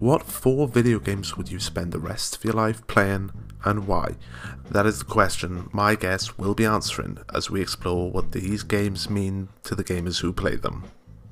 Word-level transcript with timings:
What 0.00 0.22
four 0.22 0.66
video 0.66 0.98
games 0.98 1.36
would 1.36 1.50
you 1.50 1.60
spend 1.60 1.92
the 1.92 1.98
rest 1.98 2.34
of 2.34 2.42
your 2.42 2.54
life 2.54 2.86
playing 2.86 3.32
and 3.66 3.86
why? 3.86 4.14
That 4.70 4.86
is 4.86 5.00
the 5.00 5.04
question 5.04 5.68
my 5.74 5.94
guest 5.94 6.38
will 6.38 6.54
be 6.54 6.64
answering 6.64 7.18
as 7.34 7.50
we 7.50 7.60
explore 7.60 8.10
what 8.10 8.32
these 8.32 8.62
games 8.62 9.10
mean 9.10 9.50
to 9.64 9.74
the 9.74 9.84
gamers 9.84 10.22
who 10.22 10.32
play 10.32 10.56
them. 10.56 10.84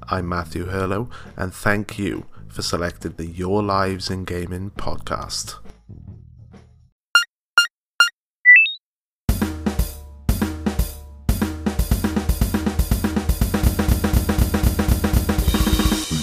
I'm 0.02 0.28
Matthew 0.28 0.66
Hurlow, 0.66 1.08
and 1.34 1.54
thank 1.54 1.98
you 1.98 2.26
for 2.48 2.60
selecting 2.60 3.12
the 3.12 3.24
Your 3.24 3.62
Lives 3.62 4.10
in 4.10 4.24
Gaming 4.24 4.72
podcast. 4.72 5.54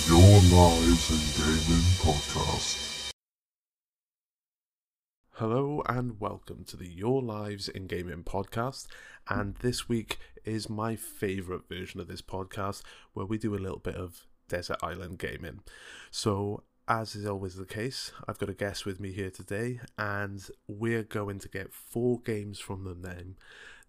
Your 0.07 0.41
Lives 0.53 1.09
in 1.09 1.34
and 5.87 6.19
welcome 6.19 6.63
to 6.65 6.77
the 6.77 6.87
Your 6.87 7.21
Lives 7.21 7.69
in 7.69 7.85
Gaming 7.85 8.23
podcast. 8.23 8.87
And 9.29 9.55
this 9.55 9.87
week 9.87 10.17
is 10.43 10.69
my 10.69 10.95
favourite 10.95 11.67
version 11.69 11.99
of 11.99 12.07
this 12.07 12.21
podcast 12.21 12.81
where 13.13 13.25
we 13.25 13.37
do 13.37 13.55
a 13.55 13.57
little 13.57 13.79
bit 13.79 13.95
of 13.95 14.25
desert 14.47 14.77
island 14.81 15.19
gaming. 15.19 15.59
So, 16.09 16.63
as 16.87 17.15
is 17.15 17.25
always 17.25 17.55
the 17.55 17.65
case, 17.65 18.11
I've 18.27 18.37
got 18.39 18.49
a 18.49 18.53
guest 18.53 18.85
with 18.85 18.99
me 18.99 19.11
here 19.11 19.29
today, 19.29 19.79
and 19.97 20.47
we're 20.67 21.03
going 21.03 21.39
to 21.39 21.49
get 21.49 21.73
four 21.73 22.19
games 22.19 22.59
from 22.59 22.83
them 23.01 23.35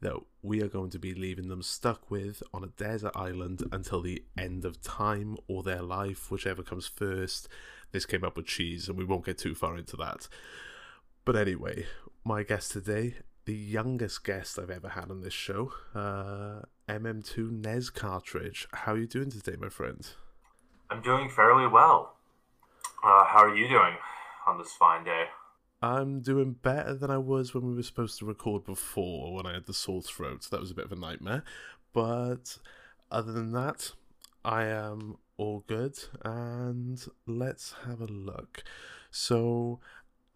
that 0.00 0.16
we 0.42 0.62
are 0.62 0.68
going 0.68 0.90
to 0.90 0.98
be 0.98 1.14
leaving 1.14 1.48
them 1.48 1.62
stuck 1.62 2.10
with 2.10 2.42
on 2.52 2.62
a 2.62 2.68
desert 2.68 3.12
island 3.14 3.62
until 3.72 4.02
the 4.02 4.22
end 4.36 4.64
of 4.64 4.82
time 4.82 5.36
or 5.48 5.62
their 5.62 5.82
life, 5.82 6.30
whichever 6.30 6.62
comes 6.62 6.86
first. 6.86 7.48
This 7.92 8.04
came 8.04 8.24
up 8.24 8.36
with 8.36 8.46
cheese, 8.46 8.88
and 8.88 8.98
we 8.98 9.04
won't 9.04 9.24
get 9.24 9.38
too 9.38 9.54
far 9.54 9.78
into 9.78 9.96
that. 9.96 10.28
But 11.26 11.34
anyway, 11.34 11.86
my 12.24 12.44
guest 12.44 12.70
today, 12.70 13.16
the 13.46 13.52
youngest 13.52 14.22
guest 14.22 14.60
I've 14.60 14.70
ever 14.70 14.90
had 14.90 15.10
on 15.10 15.22
this 15.22 15.34
show, 15.34 15.72
uh, 15.92 16.60
MM2 16.88 17.50
NES 17.50 17.90
cartridge. 17.90 18.68
How 18.72 18.92
are 18.92 18.98
you 18.98 19.08
doing 19.08 19.32
today, 19.32 19.56
my 19.60 19.68
friend? 19.68 20.08
I'm 20.88 21.02
doing 21.02 21.28
fairly 21.28 21.66
well. 21.66 22.14
Uh, 23.02 23.24
how 23.24 23.40
are 23.40 23.56
you 23.56 23.66
doing 23.66 23.96
on 24.46 24.56
this 24.56 24.72
fine 24.78 25.02
day? 25.02 25.24
I'm 25.82 26.20
doing 26.20 26.52
better 26.62 26.94
than 26.94 27.10
I 27.10 27.18
was 27.18 27.52
when 27.52 27.66
we 27.66 27.74
were 27.74 27.82
supposed 27.82 28.20
to 28.20 28.24
record 28.24 28.64
before, 28.64 29.34
when 29.34 29.46
I 29.46 29.54
had 29.54 29.66
the 29.66 29.74
sore 29.74 30.02
throat. 30.02 30.46
That 30.52 30.60
was 30.60 30.70
a 30.70 30.74
bit 30.74 30.84
of 30.84 30.92
a 30.92 30.96
nightmare. 30.96 31.42
But 31.92 32.58
other 33.10 33.32
than 33.32 33.50
that, 33.50 33.90
I 34.44 34.66
am 34.66 35.16
all 35.36 35.64
good. 35.66 35.98
And 36.24 37.04
let's 37.26 37.74
have 37.84 38.00
a 38.00 38.06
look. 38.06 38.62
So, 39.10 39.80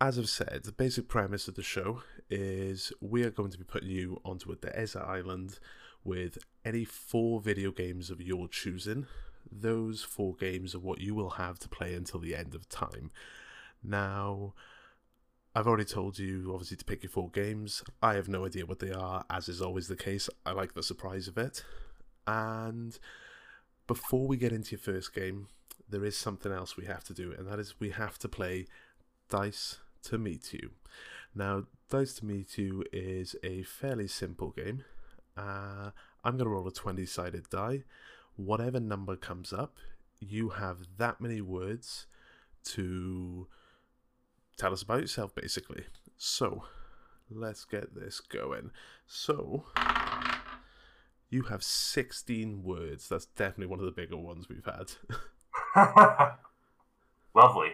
as 0.00 0.18
I've 0.18 0.30
said, 0.30 0.62
the 0.64 0.72
basic 0.72 1.08
premise 1.08 1.46
of 1.46 1.56
the 1.56 1.62
show 1.62 2.02
is 2.30 2.92
we 3.00 3.22
are 3.22 3.30
going 3.30 3.50
to 3.50 3.58
be 3.58 3.64
putting 3.64 3.90
you 3.90 4.20
onto 4.24 4.50
a 4.50 4.56
desert 4.56 5.02
island 5.02 5.58
with 6.04 6.38
any 6.64 6.86
four 6.86 7.40
video 7.40 7.70
games 7.70 8.10
of 8.10 8.20
your 8.20 8.48
choosing. 8.48 9.06
Those 9.52 10.02
four 10.02 10.34
games 10.34 10.74
are 10.74 10.78
what 10.78 11.00
you 11.00 11.14
will 11.14 11.30
have 11.30 11.58
to 11.58 11.68
play 11.68 11.94
until 11.94 12.18
the 12.18 12.34
end 12.34 12.54
of 12.54 12.66
time. 12.70 13.10
Now, 13.82 14.54
I've 15.54 15.66
already 15.66 15.84
told 15.84 16.18
you, 16.18 16.50
obviously, 16.50 16.78
to 16.78 16.84
pick 16.84 17.02
your 17.02 17.10
four 17.10 17.28
games. 17.28 17.82
I 18.02 18.14
have 18.14 18.28
no 18.28 18.46
idea 18.46 18.64
what 18.64 18.78
they 18.78 18.92
are, 18.92 19.26
as 19.28 19.50
is 19.50 19.60
always 19.60 19.88
the 19.88 19.96
case. 19.96 20.30
I 20.46 20.52
like 20.52 20.72
the 20.72 20.82
surprise 20.82 21.28
of 21.28 21.36
it. 21.36 21.62
And 22.26 22.98
before 23.86 24.26
we 24.26 24.38
get 24.38 24.52
into 24.52 24.72
your 24.72 24.78
first 24.78 25.14
game, 25.14 25.48
there 25.86 26.04
is 26.04 26.16
something 26.16 26.52
else 26.52 26.76
we 26.76 26.86
have 26.86 27.04
to 27.04 27.12
do, 27.12 27.34
and 27.36 27.46
that 27.48 27.58
is 27.58 27.74
we 27.80 27.90
have 27.90 28.18
to 28.20 28.28
play 28.28 28.66
Dice 29.28 29.78
to 30.04 30.18
Meet 30.18 30.52
You. 30.52 30.70
Now, 31.34 31.64
Dice 31.88 32.14
to 32.14 32.24
Meet 32.24 32.58
You 32.58 32.84
is 32.92 33.36
a 33.42 33.62
fairly 33.62 34.08
simple 34.08 34.50
game. 34.50 34.84
Uh, 35.36 35.90
I'm 36.24 36.36
going 36.36 36.44
to 36.44 36.50
roll 36.50 36.66
a 36.68 36.72
20 36.72 37.06
sided 37.06 37.48
die. 37.50 37.84
Whatever 38.36 38.80
number 38.80 39.16
comes 39.16 39.52
up, 39.52 39.76
you 40.18 40.50
have 40.50 40.78
that 40.98 41.20
many 41.20 41.40
words 41.40 42.06
to 42.64 43.46
tell 44.56 44.72
us 44.72 44.82
about 44.82 45.00
yourself, 45.00 45.34
basically. 45.34 45.84
So, 46.16 46.64
let's 47.30 47.64
get 47.64 47.94
this 47.94 48.20
going. 48.20 48.70
So, 49.06 49.64
you 51.30 51.42
have 51.44 51.62
16 51.62 52.62
words. 52.62 53.08
That's 53.08 53.26
definitely 53.26 53.66
one 53.66 53.78
of 53.78 53.86
the 53.86 53.92
bigger 53.92 54.16
ones 54.16 54.48
we've 54.48 54.64
had. 54.64 54.92
Lovely. 57.34 57.70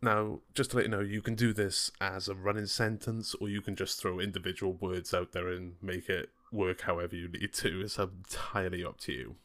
Now, 0.00 0.40
just 0.54 0.70
to 0.70 0.76
let 0.76 0.86
you 0.86 0.90
know, 0.90 1.00
you 1.00 1.20
can 1.20 1.34
do 1.34 1.52
this 1.52 1.90
as 2.00 2.28
a 2.28 2.34
running 2.34 2.66
sentence, 2.66 3.34
or 3.40 3.48
you 3.48 3.60
can 3.60 3.74
just 3.74 4.00
throw 4.00 4.20
individual 4.20 4.74
words 4.74 5.12
out 5.12 5.32
there 5.32 5.48
and 5.48 5.74
make 5.82 6.08
it 6.08 6.30
work 6.52 6.82
however 6.82 7.16
you 7.16 7.28
need 7.28 7.52
to. 7.54 7.80
It's 7.80 7.98
entirely 7.98 8.84
up 8.84 8.98
to 9.00 9.12
you. 9.12 9.36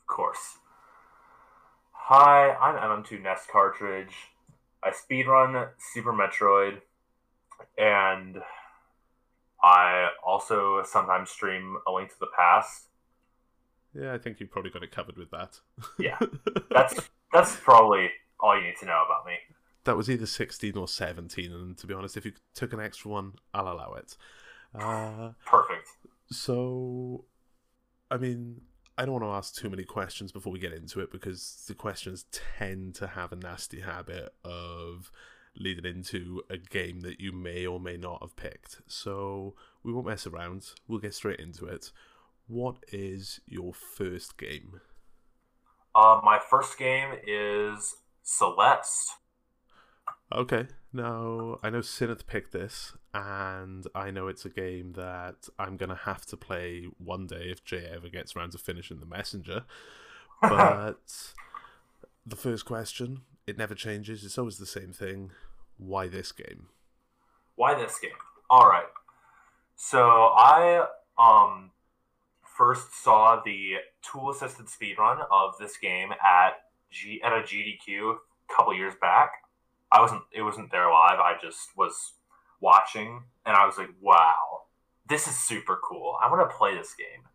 Of 0.00 0.06
course. 0.06 0.58
Hi, 1.92 2.50
I'm 2.50 3.02
MM2 3.02 3.22
NES 3.22 3.46
Cartridge. 3.50 4.14
I 4.84 4.90
speedrun 4.90 5.68
Super 5.78 6.12
Metroid, 6.12 6.80
and 7.78 8.42
I 9.62 10.08
also 10.22 10.82
sometimes 10.84 11.30
stream 11.30 11.78
A 11.86 11.92
Link 11.92 12.10
to 12.10 12.18
the 12.20 12.26
Past. 12.36 12.88
Yeah, 13.94 14.12
I 14.12 14.18
think 14.18 14.40
you've 14.40 14.50
probably 14.50 14.70
got 14.70 14.82
it 14.82 14.90
covered 14.90 15.16
with 15.16 15.30
that. 15.30 15.60
Yeah, 15.98 16.18
That's 16.70 17.08
that's 17.32 17.56
probably 17.56 18.10
all 18.40 18.58
you 18.58 18.66
need 18.66 18.76
to 18.80 18.86
know 18.86 19.04
about 19.06 19.24
me. 19.24 19.34
That 19.84 19.96
was 19.96 20.08
either 20.08 20.26
16 20.26 20.76
or 20.76 20.88
17, 20.88 21.52
and 21.52 21.76
to 21.78 21.86
be 21.86 21.94
honest, 21.94 22.16
if 22.16 22.24
you 22.24 22.32
took 22.54 22.72
an 22.72 22.80
extra 22.80 23.10
one, 23.10 23.32
I'll 23.52 23.72
allow 23.72 23.94
it. 23.94 24.16
Uh, 24.74 25.30
Perfect. 25.44 25.88
So, 26.30 27.24
I 28.10 28.16
mean, 28.16 28.62
I 28.96 29.04
don't 29.04 29.20
want 29.20 29.24
to 29.24 29.30
ask 29.30 29.54
too 29.54 29.68
many 29.68 29.84
questions 29.84 30.32
before 30.32 30.52
we 30.52 30.58
get 30.58 30.72
into 30.72 31.00
it 31.00 31.10
because 31.10 31.64
the 31.66 31.74
questions 31.74 32.26
tend 32.58 32.94
to 32.96 33.08
have 33.08 33.32
a 33.32 33.36
nasty 33.36 33.80
habit 33.80 34.32
of 34.44 35.10
leading 35.56 35.84
into 35.84 36.42
a 36.48 36.56
game 36.56 37.00
that 37.00 37.20
you 37.20 37.32
may 37.32 37.66
or 37.66 37.78
may 37.78 37.96
not 37.96 38.22
have 38.22 38.36
picked. 38.36 38.80
So, 38.86 39.54
we 39.82 39.92
won't 39.92 40.06
mess 40.06 40.26
around. 40.26 40.70
We'll 40.86 41.00
get 41.00 41.14
straight 41.14 41.40
into 41.40 41.66
it. 41.66 41.90
What 42.46 42.76
is 42.92 43.40
your 43.46 43.72
first 43.74 44.36
game? 44.38 44.80
Uh, 45.94 46.20
my 46.22 46.38
first 46.38 46.78
game 46.78 47.10
is 47.26 47.96
Celeste. 48.22 49.10
Okay, 50.34 50.66
now 50.94 51.58
I 51.62 51.68
know 51.68 51.80
Syneth 51.80 52.26
picked 52.26 52.52
this, 52.52 52.94
and 53.12 53.86
I 53.94 54.10
know 54.10 54.28
it's 54.28 54.46
a 54.46 54.50
game 54.50 54.94
that 54.94 55.48
I'm 55.58 55.76
gonna 55.76 55.94
have 55.94 56.24
to 56.26 56.38
play 56.38 56.86
one 56.96 57.26
day 57.26 57.50
if 57.50 57.62
Jay 57.64 57.90
ever 57.94 58.08
gets 58.08 58.34
around 58.34 58.52
to 58.52 58.58
finishing 58.58 59.00
the 59.00 59.06
messenger. 59.06 59.64
But 60.40 61.34
the 62.26 62.34
first 62.34 62.64
question, 62.64 63.20
it 63.46 63.56
never 63.56 63.76
changes, 63.76 64.24
it's 64.24 64.36
always 64.38 64.58
the 64.58 64.66
same 64.66 64.92
thing. 64.92 65.30
Why 65.76 66.08
this 66.08 66.32
game? 66.32 66.66
Why 67.54 67.74
this 67.74 67.98
game? 68.00 68.10
All 68.50 68.68
right. 68.68 68.88
So 69.76 70.00
I 70.00 70.86
um 71.16 71.70
first 72.42 73.02
saw 73.04 73.40
the 73.44 73.74
tool 74.02 74.30
assisted 74.30 74.66
speedrun 74.66 75.24
of 75.30 75.56
this 75.58 75.76
game 75.76 76.10
at 76.12 76.54
G 76.90 77.20
at 77.22 77.32
a 77.32 77.42
GDQ 77.42 78.16
a 78.16 78.54
couple 78.54 78.74
years 78.74 78.94
back. 79.00 79.41
I 79.92 80.00
wasn't 80.00 80.22
it 80.32 80.42
wasn't 80.42 80.70
there 80.70 80.90
live. 80.90 81.20
I 81.20 81.34
just 81.40 81.76
was 81.76 82.14
watching 82.60 83.24
and 83.44 83.56
I 83.56 83.66
was 83.66 83.76
like, 83.78 83.90
"Wow. 84.00 84.62
This 85.08 85.28
is 85.28 85.36
super 85.36 85.78
cool. 85.82 86.16
I 86.22 86.30
want 86.30 86.48
to 86.48 86.56
play 86.56 86.74
this 86.74 86.94
game." 86.94 87.28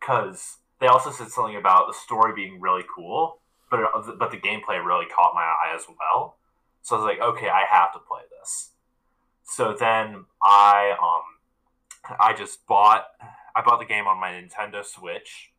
Cuz 0.00 0.58
they 0.78 0.86
also 0.86 1.10
said 1.10 1.28
something 1.28 1.56
about 1.56 1.86
the 1.88 1.94
story 1.94 2.32
being 2.34 2.60
really 2.60 2.84
cool, 2.94 3.40
but 3.70 3.80
it, 3.80 4.18
but 4.18 4.30
the 4.30 4.36
gameplay 4.36 4.84
really 4.84 5.06
caught 5.06 5.34
my 5.34 5.42
eye 5.42 5.74
as 5.74 5.86
well. 5.88 6.38
So 6.82 6.96
I 6.96 6.98
was 6.98 7.06
like, 7.06 7.20
"Okay, 7.20 7.48
I 7.48 7.64
have 7.64 7.92
to 7.94 7.98
play 7.98 8.22
this." 8.38 8.72
So 9.44 9.72
then 9.72 10.26
I 10.42 10.96
um 11.00 12.16
I 12.20 12.32
just 12.34 12.66
bought 12.66 13.06
I 13.56 13.62
bought 13.62 13.78
the 13.78 13.86
game 13.86 14.06
on 14.06 14.18
my 14.18 14.30
Nintendo 14.30 14.84
Switch 14.84 15.52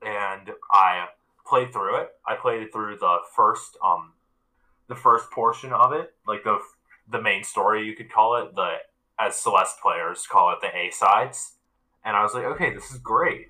and 0.00 0.50
I 0.70 1.08
played 1.46 1.72
through 1.72 1.96
it. 1.96 2.10
I 2.26 2.36
played 2.36 2.72
through 2.72 2.98
the 2.98 3.18
first 3.34 3.76
um 3.84 4.14
the 4.88 4.94
first 4.94 5.30
portion 5.30 5.72
of 5.72 5.92
it, 5.92 6.14
like 6.26 6.44
the 6.44 6.58
the 7.10 7.20
main 7.20 7.44
story 7.44 7.86
you 7.86 7.96
could 7.96 8.12
call 8.12 8.36
it, 8.36 8.54
the 8.54 8.76
as 9.18 9.38
Celeste 9.38 9.80
players 9.80 10.26
call 10.26 10.52
it 10.52 10.58
the 10.60 10.76
A 10.76 10.90
sides. 10.90 11.54
And 12.04 12.16
I 12.16 12.22
was 12.22 12.34
like, 12.34 12.44
okay, 12.44 12.74
this 12.74 12.90
is 12.90 12.98
great. 12.98 13.46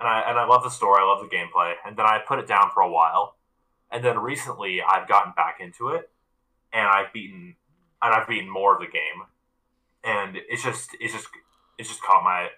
And 0.00 0.08
I 0.08 0.20
and 0.20 0.38
I 0.38 0.46
love 0.46 0.62
the 0.62 0.70
story, 0.70 1.00
I 1.00 1.06
love 1.06 1.28
the 1.28 1.34
gameplay. 1.34 1.74
And 1.84 1.96
then 1.96 2.06
I 2.06 2.18
put 2.26 2.38
it 2.38 2.46
down 2.46 2.70
for 2.72 2.82
a 2.82 2.90
while. 2.90 3.36
And 3.90 4.04
then 4.04 4.18
recently 4.18 4.80
I've 4.82 5.08
gotten 5.08 5.32
back 5.34 5.58
into 5.60 5.88
it 5.88 6.10
and 6.72 6.86
I've 6.86 7.12
beaten 7.12 7.56
and 8.02 8.14
I've 8.14 8.28
beaten 8.28 8.50
more 8.50 8.74
of 8.74 8.80
the 8.80 8.86
game. 8.86 9.26
And 10.04 10.36
it's 10.48 10.62
just 10.62 10.90
it's 11.00 11.12
just 11.12 11.28
it's 11.78 11.88
just 11.88 12.02
caught 12.02 12.22
my 12.22 12.48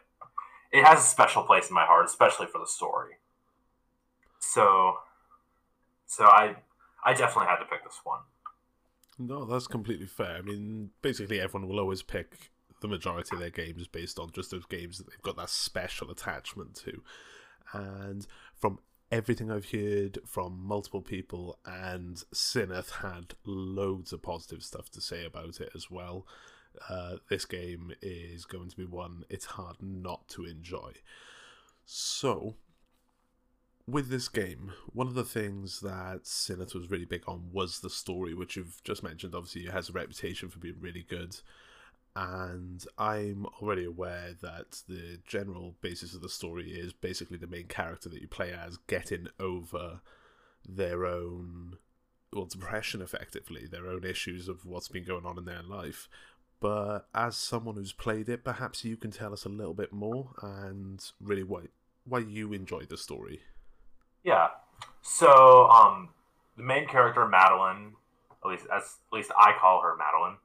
it 0.73 0.85
has 0.85 1.01
a 1.01 1.07
special 1.07 1.43
place 1.43 1.69
in 1.69 1.75
my 1.75 1.85
heart, 1.85 2.07
especially 2.07 2.47
for 2.47 2.59
the 2.59 2.67
story. 2.67 3.15
So 4.39 4.99
so 6.07 6.25
I 6.25 6.57
I 7.05 7.15
definitely 7.15 7.49
had 7.49 7.57
to 7.57 7.65
pick 7.65 7.85
this 7.85 8.01
one. 8.05 8.21
No, 9.19 9.45
that's 9.45 9.67
completely 9.67 10.07
fair. 10.07 10.37
I 10.37 10.43
mean, 10.43 10.91
basically, 11.03 11.41
everyone 11.41 11.69
will 11.69 11.81
always 11.81 12.03
pick 12.03 12.51
the 12.81 12.89
majority 12.89 13.37
of 13.37 13.41
their 13.41 13.51
games 13.51 13.87
based 13.87 14.19
on 14.19 14.31
just 14.33 14.51
those 14.51 14.65
games 14.67 14.99
that 14.99 15.09
they've 15.09 15.23
got 15.23 15.37
that 15.37 15.51
special 15.51 16.11
attachment 16.11 16.75
to. 16.77 17.03
And 17.73 18.27
from 18.55 18.79
everything 19.13 19.51
I've 19.51 19.71
heard 19.71 20.19
from 20.25 20.59
multiple 20.65 21.03
people, 21.03 21.59
and 21.67 22.17
Sineth 22.35 22.91
had 23.03 23.35
loads 23.45 24.13
of 24.13 24.23
positive 24.23 24.63
stuff 24.63 24.91
to 24.91 25.01
say 25.01 25.25
about 25.25 25.61
it 25.61 25.71
as 25.75 25.91
well. 25.91 26.27
Uh, 26.89 27.17
this 27.29 27.45
game 27.45 27.93
is 28.01 28.45
going 28.45 28.71
to 28.71 28.77
be 28.77 28.85
one 28.85 29.25
it's 29.29 29.45
hard 29.45 29.77
not 29.81 30.29
to 30.29 30.45
enjoy. 30.45 30.93
So, 31.85 32.55
with 33.93 34.09
this 34.09 34.29
game, 34.29 34.73
one 34.93 35.07
of 35.07 35.15
the 35.15 35.25
things 35.25 35.81
that 35.81 36.25
Sineth 36.25 36.75
was 36.75 36.91
really 36.91 37.05
big 37.05 37.23
on 37.27 37.51
was 37.53 37.81
the 37.81 37.91
story, 37.91 38.35
which 38.35 38.57
you've 38.57 38.83
just 38.85 39.03
mentioned. 39.03 39.35
Obviously, 39.35 39.63
it 39.63 39.73
has 39.73 39.89
a 39.89 39.93
reputation 39.93 40.49
for 40.49 40.59
being 40.59 40.81
really 40.81 41.05
good. 41.09 41.37
And 42.17 42.85
I'm 42.99 43.47
already 43.61 43.85
aware 43.85 44.35
that 44.43 44.83
the 44.89 45.21
general 45.27 45.77
basis 45.81 46.15
of 46.15 46.23
the 46.23 46.29
story 46.29 46.71
is 46.73 46.93
basically 46.93 47.37
the 47.37 47.47
main 47.47 47.67
character 47.67 48.09
that 48.09 48.21
you 48.21 48.29
play 48.29 48.53
as 48.53 48.79
getting 48.89 49.29
over 49.39 50.01
their 50.69 51.07
own, 51.07 51.77
well, 52.33 52.47
depression 52.47 53.01
effectively, 53.01 53.67
their 53.67 53.87
own 53.87 54.05
issues 54.05 54.49
of 54.49 54.67
what's 54.67 54.89
been 54.89 55.05
going 55.05 55.25
on 55.25 55.39
in 55.39 55.45
their 55.45 55.63
life. 55.63 56.09
But 56.61 57.07
as 57.15 57.37
someone 57.37 57.77
who's 57.77 57.93
played 57.93 58.29
it, 58.29 58.45
perhaps 58.45 58.85
you 58.85 58.97
can 58.97 59.11
tell 59.13 59.33
us 59.33 59.45
a 59.45 59.49
little 59.49 59.73
bit 59.73 59.93
more 59.93 60.33
and 60.43 61.03
really 61.21 61.45
why 61.45 61.69
why 62.05 62.19
you 62.19 62.53
enjoyed 62.53 62.89
the 62.89 62.97
story. 62.97 63.41
Yeah. 64.25 64.49
So, 65.03 65.69
um, 65.69 66.11
the 66.57 66.63
main 66.63 66.87
character, 66.87 67.27
Madeline, 67.27 67.95
at 68.45 68.49
least 68.49 68.67
as 68.75 68.83
at 68.83 69.17
least 69.17 69.31
I 69.39 69.55
call 69.59 69.83
her 69.83 69.97
Madeline. 69.97 70.37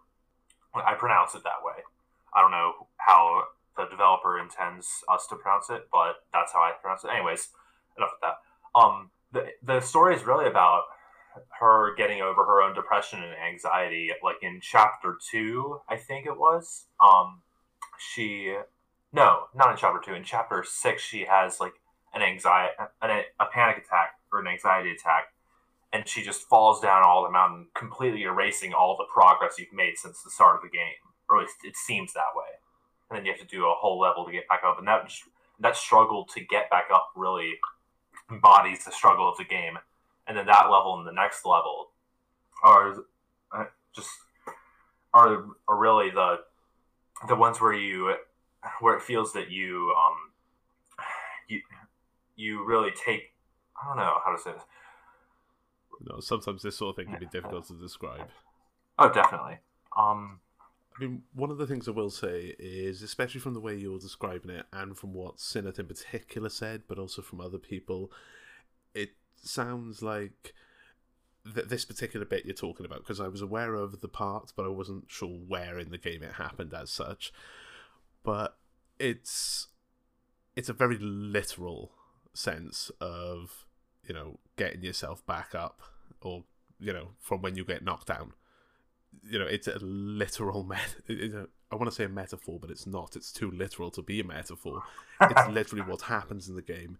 I 0.75 0.93
pronounce 0.93 1.35
it 1.35 1.43
that 1.43 1.63
way. 1.63 1.83
I 2.33 2.41
don't 2.41 2.51
know 2.51 2.87
how 2.97 3.43
the 3.77 3.85
developer 3.89 4.39
intends 4.39 4.87
us 5.09 5.27
to 5.27 5.35
pronounce 5.35 5.69
it, 5.69 5.87
but 5.91 6.15
that's 6.33 6.51
how 6.51 6.59
I 6.59 6.71
pronounce 6.81 7.03
it. 7.03 7.09
Anyways, 7.09 7.49
enough 7.97 8.11
of 8.11 8.19
that. 8.21 8.79
Um, 8.79 9.11
the 9.31 9.47
the 9.63 9.79
story 9.81 10.15
is 10.15 10.25
really 10.25 10.47
about 10.47 10.83
her 11.59 11.93
getting 11.95 12.21
over 12.21 12.45
her 12.45 12.61
own 12.61 12.73
depression 12.73 13.21
and 13.23 13.33
anxiety. 13.33 14.11
Like 14.23 14.37
in 14.41 14.59
chapter 14.61 15.17
two, 15.31 15.79
I 15.89 15.97
think 15.97 16.25
it 16.25 16.37
was. 16.37 16.85
Um, 17.03 17.41
she 17.97 18.55
no, 19.13 19.43
not 19.55 19.71
in 19.71 19.77
chapter 19.77 20.01
two. 20.03 20.13
In 20.13 20.23
chapter 20.23 20.63
six, 20.67 21.01
she 21.01 21.25
has 21.25 21.59
like 21.59 21.73
an 22.15 22.21
anxiety, 22.21 22.73
an, 23.01 23.23
a 23.39 23.45
panic 23.45 23.77
attack 23.77 24.15
or 24.31 24.39
an 24.39 24.47
anxiety 24.47 24.91
attack, 24.91 25.33
and 25.93 26.07
she 26.07 26.23
just 26.23 26.43
falls 26.43 26.81
down 26.81 27.03
all 27.03 27.23
the 27.23 27.29
mountain, 27.29 27.67
completely 27.75 28.23
erasing 28.23 28.73
all 28.73 28.97
the 28.97 29.05
progress 29.13 29.59
you've 29.59 29.73
made 29.73 29.97
since 29.97 30.23
the 30.23 30.31
start 30.31 30.55
of 30.55 30.61
the 30.61 30.69
game. 30.69 30.95
Or 31.29 31.37
at 31.37 31.43
least 31.43 31.57
it 31.63 31.75
seems 31.75 32.13
that 32.13 32.35
way. 32.35 32.45
And 33.09 33.17
then 33.17 33.25
you 33.25 33.31
have 33.31 33.41
to 33.41 33.47
do 33.47 33.65
a 33.65 33.73
whole 33.75 33.99
level 33.99 34.25
to 34.25 34.31
get 34.31 34.47
back 34.47 34.61
up, 34.65 34.79
and 34.79 34.87
that 34.87 35.11
that 35.59 35.77
struggle 35.77 36.25
to 36.25 36.39
get 36.41 36.69
back 36.69 36.85
up 36.93 37.09
really 37.15 37.53
embodies 38.31 38.85
the 38.85 38.91
struggle 38.91 39.29
of 39.29 39.37
the 39.37 39.43
game. 39.43 39.77
And 40.27 40.37
then 40.37 40.47
that 40.47 40.71
level 40.71 40.97
and 40.97 41.07
the 41.07 41.11
next 41.11 41.45
level 41.45 41.89
are 42.63 42.95
uh, 43.51 43.65
just 43.95 44.09
are, 45.13 45.45
are 45.67 45.77
really 45.77 46.09
the 46.09 46.39
the 47.27 47.35
ones 47.35 47.61
where 47.61 47.73
you 47.73 48.15
where 48.79 48.97
it 48.97 49.01
feels 49.01 49.33
that 49.33 49.49
you 49.49 49.93
um 49.97 50.15
you 52.35 52.65
really 52.65 52.91
take 52.91 53.33
I 53.81 53.87
don't 53.87 53.97
know 53.97 54.13
how 54.23 54.35
to 54.35 54.41
say 54.41 54.51
this. 54.53 54.63
No, 56.01 56.19
sometimes 56.19 56.61
this 56.61 56.77
sort 56.77 56.91
of 56.91 56.95
thing 56.97 57.11
can 57.11 57.19
be 57.19 57.25
difficult 57.27 57.67
to 57.67 57.73
describe. 57.73 58.29
Oh, 58.97 59.11
definitely. 59.11 59.59
Um, 59.97 60.39
I 60.95 61.03
mean, 61.03 61.23
one 61.33 61.51
of 61.51 61.57
the 61.57 61.67
things 61.67 61.87
I 61.87 61.91
will 61.91 62.09
say 62.09 62.55
is, 62.57 63.01
especially 63.01 63.41
from 63.41 63.53
the 63.53 63.59
way 63.59 63.75
you're 63.75 63.99
describing 63.99 64.51
it, 64.51 64.65
and 64.71 64.97
from 64.97 65.13
what 65.13 65.37
Sineth 65.37 65.79
in 65.79 65.87
particular 65.87 66.49
said, 66.49 66.83
but 66.87 66.99
also 66.99 67.21
from 67.21 67.41
other 67.41 67.57
people, 67.57 68.11
it 68.93 69.11
sounds 69.35 70.01
like 70.01 70.53
th- 71.53 71.67
this 71.67 71.85
particular 71.85 72.25
bit 72.25 72.45
you're 72.45 72.53
talking 72.53 72.85
about. 72.85 72.99
Because 72.99 73.19
I 73.19 73.27
was 73.27 73.41
aware 73.41 73.75
of 73.75 74.01
the 74.01 74.07
part, 74.07 74.53
but 74.55 74.65
I 74.65 74.69
wasn't 74.69 75.05
sure 75.07 75.37
where 75.47 75.79
in 75.79 75.91
the 75.91 75.97
game 75.97 76.23
it 76.23 76.33
happened 76.33 76.73
as 76.73 76.91
such. 76.91 77.33
But 78.23 78.57
it's 78.97 79.67
it's 80.55 80.69
a 80.69 80.73
very 80.73 80.97
literal 80.97 81.91
sense 82.35 82.91
of 82.99 83.65
you 84.07 84.13
know 84.13 84.39
getting 84.57 84.83
yourself 84.83 85.25
back 85.25 85.55
up 85.55 85.81
or 86.21 86.43
you 86.79 86.93
know 86.93 87.09
from 87.19 87.41
when 87.41 87.55
you 87.55 87.65
get 87.65 87.83
knocked 87.83 88.07
down. 88.07 88.33
You 89.23 89.39
know 89.39 89.45
it's 89.45 89.67
a 89.67 89.79
literal 89.79 90.63
met 90.73 90.95
I 91.09 91.75
want 91.75 91.89
to 91.89 91.95
say 91.95 92.03
a 92.05 92.09
metaphor 92.09 92.59
but 92.59 92.69
it's 92.69 92.85
not. 92.85 93.15
It's 93.15 93.31
too 93.31 93.49
literal 93.49 93.91
to 93.91 94.01
be 94.01 94.19
a 94.19 94.23
metaphor. 94.23 94.83
It's 95.21 95.47
literally 95.49 95.83
what 95.83 96.03
happens 96.03 96.47
in 96.47 96.55
the 96.55 96.61
game 96.61 96.97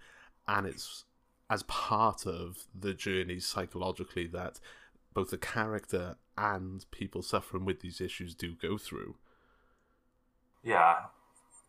and 0.47 0.65
it's 0.65 1.05
as 1.49 1.63
part 1.63 2.25
of 2.25 2.65
the 2.73 2.93
journey 2.93 3.39
psychologically 3.39 4.25
that 4.27 4.59
both 5.13 5.29
the 5.29 5.37
character 5.37 6.15
and 6.37 6.89
people 6.91 7.21
suffering 7.21 7.65
with 7.65 7.81
these 7.81 8.01
issues 8.01 8.33
do 8.33 8.55
go 8.55 8.77
through. 8.77 9.15
Yeah 10.63 10.95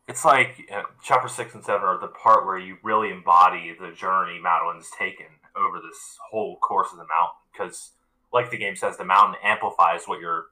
it's 0.09 0.25
like 0.25 0.69
uh, 0.73 0.83
chapter 1.03 1.29
six 1.29 1.55
and 1.55 1.65
seven 1.65 1.87
are 1.87 2.01
the 2.01 2.07
part 2.09 2.47
where 2.47 2.59
you 2.59 2.77
really 2.83 3.11
embody 3.11 3.75
the 3.79 3.93
journey 3.93 4.39
Madeline's 4.41 4.91
taken 4.97 5.27
over 5.57 5.79
this 5.79 6.19
whole 6.31 6.57
course 6.59 6.89
of 6.93 6.99
the 6.99 7.05
mountain. 7.05 7.41
Because, 7.53 7.93
like 8.33 8.51
the 8.51 8.59
game 8.59 8.77
says, 8.77 8.97
the 8.97 9.05
mountain 9.05 9.37
amplifies 9.43 10.03
what 10.07 10.21
you're 10.21 10.47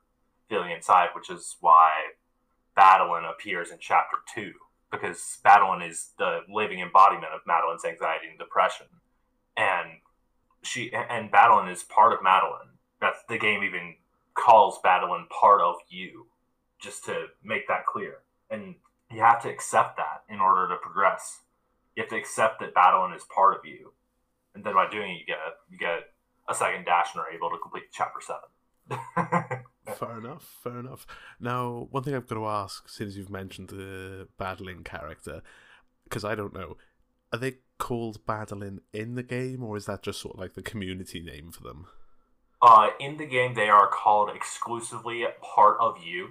feeling 0.48 0.70
inside, 0.70 1.08
which 1.14 1.30
is 1.30 1.56
why 1.60 1.90
Madeline 2.76 3.24
appears 3.24 3.70
in 3.70 3.78
chapter 3.80 4.16
two. 4.34 4.52
Because 4.90 5.38
Madeline 5.44 5.82
is 5.82 6.10
the 6.18 6.40
living 6.48 6.80
embodiment 6.80 7.32
of 7.34 7.40
Madeline's 7.46 7.84
anxiety 7.84 8.26
and 8.30 8.38
depression, 8.38 8.86
and 9.56 9.98
she 10.62 10.92
and 10.92 11.30
Madeline 11.32 11.68
is 11.68 11.82
part 11.82 12.12
of 12.12 12.22
Madeline. 12.22 12.78
That's 13.00 13.18
the 13.28 13.38
game 13.38 13.64
even 13.64 13.96
calls 14.34 14.78
Madeline 14.84 15.26
part 15.28 15.60
of 15.60 15.76
you, 15.88 16.26
just 16.80 17.04
to 17.06 17.26
make 17.42 17.66
that 17.66 17.86
clear. 17.86 18.18
And 18.50 18.76
you 19.10 19.20
have 19.20 19.42
to 19.42 19.50
accept 19.50 19.96
that 19.96 20.22
in 20.28 20.40
order 20.40 20.68
to 20.68 20.76
progress. 20.80 21.40
You 21.96 22.02
have 22.02 22.10
to 22.10 22.16
accept 22.16 22.60
that 22.60 22.72
Madeline 22.74 23.14
is 23.14 23.24
part 23.24 23.56
of 23.56 23.64
you, 23.64 23.92
and 24.54 24.64
then 24.64 24.74
by 24.74 24.88
doing 24.90 25.12
it, 25.12 25.20
you 25.20 25.26
get 25.26 25.38
a, 25.38 25.52
you 25.70 25.78
get 25.78 26.10
a 26.48 26.54
second 26.54 26.84
dash 26.84 27.14
and 27.14 27.22
are 27.22 27.30
able 27.30 27.50
to 27.50 27.58
complete 27.58 27.84
chapter 27.92 28.20
seven. 28.20 28.48
fair 29.96 30.18
enough. 30.18 30.58
Fair 30.62 30.78
enough. 30.78 31.06
Now, 31.40 31.88
one 31.90 32.02
thing 32.02 32.14
I've 32.14 32.26
got 32.26 32.36
to 32.36 32.46
ask, 32.46 32.88
since 32.88 33.16
you've 33.16 33.30
mentioned 33.30 33.68
the 33.68 34.28
Badeline 34.38 34.84
character, 34.84 35.42
because 36.04 36.24
I 36.24 36.34
don't 36.34 36.54
know, 36.54 36.76
are 37.32 37.38
they 37.38 37.54
called 37.78 38.24
Badeline 38.26 38.80
in 38.92 39.14
the 39.14 39.22
game, 39.22 39.62
or 39.62 39.76
is 39.76 39.86
that 39.86 40.02
just 40.02 40.20
sort 40.20 40.34
of 40.34 40.40
like 40.40 40.54
the 40.54 40.62
community 40.62 41.20
name 41.20 41.50
for 41.50 41.62
them? 41.62 41.86
Uh, 42.62 42.90
in 42.98 43.16
the 43.16 43.26
game, 43.26 43.54
they 43.54 43.68
are 43.68 43.88
called 43.88 44.30
exclusively 44.34 45.24
part 45.42 45.76
of 45.80 45.96
you, 46.02 46.30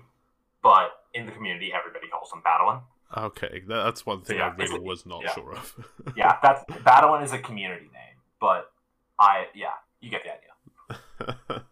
but 0.63 1.02
in 1.13 1.25
the 1.25 1.32
community, 1.32 1.72
everybody 1.74 2.08
calls 2.08 2.29
them 2.29 2.41
Badeline. 2.46 2.82
Okay, 3.15 3.62
that's 3.67 4.05
one 4.05 4.22
thing 4.22 4.38
yeah, 4.38 4.48
I 4.48 4.55
really 4.55 4.79
was 4.79 5.05
not 5.05 5.22
yeah. 5.24 5.34
sure 5.34 5.53
of. 5.53 5.88
yeah, 6.17 6.38
that's 6.41 6.63
Badeline 6.84 7.24
is 7.24 7.32
a 7.32 7.39
community 7.39 7.86
name, 7.86 8.17
but 8.41 8.72
I 9.20 9.46
yeah, 9.53 9.74
you 10.01 10.10
get 10.10 10.24
the 10.24 10.32
idea. 10.32 11.63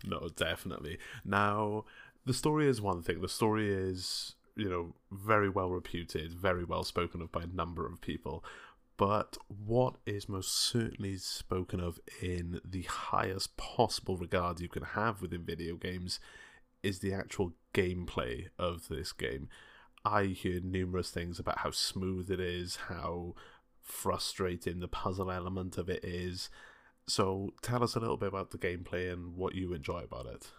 no, 0.04 0.28
definitely. 0.34 0.98
Now, 1.24 1.84
the 2.26 2.34
story 2.34 2.68
is 2.68 2.80
one 2.80 3.02
thing. 3.02 3.20
The 3.20 3.28
story 3.28 3.72
is 3.72 4.34
you 4.56 4.68
know 4.68 4.94
very 5.12 5.48
well 5.48 5.70
reputed, 5.70 6.34
very 6.34 6.64
well 6.64 6.82
spoken 6.82 7.22
of 7.22 7.30
by 7.30 7.42
a 7.42 7.46
number 7.46 7.86
of 7.86 8.00
people. 8.00 8.44
But 8.96 9.36
what 9.48 9.96
is 10.06 10.28
most 10.28 10.54
certainly 10.54 11.16
spoken 11.16 11.80
of 11.80 11.98
in 12.22 12.60
the 12.64 12.82
highest 12.82 13.56
possible 13.56 14.16
regard 14.16 14.60
you 14.60 14.68
can 14.68 14.84
have 14.84 15.20
within 15.20 15.44
video 15.44 15.74
games 15.74 16.20
is 16.82 17.00
the 17.00 17.12
actual 17.12 17.54
gameplay 17.74 18.46
of 18.58 18.88
this 18.88 19.12
game. 19.12 19.48
I 20.04 20.24
hear 20.24 20.60
numerous 20.60 21.10
things 21.10 21.38
about 21.38 21.58
how 21.58 21.70
smooth 21.70 22.30
it 22.30 22.40
is, 22.40 22.76
how 22.88 23.34
frustrating 23.80 24.80
the 24.80 24.88
puzzle 24.88 25.30
element 25.30 25.76
of 25.78 25.88
it 25.88 26.04
is. 26.04 26.50
So 27.06 27.52
tell 27.62 27.82
us 27.82 27.94
a 27.94 28.00
little 28.00 28.16
bit 28.16 28.28
about 28.28 28.50
the 28.50 28.58
gameplay 28.58 29.12
and 29.12 29.36
what 29.36 29.54
you 29.54 29.74
enjoy 29.74 30.00
about 30.04 30.26
it. 30.26 30.50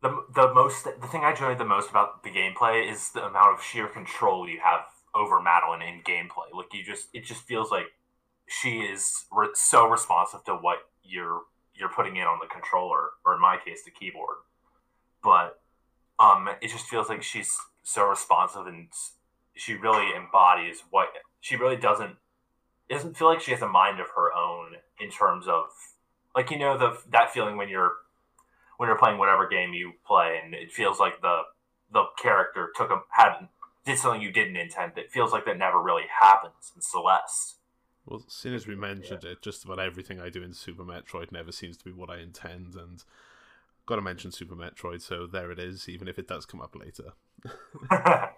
The, 0.00 0.24
the 0.34 0.52
most 0.52 0.84
the 0.84 1.06
thing 1.06 1.22
I 1.22 1.30
enjoy 1.30 1.54
the 1.54 1.64
most 1.64 1.90
about 1.90 2.24
the 2.24 2.30
gameplay 2.30 2.90
is 2.90 3.10
the 3.10 3.24
amount 3.24 3.54
of 3.54 3.64
sheer 3.64 3.86
control 3.86 4.48
you 4.48 4.58
have 4.60 4.80
over 5.14 5.40
Madeline 5.40 5.82
in 5.82 6.02
gameplay. 6.02 6.52
Like 6.52 6.74
you 6.74 6.82
just 6.82 7.06
it 7.12 7.24
just 7.24 7.42
feels 7.42 7.70
like 7.70 7.86
she 8.48 8.80
is 8.80 9.26
re- 9.30 9.50
so 9.54 9.88
responsive 9.88 10.42
to 10.44 10.54
what 10.54 10.78
you're 11.04 11.42
you're 11.74 11.88
putting 11.88 12.16
in 12.16 12.24
on 12.24 12.38
the 12.40 12.52
controller 12.52 13.10
or 13.24 13.34
in 13.34 13.40
my 13.40 13.58
case 13.64 13.84
the 13.84 13.92
keyboard. 13.92 14.38
But 15.22 15.61
um, 16.18 16.48
it 16.60 16.68
just 16.68 16.86
feels 16.86 17.08
like 17.08 17.22
she's 17.22 17.56
so 17.82 18.08
responsive 18.08 18.66
and 18.66 18.88
she 19.54 19.74
really 19.74 20.14
embodies 20.16 20.82
what 20.90 21.08
she 21.40 21.56
really 21.56 21.76
doesn't 21.76 22.16
it 22.88 22.94
doesn't 22.94 23.16
feel 23.16 23.28
like 23.28 23.40
she 23.40 23.50
has 23.50 23.62
a 23.62 23.68
mind 23.68 24.00
of 24.00 24.06
her 24.14 24.32
own 24.32 24.76
in 25.00 25.10
terms 25.10 25.46
of 25.48 25.66
like 26.34 26.50
you 26.50 26.58
know 26.58 26.78
the 26.78 26.96
that 27.10 27.32
feeling 27.32 27.56
when 27.56 27.68
you're 27.68 27.92
when 28.82 28.88
you're 28.88 28.98
playing 28.98 29.18
whatever 29.18 29.46
game 29.46 29.74
you 29.74 29.92
play, 30.04 30.40
and 30.42 30.54
it 30.54 30.72
feels 30.72 30.98
like 30.98 31.20
the 31.20 31.42
the 31.92 32.02
character 32.20 32.70
took 32.74 32.90
a 32.90 33.00
had 33.10 33.48
did 33.84 33.96
something 33.96 34.20
you 34.20 34.32
didn't 34.32 34.56
intend. 34.56 34.96
It 34.96 35.12
feels 35.12 35.30
like 35.30 35.44
that 35.44 35.56
never 35.56 35.80
really 35.80 36.02
happens 36.20 36.72
in 36.74 36.82
Celeste. 36.82 37.58
Well, 38.06 38.24
as 38.26 38.32
soon 38.32 38.54
as 38.54 38.66
we 38.66 38.74
mentioned 38.74 39.22
it, 39.22 39.40
just 39.40 39.64
about 39.64 39.78
everything 39.78 40.20
I 40.20 40.30
do 40.30 40.42
in 40.42 40.52
Super 40.52 40.82
Metroid 40.82 41.30
never 41.30 41.52
seems 41.52 41.76
to 41.76 41.84
be 41.84 41.92
what 41.92 42.10
I 42.10 42.18
intend, 42.18 42.74
and 42.74 43.04
got 43.92 43.96
to 43.96 44.02
mention 44.02 44.32
Super 44.32 44.56
Metroid, 44.56 45.02
so 45.02 45.26
there 45.26 45.50
it 45.50 45.58
is, 45.58 45.86
even 45.86 46.08
if 46.08 46.18
it 46.18 46.26
does 46.26 46.46
come 46.46 46.62
up 46.62 46.74
later. 46.74 47.12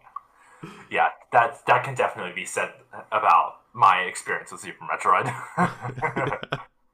yeah, 0.91 1.11
that 1.31 1.65
that 1.69 1.85
can 1.85 1.95
definitely 1.95 2.33
be 2.35 2.45
said 2.45 2.73
about 3.13 3.61
my 3.73 4.01
experience 4.01 4.51
with 4.51 4.63
Super 4.63 4.85
Metroid. 4.85 5.33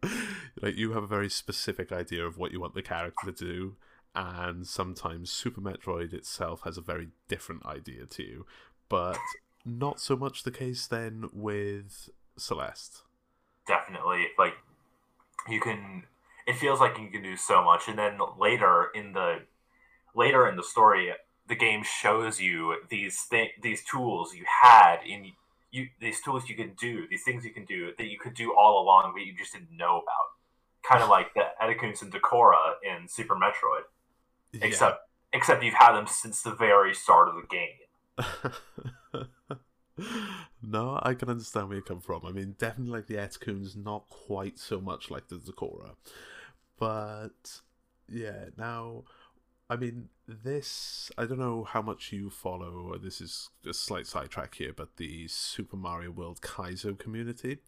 like 0.61 0.77
you 0.77 0.93
have 0.93 1.05
a 1.05 1.07
very 1.07 1.31
specific 1.31 1.91
idea 1.91 2.27
of 2.27 2.37
what 2.37 2.53
you 2.53 2.61
want 2.61 2.75
the 2.75 2.83
character 2.83 3.33
to 3.33 3.33
do, 3.33 3.77
and 4.15 4.67
sometimes 4.67 5.31
Super 5.31 5.63
Metroid 5.63 6.13
itself 6.13 6.61
has 6.65 6.77
a 6.77 6.83
very 6.83 7.09
different 7.29 7.65
idea 7.65 8.05
to 8.05 8.23
you, 8.23 8.45
but 8.91 9.17
not 9.65 10.01
so 10.01 10.17
much 10.17 10.43
the 10.43 10.51
case 10.51 10.87
then 10.87 11.31
with 11.33 12.11
Celeste. 12.37 13.05
Definitely, 13.67 14.27
like 14.39 14.55
you 15.49 15.61
can. 15.61 16.03
It 16.51 16.57
feels 16.57 16.81
like 16.81 16.99
you 16.99 17.09
can 17.09 17.23
do 17.23 17.37
so 17.37 17.63
much, 17.65 17.83
and 17.89 17.99
then 17.99 18.19
later 18.39 18.89
in 18.95 19.13
the 19.13 19.43
later 20.15 20.49
in 20.49 20.57
the 20.57 20.63
story, 20.63 21.13
the 21.49 21.55
game 21.55 21.83
shows 21.85 22.41
you 22.41 22.77
these 22.89 23.27
th- 23.31 23.53
these 23.63 23.85
tools 23.85 24.35
you 24.35 24.45
had 24.63 24.99
in 25.07 25.33
you 25.71 25.89
these 26.01 26.21
tools 26.21 26.49
you 26.49 26.57
can 26.57 26.73
do 26.81 27.07
these 27.11 27.23
things 27.25 27.45
you 27.45 27.53
can 27.53 27.65
do 27.65 27.93
that 27.99 28.07
you 28.07 28.19
could 28.19 28.35
do 28.35 28.55
all 28.59 28.83
along 28.83 29.13
but 29.15 29.25
you 29.27 29.33
just 29.37 29.53
didn't 29.53 29.77
know 29.77 30.01
about 30.03 30.27
kind 30.89 31.03
of 31.03 31.09
like 31.17 31.33
the 31.35 31.43
Etecoons 31.63 32.03
and 32.03 32.13
Dachora 32.13 32.75
in 32.83 33.07
Super 33.09 33.35
Metroid 33.35 33.83
Yeah. 34.53 34.67
except 34.67 35.01
except 35.33 35.63
you've 35.63 35.75
had 35.75 35.93
them 35.93 36.07
since 36.09 36.43
the 36.43 36.55
very 36.55 36.95
start 36.95 37.29
of 37.29 37.35
the 37.37 37.47
game 37.49 39.25
no, 40.63 40.99
I 41.03 41.15
can 41.15 41.29
understand 41.29 41.69
where 41.69 41.77
you 41.79 41.83
come 41.83 42.01
from. 42.01 42.25
I 42.25 42.33
mean, 42.33 42.55
definitely 42.59 42.93
like 42.93 43.07
the 43.07 43.15
Etecoon's 43.17 43.77
not 43.77 44.09
quite 44.09 44.59
so 44.59 44.81
much 44.81 45.11
like 45.11 45.29
the 45.29 45.37
Dachora. 45.37 45.95
But 46.81 47.61
yeah, 48.09 48.47
now 48.57 49.05
I 49.69 49.77
mean 49.77 50.09
this 50.27 51.13
I 51.17 51.27
don't 51.27 51.39
know 51.39 51.63
how 51.63 51.83
much 51.83 52.11
you 52.11 52.31
follow 52.31 52.97
this 52.99 53.21
is 53.21 53.51
a 53.69 53.75
slight 53.75 54.07
sidetrack 54.09 54.57
here, 54.57 54.73
but 54.75 54.97
the 54.97 55.29
Super 55.29 55.77
Mario 55.77 56.11
World 56.11 56.41
Kaizo 56.41 56.99
community. 56.99 57.59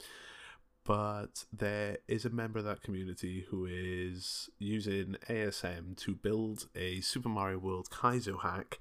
But 0.84 1.44
there 1.52 1.98
is 2.08 2.24
a 2.24 2.30
member 2.30 2.58
of 2.58 2.64
that 2.64 2.82
community 2.82 3.46
who 3.50 3.66
is 3.66 4.50
using 4.58 5.16
ASM 5.28 5.96
to 5.98 6.14
build 6.14 6.66
a 6.74 7.00
Super 7.02 7.28
Mario 7.28 7.58
World 7.58 7.88
Kaizo 7.90 8.40
hack 8.40 8.80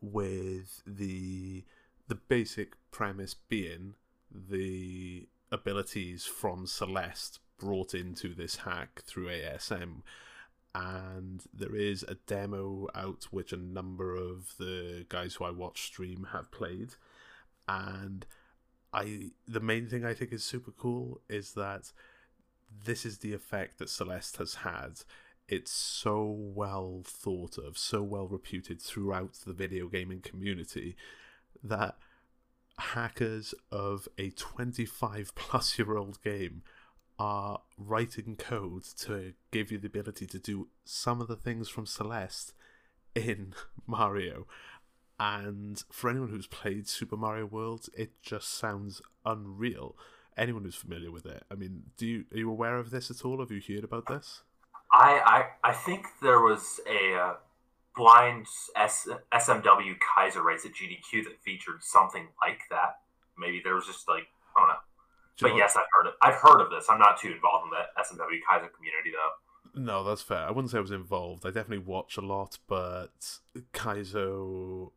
with 0.00 0.82
the 0.86 1.64
the 2.06 2.14
basic 2.14 2.74
premise 2.90 3.34
being 3.34 3.94
the 4.30 5.26
abilities 5.50 6.26
from 6.26 6.66
Celeste 6.66 7.40
brought 7.58 7.94
into 7.94 8.34
this 8.34 8.56
hack 8.56 9.02
through 9.04 9.28
ASM. 9.28 10.02
And 10.74 11.42
there 11.52 11.74
is 11.74 12.02
a 12.02 12.16
demo 12.26 12.88
out 12.94 13.28
which 13.30 13.52
a 13.52 13.56
number 13.56 14.16
of 14.16 14.54
the 14.58 15.06
guys 15.08 15.34
who 15.34 15.44
I 15.44 15.50
watch 15.50 15.82
stream 15.82 16.28
have 16.32 16.50
played. 16.50 16.94
And 17.68 18.26
I 18.92 19.30
the 19.46 19.60
main 19.60 19.88
thing 19.88 20.04
I 20.04 20.14
think 20.14 20.32
is 20.32 20.44
super 20.44 20.72
cool 20.72 21.20
is 21.28 21.52
that 21.52 21.92
this 22.84 23.06
is 23.06 23.18
the 23.18 23.32
effect 23.34 23.78
that 23.78 23.88
Celeste 23.88 24.38
has 24.38 24.56
had. 24.56 25.02
It's 25.48 25.70
so 25.70 26.24
well 26.24 27.02
thought 27.04 27.58
of, 27.58 27.76
so 27.78 28.02
well 28.02 28.26
reputed 28.26 28.80
throughout 28.80 29.34
the 29.46 29.52
video 29.52 29.88
gaming 29.88 30.20
community 30.20 30.96
that 31.62 31.96
hackers 32.78 33.54
of 33.70 34.08
a 34.18 34.30
25 34.30 35.34
plus 35.34 35.78
year 35.78 35.96
old 35.96 36.22
game 36.22 36.62
are 37.18 37.60
writing 37.78 38.36
code 38.36 38.84
to 38.98 39.34
give 39.50 39.70
you 39.70 39.78
the 39.78 39.86
ability 39.86 40.26
to 40.26 40.38
do 40.38 40.68
some 40.84 41.20
of 41.20 41.28
the 41.28 41.36
things 41.36 41.68
from 41.68 41.86
Celeste 41.86 42.52
in 43.14 43.54
Mario. 43.86 44.46
And 45.18 45.82
for 45.90 46.10
anyone 46.10 46.30
who's 46.30 46.48
played 46.48 46.88
Super 46.88 47.16
Mario 47.16 47.46
World, 47.46 47.86
it 47.96 48.10
just 48.22 48.58
sounds 48.58 49.00
unreal. 49.24 49.96
Anyone 50.36 50.64
who's 50.64 50.74
familiar 50.74 51.12
with 51.12 51.26
it, 51.26 51.44
I 51.50 51.54
mean, 51.54 51.84
do 51.96 52.06
you 52.06 52.24
are 52.32 52.38
you 52.38 52.50
aware 52.50 52.78
of 52.78 52.90
this 52.90 53.08
at 53.08 53.24
all? 53.24 53.38
Have 53.38 53.52
you 53.52 53.62
heard 53.66 53.84
about 53.84 54.06
this? 54.06 54.42
I 54.92 55.46
I, 55.62 55.70
I 55.70 55.72
think 55.72 56.06
there 56.20 56.40
was 56.40 56.80
a 56.90 57.14
uh, 57.14 57.34
blind 57.94 58.46
S- 58.74 59.08
SMW 59.32 59.94
Kaizo 59.98 60.42
race 60.42 60.64
at 60.64 60.72
GDQ 60.72 61.24
that 61.24 61.40
featured 61.44 61.82
something 61.82 62.26
like 62.42 62.62
that. 62.70 62.98
Maybe 63.38 63.60
there 63.62 63.76
was 63.76 63.86
just 63.86 64.08
like 64.08 64.26
I 65.42 65.48
don't 65.48 65.50
know. 65.50 65.54
Do 65.54 65.54
you 65.54 65.54
But 65.54 65.58
yes, 65.58 65.76
I've 65.76 65.86
heard 65.92 66.08
it. 66.08 66.14
I've 66.22 66.34
heard 66.34 66.60
of 66.60 66.70
this. 66.70 66.86
I'm 66.88 66.98
not 66.98 67.18
too 67.20 67.32
involved 67.32 67.66
in 67.66 67.70
the 67.70 68.02
SMW 68.02 68.38
Kaizo 68.48 68.72
community 68.74 69.12
though. 69.12 69.80
No, 69.80 70.04
that's 70.04 70.22
fair. 70.22 70.38
I 70.38 70.50
wouldn't 70.50 70.70
say 70.70 70.78
I 70.78 70.82
was 70.82 70.92
involved. 70.92 71.44
I 71.44 71.50
definitely 71.50 71.84
watch 71.84 72.16
a 72.16 72.20
lot, 72.20 72.58
but 72.68 73.38
Kaizo 73.72 74.92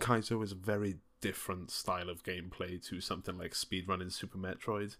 Kaizo 0.00 0.42
is 0.42 0.52
a 0.52 0.56
very 0.56 0.96
different 1.20 1.70
style 1.70 2.10
of 2.10 2.24
gameplay 2.24 2.84
to 2.88 3.00
something 3.00 3.38
like 3.38 3.52
speedrunning 3.52 4.12
Super 4.12 4.38
Metroid. 4.38 4.96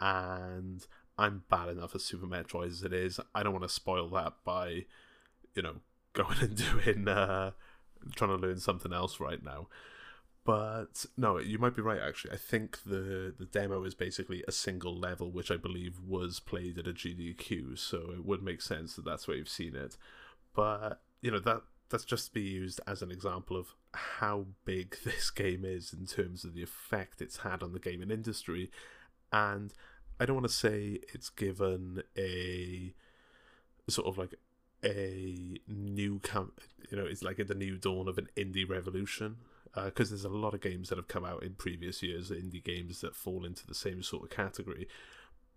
And 0.00 0.86
I'm 1.16 1.44
bad 1.48 1.68
enough 1.68 1.94
at 1.94 2.00
Super 2.00 2.26
Metroid 2.26 2.68
as 2.68 2.82
it 2.82 2.92
is. 2.92 3.20
I 3.34 3.42
don't 3.42 3.52
want 3.52 3.64
to 3.64 3.68
spoil 3.68 4.08
that 4.10 4.34
by, 4.44 4.84
you 5.54 5.62
know, 5.62 5.76
going 6.12 6.38
and 6.40 6.56
doing 6.56 7.08
uh 7.08 7.50
trying 8.14 8.30
to 8.30 8.36
learn 8.36 8.58
something 8.58 8.92
else 8.92 9.20
right 9.20 9.42
now. 9.42 9.68
But 10.46 11.04
no, 11.16 11.38
you 11.38 11.58
might 11.58 11.74
be 11.74 11.82
right. 11.82 12.00
Actually, 12.00 12.34
I 12.34 12.36
think 12.36 12.78
the 12.86 13.34
the 13.36 13.46
demo 13.46 13.82
is 13.82 13.96
basically 13.96 14.44
a 14.46 14.52
single 14.52 14.96
level, 14.96 15.32
which 15.32 15.50
I 15.50 15.56
believe 15.56 15.98
was 16.06 16.38
played 16.38 16.78
at 16.78 16.86
a 16.86 16.92
GDQ. 16.92 17.76
So 17.76 18.12
it 18.12 18.24
would 18.24 18.44
make 18.44 18.62
sense 18.62 18.94
that 18.94 19.04
that's 19.04 19.26
where 19.26 19.36
you've 19.36 19.48
seen 19.48 19.74
it. 19.74 19.96
But 20.54 21.00
you 21.20 21.32
know 21.32 21.40
that 21.40 21.62
that's 21.90 22.04
just 22.04 22.26
to 22.26 22.32
be 22.32 22.42
used 22.42 22.80
as 22.86 23.02
an 23.02 23.10
example 23.10 23.56
of 23.56 23.74
how 23.92 24.46
big 24.64 24.96
this 25.04 25.30
game 25.30 25.64
is 25.64 25.92
in 25.92 26.06
terms 26.06 26.44
of 26.44 26.54
the 26.54 26.62
effect 26.62 27.20
it's 27.20 27.38
had 27.38 27.60
on 27.60 27.72
the 27.72 27.80
gaming 27.80 28.12
industry. 28.12 28.70
And 29.32 29.74
I 30.20 30.26
don't 30.26 30.36
want 30.36 30.46
to 30.46 30.54
say 30.54 31.00
it's 31.12 31.28
given 31.28 32.04
a 32.16 32.94
sort 33.88 34.06
of 34.06 34.16
like 34.16 34.36
a 34.84 35.58
new 35.66 36.20
com- 36.22 36.52
you 36.88 36.96
know 36.96 37.04
it's 37.04 37.24
like 37.24 37.44
the 37.44 37.54
new 37.54 37.76
dawn 37.76 38.06
of 38.06 38.16
an 38.16 38.28
indie 38.36 38.68
revolution 38.68 39.38
Uh, 39.76 39.84
because 39.86 40.08
there's 40.08 40.24
a 40.24 40.28
lot 40.28 40.54
of 40.54 40.60
games 40.60 40.88
that 40.88 40.96
have 40.96 41.08
come 41.08 41.24
out 41.24 41.42
in 41.42 41.52
previous 41.52 42.02
years 42.02 42.30
indie 42.30 42.64
games 42.64 43.02
that 43.02 43.14
fall 43.14 43.44
into 43.44 43.66
the 43.66 43.74
same 43.74 44.02
sort 44.02 44.22
of 44.22 44.30
category 44.30 44.88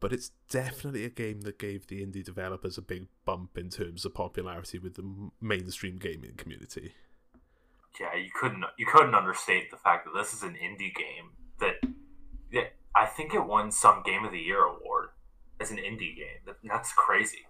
but 0.02 0.14
it's 0.14 0.32
definitely 0.50 1.04
a 1.04 1.10
game 1.10 1.42
that 1.42 1.60
gave 1.60 1.88
the 1.88 2.06
indie 2.06 2.24
developers 2.24 2.78
a 2.78 2.82
big 2.82 3.08
bump 3.26 3.58
in 3.58 3.70
terms 3.70 4.06
of 4.06 4.14
popularity 4.14 4.78
with 4.78 4.96
the 4.96 5.02
m- 5.02 5.32
mainstream 5.42 5.98
gaming 5.98 6.34
community 6.36 6.94
Yeah, 8.00 8.16
you 8.16 8.30
couldn't 8.34 8.66
you 8.78 8.86
couldn't 8.86 9.16
understate 9.16 9.72
the 9.72 9.78
fact 9.78 10.06
that 10.06 10.14
this 10.14 10.34
is 10.34 10.44
an 10.44 10.56
indie 10.56 10.94
game 10.94 11.32
that, 11.60 11.76
yeah, 12.52 12.68
I 12.96 13.06
think 13.06 13.34
it 13.34 13.46
won 13.46 13.72
some 13.72 14.02
Game 14.06 14.24
of 14.24 14.32
the 14.32 14.40
Year 14.40 14.64
award 14.64 15.10
as 15.60 15.72
an 15.72 15.78
indie 15.78 16.16
game. 16.16 16.40
That, 16.46 16.56
that's 16.64 16.94
crazy. 16.94 17.46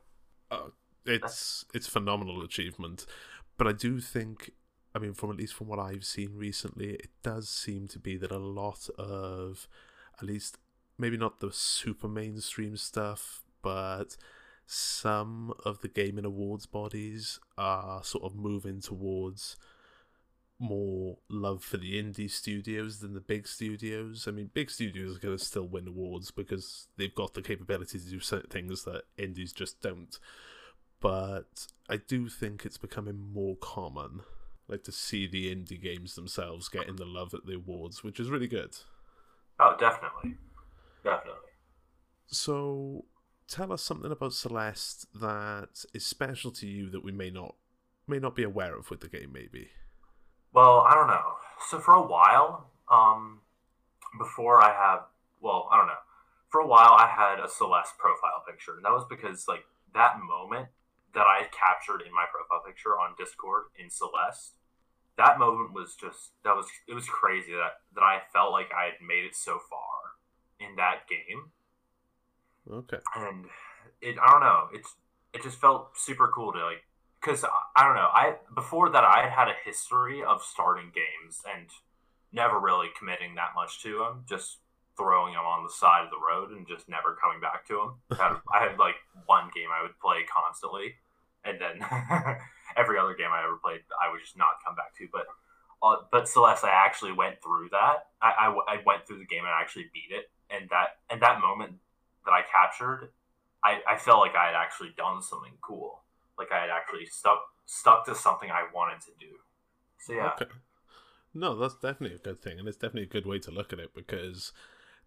Oh, 0.50 0.72
it's 1.06 1.66
it's 1.74 1.88
phenomenal 1.88 2.44
achievement 2.44 3.06
but 3.58 3.68
i 3.68 3.72
do 3.72 4.00
think 4.00 4.52
i 4.94 5.00
mean 5.00 5.14
from 5.14 5.32
at 5.32 5.38
least 5.38 5.54
from 5.54 5.68
what 5.68 5.80
i've 5.80 6.06
seen 6.06 6.32
recently 6.36 6.92
it 6.92 7.10
does 7.24 7.50
seem 7.50 7.88
to 7.88 8.00
be 8.00 8.18
that 8.18 8.32
a 8.32 8.38
lot 8.38 8.90
of 8.98 9.68
at 10.18 10.24
least 10.24 10.58
maybe 10.98 11.18
not 11.18 11.40
the 11.40 11.52
super 11.52 12.08
mainstream 12.08 12.76
stuff 12.76 13.42
but 13.62 14.18
some 14.66 15.54
of 15.66 15.82
the 15.82 15.88
gaming 15.88 16.26
awards 16.26 16.66
bodies 16.66 17.40
are 17.58 18.04
sort 18.04 18.24
of 18.24 18.36
moving 18.36 18.80
towards 18.80 19.56
more 20.62 21.18
love 21.30 21.64
for 21.64 21.78
the 21.78 21.94
indie 21.94 22.30
studios 22.30 23.00
than 23.00 23.14
the 23.14 23.22
big 23.22 23.48
studios. 23.48 24.28
I 24.28 24.32
mean, 24.32 24.52
big 24.54 24.70
studios 24.70 25.16
are 25.16 25.20
going 25.20 25.38
to 25.38 25.44
still 25.44 25.64
win 25.64 25.88
awards 25.88 26.32
because 26.32 26.88
they've 26.98 27.16
got 27.16 27.34
the 27.34 27.42
capability 27.42 27.98
to 27.98 28.10
do 28.10 28.20
certain 28.20 28.50
things 28.50 28.84
that 28.84 29.04
indies 29.18 29.54
just 29.54 29.82
don't 29.82 30.20
but 31.00 31.68
I 31.90 31.98
do 31.98 32.30
think 32.30 32.66
it's 32.66 32.78
becoming 32.78 33.32
more 33.34 33.56
common, 33.58 34.22
like 34.70 34.84
to 34.84 34.92
see 34.92 35.28
the 35.28 35.54
indie 35.54 35.82
games 35.82 36.16
themselves 36.16 36.70
getting 36.70 36.96
the 36.96 37.06
love 37.06 37.34
at 37.34 37.46
the 37.46 37.56
awards, 37.56 38.04
which 38.04 38.20
is 38.20 38.30
really 38.30 38.48
good. 38.48 38.78
Oh, 39.60 39.76
definitely, 39.80 40.38
definitely. 41.04 41.50
So, 42.28 43.06
tell 43.48 43.74
us 43.74 43.82
something 43.82 44.12
about 44.12 44.34
Celeste 44.34 45.08
that 45.20 45.86
is 45.94 46.06
special 46.06 46.52
to 46.52 46.68
you 46.68 46.90
that 46.92 47.04
we 47.04 47.12
may 47.12 47.30
not 47.30 47.56
may 48.08 48.20
not 48.20 48.36
be 48.36 48.44
aware 48.44 48.76
of 48.76 48.90
with 48.90 49.02
the 49.02 49.08
game, 49.08 49.32
maybe. 49.34 49.70
Well, 50.54 50.82
I 50.82 50.96
don't 50.96 51.08
know. 51.08 51.34
So 51.70 51.80
for 51.80 51.94
a 51.94 52.02
while, 52.02 52.72
um, 52.90 53.42
before 54.18 54.64
I 54.64 54.74
have, 54.74 55.02
well, 55.42 55.70
I 55.72 55.78
don't 55.78 55.88
know. 55.88 56.04
For 56.50 56.62
a 56.62 56.68
while, 56.68 56.98
I 56.98 57.06
had 57.06 57.44
a 57.44 57.48
Celeste 57.48 57.98
profile 58.00 58.44
picture, 58.48 58.76
and 58.76 58.84
that 58.84 58.92
was 58.92 59.06
because 59.08 59.48
like 59.48 59.66
that 59.94 60.18
moment 60.20 60.70
that 61.14 61.26
I 61.26 61.46
captured 61.54 62.02
in 62.06 62.14
my 62.14 62.26
profile 62.32 62.64
picture 62.66 62.98
on 62.98 63.14
Discord 63.18 63.66
in 63.78 63.90
Celeste, 63.90 64.54
that 65.20 65.38
moment 65.38 65.74
was 65.74 65.96
just 66.00 66.32
that 66.44 66.56
was 66.56 66.66
it 66.88 66.94
was 66.94 67.06
crazy 67.08 67.52
that 67.52 67.84
that 67.94 68.02
I 68.02 68.22
felt 68.32 68.52
like 68.52 68.72
I 68.72 68.86
had 68.86 69.06
made 69.06 69.26
it 69.26 69.36
so 69.36 69.60
far 69.70 70.16
in 70.60 70.78
that 70.78 71.08
game. 71.08 71.52
Okay. 72.72 73.04
And 73.16 73.46
it 74.02 74.16
I 74.18 74.32
don't 74.32 74.42
know, 74.42 74.68
it's 74.74 74.96
it 75.34 75.44
just 75.44 75.60
felt 75.60 75.98
super 75.98 76.32
cool 76.34 76.54
to 76.54 76.64
like 76.64 76.84
because 77.22 77.44
I 77.76 77.84
don't 77.86 77.96
know 77.96 78.10
I 78.14 78.36
before 78.56 78.90
that 78.92 79.04
I 79.04 79.24
had 79.24 79.32
had 79.32 79.48
a 79.50 79.56
history 79.66 80.24
of 80.24 80.42
starting 80.42 80.92
games 80.96 81.44
and 81.54 81.68
never 82.32 82.58
really 82.60 82.88
committing 82.98 83.36
that 83.36 83.52
much 83.56 83.84
to 83.84 84.00
them, 84.00 84.24
just 84.28 84.60
throwing 84.98 85.34
them 85.34 85.44
on 85.44 85.64
the 85.64 85.70
side 85.70 86.06
of 86.06 86.12
the 86.12 86.20
road 86.20 86.52
and 86.52 86.68
just 86.68 86.88
never 86.88 87.18
coming 87.22 87.42
back 87.42 87.68
to 87.68 87.76
them. 87.76 88.20
I 88.20 88.24
had, 88.24 88.36
I 88.54 88.70
had 88.70 88.80
like 88.80 88.96
one 89.26 89.50
game 89.54 89.68
I 89.74 89.82
would 89.82 90.00
play 90.00 90.24
constantly, 90.28 90.96
and 91.44 91.60
then 91.60 91.80
every 92.78 92.98
other 92.98 93.14
game 93.14 93.30
I 93.32 93.44
ever 93.44 93.58
played 93.58 93.82
I 93.96 94.12
would 94.12 94.22
just 94.22 94.38
not 94.38 94.62
come 94.66 94.76
back 94.76 94.96
to. 94.98 95.08
But 95.12 95.26
uh, 95.82 96.04
but 96.12 96.28
Celeste, 96.28 96.66
I 96.66 96.72
actually 96.72 97.14
went 97.14 97.42
through 97.42 97.70
that. 97.72 98.08
I, 98.22 98.52
I, 98.52 98.76
I 98.76 98.84
went 98.86 99.08
through 99.08 99.20
the 99.20 99.26
game 99.26 99.46
and 99.46 99.50
I 99.50 99.62
actually 99.62 99.90
beat 99.94 100.12
it, 100.12 100.30
and 100.50 100.70
that 100.70 101.00
and 101.10 101.22
that 101.22 101.40
moment 101.40 101.74
that 102.26 102.32
I 102.32 102.42
captured, 102.44 103.10
I, 103.64 103.80
I 103.88 103.98
felt 103.98 104.20
like 104.20 104.36
I 104.36 104.48
had 104.48 104.56
actually 104.56 104.94
done 104.98 105.22
something 105.22 105.54
cool. 105.62 106.04
Like 106.38 106.52
I 106.52 106.60
had 106.60 106.70
actually 106.70 107.06
stuck 107.06 107.40
stuck 107.66 108.06
to 108.06 108.16
something 108.16 108.50
I 108.52 108.68
wanted 108.74 109.02
to 109.02 109.12
do. 109.20 109.34
So 110.00 110.14
yeah. 110.14 110.32
Okay. 110.36 110.52
No, 111.34 111.56
that's 111.56 111.76
definitely 111.76 112.16
a 112.16 112.20
good 112.20 112.40
thing, 112.42 112.60
and 112.60 112.68
it's 112.68 112.78
definitely 112.78 113.04
a 113.04 113.06
good 113.06 113.26
way 113.26 113.40
to 113.40 113.52
look 113.52 113.72
at 113.72 113.80
it 113.80 113.94
because 113.94 114.52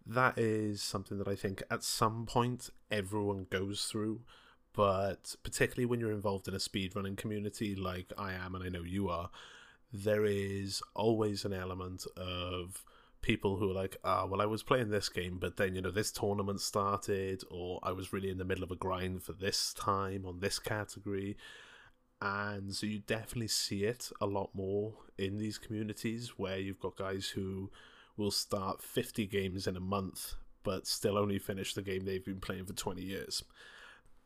that 0.05 0.37
is 0.37 0.81
something 0.81 1.17
that 1.17 1.27
I 1.27 1.35
think 1.35 1.63
at 1.69 1.83
some 1.83 2.25
point 2.25 2.69
everyone 2.89 3.47
goes 3.49 3.85
through. 3.85 4.21
But 4.75 5.35
particularly 5.43 5.85
when 5.85 5.99
you're 5.99 6.11
involved 6.11 6.47
in 6.47 6.55
a 6.55 6.57
speedrunning 6.57 7.17
community 7.17 7.75
like 7.75 8.11
I 8.17 8.33
am, 8.33 8.55
and 8.55 8.63
I 8.63 8.69
know 8.69 8.83
you 8.83 9.09
are, 9.09 9.29
there 9.91 10.25
is 10.25 10.81
always 10.95 11.45
an 11.45 11.53
element 11.53 12.05
of 12.17 12.83
people 13.21 13.57
who 13.57 13.71
are 13.71 13.75
like, 13.75 13.97
ah, 14.03 14.25
well, 14.25 14.41
I 14.41 14.45
was 14.45 14.63
playing 14.63 14.89
this 14.89 15.09
game, 15.09 15.37
but 15.39 15.57
then, 15.57 15.75
you 15.75 15.81
know, 15.81 15.91
this 15.91 16.11
tournament 16.11 16.59
started, 16.59 17.43
or 17.49 17.79
I 17.83 17.91
was 17.91 18.11
really 18.11 18.29
in 18.29 18.37
the 18.37 18.45
middle 18.45 18.63
of 18.63 18.71
a 18.71 18.75
grind 18.75 19.23
for 19.23 19.33
this 19.33 19.73
time 19.73 20.25
on 20.25 20.39
this 20.39 20.59
category. 20.59 21.37
And 22.21 22.73
so 22.73 22.85
you 22.85 22.99
definitely 22.99 23.47
see 23.49 23.83
it 23.83 24.11
a 24.21 24.25
lot 24.25 24.49
more 24.53 24.93
in 25.17 25.37
these 25.37 25.57
communities 25.57 26.33
where 26.37 26.57
you've 26.57 26.79
got 26.79 26.97
guys 26.97 27.27
who 27.27 27.69
will 28.17 28.31
start 28.31 28.81
50 28.81 29.25
games 29.27 29.67
in 29.67 29.77
a 29.77 29.81
month, 29.81 30.35
but 30.63 30.87
still 30.87 31.17
only 31.17 31.39
finish 31.39 31.73
the 31.73 31.81
game 31.81 32.05
they've 32.05 32.23
been 32.23 32.39
playing 32.39 32.65
for 32.65 32.73
20 32.73 33.01
years. 33.01 33.43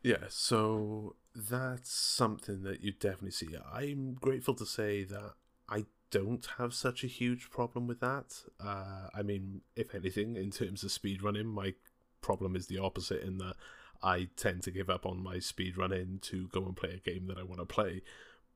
Yeah, 0.02 0.26
so 0.28 1.16
that's 1.34 1.90
something 1.92 2.62
that 2.62 2.82
you 2.82 2.92
definitely 2.92 3.32
see. 3.32 3.48
I'm 3.72 4.14
grateful 4.14 4.54
to 4.54 4.66
say 4.66 5.04
that 5.04 5.34
I 5.68 5.86
don't 6.10 6.46
have 6.58 6.72
such 6.72 7.04
a 7.04 7.08
huge 7.08 7.50
problem 7.50 7.86
with 7.86 8.00
that. 8.00 8.42
Uh, 8.60 9.08
I 9.14 9.22
mean, 9.22 9.62
if 9.76 9.94
anything, 9.94 10.36
in 10.36 10.50
terms 10.50 10.84
of 10.84 10.90
speedrunning, 10.90 11.46
my 11.46 11.74
problem 12.20 12.56
is 12.56 12.66
the 12.66 12.78
opposite 12.78 13.22
in 13.22 13.38
that 13.38 13.54
I 14.02 14.28
tend 14.36 14.62
to 14.64 14.70
give 14.70 14.88
up 14.88 15.04
on 15.04 15.22
my 15.22 15.36
speedrunning 15.36 16.20
to 16.22 16.48
go 16.48 16.64
and 16.64 16.76
play 16.76 16.90
a 16.90 17.10
game 17.10 17.26
that 17.26 17.38
I 17.38 17.42
want 17.42 17.60
to 17.60 17.66
play. 17.66 18.02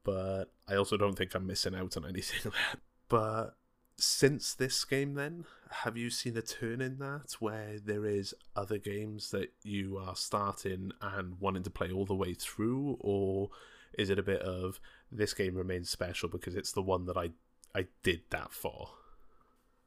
But 0.04 0.46
I 0.68 0.76
also 0.76 0.96
don't 0.96 1.16
think 1.16 1.34
I'm 1.34 1.46
missing 1.46 1.74
out 1.74 1.96
on 1.96 2.06
anything. 2.06 2.52
but 3.08 3.56
since 3.96 4.54
this 4.54 4.84
game, 4.84 5.14
then, 5.14 5.44
have 5.70 5.96
you 5.96 6.10
seen 6.10 6.36
a 6.36 6.42
turn 6.42 6.80
in 6.80 6.98
that 6.98 7.34
where 7.40 7.78
there 7.82 8.06
is 8.06 8.34
other 8.56 8.78
games 8.78 9.30
that 9.30 9.52
you 9.62 9.98
are 9.98 10.16
starting 10.16 10.92
and 11.00 11.40
wanting 11.40 11.62
to 11.64 11.70
play 11.70 11.90
all 11.90 12.06
the 12.06 12.14
way 12.14 12.34
through, 12.34 12.96
or 13.00 13.50
is 13.98 14.10
it 14.10 14.18
a 14.18 14.22
bit 14.22 14.42
of 14.42 14.80
this 15.10 15.34
game 15.34 15.54
remains 15.54 15.90
special 15.90 16.28
because 16.28 16.56
it's 16.56 16.72
the 16.72 16.82
one 16.82 17.06
that 17.06 17.16
I 17.16 17.30
I 17.74 17.86
did 18.02 18.22
that 18.30 18.52
for? 18.52 18.90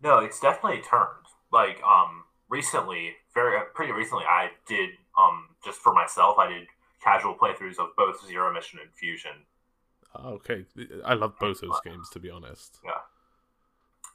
No, 0.01 0.19
it's 0.19 0.39
definitely 0.39 0.81
turned. 0.81 1.25
Like 1.51 1.81
um, 1.83 2.23
recently, 2.49 3.13
very 3.33 3.59
pretty 3.73 3.91
recently, 3.91 4.25
I 4.25 4.51
did 4.67 4.91
um 5.17 5.49
just 5.63 5.79
for 5.79 5.93
myself, 5.93 6.37
I 6.37 6.47
did 6.47 6.67
casual 7.03 7.35
playthroughs 7.35 7.79
of 7.79 7.89
both 7.97 8.25
Zero 8.25 8.53
Mission 8.53 8.79
and 8.81 8.91
Fusion. 8.93 9.45
Okay, 10.15 10.65
I 11.03 11.13
love 11.13 11.33
both 11.39 11.61
those 11.61 11.79
games 11.83 12.09
to 12.11 12.19
be 12.19 12.29
honest. 12.29 12.79
Yeah. 12.83 12.91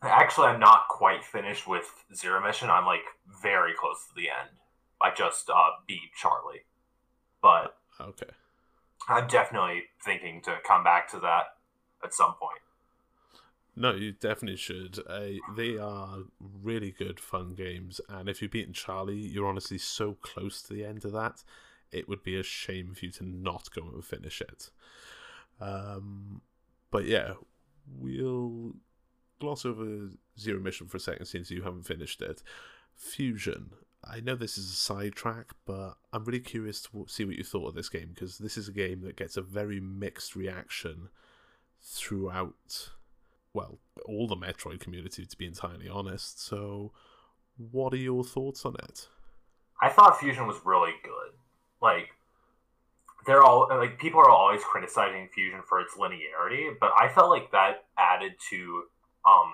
Actually, 0.03 0.49
I'm 0.49 0.61
not 0.61 0.89
quite 0.89 1.25
finished 1.25 1.69
with 1.69 1.85
Zero 2.15 2.43
Mission. 2.43 2.71
I'm 2.71 2.87
like 2.87 3.05
very 3.43 3.73
close 3.79 4.07
to 4.09 4.15
the 4.15 4.29
end. 4.31 4.57
I 5.03 5.11
just 5.15 5.51
uh, 5.51 5.71
beat 5.87 6.13
Charlie, 6.17 6.65
but 7.43 7.77
okay. 8.01 8.31
I'm 9.09 9.27
definitely 9.27 9.85
thinking 10.03 10.41
to 10.43 10.57
come 10.67 10.85
back 10.85 11.11
to 11.11 11.21
that 11.21 11.55
at 12.03 12.15
some 12.15 12.35
point. 12.35 12.61
No, 13.77 13.93
you 13.93 14.13
definitely 14.13 14.57
should. 14.57 14.99
Uh, 15.09 15.41
they 15.57 15.79
are 15.79 16.19
really 16.63 16.91
good, 16.91 17.21
fun 17.21 17.55
games, 17.55 18.01
and 18.09 18.29
if 18.29 18.43
you've 18.43 18.51
beaten 18.51 18.73
Charlie, 18.73 19.17
you're 19.17 19.47
honestly 19.47 19.79
so 19.79 20.15
close 20.21 20.61
to 20.63 20.75
the 20.75 20.85
end 20.85 21.05
of 21.05 21.13
that. 21.13 21.45
It 21.93 22.09
would 22.09 22.23
be 22.23 22.39
a 22.39 22.43
shame 22.43 22.95
for 22.95 23.07
you 23.07 23.13
to 23.13 23.25
not 23.25 23.69
go 23.75 23.83
and 23.83 24.05
finish 24.05 24.41
it. 24.41 24.71
Um, 25.61 26.41
but 26.91 27.05
yeah, 27.05 27.35
we'll 27.99 28.75
gloss 29.41 29.65
over 29.65 30.11
Zero 30.39 30.61
Mission 30.61 30.87
for 30.87 30.99
a 30.99 31.01
second 31.01 31.27
since 31.27 31.51
you 31.51 31.63
haven't 31.63 31.87
finished 31.87 32.23
it. 32.23 32.43
Fusion. 32.95 33.71
I 34.05 34.21
know 34.21 34.35
this 34.35 34.57
is 34.57 34.71
a 34.71 34.77
sidetrack, 34.77 35.53
but 35.67 35.95
I'm 36.13 36.25
really 36.25 36.41
curious 36.41 36.81
to 36.83 37.07
see 37.09 37.25
what 37.25 37.37
you 37.37 37.45
thought 37.45 37.69
of 37.69 37.75
this 37.75 37.89
game 37.89 38.11
because 38.15 38.39
this 38.39 38.57
is 38.57 38.69
a 38.69 38.73
game 38.73 39.03
that 39.03 39.17
gets 39.17 39.37
a 39.37 39.43
very 39.43 39.81
mixed 39.81 40.37
reaction 40.37 41.09
throughout, 41.83 42.91
well, 43.53 43.79
all 44.07 44.27
the 44.27 44.37
Metroid 44.37 44.81
community, 44.81 45.27
to 45.27 45.37
be 45.37 45.47
entirely 45.47 45.89
honest. 45.89 46.43
So, 46.43 46.93
what 47.57 47.93
are 47.93 47.99
your 47.99 48.25
thoughts 48.25 48.65
on 48.65 48.77
it? 48.83 49.09
I 49.83 49.91
thought 49.91 50.19
Fusion 50.19 50.47
was 50.47 50.57
really 50.65 50.93
good. 51.03 51.33
Like, 51.83 52.09
they're 53.27 53.43
all 53.43 53.69
like 53.71 53.99
people 53.99 54.21
are 54.21 54.31
always 54.31 54.63
criticizing 54.65 55.29
Fusion 55.35 55.61
for 55.69 55.81
its 55.81 55.95
linearity, 55.95 56.71
but 56.81 56.91
I 56.99 57.09
felt 57.09 57.29
like 57.29 57.51
that 57.53 57.85
added 57.99 58.33
to 58.51 58.85
um 59.31 59.53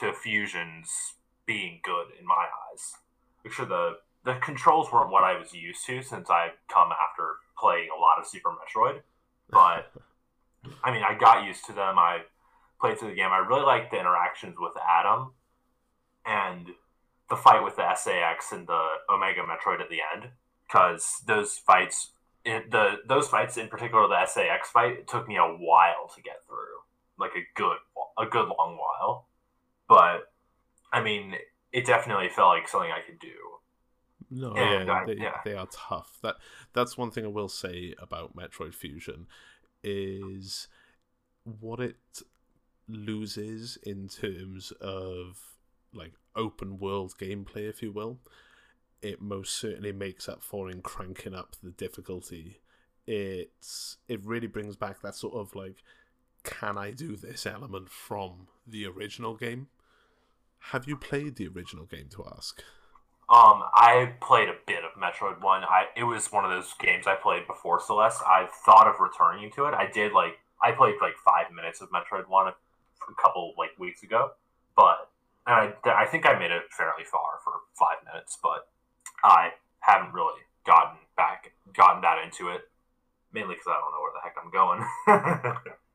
to 0.00 0.12
Fusion's 0.12 1.14
being 1.46 1.80
good 1.82 2.06
in 2.18 2.26
my 2.26 2.46
eyes. 2.72 2.94
Make 3.44 3.52
sure 3.52 3.66
the 3.66 3.98
the 4.24 4.34
controls 4.34 4.92
weren't 4.92 5.10
what 5.10 5.24
I 5.24 5.38
was 5.38 5.54
used 5.54 5.86
to 5.86 6.02
since 6.02 6.28
I 6.28 6.50
come 6.68 6.90
after 6.92 7.36
playing 7.58 7.88
a 7.96 7.98
lot 7.98 8.18
of 8.18 8.26
Super 8.26 8.50
Metroid, 8.50 9.00
but 9.50 9.92
I 10.84 10.92
mean 10.92 11.02
I 11.02 11.16
got 11.18 11.46
used 11.46 11.64
to 11.66 11.72
them. 11.72 11.98
I 11.98 12.20
played 12.80 12.98
through 12.98 13.10
the 13.10 13.14
game. 13.14 13.30
I 13.30 13.38
really 13.38 13.64
liked 13.64 13.90
the 13.90 13.98
interactions 13.98 14.56
with 14.58 14.72
Adam 14.76 15.32
and 16.26 16.68
the 17.28 17.36
fight 17.36 17.62
with 17.62 17.76
the 17.76 17.94
SA-X 17.94 18.52
and 18.52 18.66
the 18.66 18.84
Omega 19.08 19.42
Metroid 19.42 19.80
at 19.80 19.88
the 19.88 20.00
end 20.14 20.30
because 20.66 21.22
those 21.26 21.58
fights 21.58 22.12
the 22.44 22.96
those 23.06 23.28
fights 23.28 23.56
in 23.56 23.68
particular 23.68 24.08
the 24.08 24.26
SA-X 24.26 24.70
fight 24.70 25.06
took 25.06 25.28
me 25.28 25.36
a 25.36 25.42
while 25.44 26.10
to 26.14 26.22
get 26.22 26.40
through 26.46 26.80
like 27.20 27.32
a 27.36 27.44
good 27.54 27.76
a 28.18 28.26
good 28.26 28.48
long 28.58 28.76
while 28.78 29.28
but 29.88 30.32
i 30.92 31.00
mean 31.02 31.34
it 31.72 31.86
definitely 31.86 32.28
felt 32.28 32.48
like 32.48 32.66
something 32.68 32.90
i 32.90 33.00
could 33.06 33.18
do 33.20 33.36
No, 34.30 34.52
And 34.54 34.86
yeah, 34.88 34.92
I- 34.94 35.04
they, 35.06 35.14
yeah. 35.16 35.40
they 35.44 35.54
are 35.54 35.68
tough. 35.72 36.18
That 36.22 36.36
that's 36.72 36.96
one 36.98 37.10
thing 37.10 37.24
I 37.24 37.28
will 37.28 37.48
say 37.48 37.94
about 37.98 38.36
Metroid 38.36 38.74
Fusion 38.74 39.26
is 39.82 40.68
what 41.44 41.80
it 41.80 41.96
loses 42.88 43.78
in 43.82 44.08
terms 44.08 44.72
of 44.80 45.38
like 45.92 46.12
open 46.36 46.78
world 46.78 47.14
gameplay, 47.20 47.68
if 47.68 47.82
you 47.82 47.92
will. 47.92 48.18
It 49.02 49.20
most 49.20 49.56
certainly 49.56 49.92
makes 49.92 50.28
up 50.28 50.42
for 50.42 50.70
in 50.70 50.82
cranking 50.82 51.34
up 51.34 51.56
the 51.62 51.70
difficulty. 51.70 52.60
It's 53.06 53.96
it 54.08 54.20
really 54.24 54.46
brings 54.46 54.76
back 54.76 55.00
that 55.02 55.14
sort 55.16 55.34
of 55.34 55.54
like, 55.56 55.78
can 56.44 56.78
I 56.78 56.90
do 56.90 57.16
this 57.16 57.46
element 57.46 57.90
from 57.90 58.48
the 58.66 58.86
original 58.86 59.36
game? 59.36 59.68
Have 60.70 60.86
you 60.86 60.96
played 60.96 61.36
the 61.36 61.48
original 61.48 61.86
game 61.86 62.08
to 62.10 62.24
ask? 62.36 62.62
um 63.30 63.62
i 63.74 64.12
played 64.20 64.48
a 64.48 64.56
bit 64.66 64.82
of 64.82 64.90
metroid 65.00 65.40
1 65.40 65.64
i 65.64 65.84
it 65.96 66.02
was 66.02 66.32
one 66.32 66.44
of 66.44 66.50
those 66.50 66.74
games 66.80 67.06
i 67.06 67.14
played 67.14 67.46
before 67.46 67.80
celeste 67.80 68.22
i 68.26 68.48
thought 68.66 68.88
of 68.88 68.98
returning 68.98 69.50
to 69.52 69.66
it 69.66 69.74
i 69.74 69.88
did 69.90 70.12
like 70.12 70.38
i 70.62 70.72
played 70.72 70.96
like 71.00 71.14
five 71.24 71.46
minutes 71.54 71.80
of 71.80 71.88
metroid 71.90 72.28
1 72.28 72.46
a, 72.48 72.50
a 72.50 73.14
couple 73.22 73.54
like 73.56 73.70
weeks 73.78 74.02
ago 74.02 74.32
but 74.76 75.10
and 75.46 75.72
I, 75.84 76.02
I 76.02 76.06
think 76.06 76.26
i 76.26 76.36
made 76.38 76.50
it 76.50 76.62
fairly 76.76 77.04
far 77.04 77.38
for 77.44 77.52
five 77.78 78.02
minutes 78.04 78.36
but 78.42 78.66
i 79.22 79.50
haven't 79.78 80.12
really 80.12 80.40
gotten 80.66 80.98
back 81.16 81.52
gotten 81.72 82.02
that 82.02 82.18
into 82.24 82.48
it 82.48 82.62
mainly 83.32 83.54
because 83.54 83.68
i 83.68 83.78
don't 83.78 83.92
know 83.94 84.02
where 84.02 84.12
the 84.12 84.26
heck 84.26 84.34
i'm 84.42 84.50
going 84.50 84.82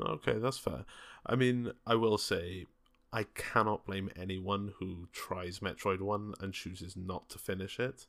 Okay, 0.00 0.38
that's 0.38 0.58
fair. 0.58 0.84
I 1.26 1.36
mean, 1.36 1.72
I 1.86 1.94
will 1.94 2.18
say 2.18 2.66
I 3.12 3.24
cannot 3.34 3.86
blame 3.86 4.10
anyone 4.16 4.72
who 4.78 5.08
tries 5.12 5.60
Metroid 5.60 6.00
1 6.00 6.34
and 6.40 6.52
chooses 6.52 6.96
not 6.96 7.28
to 7.30 7.38
finish 7.38 7.78
it. 7.78 8.06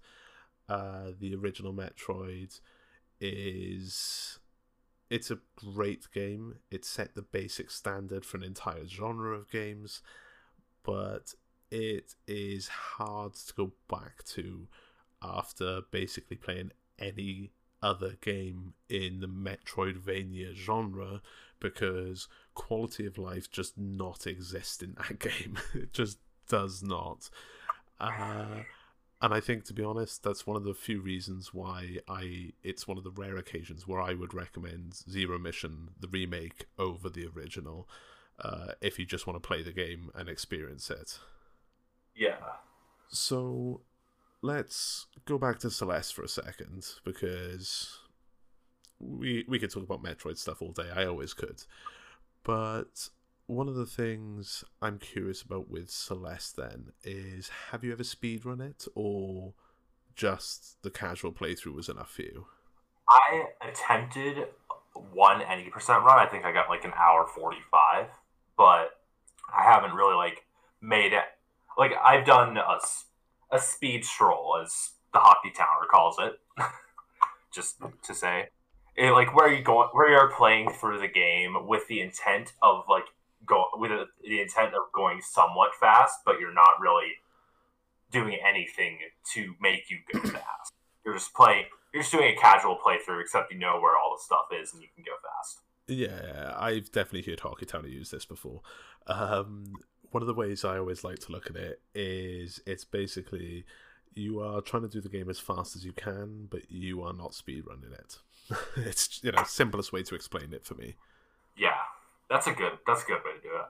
Uh, 0.68 1.12
the 1.20 1.36
original 1.36 1.74
Metroid 1.74 2.60
is 3.20 4.40
it's 5.10 5.30
a 5.30 5.40
great 5.56 6.12
game. 6.12 6.56
It 6.72 6.84
set 6.86 7.16
the 7.16 7.22
basic 7.22 7.70
standard 7.70 8.26
for 8.26 8.38
an 8.38 8.44
entire 8.44 8.88
genre 8.88 9.38
of 9.38 9.52
games, 9.52 10.02
but 10.84 11.36
it 11.70 12.16
is 12.28 12.68
hard 12.68 13.36
to 13.36 13.54
go 13.54 13.72
back 13.88 14.24
to 14.26 14.68
after 15.22 15.82
basically 15.92 16.38
playing 16.38 16.72
any 16.98 17.52
other 17.82 18.18
game 18.22 18.74
in 18.90 19.20
the 19.20 19.28
Metroidvania 19.28 20.56
genre 20.56 21.22
because 21.66 22.28
quality 22.54 23.08
of 23.08 23.18
life 23.18 23.50
just 23.50 23.76
not 23.76 24.28
exist 24.28 24.84
in 24.84 24.96
that 24.98 25.20
game. 25.38 25.58
it 25.74 25.94
just 25.94 26.20
does 26.48 26.84
not. 26.84 27.30
Uh, 28.00 28.62
and 29.20 29.34
I 29.34 29.40
think, 29.40 29.64
to 29.66 29.74
be 29.74 29.84
honest, 29.84 30.22
that's 30.22 30.46
one 30.46 30.56
of 30.56 30.64
the 30.64 30.76
few 30.76 31.02
reasons 31.02 31.54
why 31.54 31.98
I. 32.08 32.52
It's 32.64 32.88
one 32.88 33.00
of 33.00 33.04
the 33.04 33.10
rare 33.12 33.38
occasions 33.38 33.88
where 33.88 34.02
I 34.02 34.14
would 34.14 34.34
recommend 34.34 34.94
Zero 35.10 35.40
Mission, 35.40 35.90
the 36.00 36.08
remake, 36.08 36.66
over 36.78 37.10
the 37.10 37.28
original, 37.36 37.90
uh, 38.40 38.74
if 38.82 39.00
you 39.00 39.06
just 39.06 39.26
want 39.26 39.42
to 39.42 39.48
play 39.48 39.64
the 39.64 39.72
game 39.72 40.12
and 40.14 40.30
experience 40.30 40.92
it. 40.92 41.18
Yeah. 42.16 42.36
So, 43.08 43.82
let's 44.44 45.08
go 45.26 45.40
back 45.40 45.58
to 45.60 45.72
Celeste 45.72 46.14
for 46.14 46.24
a 46.24 46.28
second 46.30 46.86
because 47.04 48.00
we 49.00 49.46
we 49.48 49.60
could 49.60 49.72
talk 49.72 49.84
about 49.84 50.04
Metroid 50.04 50.38
stuff 50.38 50.62
all 50.62 50.72
day. 50.72 50.90
I 50.96 51.06
always 51.06 51.34
could, 51.34 51.64
but 52.44 53.10
one 53.48 53.68
of 53.68 53.76
the 53.76 53.86
things 53.86 54.64
I'm 54.82 54.98
curious 54.98 55.42
about 55.42 55.70
with 55.70 55.90
Celeste 55.90 56.56
then 56.56 56.92
is 57.04 57.50
have 57.72 57.84
you 57.84 57.92
ever 57.92 58.04
speedrun 58.04 58.60
it 58.62 58.88
or 58.96 59.54
just 60.16 60.82
the 60.82 60.90
casual 60.90 61.32
playthrough 61.32 61.76
was 61.76 61.90
enough 61.90 62.12
for 62.12 62.24
you? 62.24 62.48
I 63.08 63.46
attempted 63.62 64.48
one 64.94 65.42
80% 65.42 66.04
run. 66.04 66.18
I 66.18 66.26
think 66.26 66.46
I 66.46 66.52
got 66.52 66.70
like 66.70 66.86
an 66.86 66.94
hour 66.98 67.28
45, 67.28 68.08
but 68.58 68.90
I 69.56 69.64
haven't 69.64 69.94
really 69.94 70.16
like 70.16 70.46
made 70.82 71.14
it. 71.14 71.26
Like 71.78 71.92
I've 72.04 72.26
done 72.26 72.58
a, 72.58 72.80
a 73.52 73.60
speed 73.60 74.06
stroll, 74.06 74.60
as 74.64 74.92
the 75.14 75.20
hockey 75.20 75.52
towner 75.52 75.88
calls 75.92 76.18
it, 76.20 76.40
just 77.54 77.78
to 78.04 78.14
say. 78.16 78.50
It, 78.98 79.12
like 79.12 79.36
where 79.36 79.52
you 79.52 79.64
go, 79.64 79.90
where 79.92 80.10
you're 80.10 80.32
playing 80.32 80.72
through 80.72 81.00
the 81.00 81.08
game 81.08 81.68
with 81.68 81.88
the 81.88 82.00
intent 82.02 82.54
of 82.62 82.86
like 82.90 83.06
go 83.46 83.66
with 83.76 83.92
the 84.24 84.42
intent 84.42 84.74
of 84.74 84.92
going 84.94 85.22
somewhat 85.22 85.72
fast, 85.80 86.20
but 86.26 86.40
you're 86.40 86.54
not 86.54 86.80
really 86.80 87.14
doing 88.12 88.38
anything 88.48 89.00
to 89.34 89.54
make 89.62 89.90
you 89.90 89.98
go 90.12 90.20
fast. 90.30 90.74
You're 91.06 91.16
just 91.16 91.34
playing. 91.34 91.66
You're 91.94 92.04
just 92.04 92.12
doing 92.12 92.36
a 92.36 92.40
casual 92.40 92.78
playthrough, 92.86 93.22
except 93.22 93.52
you 93.52 93.60
know 93.60 93.80
where 93.80 93.98
all 93.98 94.16
the 94.18 94.24
stuff 94.24 94.48
is 94.52 94.74
and 94.74 94.82
you 94.82 94.88
can 94.96 95.04
go 95.04 95.14
fast. 95.22 95.60
Yeah, 95.88 96.54
I've 96.58 96.92
definitely 96.92 97.30
heard 97.30 97.42
Hockey 97.42 97.66
Town 97.66 97.86
use 97.88 98.10
this 98.10 98.26
before. 98.26 98.62
Um, 99.08 99.76
one 100.12 100.24
of 100.24 100.28
the 100.28 100.34
ways 100.34 100.66
I 100.66 100.78
always 100.78 101.04
like 101.04 101.20
to 101.20 101.32
look 101.32 101.50
at 101.50 101.56
it 101.56 101.82
is 101.94 102.60
it's 102.66 102.86
basically 102.86 103.66
you 104.16 104.40
are 104.40 104.62
trying 104.62 104.84
to 104.84 104.90
do 104.90 105.02
the 105.02 105.10
game 105.10 105.30
as 105.30 105.40
fast 105.40 105.76
as 105.76 105.86
you 105.86 105.92
can, 105.92 106.48
but 106.50 106.72
you 106.72 107.04
are 107.04 107.14
not 107.14 107.34
speedrunning 107.34 107.94
it. 107.94 108.18
it's 108.78 109.24
you 109.24 109.32
know 109.32 109.44
simplest 109.46 109.92
way 109.92 110.04
to 110.04 110.16
explain 110.16 110.54
it 110.54 110.66
for 110.66 110.76
me. 110.76 110.96
Yeah, 111.58 111.78
that's 112.30 112.48
a 112.48 112.52
good. 112.52 112.74
That's 112.86 113.04
a 113.04 113.06
good 113.06 113.20
way 113.26 113.34
to 113.38 113.42
do 113.42 113.56
it. 113.56 113.66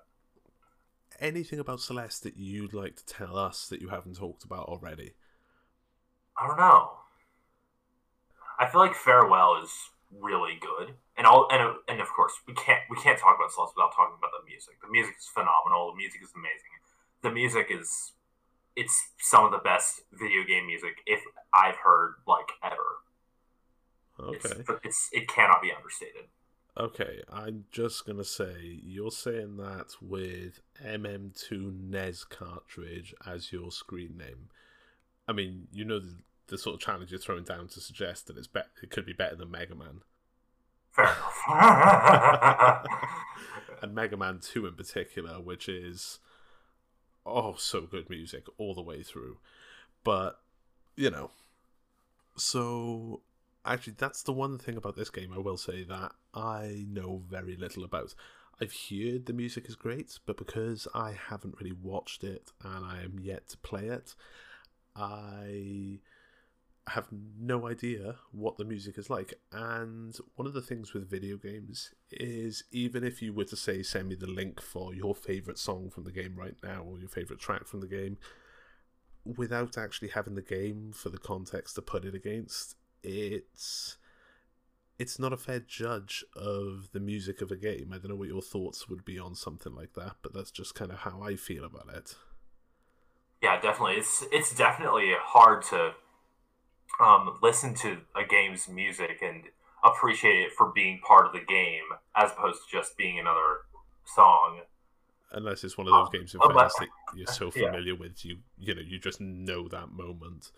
Anything 1.20 1.60
about 1.60 1.80
Celeste 1.80 2.24
that 2.24 2.36
you'd 2.36 2.74
like 2.74 2.98
to 2.98 3.06
tell 3.06 3.38
us 3.38 3.68
that 3.70 3.82
you 3.82 3.90
haven't 3.90 4.18
talked 4.18 4.44
about 4.44 4.68
already? 4.68 5.14
I 6.38 6.48
don't 6.48 6.58
know. 6.58 6.92
I 8.60 8.68
feel 8.68 8.82
like 8.82 8.96
Farewell 8.96 9.62
is 9.64 9.72
really 10.12 10.58
good, 10.60 10.96
and 11.18 11.26
all 11.26 11.48
and 11.52 11.76
and 11.88 12.02
of 12.02 12.08
course 12.14 12.34
we 12.48 12.54
can't 12.54 12.82
we 12.90 12.98
can't 12.98 13.18
talk 13.18 13.36
about 13.38 13.52
Celeste 13.52 13.74
without 13.76 13.94
talking 13.96 14.16
about 14.18 14.32
the 14.32 14.50
music. 14.50 14.82
The 14.82 14.92
music 14.92 15.16
is 15.20 15.28
phenomenal. 15.28 15.92
The 15.92 15.98
music 15.98 16.22
is 16.24 16.32
amazing. 16.36 16.74
The 17.24 17.32
music 17.32 17.68
is 17.70 18.12
it's 18.76 19.12
some 19.20 19.46
of 19.46 19.52
the 19.52 19.64
best 19.64 20.02
video 20.12 20.44
game 20.44 20.68
music 20.68 21.00
if 21.06 21.22
I've 21.54 21.78
heard 21.78 22.16
like 22.28 22.52
ever. 22.64 23.00
Okay. 24.20 24.60
It's, 24.60 24.70
it's 24.84 25.10
it 25.12 25.28
cannot 25.28 25.62
be 25.62 25.72
understated. 25.72 26.26
Okay, 26.78 27.22
I'm 27.32 27.66
just 27.72 28.06
gonna 28.06 28.26
say 28.26 28.80
you're 28.84 29.12
saying 29.12 29.58
that 29.58 29.96
with 30.02 30.60
MM2 30.86 31.90
NES 31.90 32.26
cartridge 32.26 33.16
as 33.26 33.54
your 33.54 33.72
screen 33.72 34.18
name. 34.18 34.50
I 35.28 35.32
mean, 35.32 35.68
you 35.72 35.86
know 35.86 36.00
the, 36.00 36.18
the 36.48 36.58
sort 36.58 36.76
of 36.76 36.82
challenge 36.82 37.12
you're 37.12 37.20
throwing 37.20 37.46
down 37.46 37.70
to 37.70 37.80
suggest 37.80 38.28
that 38.28 38.38
it's 38.38 38.48
be- 38.48 38.60
it 38.84 38.90
could 38.90 39.06
be 39.06 39.14
better 39.14 39.36
than 39.36 39.52
Mega 39.52 39.74
Man. 39.74 40.02
Fair 40.92 41.06
enough. 41.06 41.44
and 43.82 43.96
Mega 43.96 44.18
Man 44.18 44.40
2 44.42 44.66
in 44.66 44.74
particular, 44.74 45.40
which 45.40 45.70
is 45.70 46.20
oh 47.26 47.56
so 47.58 47.82
good 47.82 48.10
music 48.10 48.48
all 48.58 48.74
the 48.74 48.82
way 48.82 49.02
through. 49.02 49.38
But 50.04 50.42
you 50.98 51.10
know, 51.10 51.32
so 52.36 53.22
actually 53.66 53.96
that's 53.98 54.24
the 54.24 54.32
one 54.32 54.58
thing 54.58 54.78
about 54.78 54.96
this 54.96 55.10
game 55.10 55.32
I 55.34 55.40
will 55.40 55.58
say 55.58 55.84
that 55.84 56.12
I 56.34 56.86
know 56.88 57.24
very 57.28 57.56
little 57.56 57.84
about. 57.84 58.14
I've 58.62 58.74
heard 58.90 59.26
the 59.26 59.34
music 59.34 59.68
is 59.68 59.76
great, 59.76 60.18
but 60.26 60.38
because 60.38 60.88
I 60.94 61.14
haven't 61.30 61.56
really 61.60 61.76
watched 61.82 62.24
it 62.24 62.52
and 62.64 62.86
I 62.86 63.02
am 63.04 63.20
yet 63.20 63.50
to 63.50 63.58
play 63.58 63.88
it, 63.88 64.16
I 64.96 66.00
have 66.88 67.08
no 67.12 67.68
idea 67.68 68.16
what 68.32 68.58
the 68.58 68.64
music 68.64 68.98
is 68.98 69.10
like. 69.10 69.34
And 69.52 70.16
one 70.36 70.48
of 70.48 70.54
the 70.54 70.62
things 70.62 70.94
with 70.94 71.10
video 71.10 71.36
games 71.36 71.94
is 72.12 72.64
even 72.72 73.04
if 73.04 73.22
you 73.22 73.34
were 73.34 73.46
to 73.46 73.56
say, 73.56 73.84
send 73.84 74.08
me 74.08 74.16
the 74.16 74.28
link 74.28 74.62
for 74.62 74.94
your 74.94 75.16
favorite 75.16 75.58
song 75.58 75.90
from 75.90 76.04
the 76.04 76.12
game 76.12 76.36
right 76.38 76.56
now 76.64 76.84
or 76.84 77.00
your 77.00 77.10
favorite 77.10 77.40
track 77.40 77.68
from 77.68 77.82
the 77.82 77.88
game, 77.88 78.18
without 79.26 79.78
actually 79.78 80.10
having 80.10 80.36
the 80.36 80.42
game 80.42 80.92
for 80.94 81.10
the 81.10 81.18
context 81.18 81.76
to 81.76 81.82
put 81.82 82.06
it 82.06 82.14
against, 82.14 82.76
it's 83.06 83.98
it's 84.98 85.20
not 85.20 85.34
a 85.34 85.38
fair 85.38 85.60
judge 85.60 86.24
of 86.36 86.90
the 86.94 87.00
music 87.00 87.42
of 87.42 87.52
a 87.52 87.56
game. 87.56 87.92
I 87.94 87.98
don't 87.98 88.10
know 88.10 88.16
what 88.16 88.30
your 88.30 88.42
thoughts 88.42 88.88
would 88.88 89.04
be 89.04 89.20
on 89.20 89.36
something 89.36 89.76
like 89.76 89.94
that, 89.94 90.16
but 90.22 90.34
that's 90.34 90.52
just 90.52 90.76
kind 90.76 90.92
of 90.92 91.00
how 91.00 91.22
I 91.22 91.36
feel 91.36 91.66
about 91.66 91.90
it. 91.94 92.16
Yeah, 93.42 93.60
definitely. 93.60 93.96
It's 93.96 94.24
it's 94.32 94.56
definitely 94.56 95.14
hard 95.20 95.64
to 95.64 95.92
um, 97.04 97.38
listen 97.44 97.74
to 97.76 97.98
a 98.16 98.24
game's 98.28 98.70
music 98.70 99.20
and 99.22 99.44
appreciate 99.84 100.40
it 100.40 100.54
for 100.54 100.72
being 100.74 101.00
part 101.06 101.28
of 101.28 101.34
the 101.34 101.46
game 101.46 101.84
as 102.16 102.32
opposed 102.32 102.62
to 102.64 102.78
just 102.78 102.98
being 102.98 103.20
another 103.20 103.60
song. 104.06 104.62
Unless 105.32 105.64
it's 105.64 105.78
one 105.78 105.88
of 105.88 105.94
those 105.94 106.08
um, 106.08 106.12
games 106.14 106.34
in 106.34 106.40
fairness 106.40 106.74
that 106.80 106.88
you're 107.16 107.28
so 107.28 107.52
familiar 107.52 107.94
yeah. 107.94 108.00
with, 108.00 108.24
you 108.24 108.38
you 108.58 108.74
know, 108.74 108.82
you 108.82 108.98
just 108.98 109.20
know 109.20 109.68
that 109.68 109.92
moment. 109.92 110.52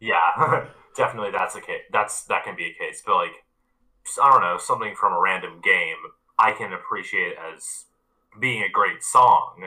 Yeah, 0.00 0.66
definitely 0.96 1.30
that's 1.30 1.54
a 1.54 1.60
case. 1.60 1.82
That's 1.92 2.24
that 2.24 2.44
can 2.44 2.56
be 2.56 2.66
a 2.66 2.74
case, 2.74 3.02
but 3.04 3.16
like 3.16 3.32
I 4.22 4.30
don't 4.30 4.40
know, 4.40 4.58
something 4.58 4.94
from 4.94 5.12
a 5.12 5.20
random 5.20 5.60
game, 5.62 5.96
I 6.38 6.52
can 6.52 6.72
appreciate 6.72 7.34
as 7.54 7.84
being 8.40 8.62
a 8.62 8.68
great 8.68 9.02
song, 9.02 9.66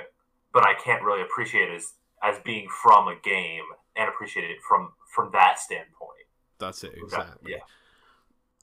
but 0.53 0.65
I 0.65 0.73
can't 0.73 1.03
really 1.03 1.21
appreciate 1.21 1.69
it 1.69 1.75
as 1.75 1.93
as 2.23 2.38
being 2.43 2.67
from 2.69 3.08
a 3.08 3.15
game 3.23 3.63
and 3.95 4.10
appreciate 4.10 4.49
it 4.49 4.58
from 4.67 4.93
from 5.13 5.29
that 5.34 5.60
standpoint. 5.60 6.12
That's 6.60 6.84
it 6.84 6.93
exactly. 6.95 7.53
Yeah. 7.53 7.58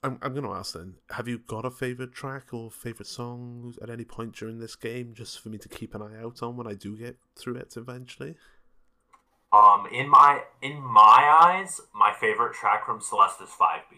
I'm, 0.05 0.19
I'm 0.21 0.33
going 0.33 0.45
to 0.45 0.53
ask 0.53 0.75
then 0.75 0.97
have 1.11 1.29
you 1.29 1.39
got 1.39 1.65
a 1.65 1.71
favorite 1.71 2.13
track 2.13 2.53
or 2.53 2.73
favorite 2.73 3.07
songs 3.07 3.79
at 3.81 3.89
any 3.89 4.05
point 4.05 4.35
during 4.35 4.59
this 4.59 4.75
game 4.75 5.15
just 5.15 5.41
for 5.41 5.49
me 5.49 5.59
to 5.59 5.69
keep 5.69 5.95
an 5.95 6.03
eye 6.03 6.21
out 6.21 6.43
on 6.43 6.57
when 6.57 6.67
I 6.67 6.75
do 6.75 6.97
get 6.97 7.19
through 7.37 7.55
it 7.57 7.75
eventually 7.77 8.35
um, 9.53 9.87
in 9.93 10.09
my 10.09 10.43
in 10.63 10.81
my 10.81 11.39
eyes, 11.43 11.81
my 11.95 12.13
favorite 12.13 12.55
track 12.55 12.87
from 12.87 13.01
Celeste 13.01 13.43
is 13.43 13.51
Five 13.51 13.83
B. 13.91 13.97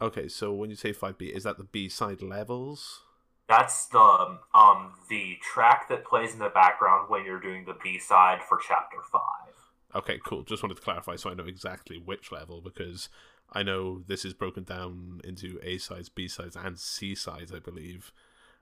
Okay, 0.00 0.28
so 0.28 0.52
when 0.52 0.70
you 0.70 0.76
say 0.76 0.92
Five 0.92 1.18
B, 1.18 1.26
is 1.26 1.42
that 1.42 1.58
the 1.58 1.64
B 1.64 1.88
side 1.88 2.22
levels? 2.22 3.02
That's 3.48 3.86
the 3.86 4.38
um 4.54 4.92
the 5.08 5.38
track 5.42 5.88
that 5.88 6.04
plays 6.04 6.34
in 6.34 6.38
the 6.38 6.50
background 6.50 7.08
when 7.08 7.24
you're 7.24 7.40
doing 7.40 7.64
the 7.64 7.76
B 7.82 7.98
side 7.98 8.40
for 8.42 8.58
Chapter 8.58 8.98
Five. 9.10 9.54
Okay, 9.94 10.20
cool. 10.24 10.42
Just 10.42 10.62
wanted 10.62 10.76
to 10.76 10.82
clarify 10.82 11.16
so 11.16 11.30
I 11.30 11.34
know 11.34 11.46
exactly 11.46 11.98
which 11.98 12.30
level 12.30 12.60
because 12.60 13.08
I 13.52 13.62
know 13.62 14.02
this 14.06 14.24
is 14.24 14.34
broken 14.34 14.64
down 14.64 15.20
into 15.24 15.58
A 15.62 15.78
sides, 15.78 16.08
B 16.08 16.28
sides, 16.28 16.56
and 16.56 16.78
C 16.78 17.14
sides, 17.14 17.52
I 17.52 17.58
believe. 17.58 18.12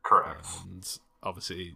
Correct. 0.03 0.47
And 0.65 0.99
obviously, 1.23 1.75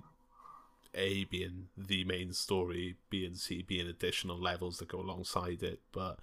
a 0.95 1.25
being 1.25 1.69
the 1.77 2.05
main 2.05 2.33
story, 2.33 2.97
B 3.11 3.25
and 3.25 3.37
C 3.37 3.63
being 3.63 3.87
additional 3.87 4.39
levels 4.39 4.79
that 4.79 4.89
go 4.89 5.01
alongside 5.01 5.63
it. 5.63 5.81
But 5.93 6.19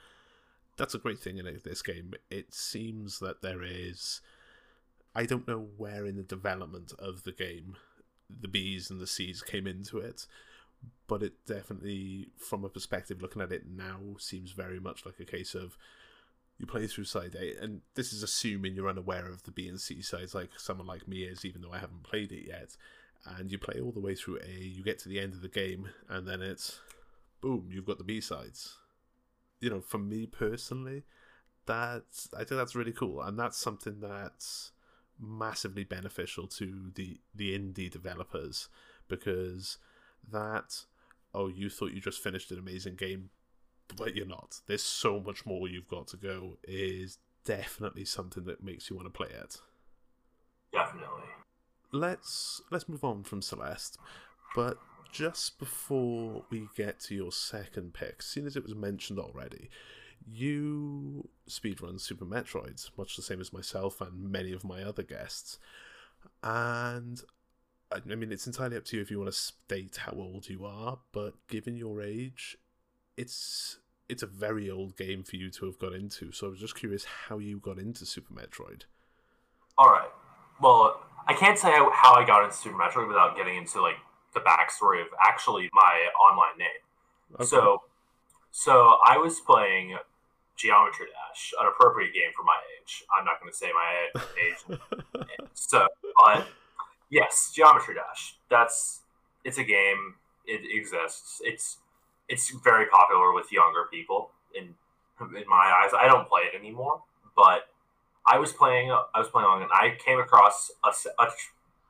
that's 0.78 0.94
a 0.94 1.00
great 1.00 1.20
thing 1.20 1.38
in 1.38 1.60
this 1.64 1.82
game. 1.82 2.14
It 2.30 2.54
seems 2.54 3.20
that 3.20 3.42
there 3.42 3.64
is. 3.64 4.22
I 5.16 5.26
don't 5.26 5.48
know 5.48 5.68
where 5.78 6.06
in 6.06 6.16
the 6.16 6.24
development 6.24 6.94
of 7.00 7.24
the 7.24 7.32
game 7.32 7.76
the 8.30 8.48
B's 8.48 8.90
and 8.90 9.00
the 9.00 9.08
C's 9.08 9.42
came 9.42 9.66
into 9.66 9.98
it, 9.98 10.28
but 11.08 11.24
it 11.24 11.34
definitely, 11.46 12.28
from 12.38 12.64
a 12.64 12.70
perspective 12.70 13.22
looking 13.22 13.42
at 13.42 13.52
it 13.52 13.64
now, 13.68 14.00
seems 14.20 14.52
very 14.52 14.80
much 14.80 15.06
like 15.06 15.20
a 15.20 15.26
case 15.26 15.56
of 15.56 15.78
you 16.58 16.66
play 16.66 16.88
through 16.88 17.06
side 17.06 17.36
A, 17.40 17.56
and 17.62 17.82
this 17.96 18.12
is 18.12 18.24
assuming 18.24 18.76
you're 18.76 18.90
unaware 18.90 19.28
of 19.28 19.44
the 19.44 19.52
B 19.52 19.68
and 19.68 19.80
C 19.80 20.02
sides, 20.02 20.36
like 20.36 20.52
someone 20.58 20.88
like 20.88 21.08
me 21.08 21.24
is, 21.24 21.46
even 21.46 21.62
though 21.62 21.74
I 21.74 21.80
haven't 21.80 22.04
played 22.04 22.32
it 22.32 22.48
yet. 22.48 22.76
And 23.26 23.52
you 23.52 23.58
play 23.58 23.80
all 23.82 23.92
the 23.92 24.00
way 24.00 24.16
through 24.16 24.40
A, 24.40 24.64
you 24.64 24.84
get 24.84 25.00
to 25.00 25.10
the 25.10 25.20
end 25.20 25.34
of 25.34 25.42
the 25.42 25.50
game, 25.50 25.90
and 26.10 26.28
then 26.28 26.42
it's 26.42 26.80
boom, 27.42 27.70
you've 27.72 27.86
got 27.86 27.98
the 27.98 28.04
B 28.04 28.22
sides. 28.22 28.78
You 29.60 29.70
know, 29.70 29.82
for 29.82 29.98
me 29.98 30.26
personally, 30.26 31.04
that's 31.66 32.30
I 32.34 32.40
think 32.40 32.52
that's 32.52 32.76
really 32.76 32.94
cool, 32.94 33.22
and 33.22 33.38
that's 33.38 33.58
something 33.58 34.00
that's 34.00 34.72
massively 35.20 35.84
beneficial 35.84 36.48
to 36.48 36.92
the 36.96 37.20
the 37.34 37.58
indie 37.58 37.92
developers 37.92 38.70
because 39.08 39.78
that 40.32 40.84
oh 41.34 41.48
you 41.48 41.70
thought 41.70 41.92
you 41.92 42.00
just 42.00 42.22
finished 42.22 42.52
an 42.52 42.60
amazing 42.60 42.96
game 42.96 43.32
but 43.96 44.16
you're 44.16 44.28
not 44.28 44.60
there's 44.68 44.84
so 44.84 45.20
much 45.20 45.44
more 45.44 45.68
you've 45.68 45.88
got 45.88 46.08
to 46.08 46.18
go 46.18 46.58
is 46.68 47.18
definitely 47.46 48.06
something 48.06 48.44
that 48.44 48.64
makes 48.64 48.92
you 48.92 48.96
want 48.96 49.08
to 49.08 49.10
play 49.10 49.30
it 49.30 49.60
Definitely. 50.72 51.24
Let's 52.00 52.62
let's 52.72 52.88
move 52.88 53.04
on 53.04 53.24
from 53.24 53.42
celeste 53.42 53.98
but 54.56 54.78
just 55.12 55.58
before 55.58 56.44
we 56.50 56.68
get 56.76 57.00
to 57.00 57.16
your 57.16 57.32
second 57.32 57.94
pick 57.94 58.22
seeing 58.22 58.46
as 58.46 58.56
it 58.56 58.64
was 58.64 58.76
mentioned 58.76 59.20
already 59.20 59.70
you 60.26 61.30
speedrun 61.50 62.00
Super 62.00 62.26
Metroid, 62.26 62.90
much 62.98 63.16
the 63.16 63.22
same 63.22 63.40
as 63.40 63.54
myself 63.54 64.02
and 64.02 64.30
many 64.32 64.52
of 64.52 64.64
my 64.64 64.84
other 64.84 65.04
guests. 65.04 65.60
And 66.44 67.22
I 67.92 68.16
mean, 68.16 68.32
it's 68.32 68.48
entirely 68.48 68.78
up 68.78 68.86
to 68.86 68.98
you 68.98 69.02
if 69.02 69.12
you 69.12 69.20
want 69.20 69.32
to 69.32 69.38
state 69.38 69.98
how 69.98 70.14
old 70.14 70.50
you 70.50 70.66
are, 70.66 71.00
but 71.12 71.36
given 71.48 71.78
your 71.78 72.02
age, 72.02 72.58
it's 73.16 73.80
it's 74.10 74.24
a 74.24 74.28
very 74.28 74.70
old 74.70 74.96
game 74.96 75.24
for 75.24 75.36
you 75.36 75.50
to 75.52 75.66
have 75.66 75.80
got 75.80 75.94
into. 75.94 76.32
So 76.32 76.48
I 76.48 76.50
was 76.50 76.60
just 76.60 76.76
curious 76.76 77.06
how 77.28 77.40
you 77.40 77.60
got 77.60 77.78
into 77.78 78.06
Super 78.06 78.34
Metroid. 78.34 78.84
All 79.78 79.90
right. 79.90 80.10
Well, 80.62 81.02
I 81.28 81.34
can't 81.34 81.60
say 81.60 81.72
how 81.72 82.13
I 82.13 82.26
got 82.26 82.44
into 82.46 82.56
Super 82.56 82.78
Metroid 82.78 83.08
without 83.08 83.36
getting 83.36 83.58
into 83.58 83.82
like 83.82 83.98
the 84.34 84.40
backstory 84.40 85.02
of 85.02 85.08
actually 85.22 85.70
my 85.74 86.08
online 86.32 86.58
name. 86.58 86.68
Okay. 87.36 87.46
So, 87.46 87.82
so 88.52 88.98
I 89.06 89.18
was 89.18 89.40
playing 89.42 89.98
Geometry 90.56 91.08
Dash, 91.08 91.54
an 91.60 91.68
appropriate 91.68 92.13
game 92.13 92.32
for 92.36 92.44
my 92.44 92.58
age. 92.80 93.04
I'm 93.18 93.26
not 93.26 93.42
going 93.42 93.52
to 93.52 93.58
say 93.58 93.70
my 93.74 94.22
age. 94.42 94.80
so, 95.54 95.88
but 96.26 96.48
yes, 97.10 97.52
Geometry 97.54 97.96
Dash. 97.96 98.36
That's 98.50 99.02
it's 99.44 99.58
a 99.58 99.63
game. 99.63 100.16
It 100.46 100.62
exists. 100.74 101.42
It's 101.44 101.78
it's 102.30 102.50
very 102.63 102.86
popular 102.88 103.34
with 103.34 103.52
younger 103.52 103.86
people. 103.92 104.32
In 104.56 104.76
in 105.20 105.48
my 105.48 105.84
eyes, 105.84 105.92
I 105.98 106.08
don't 106.08 106.28
play 106.30 106.44
it 106.54 106.58
anymore. 106.58 107.02
But 107.36 107.68
I 108.28 108.40
was 108.40 108.52
playing. 108.52 108.92
I 108.92 109.20
was 109.20 109.30
playing 109.30 109.46
along, 109.46 109.62
and 109.63 109.72
I 109.72 109.96
came 110.04 110.20
across 110.20 110.72
a, 110.84 110.90
a 111.22 111.28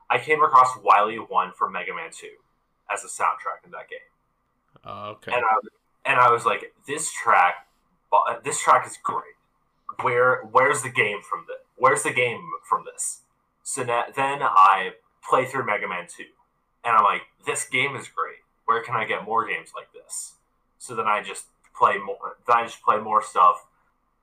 I 0.09 0.19
came 0.19 0.41
across 0.43 0.69
Wily 0.83 1.17
One 1.17 1.51
from 1.57 1.73
Mega 1.73 1.93
Man 1.93 2.09
Two 2.11 2.35
as 2.91 3.03
a 3.03 3.07
soundtrack 3.07 3.65
in 3.65 3.71
that 3.71 3.89
game 3.89 3.99
Uh, 4.85 5.09
okay. 5.09 5.31
and 5.33 5.43
I 5.43 6.09
and 6.09 6.19
I 6.19 6.31
was 6.31 6.45
like, 6.45 6.73
this 6.87 7.11
track, 7.11 7.67
this 8.43 8.61
track 8.61 8.87
is 8.87 8.97
great. 9.03 9.35
Where 10.01 10.43
where's 10.51 10.83
the 10.83 10.89
game 10.89 11.19
from 11.21 11.45
this? 11.47 11.57
Where's 11.75 12.03
the 12.03 12.13
game 12.13 12.41
from 12.69 12.85
this? 12.85 13.21
So 13.63 13.83
na- 13.83 14.05
then 14.15 14.39
I 14.41 14.91
play 15.27 15.45
through 15.45 15.65
Mega 15.65 15.87
Man 15.87 16.05
Two, 16.07 16.25
and 16.85 16.95
I'm 16.95 17.03
like, 17.03 17.23
this 17.45 17.67
game 17.67 17.95
is 17.95 18.07
great. 18.07 18.37
Where 18.65 18.83
can 18.83 18.95
I 18.95 19.05
get 19.05 19.25
more 19.25 19.45
games 19.47 19.71
like 19.75 19.91
this? 19.93 20.35
So 20.77 20.95
then 20.95 21.07
I 21.07 21.21
just 21.23 21.45
play 21.75 21.97
more. 21.97 22.37
Then 22.47 22.57
I 22.57 22.63
just 22.63 22.81
play 22.81 22.97
more 22.99 23.21
stuff. 23.23 23.65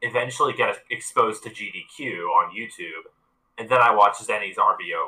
Eventually, 0.06 0.52
get 0.52 0.76
exposed 0.90 1.42
to 1.44 1.50
GDQ 1.50 2.26
on 2.28 2.54
YouTube, 2.54 3.08
and 3.56 3.68
then 3.68 3.80
I 3.80 3.94
watch 3.94 4.18
Zenny's 4.18 4.56
RBO 4.56 5.00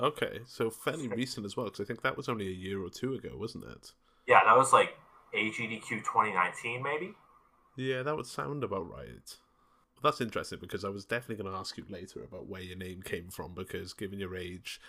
run. 0.00 0.08
okay, 0.08 0.38
so 0.46 0.70
fairly 0.70 1.06
recent 1.08 1.44
as 1.44 1.56
well, 1.56 1.66
because 1.66 1.80
I 1.80 1.84
think 1.84 2.00
that 2.02 2.16
was 2.16 2.28
only 2.28 2.48
a 2.48 2.50
year 2.50 2.82
or 2.82 2.88
two 2.88 3.12
ago, 3.14 3.30
wasn't 3.34 3.64
it? 3.64 3.92
Yeah, 4.26 4.40
that 4.44 4.56
was 4.56 4.72
like 4.72 4.96
AGDQ 5.34 5.88
2019, 5.88 6.82
maybe. 6.82 7.12
Yeah, 7.76 8.02
that 8.02 8.16
would 8.16 8.26
sound 8.26 8.64
about 8.64 8.90
right. 8.90 9.36
That's 10.02 10.20
interesting 10.20 10.58
because 10.60 10.84
I 10.84 10.88
was 10.88 11.04
definitely 11.04 11.42
going 11.42 11.52
to 11.52 11.58
ask 11.58 11.76
you 11.76 11.84
later 11.88 12.22
about 12.22 12.46
where 12.46 12.60
your 12.60 12.76
name 12.76 13.02
came 13.02 13.30
from 13.30 13.54
because 13.54 13.92
given 13.94 14.18
your 14.18 14.36
age, 14.36 14.80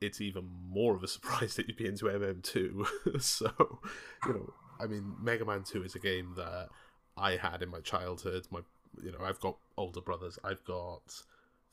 it's 0.00 0.20
even 0.20 0.44
more 0.68 0.94
of 0.94 1.02
a 1.02 1.08
surprise 1.16 1.56
that 1.56 1.66
you'd 1.68 1.76
be 1.76 1.86
into 1.86 2.06
MM2. 2.06 3.20
so, 3.20 3.80
you 4.26 4.32
know, 4.32 4.52
I 4.78 4.86
mean, 4.86 5.14
Mega 5.20 5.44
Man 5.44 5.62
2 5.62 5.84
is 5.84 5.94
a 5.94 6.00
game 6.00 6.34
that 6.36 6.68
I 7.16 7.36
had 7.36 7.62
in 7.62 7.70
my 7.70 7.80
childhood. 7.80 8.46
My, 8.50 8.60
you 9.02 9.12
know, 9.12 9.24
I've 9.24 9.40
got 9.40 9.56
older 9.76 10.00
brothers. 10.00 10.38
I've 10.44 10.64
got 10.64 11.22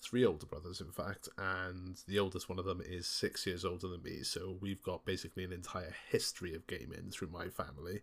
three 0.02 0.26
older 0.26 0.46
brothers, 0.46 0.82
in 0.82 0.92
fact, 0.92 1.30
and 1.38 1.98
the 2.08 2.20
oldest 2.20 2.50
one 2.50 2.60
of 2.60 2.66
them 2.66 2.82
is 2.86 3.08
six 3.08 3.46
years 3.48 3.64
older 3.64 3.88
than 3.88 4.04
me. 4.04 4.24
So 4.24 4.58
we've 4.60 4.84
got 4.84 5.06
basically 5.06 5.44
an 5.44 5.54
entire 5.54 5.96
history 6.10 6.54
of 6.54 6.68
gaming 6.68 7.10
through 7.12 7.30
my 7.30 7.48
family. 7.48 8.02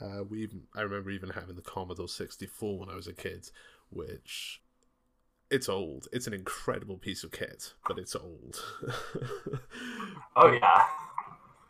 Uh, 0.00 0.24
we 0.28 0.42
even, 0.42 0.62
I 0.74 0.82
remember 0.82 1.10
even 1.10 1.30
having 1.30 1.56
the 1.56 1.62
Commodore 1.62 2.08
64 2.08 2.78
when 2.78 2.88
I 2.88 2.96
was 2.96 3.06
a 3.06 3.12
kid, 3.12 3.50
which 3.90 4.60
it's 5.50 5.68
old. 5.68 6.08
It's 6.12 6.26
an 6.26 6.34
incredible 6.34 6.96
piece 6.96 7.22
of 7.24 7.32
kit, 7.32 7.74
but 7.86 7.98
it's 7.98 8.16
old. 8.16 8.62
Oh 10.36 10.50
yeah. 10.50 10.82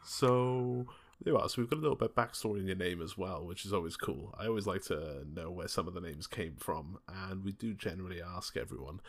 so 0.03 0.87
there 1.25 1.33
you 1.33 1.39
are. 1.39 1.49
So 1.49 1.63
we've 1.63 1.71
got 1.71 1.79
a 1.79 1.83
little 1.83 1.97
bit 1.97 2.11
of 2.11 2.15
backstory 2.15 2.61
in 2.61 2.67
your 2.67 2.77
name 2.77 3.01
as 3.03 3.17
well, 3.17 3.45
which 3.45 3.65
is 3.65 3.73
always 3.73 3.97
cool. 3.97 4.35
I 4.39 4.47
always 4.47 4.67
like 4.67 4.83
to 4.85 5.25
know 5.27 5.51
where 5.51 5.69
some 5.69 5.89
of 5.89 5.95
the 5.95 6.01
names 6.01 6.27
came 6.27 6.57
from, 6.57 6.99
and 7.09 7.43
we 7.43 7.53
do 7.53 7.75
generally 7.75 8.21
ask 8.23 8.57
everyone. 8.57 9.01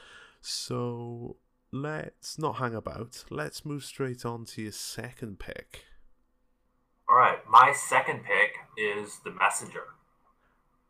So 0.41 1.37
let's 1.71 2.39
not 2.39 2.55
hang 2.55 2.73
about. 2.73 3.25
Let's 3.29 3.65
move 3.65 3.83
straight 3.83 4.25
on 4.25 4.45
to 4.45 4.61
your 4.63 4.71
second 4.71 5.39
pick. 5.39 5.83
All 7.09 7.17
right, 7.17 7.39
my 7.49 7.73
second 7.73 8.23
pic 8.23 8.55
is 8.77 9.19
the 9.23 9.31
messenger. 9.31 9.83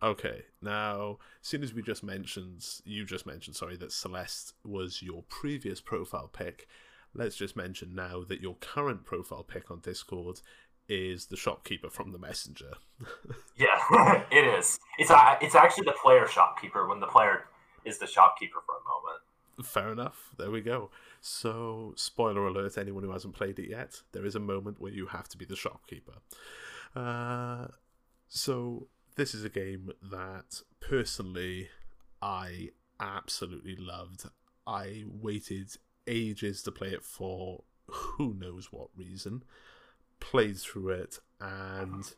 Okay, 0.04 0.44
now, 0.62 1.18
seeing 1.42 1.64
as 1.64 1.74
we 1.74 1.82
just 1.82 2.04
mentioned, 2.04 2.64
you 2.84 3.06
just 3.06 3.26
mentioned, 3.26 3.56
sorry, 3.56 3.76
that 3.78 3.92
Celeste 3.92 4.54
was 4.64 5.02
your 5.02 5.24
previous 5.24 5.82
profile 5.82 6.30
pic, 6.32 6.68
let's 7.16 7.36
just 7.36 7.56
mention 7.56 7.96
now 7.96 8.24
that 8.28 8.42
your 8.42 8.56
current 8.56 9.06
profile 9.06 9.44
pick 9.44 9.72
on 9.72 9.80
Discord 9.80 10.42
is 10.88 11.28
the 11.28 11.38
shopkeeper 11.38 11.90
from 11.90 12.12
the 12.12 12.20
Messenger. 12.20 12.74
Yeah, 13.58 14.24
it 14.32 14.60
is. 14.60 14.78
It's 14.98 15.10
a, 15.10 15.38
it's 15.42 15.56
actually 15.56 15.86
the 15.86 15.96
player 16.02 16.28
shopkeeper 16.28 16.90
when 16.90 17.00
the 17.00 17.08
player 17.08 17.46
is 17.86 18.00
the 18.00 18.06
shopkeeper 18.06 18.60
for 18.66 18.76
a 18.76 18.84
moment. 18.84 19.22
Fair 19.66 19.94
enough. 19.94 20.32
There 20.38 20.52
we 20.52 20.60
go. 20.60 20.90
So, 21.22 21.94
spoiler 21.96 22.46
alert, 22.46 22.78
anyone 22.78 23.04
who 23.04 23.12
hasn't 23.12 23.34
played 23.34 23.58
it 23.60 23.70
yet, 23.70 24.02
there 24.12 24.26
is 24.26 24.36
a 24.36 24.42
moment 24.42 24.82
where 24.82 24.92
you 24.92 25.06
have 25.08 25.30
to 25.30 25.38
be 25.38 25.46
the 25.46 25.56
shopkeeper. 25.56 26.16
Uh, 26.94 27.68
so, 28.28 28.88
this 29.16 29.34
is 29.34 29.46
a 29.46 29.50
game 29.50 29.92
that 30.12 30.62
personally 30.82 31.70
I 32.22 32.72
absolutely 33.00 33.78
loved. 33.78 34.26
I 34.68 35.06
waited 35.08 35.70
ages 36.08 36.62
to 36.64 36.72
play 36.72 36.90
it 36.90 37.04
for 37.04 37.64
who 37.88 38.34
knows 38.34 38.72
what 38.72 38.90
reason. 38.96 39.44
Played 40.20 40.58
through 40.58 40.90
it 40.90 41.20
and 41.40 42.14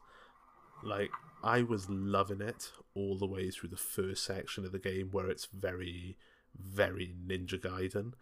like 0.83 1.11
I 1.43 1.61
was 1.61 1.89
loving 1.89 2.41
it 2.41 2.71
all 2.93 3.17
the 3.17 3.27
way 3.27 3.49
through 3.49 3.69
the 3.69 3.77
first 3.77 4.23
section 4.23 4.65
of 4.65 4.71
the 4.71 4.79
game 4.79 5.09
where 5.11 5.29
it's 5.29 5.45
very 5.45 6.17
very 6.55 7.15
Ninja 7.25 7.59
Gaiden 7.59 8.13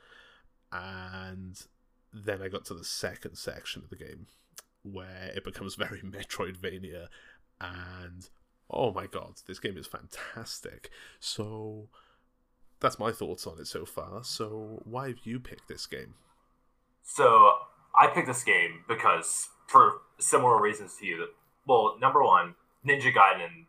and 0.72 1.62
then 2.14 2.42
I 2.42 2.48
got 2.48 2.66
to 2.66 2.74
the 2.74 2.84
second 2.84 3.38
section 3.38 3.84
of 3.84 3.90
the 3.90 3.96
game 3.96 4.28
where 4.84 5.32
it 5.36 5.44
becomes 5.44 5.76
very 5.76 6.02
Metroidvania 6.02 7.08
and 7.62 8.30
oh 8.70 8.92
my 8.92 9.08
god, 9.08 9.42
this 9.48 9.60
game 9.60 9.78
is 9.78 9.88
fantastic. 9.88 10.90
So 11.20 11.90
that's 12.80 13.00
my 13.00 13.12
thoughts 13.12 13.48
on 13.48 13.60
it 13.60 13.68
so 13.68 13.86
far. 13.86 14.24
So 14.24 14.82
why 14.84 15.10
have 15.10 15.20
you 15.24 15.40
picked 15.40 15.68
this 15.68 15.86
game? 15.86 16.16
So 17.04 17.54
I 17.98 18.08
picked 18.08 18.28
this 18.28 18.44
game 18.44 18.84
because 18.88 19.50
for 19.68 20.02
similar 20.20 20.62
reasons 20.62 20.96
to 21.00 21.06
you. 21.06 21.18
That 21.18 21.30
well, 21.68 21.98
number 22.00 22.24
one, 22.24 22.56
Ninja 22.86 23.14
Gaiden. 23.14 23.66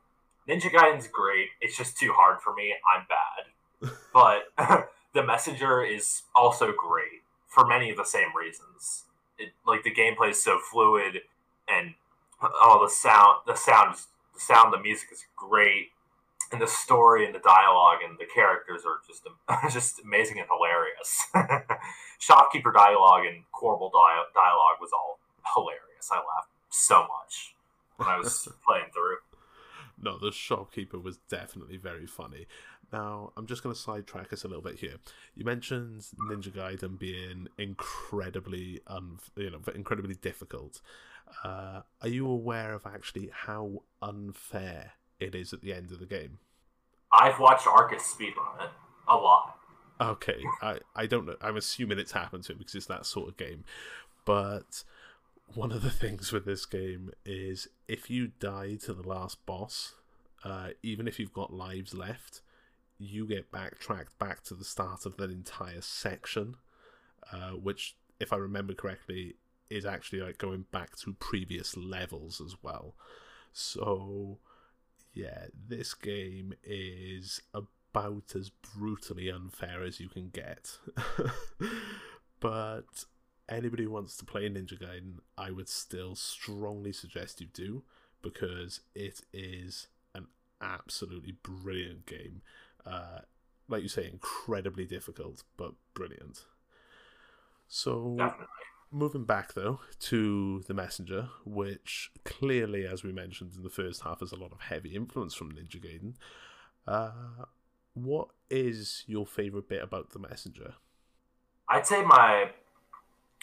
Ninja 0.48 0.70
Gaiden's 0.70 1.08
great. 1.08 1.48
It's 1.60 1.76
just 1.76 1.96
too 1.98 2.12
hard 2.12 2.40
for 2.40 2.54
me. 2.54 2.74
I'm 2.94 3.06
bad. 3.08 3.90
But 4.12 4.44
the 5.12 5.22
Messenger 5.22 5.82
is 5.82 6.22
also 6.34 6.72
great 6.72 7.22
for 7.46 7.66
many 7.66 7.90
of 7.90 7.98
the 7.98 8.04
same 8.04 8.34
reasons. 8.34 9.04
It 9.38 9.50
like 9.66 9.82
the 9.82 9.90
gameplay 9.90 10.30
is 10.30 10.42
so 10.42 10.58
fluid, 10.58 11.20
and 11.68 11.94
oh, 12.40 12.80
the 12.82 12.90
sound, 12.90 13.40
the 13.46 13.54
sound, 13.54 13.96
the 14.32 14.40
sound, 14.40 14.72
the 14.72 14.78
music 14.78 15.08
is 15.12 15.26
great, 15.36 15.90
and 16.52 16.60
the 16.60 16.66
story 16.66 17.24
and 17.26 17.34
the 17.34 17.40
dialogue 17.40 17.98
and 18.08 18.18
the 18.18 18.26
characters 18.32 18.82
are 18.86 18.98
just 19.06 19.26
just 19.74 20.00
amazing 20.04 20.38
and 20.38 20.48
hilarious. 20.48 21.26
Shopkeeper 22.18 22.72
dialogue 22.72 23.24
and 23.26 23.44
Quarble 23.52 23.90
dia- 23.90 24.32
dialogue 24.34 24.78
was 24.80 24.90
all 24.92 25.18
hilarious. 25.54 26.08
I 26.10 26.16
laughed 26.16 26.50
so 26.70 27.00
much 27.00 27.54
when 27.96 28.08
I 28.08 28.18
was 28.18 28.48
playing 28.66 28.86
through. 28.92 29.16
no, 30.00 30.18
the 30.18 30.32
shopkeeper 30.32 30.98
was 30.98 31.18
definitely 31.28 31.76
very 31.76 32.06
funny. 32.06 32.46
Now, 32.92 33.32
I'm 33.36 33.46
just 33.46 33.62
going 33.64 33.74
to 33.74 33.80
sidetrack 33.80 34.32
us 34.32 34.44
a 34.44 34.48
little 34.48 34.62
bit 34.62 34.78
here. 34.78 34.94
You 35.34 35.44
mentioned 35.44 36.02
Ninja 36.30 36.52
Gaiden 36.52 36.96
being 36.98 37.48
incredibly, 37.58 38.80
un- 38.86 39.18
you 39.36 39.50
know, 39.50 39.58
incredibly 39.74 40.14
difficult. 40.14 40.80
Uh, 41.42 41.80
are 42.00 42.08
you 42.08 42.28
aware 42.28 42.72
of 42.74 42.86
actually 42.86 43.30
how 43.32 43.82
unfair 44.00 44.92
it 45.20 45.34
is 45.34 45.52
at 45.52 45.62
the 45.62 45.72
end 45.72 45.92
of 45.92 45.98
the 45.98 46.06
game? 46.06 46.38
I've 47.12 47.38
watched 47.38 47.66
Arcus 47.66 48.02
speedrun 48.02 48.64
it 48.64 48.70
a 49.08 49.16
lot. 49.16 49.56
Okay, 50.00 50.42
I, 50.62 50.78
I 50.94 51.06
don't 51.06 51.26
know. 51.26 51.36
I'm 51.40 51.56
assuming 51.56 51.98
it's 51.98 52.12
happened 52.12 52.44
to 52.44 52.52
him 52.52 52.58
because 52.58 52.74
it's 52.74 52.86
that 52.86 53.06
sort 53.06 53.28
of 53.28 53.36
game. 53.36 53.64
But 54.24 54.84
one 55.54 55.72
of 55.72 55.82
the 55.82 55.90
things 56.02 56.32
with 56.32 56.44
this 56.44 56.66
game 56.66 57.10
is 57.24 57.68
if 57.88 58.10
you 58.10 58.28
die 58.38 58.76
to 58.84 58.92
the 58.92 59.06
last 59.06 59.44
boss, 59.46 59.94
uh, 60.44 60.68
even 60.82 61.08
if 61.08 61.18
you've 61.18 61.32
got 61.32 61.52
lives 61.52 61.94
left, 61.94 62.42
you 62.98 63.26
get 63.26 63.52
backtracked 63.52 64.18
back 64.18 64.42
to 64.44 64.54
the 64.54 64.64
start 64.64 65.04
of 65.04 65.16
that 65.16 65.30
entire 65.30 65.80
section, 65.82 66.56
uh, 67.32 67.50
which, 67.50 67.96
if 68.20 68.32
I 68.32 68.36
remember 68.36 68.74
correctly, 68.74 69.34
is 69.68 69.84
actually 69.84 70.20
like 70.20 70.38
going 70.38 70.64
back 70.70 70.96
to 70.96 71.12
previous 71.14 71.76
levels 71.76 72.40
as 72.40 72.56
well. 72.62 72.94
So, 73.52 74.38
yeah, 75.16 75.46
this 75.66 75.94
game 75.94 76.52
is 76.62 77.40
about 77.54 78.34
as 78.34 78.50
brutally 78.50 79.30
unfair 79.30 79.82
as 79.82 79.98
you 79.98 80.10
can 80.10 80.28
get. 80.28 80.76
but 82.40 83.06
anybody 83.48 83.84
who 83.84 83.90
wants 83.90 84.18
to 84.18 84.26
play 84.26 84.46
Ninja 84.50 84.78
Gaiden, 84.78 85.20
I 85.38 85.52
would 85.52 85.70
still 85.70 86.14
strongly 86.16 86.92
suggest 86.92 87.40
you 87.40 87.46
do 87.46 87.82
because 88.20 88.80
it 88.94 89.22
is 89.32 89.86
an 90.14 90.26
absolutely 90.60 91.32
brilliant 91.42 92.04
game. 92.04 92.42
Uh, 92.84 93.20
like 93.68 93.82
you 93.82 93.88
say, 93.88 94.06
incredibly 94.06 94.84
difficult, 94.84 95.44
but 95.56 95.72
brilliant. 95.94 96.44
So, 97.68 98.16
Definitely. 98.18 98.46
Moving 98.90 99.24
back 99.24 99.54
though 99.54 99.80
to 100.00 100.62
the 100.66 100.74
messenger, 100.74 101.28
which 101.44 102.10
clearly, 102.24 102.86
as 102.86 103.02
we 103.02 103.12
mentioned 103.12 103.52
in 103.56 103.62
the 103.62 103.70
first 103.70 104.02
half, 104.02 104.20
has 104.20 104.32
a 104.32 104.36
lot 104.36 104.52
of 104.52 104.60
heavy 104.60 104.94
influence 104.94 105.34
from 105.34 105.52
Ninja 105.52 105.80
Gaiden. 105.82 106.14
Uh, 106.86 107.44
what 107.94 108.28
is 108.50 109.04
your 109.06 109.26
favorite 109.26 109.68
bit 109.68 109.82
about 109.82 110.10
the 110.10 110.18
messenger? 110.18 110.74
I'd 111.68 111.86
say 111.86 112.02
my 112.04 112.50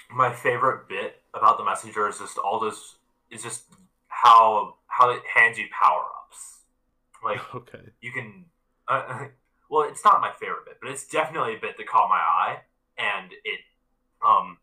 my 0.10 0.32
favorite 0.32 0.88
bit 0.88 1.21
about 1.34 1.58
the 1.58 1.63
messenger 1.65 2.08
is 2.08 2.19
just 2.19 2.38
all 2.38 2.60
this 2.60 2.95
is 3.32 3.41
just 3.43 3.63
how 4.08 4.75
how 4.88 5.10
it 5.10 5.21
hands 5.34 5.58
you 5.58 5.65
power 5.71 6.03
ups. 6.23 6.62
Like 7.23 7.39
Okay. 7.56 7.89
you 8.01 8.12
can, 8.12 8.45
uh, 8.88 9.25
well, 9.69 9.89
it's 9.89 10.03
not 10.03 10.21
my 10.21 10.32
favorite 10.39 10.65
bit, 10.65 10.77
but 10.82 10.91
it's 10.91 11.08
definitely 11.08 11.56
a 11.56 11.60
bit 11.60 11.77
that 11.77 11.88
caught 11.88 12.10
my 12.10 12.15
eye, 12.15 12.58
and 12.97 13.32
it 13.32 13.60
um 14.25 14.58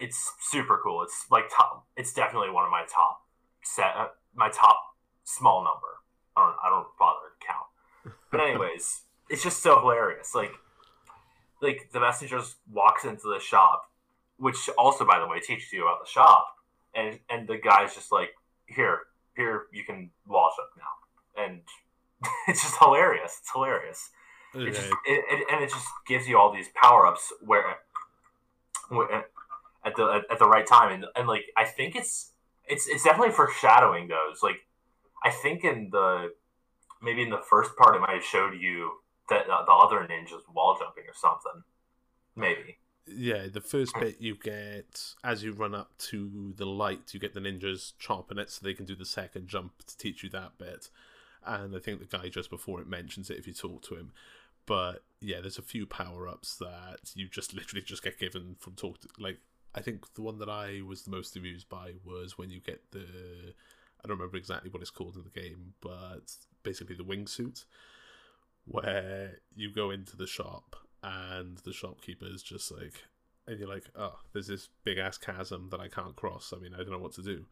it's 0.00 0.32
super 0.40 0.80
cool. 0.82 1.02
It's 1.02 1.26
like 1.30 1.44
top. 1.54 1.86
It's 1.96 2.12
definitely 2.12 2.50
one 2.50 2.64
of 2.64 2.70
my 2.70 2.84
top 2.92 3.22
set. 3.62 3.92
Uh, 3.96 4.08
my 4.34 4.50
top 4.50 4.80
small 5.24 5.64
number. 5.64 5.86
I 6.36 6.44
don't. 6.44 6.56
I 6.64 6.68
don't 6.68 6.86
bother 6.98 7.18
to 7.38 7.46
count. 7.46 8.16
But 8.30 8.40
anyways, 8.40 9.02
it's 9.30 9.42
just 9.42 9.62
so 9.62 9.80
hilarious. 9.80 10.34
Like, 10.34 10.52
like 11.62 11.90
the 11.92 12.00
messenger 12.00 12.40
walks 12.70 13.04
into 13.04 13.28
the 13.32 13.40
shop, 13.40 13.90
which 14.38 14.68
also, 14.76 15.04
by 15.04 15.18
the 15.18 15.26
way, 15.26 15.40
teaches 15.40 15.72
you 15.72 15.82
about 15.82 16.04
the 16.04 16.10
shop, 16.10 16.46
and 16.94 17.18
and 17.30 17.48
the 17.48 17.56
guy's 17.56 17.94
just 17.94 18.12
like, 18.12 18.30
here, 18.66 19.00
here, 19.34 19.66
you 19.72 19.84
can 19.84 20.10
wash 20.26 20.52
up 20.60 20.70
now, 20.76 21.42
and 21.44 21.60
it's 22.48 22.62
just 22.62 22.76
hilarious. 22.78 23.38
It's 23.40 23.50
hilarious. 23.52 24.10
It 24.54 24.72
just, 24.72 24.86
it, 25.06 25.24
it, 25.30 25.46
and 25.52 25.62
it 25.62 25.68
just 25.68 25.86
gives 26.06 26.26
you 26.26 26.38
all 26.38 26.50
these 26.50 26.68
power 26.74 27.06
ups 27.06 27.30
where, 27.42 27.76
where 28.88 29.26
at 29.86 29.96
the 29.96 30.22
at, 30.30 30.38
the 30.38 30.48
right 30.48 30.66
time, 30.66 30.92
and 30.92 31.06
and 31.14 31.28
like 31.28 31.44
I 31.56 31.64
think 31.64 31.94
it's 31.94 32.32
it's 32.66 32.86
it's 32.88 33.04
definitely 33.04 33.32
foreshadowing 33.32 34.08
those. 34.08 34.42
Like 34.42 34.66
I 35.24 35.30
think 35.30 35.64
in 35.64 35.90
the 35.90 36.32
maybe 37.00 37.22
in 37.22 37.30
the 37.30 37.42
first 37.48 37.76
part 37.76 37.94
it 37.94 38.00
might 38.00 38.14
have 38.14 38.24
showed 38.24 38.54
you 38.60 38.90
that 39.30 39.48
uh, 39.48 39.64
the 39.64 39.72
other 39.72 39.98
ninjas 39.98 40.42
wall 40.52 40.76
jumping 40.78 41.04
or 41.04 41.14
something. 41.14 41.62
Maybe. 42.34 42.78
Yeah, 43.08 43.46
the 43.46 43.60
first 43.60 43.94
bit 44.00 44.16
you 44.18 44.34
get 44.34 45.14
as 45.22 45.44
you 45.44 45.52
run 45.52 45.74
up 45.74 45.96
to 45.98 46.52
the 46.56 46.66
light, 46.66 47.14
you 47.14 47.20
get 47.20 47.34
the 47.34 47.40
ninjas 47.40 47.92
chomping 48.02 48.38
it 48.38 48.50
so 48.50 48.64
they 48.64 48.74
can 48.74 48.84
do 48.84 48.96
the 48.96 49.06
second 49.06 49.46
jump 49.46 49.84
to 49.86 49.96
teach 49.96 50.24
you 50.24 50.30
that 50.30 50.58
bit. 50.58 50.90
And 51.44 51.76
I 51.76 51.78
think 51.78 52.00
the 52.00 52.18
guy 52.18 52.28
just 52.28 52.50
before 52.50 52.80
it 52.80 52.88
mentions 52.88 53.30
it 53.30 53.38
if 53.38 53.46
you 53.46 53.52
talk 53.52 53.82
to 53.82 53.94
him. 53.94 54.10
But 54.66 55.04
yeah, 55.20 55.40
there's 55.40 55.58
a 55.58 55.62
few 55.62 55.86
power 55.86 56.28
ups 56.28 56.56
that 56.56 57.12
you 57.14 57.28
just 57.28 57.54
literally 57.54 57.82
just 57.82 58.02
get 58.02 58.18
given 58.18 58.56
from 58.58 58.74
talk 58.74 59.00
to 59.00 59.08
like 59.18 59.38
I 59.76 59.82
think 59.82 60.14
the 60.14 60.22
one 60.22 60.38
that 60.38 60.48
I 60.48 60.80
was 60.86 61.02
the 61.02 61.10
most 61.10 61.36
amused 61.36 61.68
by 61.68 61.92
was 62.04 62.38
when 62.38 62.50
you 62.50 62.60
get 62.60 62.80
the 62.92 63.00
I 63.00 64.08
don't 64.08 64.16
remember 64.18 64.38
exactly 64.38 64.70
what 64.70 64.82
it's 64.82 64.90
called 64.90 65.16
in 65.16 65.24
the 65.24 65.40
game, 65.40 65.74
but 65.80 66.32
basically 66.62 66.96
the 66.96 67.04
wingsuit 67.04 67.64
where 68.64 69.38
you 69.54 69.70
go 69.72 69.90
into 69.90 70.16
the 70.16 70.26
shop 70.26 70.76
and 71.02 71.58
the 71.58 71.72
shopkeeper 71.72 72.26
is 72.26 72.42
just 72.42 72.72
like 72.72 73.04
and 73.46 73.58
you're 73.60 73.68
like, 73.68 73.84
oh, 73.94 74.18
there's 74.32 74.48
this 74.48 74.68
big 74.82 74.98
ass 74.98 75.18
chasm 75.18 75.68
that 75.70 75.78
I 75.80 75.88
can't 75.88 76.16
cross. 76.16 76.52
I 76.56 76.58
mean, 76.60 76.74
I 76.74 76.78
don't 76.78 76.90
know 76.90 76.98
what 76.98 77.12
to 77.12 77.22
do. 77.22 77.46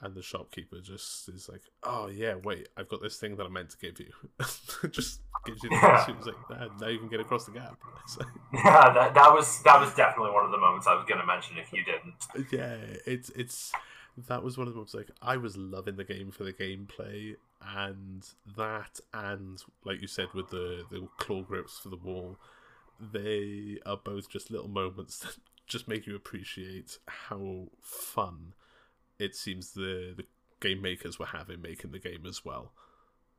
And 0.00 0.14
the 0.14 0.22
shopkeeper 0.22 0.80
just 0.80 1.28
is 1.28 1.48
like, 1.48 1.62
oh 1.82 2.08
yeah, 2.08 2.34
wait, 2.42 2.68
I've 2.76 2.88
got 2.88 3.02
this 3.02 3.18
thing 3.18 3.36
that 3.36 3.46
I 3.46 3.48
meant 3.48 3.70
to 3.70 3.78
give 3.78 4.00
you. 4.00 4.12
just 4.90 5.20
gives 5.44 5.62
you 5.62 5.70
the 5.70 5.76
Yeah. 5.76 6.04
suit. 6.06 6.16
It's 6.18 6.26
like, 6.26 6.36
"Ah, 6.50 6.68
now 6.80 6.88
you 6.88 6.98
can 6.98 7.08
get 7.08 7.20
across 7.20 7.44
the 7.46 7.52
gap. 7.52 7.76
Like, 8.18 8.28
Yeah, 8.54 8.92
that, 8.94 9.14
that 9.14 9.32
was 9.34 9.62
that 9.64 9.78
was 9.80 9.92
definitely 9.94 10.32
one 10.32 10.44
of 10.44 10.50
the 10.50 10.58
moments 10.58 10.86
I 10.86 10.94
was 10.94 11.04
gonna 11.06 11.26
mention 11.26 11.58
if 11.58 11.70
you 11.72 11.84
didn't. 11.84 12.48
yeah, 12.52 12.76
it's 13.06 13.28
it's 13.30 13.72
that 14.26 14.42
was 14.42 14.56
one 14.58 14.66
of 14.66 14.72
the 14.72 14.76
moments 14.78 14.94
like 14.94 15.10
I 15.22 15.36
was 15.36 15.56
loving 15.56 15.96
the 15.96 16.04
game 16.04 16.30
for 16.30 16.44
the 16.44 16.52
gameplay 16.52 17.36
and 17.76 18.26
that 18.56 18.98
and 19.12 19.62
like 19.84 20.00
you 20.00 20.06
said 20.08 20.28
with 20.34 20.48
the 20.50 20.84
the 20.90 21.06
claw 21.18 21.42
grips 21.42 21.78
for 21.78 21.90
the 21.90 21.96
wall, 21.96 22.38
they 23.12 23.78
are 23.86 23.96
both 23.98 24.28
just 24.30 24.50
little 24.50 24.68
moments 24.68 25.18
that 25.18 25.36
just 25.66 25.86
make 25.86 26.06
you 26.06 26.16
appreciate 26.16 26.98
how 27.06 27.66
fun 27.82 28.54
it 29.18 29.36
seems 29.36 29.72
the 29.72 30.14
the 30.16 30.24
game 30.60 30.80
makers 30.82 31.18
were 31.18 31.26
having 31.26 31.60
making 31.60 31.92
the 31.92 31.98
game 31.98 32.24
as 32.26 32.44
well. 32.44 32.72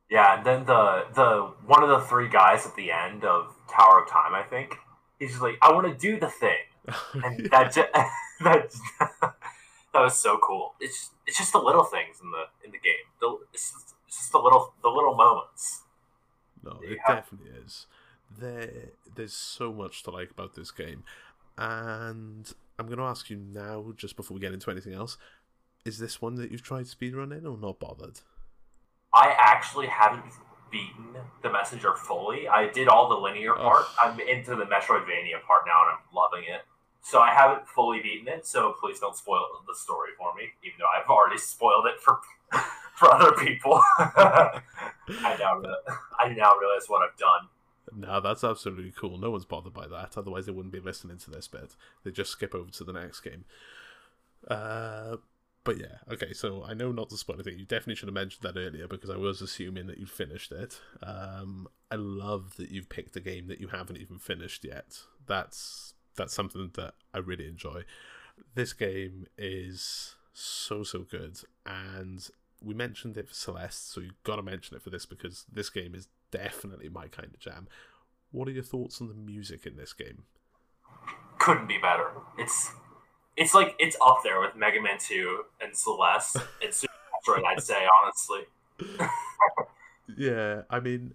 Yeah, 0.10 0.38
and 0.38 0.46
then 0.46 0.66
the 0.66 1.06
the 1.14 1.52
one 1.66 1.84
of 1.84 1.90
the 1.90 2.00
three 2.02 2.30
guys 2.30 2.66
at 2.66 2.76
the 2.76 2.92
end 2.92 3.24
of 3.24 3.54
Tower 3.72 4.04
of 4.04 4.10
Time, 4.10 4.34
I 4.34 4.42
think, 4.44 4.76
he's 5.20 5.32
just 5.32 5.42
like, 5.42 5.58
I 5.62 5.72
want 5.72 5.88
to 5.88 5.94
do 5.94 6.20
the 6.20 6.30
thing, 6.30 6.58
and 7.24 7.40
Yeah. 7.42 7.48
that 7.52 7.72
ju- 7.74 7.84
that 8.44 8.74
that 9.94 10.02
was 10.02 10.18
so 10.18 10.38
cool. 10.42 10.74
It's 10.80 10.98
just, 10.98 11.12
it's 11.28 11.38
just 11.38 11.52
the 11.52 11.60
little 11.60 11.84
things 11.84 12.18
in 12.24 12.32
the 12.32 12.46
in 12.66 12.72
the 12.72 12.80
game. 12.80 13.06
The, 13.22 13.38
it's, 13.54 13.72
just, 13.72 13.96
it's 14.08 14.18
just 14.18 14.32
the 14.32 14.40
little 14.40 14.74
the 14.82 14.90
little 14.90 15.14
moments. 15.16 15.84
No, 16.64 16.80
it 16.84 16.98
Yeah. 17.08 17.16
definitely 17.16 17.52
is. 17.64 17.86
There, 18.38 18.90
there's 19.16 19.34
so 19.34 19.72
much 19.74 20.04
to 20.04 20.12
like 20.12 20.32
about 20.32 20.56
this 20.56 20.72
game, 20.72 21.04
and 21.58 22.52
I'm 22.78 22.86
going 22.88 22.98
to 23.00 23.04
ask 23.06 23.30
you 23.30 23.38
now, 23.38 23.94
just 23.96 24.16
before 24.16 24.36
we 24.36 24.42
get 24.42 24.54
into 24.54 24.70
anything 24.72 24.94
else, 24.94 25.18
is 25.86 25.98
this 26.00 26.22
one 26.22 26.36
that 26.36 26.52
you've 26.52 26.62
tried 26.64 26.86
speedrunning 26.86 27.46
or 27.46 27.58
not 27.58 27.80
bothered? 27.80 28.20
I 29.14 29.36
actually 29.38 29.88
haven't 29.88 30.26
beaten 30.72 31.16
the 31.42 31.50
messenger 31.52 31.96
fully. 31.96 32.48
I 32.48 32.68
did 32.68 32.88
all 32.88 33.10
the 33.10 33.16
linear 33.16 33.58
Oh. 33.58 33.62
part. 33.62 33.86
I'm 34.02 34.20
into 34.20 34.56
the 34.56 34.66
Metroidvania 34.66 35.42
part 35.46 35.64
now, 35.66 35.82
and 35.88 35.98
I'm 35.98 36.14
loving 36.14 36.44
it. 36.44 36.62
So 37.02 37.20
I 37.20 37.32
haven't 37.32 37.68
fully 37.68 38.02
beaten 38.02 38.28
it. 38.28 38.46
So 38.46 38.74
please 38.80 39.00
don't 39.00 39.16
spoil 39.16 39.48
the 39.68 39.74
story 39.76 40.10
for 40.18 40.34
me, 40.36 40.50
even 40.64 40.78
though 40.80 40.86
I've 40.96 41.10
already 41.10 41.38
spoiled 41.38 41.86
it 41.88 42.00
for 42.00 42.20
for 42.96 43.12
other 43.14 43.32
people. 43.34 43.82
I 43.98 44.62
now 45.40 45.62
I 46.20 46.30
now 46.30 46.56
realize 46.58 46.88
what 46.88 47.02
I've 47.02 47.18
done. 47.18 47.48
No, 47.96 48.20
that's 48.22 48.44
absolutely 48.44 48.92
cool. 48.96 49.18
No 49.18 49.32
one's 49.32 49.46
bothered 49.46 49.74
by 49.74 49.88
that. 49.88 50.16
Otherwise, 50.18 50.46
they 50.46 50.52
wouldn't 50.52 50.74
be 50.74 50.80
listening 50.80 51.18
to 51.20 51.32
this 51.32 51.48
bit. 51.48 51.76
They 52.04 52.12
just 52.12 52.30
skip 52.32 52.54
over 52.54 52.70
to 52.70 52.84
the 52.84 52.94
next 52.94 53.22
game. 53.22 53.46
Uh, 54.48 55.18
but 55.70 55.80
yeah, 55.80 55.98
okay. 56.12 56.34
So 56.34 56.64
I 56.68 56.74
know 56.74 56.92
not 56.92 57.12
to 57.12 57.18
spoil 57.18 57.36
anything. 57.36 57.60
You 57.60 57.66
definitely 57.66 57.94
should 57.94 58.08
have 58.08 58.16
mentioned 58.16 58.42
that 58.42 58.60
earlier 58.60 58.88
because 58.88 59.12
I 59.12 59.18
was 59.18 59.40
assuming 59.40 59.86
that 59.86 60.00
you'd 60.00 60.10
finished 60.10 60.52
it. 60.52 60.82
Um, 61.04 61.68
I 61.92 61.96
love 61.96 62.56
that 62.58 62.72
you've 62.72 62.90
picked 62.90 63.16
a 63.16 63.20
game 63.20 63.48
that 63.50 63.62
you 63.62 63.68
haven't 63.68 63.98
even 63.98 64.18
finished 64.18 64.64
yet. 64.64 64.98
That's 65.28 65.94
that's 66.16 66.34
something 66.34 66.72
that 66.74 66.96
I 67.14 67.20
really 67.20 67.48
enjoy. 67.48 67.84
This 68.56 68.74
game 68.74 69.28
is 69.38 70.16
so 70.34 70.82
so 70.82 71.06
good, 71.10 71.38
and 71.68 72.28
we 72.64 72.74
mentioned 72.74 73.16
it 73.16 73.28
for 73.28 73.36
Celeste, 73.36 73.92
so 73.92 74.02
you've 74.02 74.24
got 74.24 74.38
to 74.38 74.42
mention 74.42 74.76
it 74.76 74.82
for 74.82 74.90
this 74.90 75.06
because 75.06 75.46
this 75.54 75.70
game 75.70 75.94
is 75.94 76.08
definitely 76.32 76.90
my 76.90 77.08
kind 77.10 77.30
of 77.32 77.40
jam. 77.40 77.68
What 78.32 78.48
are 78.48 78.52
your 78.52 78.64
thoughts 78.64 79.02
on 79.02 79.08
the 79.08 79.14
music 79.14 79.68
in 79.68 79.78
this 79.78 79.94
game? 79.94 80.24
Couldn't 81.38 81.68
be 81.68 81.78
better. 81.78 82.08
It's 82.40 82.72
it's 83.40 83.54
like 83.54 83.76
it's 83.80 83.96
up 84.06 84.20
there 84.24 84.40
with 84.40 84.56
Mega 84.56 84.82
Man 84.82 84.98
Two 85.00 85.44
and 85.62 85.76
Celeste 85.76 86.38
and 86.64 86.74
Super 86.74 86.94
Metroid. 87.26 87.46
I'd 87.46 87.64
say 87.64 87.88
honestly. 88.04 88.42
Yeah, 90.18 90.64
I 90.70 90.80
mean, 90.80 91.14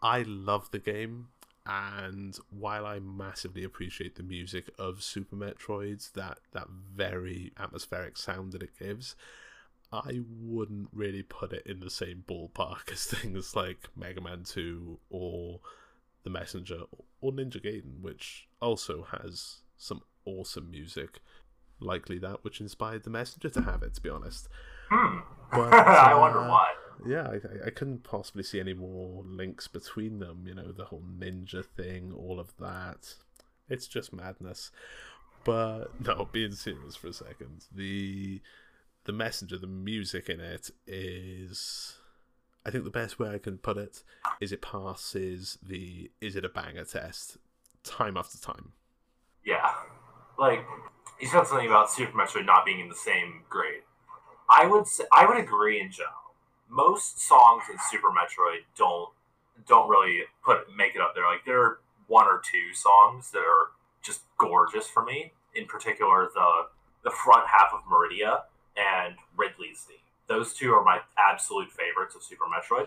I 0.00 0.22
love 0.22 0.70
the 0.70 0.78
game, 0.78 1.28
and 1.66 2.38
while 2.48 2.86
I 2.86 3.00
massively 3.00 3.64
appreciate 3.64 4.14
the 4.14 4.22
music 4.22 4.70
of 4.78 5.02
Super 5.02 5.36
Metroid, 5.36 6.12
that 6.12 6.38
that 6.52 6.68
very 6.68 7.52
atmospheric 7.58 8.16
sound 8.16 8.52
that 8.52 8.62
it 8.62 8.78
gives, 8.78 9.16
I 9.92 10.20
wouldn't 10.40 10.88
really 10.92 11.22
put 11.22 11.52
it 11.52 11.66
in 11.66 11.80
the 11.80 11.90
same 11.90 12.24
ballpark 12.26 12.90
as 12.92 13.04
things 13.04 13.56
like 13.56 13.88
Mega 13.96 14.20
Man 14.20 14.44
Two 14.44 15.00
or 15.10 15.60
The 16.22 16.30
Messenger 16.30 16.82
or 17.20 17.32
Ninja 17.32 17.62
Gaiden, 17.62 18.00
which 18.00 18.48
also 18.62 19.06
has 19.10 19.62
some 19.76 20.02
awesome 20.24 20.70
music. 20.70 21.20
Likely 21.80 22.18
that 22.18 22.44
which 22.44 22.60
inspired 22.60 23.04
The 23.04 23.10
Messenger 23.10 23.50
to 23.50 23.62
have 23.62 23.82
it, 23.82 23.94
to 23.94 24.00
be 24.00 24.10
honest. 24.10 24.48
Hmm. 24.90 25.18
But, 25.50 25.72
I 25.74 26.14
wonder 26.14 26.40
uh, 26.40 26.48
why. 26.48 26.74
yeah, 27.06 27.22
I, 27.28 27.34
I- 27.34 27.66
I 27.66 27.70
couldn't 27.70 28.04
possibly 28.04 28.42
see 28.42 28.60
any 28.60 28.74
more 28.74 29.22
links 29.24 29.66
between 29.68 30.18
them. 30.18 30.44
You 30.46 30.54
know, 30.54 30.72
the 30.72 30.84
whole 30.86 31.02
ninja 31.18 31.64
thing, 31.64 32.12
all 32.12 32.38
of 32.38 32.56
that. 32.58 33.14
It's 33.68 33.86
just 33.86 34.12
madness. 34.12 34.70
But 35.44 36.00
no, 36.06 36.28
being 36.30 36.52
serious 36.52 36.96
for 36.96 37.08
a 37.08 37.12
second, 37.12 37.64
the 37.74 38.40
the 39.04 39.12
messenger, 39.12 39.56
the 39.56 39.66
music 39.66 40.28
in 40.28 40.40
it 40.40 40.70
is, 40.86 41.96
I 42.66 42.70
think 42.70 42.84
the 42.84 42.90
best 42.90 43.18
way 43.18 43.30
I 43.30 43.38
can 43.38 43.56
put 43.56 43.78
it 43.78 44.02
is 44.40 44.52
it 44.52 44.60
passes 44.60 45.58
the 45.62 46.10
is 46.20 46.36
it 46.36 46.44
a 46.44 46.48
banger 46.50 46.84
test 46.84 47.38
time 47.82 48.16
after 48.18 48.38
time. 48.38 48.72
Yeah. 49.44 49.72
Like, 50.38 50.64
you 51.20 51.28
said 51.28 51.46
something 51.46 51.66
about 51.66 51.90
Super 51.90 52.16
Metroid 52.16 52.46
not 52.46 52.64
being 52.64 52.80
in 52.80 52.88
the 52.88 52.94
same 52.94 53.42
grade. 53.48 53.82
I 54.48 54.66
would 54.66 54.86
say, 54.86 55.04
I 55.12 55.26
would 55.26 55.38
agree 55.38 55.80
in 55.80 55.90
general. 55.90 56.14
Most 56.68 57.20
songs 57.20 57.64
in 57.70 57.76
Super 57.90 58.08
Metroid 58.08 58.64
don't 58.76 59.10
don't 59.66 59.88
really 59.88 60.22
put 60.44 60.74
make 60.74 60.94
it 60.94 61.00
up 61.00 61.14
there. 61.14 61.26
Like 61.26 61.44
there 61.44 61.62
are 61.62 61.78
one 62.06 62.26
or 62.26 62.40
two 62.42 62.74
songs 62.74 63.30
that 63.32 63.40
are 63.40 63.68
just 64.02 64.22
gorgeous 64.38 64.88
for 64.88 65.04
me. 65.04 65.32
In 65.54 65.66
particular, 65.66 66.28
the 66.34 66.66
the 67.04 67.10
front 67.10 67.46
half 67.48 67.72
of 67.72 67.80
Maridia 67.90 68.42
and 68.76 69.16
Ridley's 69.36 69.80
theme. 69.80 69.96
Those 70.28 70.54
two 70.54 70.72
are 70.72 70.84
my 70.84 71.00
absolute 71.18 71.70
favorites 71.70 72.14
of 72.14 72.22
Super 72.22 72.44
Metroid, 72.44 72.86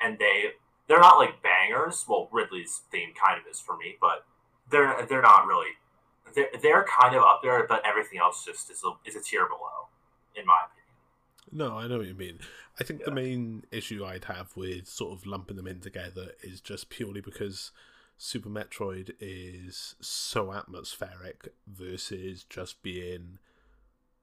and 0.00 0.18
they 0.18 0.52
they're 0.86 1.00
not 1.00 1.18
like 1.18 1.42
bangers. 1.42 2.04
Well, 2.08 2.28
Ridley's 2.32 2.82
theme 2.90 3.10
kind 3.14 3.40
of 3.40 3.46
is 3.50 3.60
for 3.60 3.76
me, 3.76 3.96
but 4.00 4.24
they're 4.70 5.04
they're 5.08 5.22
not 5.22 5.46
really. 5.46 5.70
They're, 6.36 6.50
they're 6.62 6.84
kind 6.84 7.16
of 7.16 7.22
up 7.22 7.40
there, 7.42 7.66
but 7.66 7.82
everything 7.84 8.20
else 8.20 8.44
just 8.44 8.70
is 8.70 8.84
a, 8.84 8.92
is 9.08 9.16
a 9.16 9.20
tier 9.20 9.46
below, 9.46 9.88
in 10.36 10.46
my 10.46 10.60
opinion. 10.66 10.86
No, 11.50 11.78
I 11.78 11.88
know 11.88 11.98
what 11.98 12.06
you 12.06 12.14
mean. 12.14 12.38
I 12.78 12.84
think 12.84 13.04
the 13.04 13.10
main 13.10 13.64
issue 13.72 14.04
I'd 14.04 14.26
have 14.26 14.54
with 14.54 14.86
sort 14.86 15.18
of 15.18 15.26
lumping 15.26 15.56
them 15.56 15.66
in 15.66 15.80
together 15.80 16.32
is 16.42 16.60
just 16.60 16.90
purely 16.90 17.22
because 17.22 17.72
Super 18.18 18.50
Metroid 18.50 19.12
is 19.20 19.94
so 20.00 20.52
atmospheric 20.52 21.54
versus 21.66 22.44
just 22.44 22.82
being, 22.82 23.38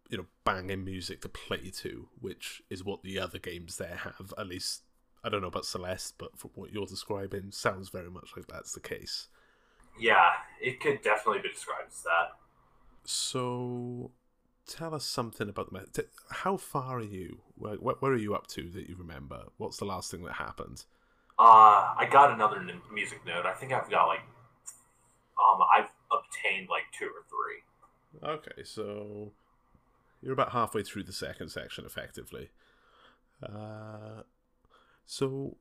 you 0.09 0.17
know, 0.17 0.25
banging 0.43 0.85
music 0.85 1.21
to 1.21 1.29
play 1.29 1.71
to, 1.77 2.09
which 2.19 2.61
is 2.69 2.83
what 2.83 3.01
the 3.03 3.19
other 3.19 3.39
games 3.39 3.77
there 3.77 3.95
have. 4.03 4.33
At 4.37 4.47
least, 4.47 4.83
I 5.23 5.29
don't 5.29 5.41
know 5.41 5.47
about 5.47 5.65
Celeste, 5.65 6.15
but 6.17 6.37
from 6.37 6.51
what 6.55 6.71
you're 6.71 6.85
describing, 6.85 7.51
sounds 7.51 7.89
very 7.89 8.11
much 8.11 8.31
like 8.35 8.47
that's 8.47 8.73
the 8.73 8.79
case. 8.79 9.29
Yeah, 9.99 10.31
it 10.61 10.79
could 10.79 11.01
definitely 11.01 11.41
be 11.41 11.49
described 11.49 11.89
as 11.89 12.03
that. 12.03 12.37
So, 13.05 14.11
tell 14.67 14.93
us 14.95 15.05
something 15.05 15.49
about 15.49 15.71
the. 15.71 15.79
me- 15.79 16.07
How 16.29 16.57
far 16.57 16.97
are 16.97 17.03
you? 17.03 17.41
Where, 17.55 17.75
where 17.75 17.95
where 17.99 18.11
are 18.13 18.17
you 18.17 18.33
up 18.35 18.47
to 18.47 18.69
that 18.71 18.87
you 18.87 18.95
remember? 18.97 19.43
What's 19.57 19.77
the 19.77 19.85
last 19.85 20.09
thing 20.11 20.23
that 20.23 20.33
happened? 20.33 20.85
Uh, 21.37 21.93
I 21.97 22.07
got 22.11 22.31
another 22.31 22.57
n- 22.59 22.81
music 22.93 23.19
note. 23.25 23.45
I 23.45 23.53
think 23.53 23.73
I've 23.73 23.89
got 23.89 24.05
like, 24.07 24.21
um, 25.37 25.59
I've 25.75 25.89
obtained 26.11 26.69
like 26.69 26.83
two 26.97 27.05
or 27.07 27.23
three. 27.29 28.29
Okay, 28.29 28.63
so 28.63 29.31
you're 30.21 30.33
about 30.33 30.51
halfway 30.51 30.83
through 30.83 31.03
the 31.03 31.13
second 31.13 31.49
section, 31.49 31.85
effectively. 31.85 32.51
Uh, 33.41 34.21
so, 35.05 35.57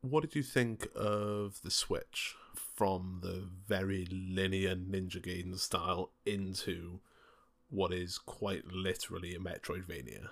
what 0.00 0.22
did 0.22 0.34
you 0.34 0.42
think 0.42 0.86
of 0.94 1.60
the 1.62 1.70
switch 1.70 2.36
from 2.76 3.20
the 3.22 3.48
very 3.66 4.06
linear 4.10 4.76
Ninja 4.76 5.20
Gaiden 5.20 5.58
style 5.58 6.10
into 6.26 7.00
what 7.70 7.92
is 7.92 8.18
quite 8.18 8.66
literally 8.66 9.34
a 9.34 9.38
Metroidvania? 9.38 10.28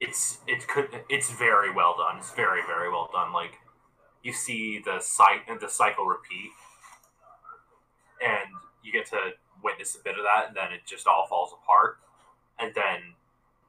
It's 0.00 0.38
it 0.48 0.66
could 0.66 0.88
it's 1.08 1.30
very 1.30 1.72
well 1.72 1.94
done. 1.96 2.18
It's 2.18 2.32
very 2.32 2.62
very 2.66 2.90
well 2.90 3.08
done. 3.12 3.32
Like 3.32 3.52
you 4.22 4.32
see 4.32 4.80
the 4.84 4.98
cycle 5.00 5.58
the 5.60 5.68
cycle 5.68 6.06
repeat, 6.06 6.50
and 8.20 8.50
you 8.82 8.90
get 8.92 9.06
to 9.10 9.32
witness 9.62 9.94
a 9.94 10.02
bit 10.02 10.18
of 10.18 10.24
that, 10.24 10.48
and 10.48 10.56
then 10.56 10.72
it 10.72 10.80
just 10.86 11.06
all 11.06 11.26
falls 11.28 11.52
apart, 11.52 11.98
and 12.58 12.74
then 12.74 13.14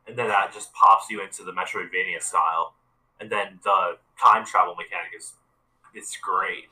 and 0.08 0.18
then 0.18 0.30
that 0.30 0.54
just 0.54 0.74
pops 0.74 1.10
you 1.10 1.22
into 1.22 1.44
the 1.44 1.52
Metroidvania 1.52 2.22
style, 2.22 2.74
and 3.20 3.30
then 3.30 3.60
the 3.64 3.98
time 4.20 4.46
travel 4.46 4.74
mechanic 4.74 5.12
is 5.16 5.34
it's 5.94 6.18
great. 6.18 6.66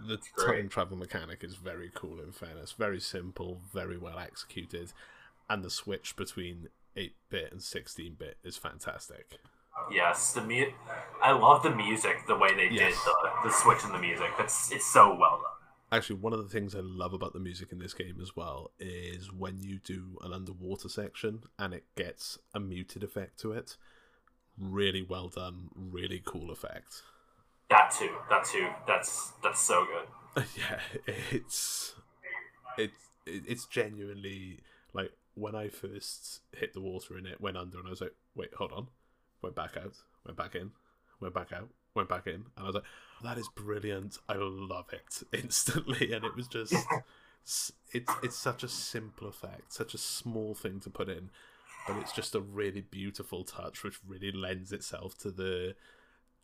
The 0.00 0.18
time 0.44 0.68
travel 0.68 0.96
mechanic 0.96 1.42
is 1.44 1.54
very 1.54 1.90
cool, 1.94 2.20
in 2.20 2.32
fairness. 2.32 2.72
Very 2.72 3.00
simple, 3.00 3.60
very 3.72 3.96
well 3.96 4.18
executed, 4.18 4.92
and 5.48 5.62
the 5.64 5.70
switch 5.70 6.16
between 6.16 6.68
8 6.96 7.14
bit 7.30 7.52
and 7.52 7.62
16 7.62 8.14
bit 8.14 8.36
is 8.44 8.56
fantastic. 8.56 9.38
Yes, 9.90 10.32
the 10.32 10.40
mu- 10.42 10.72
I 11.22 11.32
love 11.32 11.62
the 11.62 11.74
music, 11.74 12.26
the 12.26 12.36
way 12.36 12.54
they 12.54 12.68
Yes. 12.70 12.94
did 12.94 13.12
the, 13.42 13.48
the 13.48 13.50
switch 13.52 13.82
in 13.84 13.92
the 13.92 13.98
music. 13.98 14.30
It's 14.38 14.70
it's 14.72 14.86
so 14.86 15.10
well 15.14 15.40
done. 15.42 15.50
Actually, 15.92 16.16
one 16.20 16.32
of 16.32 16.38
the 16.42 16.48
things 16.48 16.74
I 16.74 16.80
love 16.80 17.12
about 17.12 17.32
the 17.32 17.40
music 17.40 17.70
in 17.70 17.78
this 17.78 17.94
game 17.94 18.18
as 18.20 18.34
well 18.34 18.72
is 18.78 19.32
when 19.32 19.60
you 19.62 19.78
do 19.78 20.18
an 20.22 20.32
underwater 20.32 20.88
section 20.88 21.44
and 21.58 21.72
it 21.74 21.84
gets 21.96 22.38
a 22.54 22.58
muted 22.60 23.02
effect 23.04 23.38
to 23.40 23.52
it. 23.52 23.76
Really 24.58 25.02
well 25.02 25.28
done, 25.28 25.68
really 25.76 26.22
cool 26.24 26.50
effect. 26.50 27.02
That 27.74 27.90
too. 27.90 28.10
That 28.30 28.44
too. 28.44 28.68
That's 28.86 29.32
that's 29.42 29.60
so 29.60 29.84
good. 29.84 30.44
yeah, 30.56 30.78
it's 31.32 31.96
it's 32.78 33.10
it's 33.26 33.66
genuinely 33.66 34.60
like 34.92 35.10
when 35.34 35.56
I 35.56 35.68
first 35.68 36.42
hit 36.52 36.72
the 36.72 36.80
water 36.80 37.16
and 37.16 37.26
it 37.26 37.40
went 37.40 37.56
under, 37.56 37.78
and 37.78 37.88
I 37.88 37.90
was 37.90 38.00
like, 38.00 38.14
wait, 38.36 38.54
hold 38.54 38.70
on, 38.70 38.86
went 39.42 39.56
back 39.56 39.76
out, 39.76 39.94
went 40.24 40.38
back 40.38 40.54
in, 40.54 40.70
went 41.20 41.34
back 41.34 41.52
out, 41.52 41.68
went 41.96 42.08
back 42.08 42.28
in, 42.28 42.34
and 42.34 42.44
I 42.58 42.62
was 42.62 42.76
like, 42.76 42.84
that 43.24 43.38
is 43.38 43.48
brilliant. 43.56 44.18
I 44.28 44.34
love 44.36 44.86
it 44.92 45.22
instantly, 45.42 46.12
and 46.12 46.24
it 46.24 46.36
was 46.36 46.46
just 46.46 46.76
it's 47.42 47.72
it's 48.22 48.36
such 48.36 48.62
a 48.62 48.68
simple 48.68 49.26
effect, 49.26 49.72
such 49.72 49.94
a 49.94 49.98
small 49.98 50.54
thing 50.54 50.78
to 50.80 50.90
put 50.90 51.08
in, 51.08 51.30
but 51.88 51.96
it's 51.96 52.12
just 52.12 52.36
a 52.36 52.40
really 52.40 52.82
beautiful 52.82 53.42
touch, 53.42 53.82
which 53.82 53.98
really 54.06 54.30
lends 54.30 54.72
itself 54.72 55.18
to 55.18 55.32
the 55.32 55.74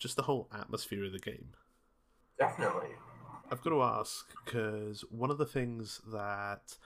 just 0.00 0.16
the 0.16 0.22
whole 0.22 0.48
atmosphere 0.52 1.04
of 1.04 1.12
the 1.12 1.18
game. 1.20 1.50
Definitely. 2.38 2.88
I've 3.52 3.62
got 3.62 3.70
to 3.70 3.82
ask 3.82 4.26
because 4.44 5.04
one 5.10 5.30
of 5.30 5.38
the 5.38 5.46
things 5.46 6.00
that 6.10 6.76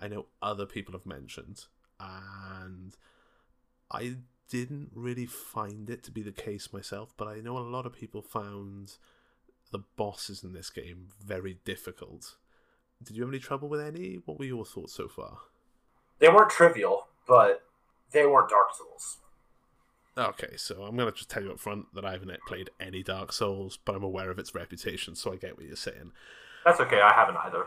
I 0.00 0.08
know 0.08 0.26
other 0.40 0.64
people 0.64 0.92
have 0.92 1.04
mentioned, 1.04 1.64
and 1.98 2.96
I 3.90 4.16
didn't 4.48 4.90
really 4.94 5.26
find 5.26 5.90
it 5.90 6.02
to 6.04 6.10
be 6.10 6.22
the 6.22 6.32
case 6.32 6.72
myself, 6.72 7.12
but 7.16 7.28
I 7.28 7.40
know 7.40 7.58
a 7.58 7.60
lot 7.60 7.86
of 7.86 7.92
people 7.92 8.22
found 8.22 8.96
the 9.72 9.80
bosses 9.96 10.42
in 10.42 10.52
this 10.52 10.70
game 10.70 11.08
very 11.24 11.58
difficult. 11.64 12.36
Did 13.02 13.16
you 13.16 13.22
have 13.22 13.30
any 13.30 13.38
trouble 13.38 13.68
with 13.68 13.80
any? 13.80 14.20
What 14.24 14.38
were 14.38 14.44
your 14.44 14.64
thoughts 14.64 14.94
so 14.94 15.08
far? 15.08 15.38
They 16.18 16.28
weren't 16.28 16.50
trivial, 16.50 17.06
but 17.26 17.62
they 18.12 18.26
weren't 18.26 18.50
Dark 18.50 18.74
Souls. 18.76 19.18
Okay, 20.18 20.56
so 20.56 20.82
I'm 20.82 20.96
gonna 20.96 21.12
just 21.12 21.30
tell 21.30 21.42
you 21.42 21.52
up 21.52 21.60
front 21.60 21.94
that 21.94 22.04
I 22.04 22.12
haven't 22.12 22.32
played 22.46 22.70
any 22.80 23.02
Dark 23.02 23.32
Souls, 23.32 23.78
but 23.84 23.94
I'm 23.94 24.02
aware 24.02 24.30
of 24.30 24.38
its 24.38 24.54
reputation, 24.54 25.14
so 25.14 25.32
I 25.32 25.36
get 25.36 25.56
what 25.56 25.66
you're 25.66 25.76
saying. 25.76 26.12
That's 26.64 26.80
okay. 26.80 27.00
I 27.00 27.14
haven't 27.14 27.36
either. 27.36 27.66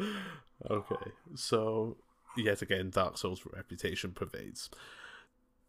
okay, 0.70 1.10
so 1.34 1.96
yet 2.36 2.62
again, 2.62 2.90
Dark 2.90 3.18
Souls 3.18 3.42
reputation 3.52 4.12
pervades. 4.12 4.70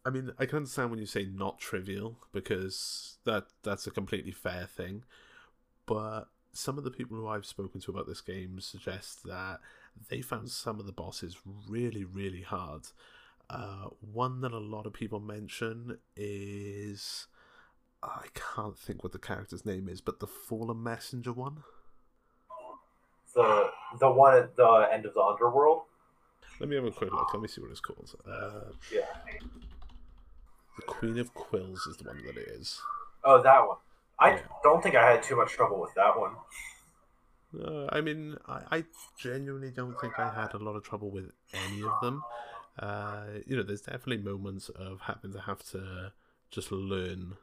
I 0.04 0.10
mean, 0.10 0.32
I 0.38 0.46
can 0.46 0.58
understand 0.58 0.90
when 0.90 1.00
you 1.00 1.06
say 1.06 1.26
not 1.26 1.58
trivial 1.58 2.16
because 2.32 3.18
that 3.24 3.46
that's 3.62 3.86
a 3.86 3.90
completely 3.90 4.32
fair 4.32 4.66
thing, 4.66 5.04
but 5.84 6.28
some 6.52 6.78
of 6.78 6.84
the 6.84 6.90
people 6.90 7.16
who 7.16 7.28
I've 7.28 7.46
spoken 7.46 7.80
to 7.82 7.90
about 7.90 8.06
this 8.06 8.20
game 8.20 8.60
suggest 8.60 9.24
that 9.24 9.60
they 10.08 10.22
found 10.22 10.50
some 10.50 10.80
of 10.80 10.86
the 10.86 10.92
bosses 10.92 11.36
really, 11.68 12.04
really 12.04 12.42
hard. 12.42 12.86
Uh, 13.48 13.88
one 14.00 14.40
that 14.40 14.52
a 14.52 14.58
lot 14.58 14.86
of 14.86 14.92
people 14.92 15.20
mention 15.20 15.98
is 16.16 17.28
I 18.02 18.26
can't 18.34 18.76
think 18.76 19.02
what 19.02 19.12
the 19.12 19.18
character's 19.18 19.64
name 19.64 19.88
is, 19.88 20.00
but 20.00 20.18
the 20.20 20.26
Fallen 20.26 20.82
Messenger 20.82 21.32
one. 21.32 21.62
The 23.34 23.70
the 24.00 24.10
one 24.10 24.34
at 24.36 24.56
the 24.56 24.88
end 24.92 25.06
of 25.06 25.14
the 25.14 25.20
underworld. 25.20 25.82
Let 26.58 26.68
me 26.68 26.76
have 26.76 26.84
a 26.86 26.90
quick 26.90 27.12
look. 27.12 27.32
Let 27.32 27.42
me 27.42 27.48
see 27.48 27.60
what 27.60 27.70
it's 27.70 27.80
called. 27.80 28.14
Uh, 28.26 28.72
Yeah. 28.90 29.06
the 30.76 30.82
Queen 30.86 31.18
of 31.18 31.32
Quills 31.34 31.86
is 31.86 31.96
the 31.98 32.04
one 32.04 32.22
that 32.24 32.36
it 32.36 32.48
is. 32.48 32.80
Oh, 33.24 33.42
that 33.42 33.66
one. 33.66 33.76
I 34.18 34.30
Yeah. 34.36 34.42
don't 34.62 34.82
think 34.82 34.94
I 34.94 35.10
had 35.10 35.22
too 35.22 35.36
much 35.36 35.52
trouble 35.52 35.80
with 35.80 35.92
that 35.94 36.18
one. 36.18 36.36
Uh, 37.62 37.86
I 37.90 38.00
mean, 38.00 38.36
I, 38.48 38.78
I 38.78 38.84
genuinely 39.18 39.70
don't 39.70 39.98
think 40.00 40.18
I 40.18 40.30
had 40.32 40.54
a 40.54 40.58
lot 40.58 40.76
of 40.76 40.82
trouble 40.82 41.10
with 41.10 41.30
any 41.52 41.82
of 41.82 41.92
them. 42.02 42.22
Uh, 42.78 43.40
you 43.46 43.56
know, 43.56 43.62
there's 43.62 43.82
definitely 43.82 44.18
moments 44.18 44.68
of 44.68 45.00
having 45.02 45.32
to 45.32 45.40
have 45.40 45.62
to 45.70 46.12
just 46.50 46.70
learn 46.70 47.36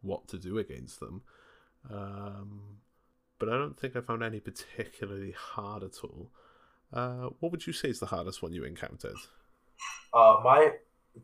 what 0.00 0.28
to 0.28 0.38
do 0.38 0.58
against 0.58 1.00
them. 1.00 1.22
Um, 1.90 2.78
but 3.38 3.48
I 3.48 3.52
don't 3.52 3.78
think 3.78 3.96
I 3.96 4.00
found 4.00 4.22
any 4.22 4.40
particularly 4.40 5.32
hard 5.32 5.82
at 5.82 5.98
all. 6.02 6.30
Uh, 6.92 7.28
what 7.40 7.52
would 7.52 7.66
you 7.66 7.72
say 7.72 7.88
is 7.88 8.00
the 8.00 8.06
hardest 8.06 8.42
one 8.42 8.52
you 8.52 8.64
encountered? 8.64 9.16
Uh, 10.12 10.40
my 10.42 10.72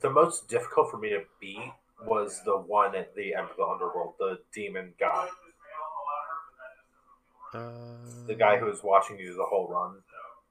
the 0.00 0.10
most 0.10 0.48
difficult 0.48 0.90
for 0.90 0.98
me 0.98 1.10
to 1.10 1.22
beat 1.40 1.72
was 2.06 2.42
the 2.44 2.56
one 2.56 2.94
at 2.94 3.14
the 3.14 3.34
end 3.34 3.48
of 3.50 3.56
the 3.56 3.64
underworld, 3.64 4.14
the 4.18 4.38
demon 4.52 4.92
guy, 4.98 5.28
Uh, 7.54 7.70
the 8.26 8.34
guy 8.34 8.58
who 8.58 8.66
was 8.66 8.82
watching 8.82 9.16
you 9.16 9.32
the 9.36 9.44
whole 9.44 9.68
run, 9.68 10.02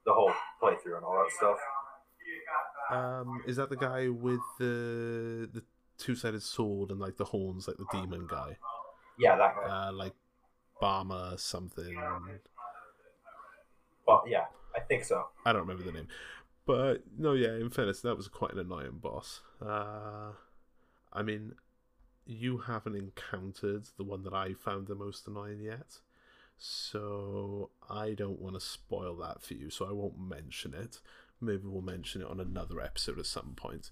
the 0.05 0.13
whole 0.13 0.31
playthrough, 0.61 0.95
and 0.95 1.03
all 1.03 1.21
that 1.21 1.31
stuff. 1.35 1.57
Um, 2.93 3.43
is 3.47 3.55
that 3.57 3.69
the 3.69 3.75
guy 3.75 4.09
with 4.09 4.41
the 4.59 5.49
the 5.51 5.63
two 5.97 6.15
sided 6.15 6.43
sword 6.43 6.91
and 6.91 6.99
like 6.99 7.17
the 7.17 7.25
horns, 7.25 7.67
like 7.67 7.77
the 7.77 7.85
demon 7.91 8.27
guy? 8.27 8.57
Yeah, 9.17 9.35
that 9.37 9.55
guy. 9.55 9.87
Uh, 9.87 9.91
like 9.93 10.13
Barma 10.81 11.39
something. 11.39 11.97
But 14.05 14.23
yeah, 14.27 14.45
I 14.75 14.79
think 14.81 15.05
so. 15.05 15.27
I 15.45 15.53
don't 15.53 15.61
remember 15.61 15.83
the 15.83 15.91
name. 15.91 16.07
But 16.65 17.03
no, 17.17 17.33
yeah. 17.33 17.55
In 17.55 17.69
fairness, 17.69 18.01
that 18.01 18.15
was 18.15 18.27
quite 18.27 18.53
an 18.53 18.59
annoying 18.59 18.99
boss. 19.01 19.41
Uh, 19.61 20.31
I 21.11 21.21
mean, 21.21 21.53
you 22.25 22.57
haven't 22.57 22.95
encountered 22.95 23.85
the 23.97 24.03
one 24.03 24.23
that 24.23 24.33
I 24.33 24.53
found 24.53 24.87
the 24.87 24.95
most 24.95 25.27
annoying 25.27 25.61
yet, 25.61 25.99
so 26.57 27.69
I 27.89 28.13
don't 28.13 28.39
want 28.39 28.55
to 28.55 28.61
spoil 28.61 29.15
that 29.17 29.41
for 29.41 29.53
you. 29.53 29.69
So 29.69 29.85
I 29.87 29.91
won't 29.91 30.19
mention 30.19 30.73
it. 30.73 30.99
Maybe 31.45 31.63
we'll 31.65 31.81
mention 31.81 32.21
it 32.21 32.27
on 32.27 32.39
another 32.39 32.81
episode 32.81 33.19
at 33.19 33.25
some 33.25 33.53
point. 33.55 33.89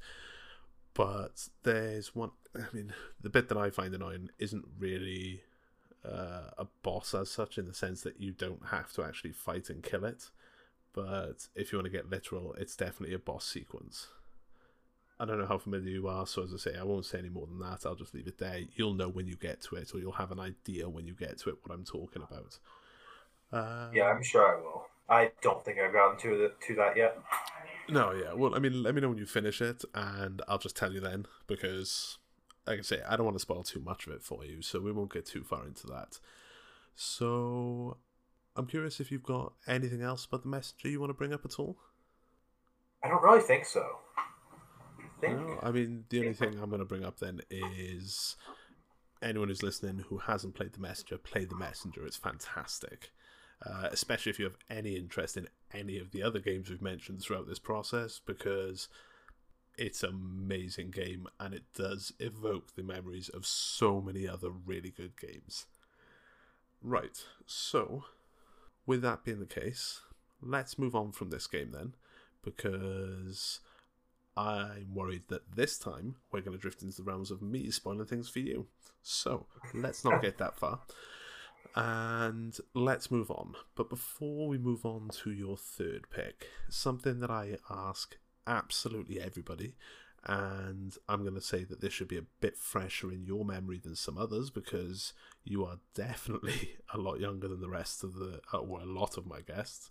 But 0.94 1.48
there's 1.64 2.16
one. 2.16 2.32
I 2.56 2.66
mean, 2.74 2.94
the 3.22 3.30
bit 3.30 3.50
that 3.50 3.58
I 3.58 3.70
find 3.70 3.94
annoying 3.94 4.30
isn't 4.40 4.66
really 4.78 5.42
uh, 6.06 6.52
a 6.58 6.68
boss 6.84 7.14
as 7.14 7.30
such, 7.30 7.58
in 7.58 7.66
the 7.66 7.74
sense 7.74 8.02
that 8.02 8.20
you 8.20 8.32
don't 8.32 8.68
have 8.68 8.92
to 8.94 9.04
actually 9.04 9.32
fight 9.32 9.70
and 9.70 9.84
kill 9.84 10.06
it 10.06 10.30
but 10.94 11.48
if 11.56 11.72
you 11.72 11.78
want 11.78 11.86
to 11.86 11.92
get 11.92 12.10
literal, 12.10 12.54
it's 12.58 12.76
definitely 12.76 13.16
a 13.16 13.20
boss 13.20 13.46
sequence. 13.46 14.08
I 15.20 15.26
don't 15.26 15.40
know 15.40 15.46
how 15.46 15.60
familiar 15.60 15.92
you 15.92 16.08
are, 16.08 16.26
so 16.26 16.44
as 16.44 16.54
I 16.54 16.58
say, 16.58 16.78
I 16.78 16.84
won't 16.84 17.06
say 17.06 17.20
any 17.20 17.30
more 17.30 17.46
than 17.46 17.60
that. 17.60 17.86
I'll 17.86 17.96
just 17.96 18.14
leave 18.14 18.28
it 18.28 18.40
there. 18.40 18.60
You'll 18.76 18.96
know 18.96 19.08
when 19.08 19.28
you 19.28 19.36
get 19.36 19.62
to 19.64 19.76
it, 19.76 19.94
or 19.94 20.00
you'll 20.00 20.14
have 20.14 20.32
an 20.32 20.40
idea 20.40 20.90
when 20.90 21.06
you 21.06 21.14
get 21.14 21.38
to 21.40 21.50
it 21.50 21.58
what 21.64 21.74
I'm 21.74 21.86
talking 21.86 22.24
about. 22.24 22.58
Uh, 23.54 23.92
Yeah, 23.94 24.06
I'm 24.06 24.24
sure 24.24 24.58
I 24.58 24.60
will. 24.60 24.88
I 25.10 25.32
don't 25.42 25.64
think 25.64 25.78
I've 25.80 25.94
gotten 25.94 26.18
to 26.20 26.38
the, 26.38 26.52
to 26.68 26.76
that 26.76 26.96
yet. 26.96 27.18
No, 27.90 28.12
yeah. 28.12 28.34
Well, 28.34 28.56
I 28.56 28.60
mean, 28.60 28.84
let 28.84 28.96
me 28.96 29.02
know 29.02 29.10
when 29.10 29.18
you 29.18 29.26
finish 29.26 29.62
it, 29.62 29.84
and 29.94 30.42
I'll 30.48 30.58
just 30.58 30.78
tell 30.78 30.94
you 30.94 31.02
then, 31.02 31.26
because, 31.48 32.18
like 32.66 32.80
I 32.80 32.82
say, 32.84 33.02
I 33.08 33.16
don't 33.18 33.26
want 33.26 33.36
to 33.36 33.42
spoil 33.42 33.64
too 33.64 33.82
much 33.82 34.08
of 34.08 34.14
it 34.14 34.24
for 34.24 34.46
you, 34.46 34.62
so 34.62 34.80
we 34.80 34.92
won't 34.92 35.12
get 35.12 35.26
too 35.26 35.44
far 35.44 35.66
into 35.66 35.88
that. 35.88 36.20
So, 36.96 37.98
I'm 38.56 38.68
curious 38.68 39.00
if 39.00 39.12
you've 39.12 39.24
got 39.24 39.54
anything 39.68 40.02
else 40.02 40.26
about 40.26 40.44
the 40.44 40.50
messenger 40.50 40.90
you 40.90 41.00
want 41.00 41.10
to 41.10 41.16
bring 41.16 41.34
up 41.34 41.46
at 41.46 41.60
all. 41.60 41.78
I 43.04 43.10
don't 43.10 43.24
really 43.24 43.42
think 43.42 43.66
so. 43.66 43.84
I 44.18 45.20
think 45.20 45.40
No, 45.40 45.60
I 45.62 45.72
mean, 45.72 46.06
the 46.10 46.20
only 46.20 46.34
thing 46.34 46.60
I'm 46.62 46.70
going 46.70 46.80
to 46.80 46.86
bring 46.86 47.04
up 47.04 47.20
then 47.20 47.42
is 47.50 48.38
anyone 49.22 49.50
who's 49.50 49.64
listening 49.64 50.06
who 50.08 50.18
hasn't 50.20 50.56
played 50.56 50.74
The 50.74 50.80
Messenger, 50.80 51.18
play 51.18 51.46
The 51.46 51.56
Messenger. 51.56 52.06
It's 52.06 52.18
fantastic. 52.18 53.12
Uh, 53.64 53.90
especially 53.92 54.32
if 54.32 54.40
you 54.40 54.46
have 54.46 54.58
any 54.70 54.96
interest 54.96 55.38
in 55.38 55.48
any 55.74 56.00
of 56.00 56.12
the 56.12 56.24
other 56.24 56.40
games 56.40 56.70
we've 56.70 56.82
mentioned 56.82 57.22
throughout 57.22 57.48
this 57.48 57.60
process, 57.60 58.20
because 58.26 58.88
it's 59.78 60.04
an 60.04 60.10
amazing 60.10 60.92
game 60.92 61.28
and 61.40 61.54
it 61.54 61.64
does 61.76 62.14
evoke 62.20 62.76
the 62.76 62.84
memories 62.84 63.30
of 63.30 63.46
so 63.46 64.02
many 64.02 64.28
other 64.28 64.50
really 64.50 64.90
good 64.90 65.20
games. 65.20 65.66
Right, 66.82 67.24
so 67.46 68.06
with 68.86 69.02
that 69.04 69.24
being 69.24 69.40
the 69.40 69.46
case, 69.46 70.02
let's 70.42 70.80
move 70.80 70.96
on 70.96 71.12
from 71.12 71.30
this 71.30 71.46
game 71.46 71.72
then, 71.72 71.94
because 72.44 73.60
I'm 74.36 74.94
worried 74.94 75.24
that 75.28 75.56
this 75.56 75.78
time 75.78 76.16
we're 76.32 76.42
going 76.42 76.58
to 76.58 76.62
drift 76.62 76.82
into 76.82 76.98
the 76.98 77.04
realms 77.04 77.32
of 77.32 77.42
me 77.42 77.70
spoiling 77.70 78.06
things 78.06 78.30
for 78.30 78.40
you. 78.40 78.68
So 79.04 79.46
let's 79.74 80.04
not 80.04 80.22
get 80.24 80.38
that 80.40 80.58
far. 80.58 80.80
And 81.76 82.58
let's 82.74 83.10
move 83.10 83.32
on. 83.32 83.56
But 83.76 83.90
before 83.90 84.48
we 84.48 84.58
move 84.58 84.86
on 84.86 85.10
to 85.24 85.32
your 85.32 85.58
third 85.58 86.10
pick, 86.10 86.48
something 86.70 87.20
that 87.20 87.32
I 87.32 87.58
ask 87.70 88.18
absolutely 88.46 89.22
everybody, 89.22 89.76
and 90.26 90.96
I'm 91.10 91.24
going 91.24 91.36
to 91.36 91.42
say 91.42 91.64
that 91.64 91.82
this 91.82 91.94
should 91.94 92.08
be 92.08 92.18
a 92.18 92.26
bit 92.42 92.58
fresher 92.58 93.12
in 93.12 93.26
your 93.26 93.44
memory 93.44 93.80
than 93.80 93.96
some 93.96 94.18
others 94.18 94.50
because 94.50 95.14
you 95.44 95.66
are 95.66 95.80
definitely 95.96 96.78
a 96.94 96.98
lot 96.98 97.20
younger 97.20 97.48
than 97.48 97.62
the 97.62 97.70
rest 97.70 98.04
of 98.04 98.16
the, 98.16 98.42
uh, 98.54 98.58
or 98.58 98.82
a 98.82 98.86
lot 98.86 99.18
of 99.18 99.26
my 99.26 99.42
guests. 99.42 99.90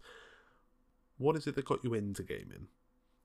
What 1.18 1.36
is 1.36 1.46
it 1.46 1.54
that 1.56 1.64
got 1.64 1.84
you 1.84 1.94
into 1.94 2.22
gaming? 2.22 2.68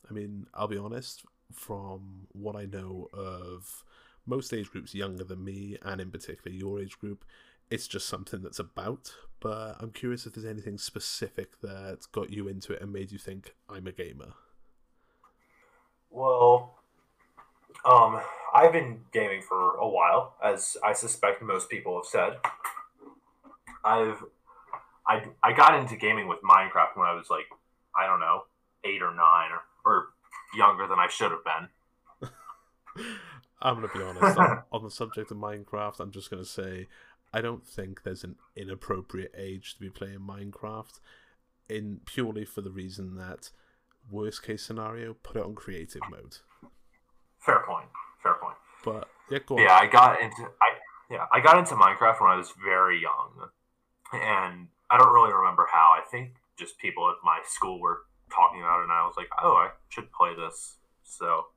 I 0.09 0.13
mean, 0.13 0.47
I'll 0.53 0.67
be 0.67 0.77
honest, 0.77 1.23
from 1.53 2.27
what 2.31 2.55
I 2.55 2.65
know 2.65 3.07
of 3.13 3.83
most 4.25 4.53
age 4.53 4.71
groups 4.71 4.95
younger 4.95 5.23
than 5.23 5.43
me, 5.43 5.77
and 5.83 6.01
in 6.01 6.11
particular 6.11 6.55
your 6.55 6.79
age 6.79 6.97
group, 6.99 7.23
it's 7.69 7.87
just 7.87 8.07
something 8.07 8.41
that's 8.41 8.59
about. 8.59 9.13
But 9.39 9.77
I'm 9.79 9.91
curious 9.91 10.25
if 10.25 10.33
there's 10.33 10.45
anything 10.45 10.77
specific 10.77 11.61
that 11.61 12.07
got 12.11 12.31
you 12.31 12.47
into 12.47 12.73
it 12.73 12.81
and 12.81 12.91
made 12.91 13.11
you 13.11 13.19
think, 13.19 13.53
I'm 13.69 13.85
a 13.85 13.91
gamer. 13.91 14.33
Well, 16.09 16.75
um, 17.83 18.21
I've 18.53 18.71
been 18.71 19.01
gaming 19.11 19.41
for 19.41 19.75
a 19.75 19.87
while, 19.87 20.35
as 20.43 20.77
I 20.83 20.93
suspect 20.93 21.41
most 21.41 21.69
people 21.69 21.97
have 21.97 22.05
said. 22.05 22.37
I've 23.83 24.23
I 25.07 25.23
I 25.43 25.53
got 25.53 25.79
into 25.79 25.95
gaming 25.95 26.27
with 26.27 26.39
Minecraft 26.41 26.95
when 26.95 27.07
I 27.07 27.13
was 27.13 27.29
like 27.29 27.45
I 27.95 28.07
don't 28.07 28.19
know 28.19 28.45
eight 28.83 29.01
or 29.01 29.13
nine 29.13 29.51
or, 29.51 29.61
or 29.85 30.07
younger 30.55 30.87
than 30.87 30.97
I 30.97 31.07
should 31.07 31.31
have 31.31 31.43
been. 31.43 33.05
I'm 33.61 33.75
going 33.75 33.89
to 33.89 33.97
be 33.97 34.03
honest, 34.03 34.37
on, 34.37 34.63
on 34.71 34.83
the 34.83 34.91
subject 34.91 35.31
of 35.31 35.37
Minecraft, 35.37 35.99
I'm 35.99 36.11
just 36.11 36.29
going 36.29 36.43
to 36.43 36.49
say 36.49 36.87
I 37.35 37.41
don't 37.41 37.67
think 37.67 38.03
there's 38.03 38.23
an 38.23 38.37
inappropriate 38.55 39.33
age 39.37 39.73
to 39.73 39.81
be 39.81 39.89
playing 39.89 40.19
Minecraft, 40.19 41.01
in 41.67 41.99
purely 42.05 42.45
for 42.45 42.61
the 42.61 42.71
reason 42.71 43.17
that 43.17 43.49
worst 44.09 44.41
case 44.41 44.63
scenario, 44.63 45.15
put 45.15 45.35
it 45.35 45.43
on 45.43 45.53
creative 45.53 46.01
mode. 46.09 46.37
Fair 47.39 47.61
point. 47.67 47.89
Fair 48.23 48.35
point. 48.35 48.55
But 48.85 49.09
yeah, 49.29 49.39
go 49.45 49.55
on. 49.55 49.63
Yeah, 49.63 49.73
I 49.73 49.85
got 49.85 50.21
into 50.21 50.43
I 50.61 50.69
yeah 51.11 51.25
I 51.33 51.41
got 51.41 51.57
into 51.57 51.75
Minecraft 51.75 52.21
when 52.21 52.31
I 52.31 52.37
was 52.37 52.53
very 52.63 53.01
young, 53.01 53.49
and 54.13 54.67
I 54.89 54.97
don't 54.97 55.13
really 55.13 55.33
remember 55.33 55.67
how. 55.69 55.91
I 55.91 56.07
think 56.09 56.35
just 56.57 56.77
people 56.77 57.09
at 57.09 57.15
my 57.21 57.39
school 57.45 57.81
were 57.81 58.03
talking 58.33 58.61
about 58.61 58.79
it, 58.79 58.83
and 58.83 58.93
I 58.93 59.05
was 59.05 59.15
like, 59.17 59.27
oh, 59.43 59.55
I 59.55 59.71
should 59.89 60.09
play 60.13 60.33
this. 60.35 60.77
So 61.03 61.47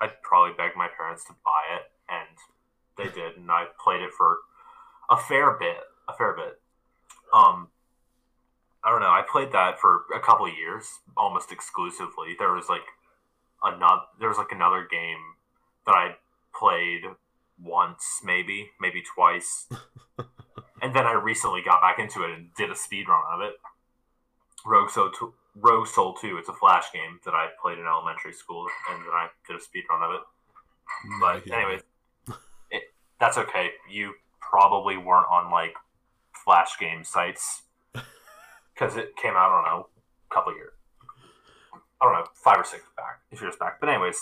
I 0.00 0.08
probably 0.22 0.54
begged 0.56 0.74
my 0.74 0.88
parents 0.96 1.26
to 1.26 1.34
buy 1.44 1.76
it, 1.76 1.82
and 2.08 2.38
they 2.96 3.12
did, 3.14 3.36
and 3.36 3.50
I 3.50 3.66
played 3.78 4.00
it 4.00 4.12
for 4.16 4.38
a 5.10 5.16
fair 5.16 5.52
bit. 5.58 5.76
A 6.08 6.14
fair 6.14 6.34
bit. 6.34 6.60
Um, 7.32 7.68
I 8.82 8.90
don't 8.90 9.00
know. 9.00 9.10
I 9.10 9.22
played 9.30 9.52
that 9.52 9.78
for 9.80 10.04
a 10.14 10.20
couple 10.20 10.46
of 10.46 10.52
years, 10.54 10.86
almost 11.16 11.52
exclusively. 11.52 12.34
There 12.38 12.52
was 12.52 12.68
like 12.68 12.86
another. 13.62 14.02
There 14.18 14.28
was 14.28 14.38
like 14.38 14.52
another 14.52 14.86
game 14.90 15.18
that 15.86 15.92
I 15.94 16.16
played 16.58 17.02
once, 17.62 18.20
maybe, 18.24 18.70
maybe 18.80 19.02
twice, 19.14 19.66
and 20.82 20.94
then 20.94 21.06
I 21.06 21.12
recently 21.12 21.60
got 21.62 21.80
back 21.80 21.98
into 21.98 22.22
it 22.22 22.30
and 22.30 22.54
did 22.56 22.70
a 22.70 22.76
speed 22.76 23.08
run 23.08 23.22
of 23.32 23.40
it. 23.40 23.54
Rogue 24.64 24.90
Soul, 24.90 25.10
Two- 25.10 25.34
Rogue 25.56 25.86
Soul 25.88 26.14
Two. 26.14 26.38
It's 26.38 26.48
a 26.48 26.52
Flash 26.54 26.92
game 26.92 27.18
that 27.24 27.34
I 27.34 27.48
played 27.60 27.78
in 27.78 27.86
elementary 27.86 28.32
school, 28.32 28.66
and 28.90 29.02
then 29.02 29.10
I 29.12 29.28
did 29.46 29.56
a 29.56 29.60
speed 29.60 29.84
run 29.90 30.02
of 30.02 30.14
it. 30.14 30.20
But 31.20 31.46
Yeah. 31.46 31.56
anyway, 31.56 31.80
that's 33.20 33.36
okay. 33.38 33.72
You 33.90 34.14
probably 34.48 34.96
weren't 34.96 35.26
on 35.30 35.50
like 35.50 35.74
Flash 36.44 36.78
game 36.78 37.04
sites 37.04 37.62
because 38.74 38.96
it 38.96 39.16
came 39.16 39.34
out. 39.34 39.50
I 39.50 39.54
don't 39.56 39.64
know, 39.64 39.88
a 40.30 40.34
couple 40.34 40.54
years. 40.54 40.72
I 42.00 42.04
don't 42.04 42.14
know, 42.14 42.26
five 42.34 42.58
or 42.58 42.64
six 42.64 42.84
back, 42.96 43.20
if 43.32 43.40
years 43.40 43.56
back. 43.58 43.80
But 43.80 43.88
anyways, 43.88 44.18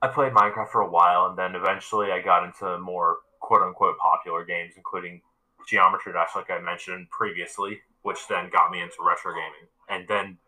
I 0.00 0.08
played 0.08 0.32
Minecraft 0.32 0.70
for 0.70 0.80
a 0.80 0.90
while, 0.90 1.26
and 1.26 1.38
then 1.38 1.54
eventually 1.54 2.10
I 2.10 2.22
got 2.22 2.44
into 2.44 2.78
more 2.78 3.18
quote 3.40 3.62
unquote 3.62 3.98
popular 3.98 4.44
games, 4.44 4.72
including 4.76 5.20
Geometry 5.68 6.12
Dash, 6.12 6.30
like 6.34 6.50
I 6.50 6.60
mentioned 6.60 7.10
previously, 7.10 7.80
which 8.02 8.26
then 8.28 8.50
got 8.50 8.70
me 8.70 8.80
into 8.80 8.96
retro 9.00 9.32
gaming. 9.32 9.68
And 9.88 10.08
then 10.08 10.38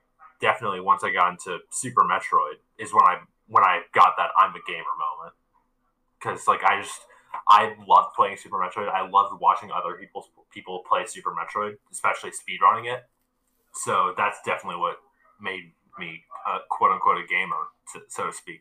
definitely 0.41 0.81
once 0.81 1.05
I 1.05 1.12
got 1.12 1.31
into 1.33 1.59
Super 1.70 2.03
Metroid 2.03 2.59
is 2.79 2.93
when 2.93 3.05
I 3.05 3.18
when 3.47 3.62
I 3.62 3.83
got 3.93 4.14
that 4.16 4.31
I'm 4.39 4.51
a 4.51 4.61
gamer 4.66 4.97
moment. 4.99 5.35
because 6.18 6.49
like 6.49 6.64
I 6.64 6.81
just 6.81 7.01
I 7.49 7.74
love 7.87 8.07
playing 8.16 8.37
Super 8.37 8.57
Metroid. 8.57 8.89
I 8.89 9.09
loved 9.09 9.41
watching 9.41 9.70
other 9.70 9.97
people 9.97 10.26
people 10.53 10.82
play 10.89 11.05
Super 11.07 11.32
Metroid, 11.32 11.76
especially 11.93 12.30
speedrunning 12.30 12.93
it. 12.93 13.05
So 13.72 14.14
that's 14.16 14.39
definitely 14.45 14.80
what 14.80 14.97
made 15.41 15.72
me 15.99 16.22
uh, 16.49 16.59
quote 16.70 16.93
unquote 16.93 17.18
a 17.18 17.26
gamer, 17.26 17.57
so, 17.93 18.01
so 18.09 18.26
to 18.26 18.32
speak. 18.32 18.61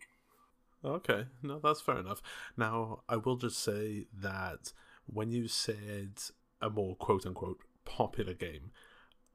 Okay, 0.86 1.26
no, 1.42 1.60
that's 1.64 1.82
fair 1.82 2.00
enough. 2.00 2.22
Now, 2.58 3.04
I 3.08 3.16
will 3.18 3.38
just 3.38 3.60
say 3.60 4.08
that 4.20 4.74
when 5.06 5.32
you 5.32 5.48
said 5.48 6.20
a 6.62 6.70
more 6.70 6.96
quote 6.96 7.26
unquote 7.26 7.60
popular 7.86 8.34
game, 8.34 8.72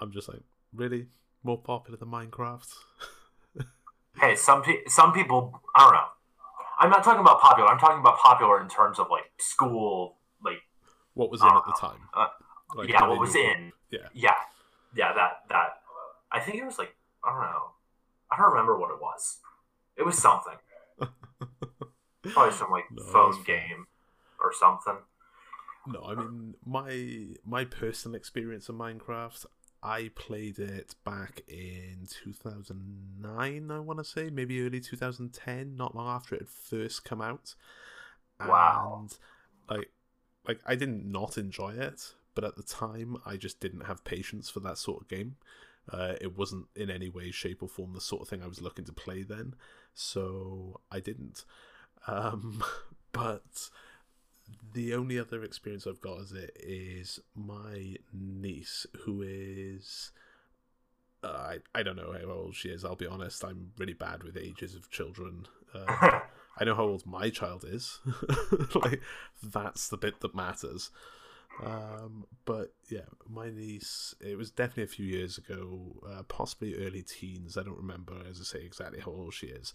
I'm 0.01 0.12
just 0.12 0.28
like, 0.28 0.43
really? 0.74 1.07
More 1.43 1.59
popular 1.59 1.97
than 1.97 2.09
Minecraft? 2.09 2.68
hey, 4.20 4.34
some 4.34 4.62
pe- 4.62 4.84
some 4.89 5.12
people, 5.12 5.61
I 5.74 5.84
don't 5.84 5.93
know. 5.95 6.09
I'm 6.79 6.91
not 6.91 7.03
talking 7.03 7.20
about 7.20 7.41
popular. 7.41 7.68
I'm 7.68 7.79
talking 7.79 8.01
about 8.01 8.18
popular 8.18 8.61
in 8.61 8.68
terms 8.68 8.99
of 8.99 9.09
like 9.11 9.24
school, 9.39 10.18
like 10.45 10.62
what 11.14 11.31
was 11.31 11.41
in 11.41 11.49
uh, 11.49 11.57
at 11.57 11.62
the 11.66 11.76
time. 11.81 12.01
Uh, 12.14 12.26
like, 12.76 12.89
yeah, 12.89 13.07
what 13.07 13.18
was 13.18 13.35
in? 13.35 13.72
Yeah, 13.91 14.01
yeah, 14.14 14.35
yeah. 14.95 15.12
That 15.12 15.43
that 15.49 15.68
I 16.31 16.41
think 16.41 16.59
it 16.59 16.64
was 16.64 16.79
like 16.79 16.95
I 17.24 17.31
don't 17.31 17.41
know. 17.41 17.70
I 18.31 18.37
don't 18.37 18.51
remember 18.51 18.79
what 18.79 18.91
it 18.91 19.01
was. 19.01 19.39
It 19.97 20.05
was 20.05 20.16
something. 20.16 20.55
Probably 22.22 22.55
some 22.55 22.70
like 22.70 22.85
no, 22.93 23.03
phone 23.05 23.43
game 23.45 23.87
or 24.41 24.53
something. 24.53 24.99
No, 25.87 26.05
I 26.05 26.14
mean 26.14 26.55
my 26.64 27.35
my 27.45 27.64
personal 27.64 28.14
experience 28.14 28.68
of 28.68 28.76
Minecraft. 28.76 29.47
I 29.83 30.11
played 30.14 30.59
it 30.59 30.95
back 31.05 31.43
in 31.47 32.09
2009, 32.24 33.70
I 33.70 33.79
want 33.79 33.99
to 33.99 34.05
say, 34.05 34.29
maybe 34.31 34.61
early 34.64 34.81
2010, 34.81 35.76
not 35.76 35.95
long 35.95 36.09
after 36.09 36.35
it 36.35 36.43
had 36.43 36.49
first 36.49 37.05
come 37.05 37.20
out. 37.20 37.55
Wow. 38.41 38.99
And 39.01 39.18
like 39.79 39.91
like 40.47 40.61
I 40.66 40.74
didn't 40.74 41.11
not 41.11 41.39
enjoy 41.39 41.74
it, 41.74 42.14
but 42.35 42.45
at 42.45 42.57
the 42.57 42.62
time 42.62 43.18
I 43.24 43.37
just 43.37 43.61
didn't 43.61 43.87
have 43.87 44.05
patience 44.05 44.49
for 44.51 44.61
that 44.61 44.79
sort 44.79 45.03
of 45.03 45.09
game. 45.09 45.37
Uh, 45.91 46.14
it 46.20 46.37
wasn't 46.37 46.66
in 46.76 46.91
any 46.91 47.09
way, 47.09 47.31
shape, 47.31 47.62
or 47.62 47.68
form 47.68 47.95
the 47.95 48.01
sort 48.01 48.22
of 48.22 48.29
thing 48.29 48.43
I 48.43 48.47
was 48.47 48.61
looking 48.61 48.85
to 48.87 48.93
play 48.93 49.22
then, 49.22 49.55
so 49.95 50.81
I 50.91 51.01
didn't. 51.01 51.45
Um, 52.07 52.62
but 53.12 53.70
the 54.72 54.94
only 54.94 55.18
other 55.18 55.42
experience 55.42 55.86
I've 55.86 56.01
got 56.01 56.20
is 56.20 56.32
it 56.32 56.57
is 56.59 57.20
my 57.34 57.96
niece, 58.12 58.86
who 59.05 59.22
is. 59.22 60.12
Uh, 61.22 61.26
I, 61.28 61.59
I 61.74 61.82
don't 61.82 61.96
know 61.96 62.12
how 62.12 62.30
old 62.30 62.55
she 62.55 62.68
is, 62.68 62.84
I'll 62.84 62.94
be 62.94 63.07
honest. 63.07 63.44
I'm 63.44 63.72
really 63.76 63.92
bad 63.92 64.22
with 64.22 64.36
ages 64.36 64.74
of 64.74 64.90
children. 64.90 65.46
Uh, 65.74 66.20
I 66.61 66.64
know 66.64 66.74
how 66.74 66.84
old 66.84 67.07
my 67.07 67.30
child 67.30 67.64
is. 67.66 67.99
like, 68.74 69.01
that's 69.42 69.88
the 69.88 69.96
bit 69.96 70.20
that 70.20 70.34
matters. 70.34 70.90
Um, 71.64 72.26
but 72.44 72.72
yeah, 72.88 73.07
my 73.28 73.51
niece, 73.51 74.14
it 74.20 74.36
was 74.36 74.51
definitely 74.51 74.84
a 74.84 74.88
few 74.88 75.07
years 75.07 75.38
ago, 75.38 75.96
uh, 76.09 76.22
possibly 76.24 76.74
early 76.76 77.03
teens. 77.03 77.57
I 77.57 77.62
don't 77.62 77.76
remember, 77.76 78.14
as 78.28 78.40
I 78.40 78.44
say, 78.44 78.64
exactly 78.64 79.01
how 79.01 79.11
old 79.11 79.34
she 79.34 79.49
is. 79.49 79.72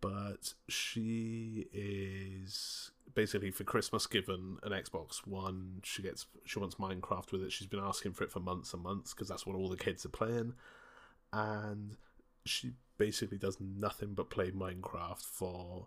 But 0.00 0.54
she 0.68 1.66
is 1.74 2.90
basically 3.14 3.50
for 3.50 3.64
Christmas 3.64 4.06
given 4.06 4.58
an 4.62 4.72
Xbox 4.72 5.26
One. 5.26 5.80
She 5.82 6.02
gets 6.02 6.26
she 6.44 6.58
wants 6.58 6.76
Minecraft 6.76 7.32
with 7.32 7.42
it. 7.42 7.52
She's 7.52 7.66
been 7.66 7.80
asking 7.80 8.12
for 8.12 8.24
it 8.24 8.32
for 8.32 8.40
months 8.40 8.72
and 8.72 8.82
months 8.82 9.14
because 9.14 9.28
that's 9.28 9.46
what 9.46 9.56
all 9.56 9.68
the 9.68 9.76
kids 9.76 10.04
are 10.04 10.10
playing, 10.10 10.54
and 11.32 11.96
she 12.44 12.72
basically 12.98 13.38
does 13.38 13.58
nothing 13.60 14.14
but 14.14 14.30
play 14.30 14.50
Minecraft 14.50 15.22
for 15.22 15.86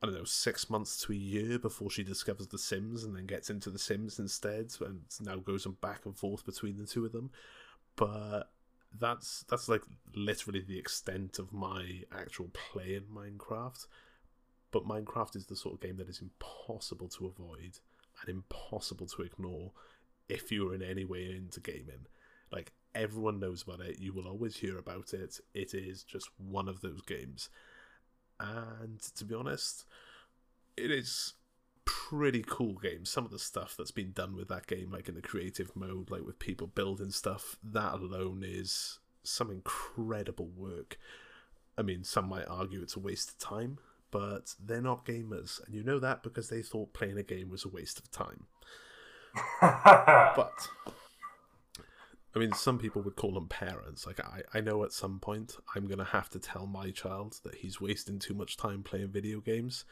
I 0.00 0.06
don't 0.06 0.14
know, 0.14 0.24
six 0.24 0.70
months 0.70 1.00
to 1.02 1.12
a 1.12 1.16
year 1.16 1.58
before 1.58 1.90
she 1.90 2.04
discovers 2.04 2.46
The 2.46 2.58
Sims 2.58 3.02
and 3.02 3.16
then 3.16 3.26
gets 3.26 3.50
into 3.50 3.68
The 3.68 3.80
Sims 3.80 4.18
instead, 4.20 4.72
and 4.80 5.00
now 5.20 5.36
goes 5.36 5.66
on 5.66 5.72
back 5.80 6.06
and 6.06 6.16
forth 6.16 6.46
between 6.46 6.78
the 6.78 6.86
two 6.86 7.04
of 7.04 7.12
them. 7.12 7.30
But 7.96 8.44
that's 8.96 9.44
that's 9.50 9.68
like 9.68 9.82
literally 10.14 10.60
the 10.60 10.78
extent 10.78 11.38
of 11.38 11.52
my 11.52 12.02
actual 12.16 12.48
play 12.52 12.94
in 12.94 13.04
Minecraft. 13.04 13.86
But 14.70 14.86
Minecraft 14.86 15.36
is 15.36 15.46
the 15.46 15.56
sort 15.56 15.74
of 15.74 15.80
game 15.80 15.96
that 15.96 16.08
is 16.08 16.20
impossible 16.20 17.08
to 17.08 17.26
avoid 17.26 17.78
and 18.20 18.28
impossible 18.28 19.06
to 19.06 19.22
ignore 19.22 19.72
if 20.28 20.52
you're 20.52 20.74
in 20.74 20.82
any 20.82 21.04
way 21.04 21.34
into 21.34 21.60
gaming. 21.60 22.06
Like 22.52 22.72
everyone 22.94 23.40
knows 23.40 23.62
about 23.62 23.80
it, 23.80 23.98
you 23.98 24.12
will 24.12 24.26
always 24.26 24.56
hear 24.56 24.78
about 24.78 25.14
it. 25.14 25.40
It 25.54 25.74
is 25.74 26.02
just 26.02 26.28
one 26.38 26.68
of 26.68 26.80
those 26.80 27.00
games 27.02 27.48
and 28.40 29.00
to 29.16 29.24
be 29.24 29.34
honest, 29.34 29.84
it 30.76 30.90
is 30.90 31.34
pretty 31.84 32.44
cool 32.46 32.74
game. 32.74 33.04
Some 33.04 33.24
of 33.24 33.30
the 33.30 33.38
stuff 33.38 33.74
that's 33.76 33.90
been 33.90 34.12
done 34.12 34.36
with 34.36 34.48
that 34.48 34.66
game, 34.66 34.90
like 34.90 35.08
in 35.08 35.14
the 35.14 35.22
creative 35.22 35.74
mode, 35.74 36.10
like 36.10 36.24
with 36.24 36.38
people 36.38 36.66
building 36.66 37.10
stuff, 37.10 37.56
that 37.62 37.94
alone 37.94 38.44
is 38.46 38.98
some 39.22 39.50
incredible 39.50 40.50
work. 40.56 40.98
I 41.76 41.82
mean, 41.82 42.04
some 42.04 42.28
might 42.28 42.48
argue 42.48 42.82
it's 42.82 42.96
a 42.96 43.00
waste 43.00 43.30
of 43.30 43.38
time, 43.38 43.78
but 44.10 44.54
they're 44.64 44.80
not 44.80 45.04
gamers, 45.04 45.64
and 45.64 45.74
you 45.74 45.82
know 45.82 45.98
that 45.98 46.22
because 46.22 46.48
they 46.48 46.62
thought 46.62 46.92
playing 46.92 47.18
a 47.18 47.22
game 47.22 47.50
was 47.50 47.64
a 47.64 47.68
waste 47.68 47.98
of 47.98 48.10
time. 48.10 48.46
but 49.60 50.68
I 52.34 52.38
mean, 52.38 52.52
some 52.52 52.78
people 52.78 53.02
would 53.02 53.16
call 53.16 53.32
them 53.32 53.48
parents. 53.48 54.06
Like, 54.06 54.20
I, 54.20 54.42
I 54.54 54.60
know 54.60 54.84
at 54.84 54.92
some 54.92 55.18
point 55.18 55.56
I'm 55.74 55.86
going 55.86 55.98
to 55.98 56.04
have 56.04 56.30
to 56.30 56.38
tell 56.38 56.66
my 56.66 56.90
child 56.90 57.40
that 57.42 57.56
he's 57.56 57.80
wasting 57.80 58.18
too 58.18 58.34
much 58.34 58.56
time 58.56 58.82
playing 58.82 59.08
video 59.08 59.40
games. 59.40 59.84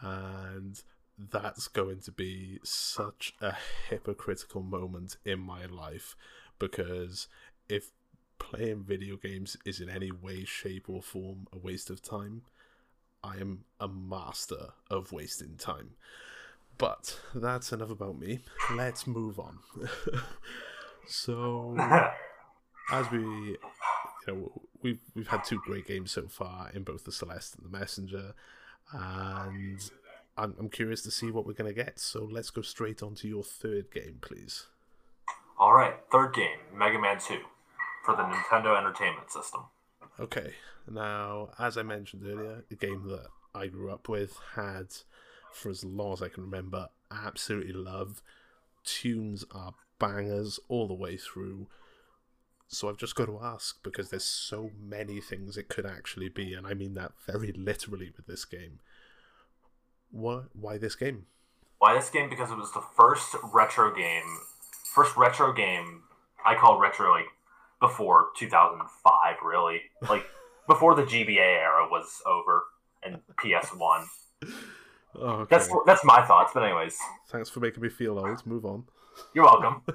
And 0.00 0.80
that's 1.18 1.68
going 1.68 2.00
to 2.00 2.12
be 2.12 2.58
such 2.62 3.34
a 3.40 3.54
hypocritical 3.88 4.62
moment 4.62 5.16
in 5.24 5.40
my 5.40 5.66
life 5.66 6.16
because 6.58 7.28
if 7.68 7.90
playing 8.38 8.84
video 8.84 9.16
games 9.16 9.56
is 9.64 9.80
in 9.80 9.88
any 9.88 10.10
way, 10.10 10.44
shape, 10.44 10.88
or 10.88 11.02
form 11.02 11.46
a 11.52 11.58
waste 11.58 11.90
of 11.90 12.02
time, 12.02 12.42
I 13.24 13.40
am 13.40 13.64
a 13.80 13.88
master 13.88 14.74
of 14.90 15.10
wasting 15.12 15.56
time. 15.56 15.90
But 16.76 17.18
that's 17.34 17.72
enough 17.72 17.90
about 17.90 18.18
me. 18.18 18.40
Let's 18.72 19.06
move 19.06 19.38
on. 19.38 19.58
So, 21.06 21.76
as 22.90 23.10
we, 23.10 23.18
you 23.18 23.58
know, 24.26 24.62
we've 24.82 25.00
we've 25.14 25.28
had 25.28 25.44
two 25.44 25.60
great 25.64 25.86
games 25.86 26.12
so 26.12 26.28
far 26.28 26.70
in 26.74 26.82
both 26.82 27.04
the 27.04 27.12
Celeste 27.12 27.56
and 27.56 27.66
the 27.66 27.78
Messenger, 27.78 28.34
and 28.92 29.90
I'm 30.36 30.54
I'm 30.58 30.68
curious 30.68 31.02
to 31.02 31.10
see 31.10 31.30
what 31.30 31.46
we're 31.46 31.52
gonna 31.52 31.72
get. 31.72 31.98
So 32.00 32.26
let's 32.30 32.50
go 32.50 32.62
straight 32.62 33.02
on 33.02 33.14
to 33.16 33.28
your 33.28 33.44
third 33.44 33.90
game, 33.92 34.18
please. 34.20 34.66
All 35.58 35.74
right, 35.74 35.94
third 36.10 36.34
game, 36.34 36.58
Mega 36.74 36.98
Man 36.98 37.18
Two, 37.18 37.40
for 38.04 38.16
the 38.16 38.22
Nintendo 38.22 38.76
Entertainment 38.76 39.30
System. 39.30 39.62
Okay, 40.18 40.54
now 40.88 41.50
as 41.58 41.76
I 41.76 41.82
mentioned 41.82 42.22
earlier, 42.24 42.64
a 42.70 42.74
game 42.74 43.08
that 43.08 43.26
I 43.54 43.66
grew 43.66 43.90
up 43.90 44.08
with 44.08 44.38
had, 44.54 44.88
for 45.52 45.70
as 45.70 45.84
long 45.84 46.12
as 46.12 46.22
I 46.22 46.28
can 46.28 46.44
remember, 46.44 46.88
absolutely 47.10 47.72
love. 47.72 48.22
Tunes 48.84 49.44
are 49.50 49.74
bangers 49.98 50.60
all 50.68 50.86
the 50.86 50.94
way 50.94 51.16
through. 51.16 51.66
So 52.68 52.88
I've 52.88 52.96
just 52.96 53.14
got 53.14 53.26
to 53.26 53.40
ask 53.42 53.82
because 53.82 54.10
there's 54.10 54.24
so 54.24 54.70
many 54.80 55.20
things 55.20 55.56
it 55.56 55.68
could 55.68 55.86
actually 55.86 56.28
be, 56.28 56.54
and 56.54 56.66
I 56.66 56.74
mean 56.74 56.94
that 56.94 57.12
very 57.26 57.52
literally 57.52 58.12
with 58.16 58.26
this 58.26 58.44
game. 58.44 58.80
What? 60.10 60.44
Why 60.52 60.78
this 60.78 60.94
game? 60.94 61.26
Why 61.78 61.94
this 61.94 62.10
game? 62.10 62.30
Because 62.30 62.50
it 62.50 62.56
was 62.56 62.72
the 62.72 62.82
first 62.96 63.34
retro 63.52 63.94
game, 63.94 64.38
first 64.84 65.16
retro 65.16 65.52
game. 65.52 66.04
I 66.46 66.54
call 66.54 66.78
retro 66.78 67.10
like 67.10 67.26
before 67.86 68.28
2005, 68.36 69.36
really, 69.44 69.82
like 70.08 70.24
before 70.68 70.94
the 70.94 71.02
GBA 71.02 71.38
era 71.38 71.86
was 71.90 72.22
over 72.26 72.62
and 73.02 73.18
PS1. 73.38 74.06
Oh, 75.16 75.26
okay. 75.26 75.48
That's 75.50 75.68
that's 75.86 76.04
my 76.04 76.24
thoughts. 76.24 76.52
But 76.54 76.62
anyways, 76.64 76.96
thanks 77.28 77.50
for 77.50 77.60
making 77.60 77.82
me 77.82 77.90
feel 77.90 78.18
old. 78.18 78.44
Move 78.46 78.64
on. 78.64 78.84
You're 79.34 79.44
welcome. 79.44 79.82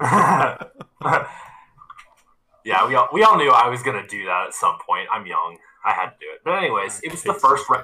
yeah, 2.64 2.86
we 2.86 2.94
all, 2.94 3.08
we 3.12 3.22
all 3.22 3.36
knew 3.36 3.50
I 3.50 3.68
was 3.68 3.82
gonna 3.82 4.06
do 4.06 4.24
that 4.26 4.46
at 4.48 4.54
some 4.54 4.78
point. 4.86 5.08
I'm 5.12 5.26
young. 5.26 5.58
I 5.84 5.92
had 5.92 6.10
to 6.10 6.16
do 6.20 6.26
it. 6.32 6.40
But 6.44 6.52
anyways, 6.52 7.00
it 7.02 7.10
was 7.10 7.22
the 7.22 7.34
first 7.34 7.68
re- 7.68 7.80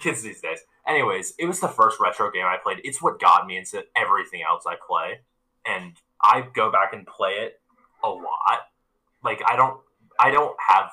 kids 0.00 0.22
these 0.22 0.40
days. 0.40 0.60
Anyways, 0.86 1.34
it 1.38 1.44
was 1.46 1.60
the 1.60 1.68
first 1.68 2.00
retro 2.00 2.30
game 2.30 2.46
I 2.46 2.56
played. 2.62 2.80
It's 2.84 3.02
what 3.02 3.20
got 3.20 3.46
me 3.46 3.58
into 3.58 3.84
everything 3.96 4.42
else 4.48 4.64
I 4.66 4.76
play, 4.88 5.20
and 5.66 5.92
I 6.24 6.46
go 6.54 6.70
back 6.70 6.92
and 6.92 7.06
play 7.06 7.32
it 7.32 7.60
a 8.04 8.08
lot. 8.08 8.68
Like 9.24 9.42
I 9.46 9.56
don't, 9.56 9.80
I 10.18 10.30
don't 10.30 10.56
have 10.68 10.90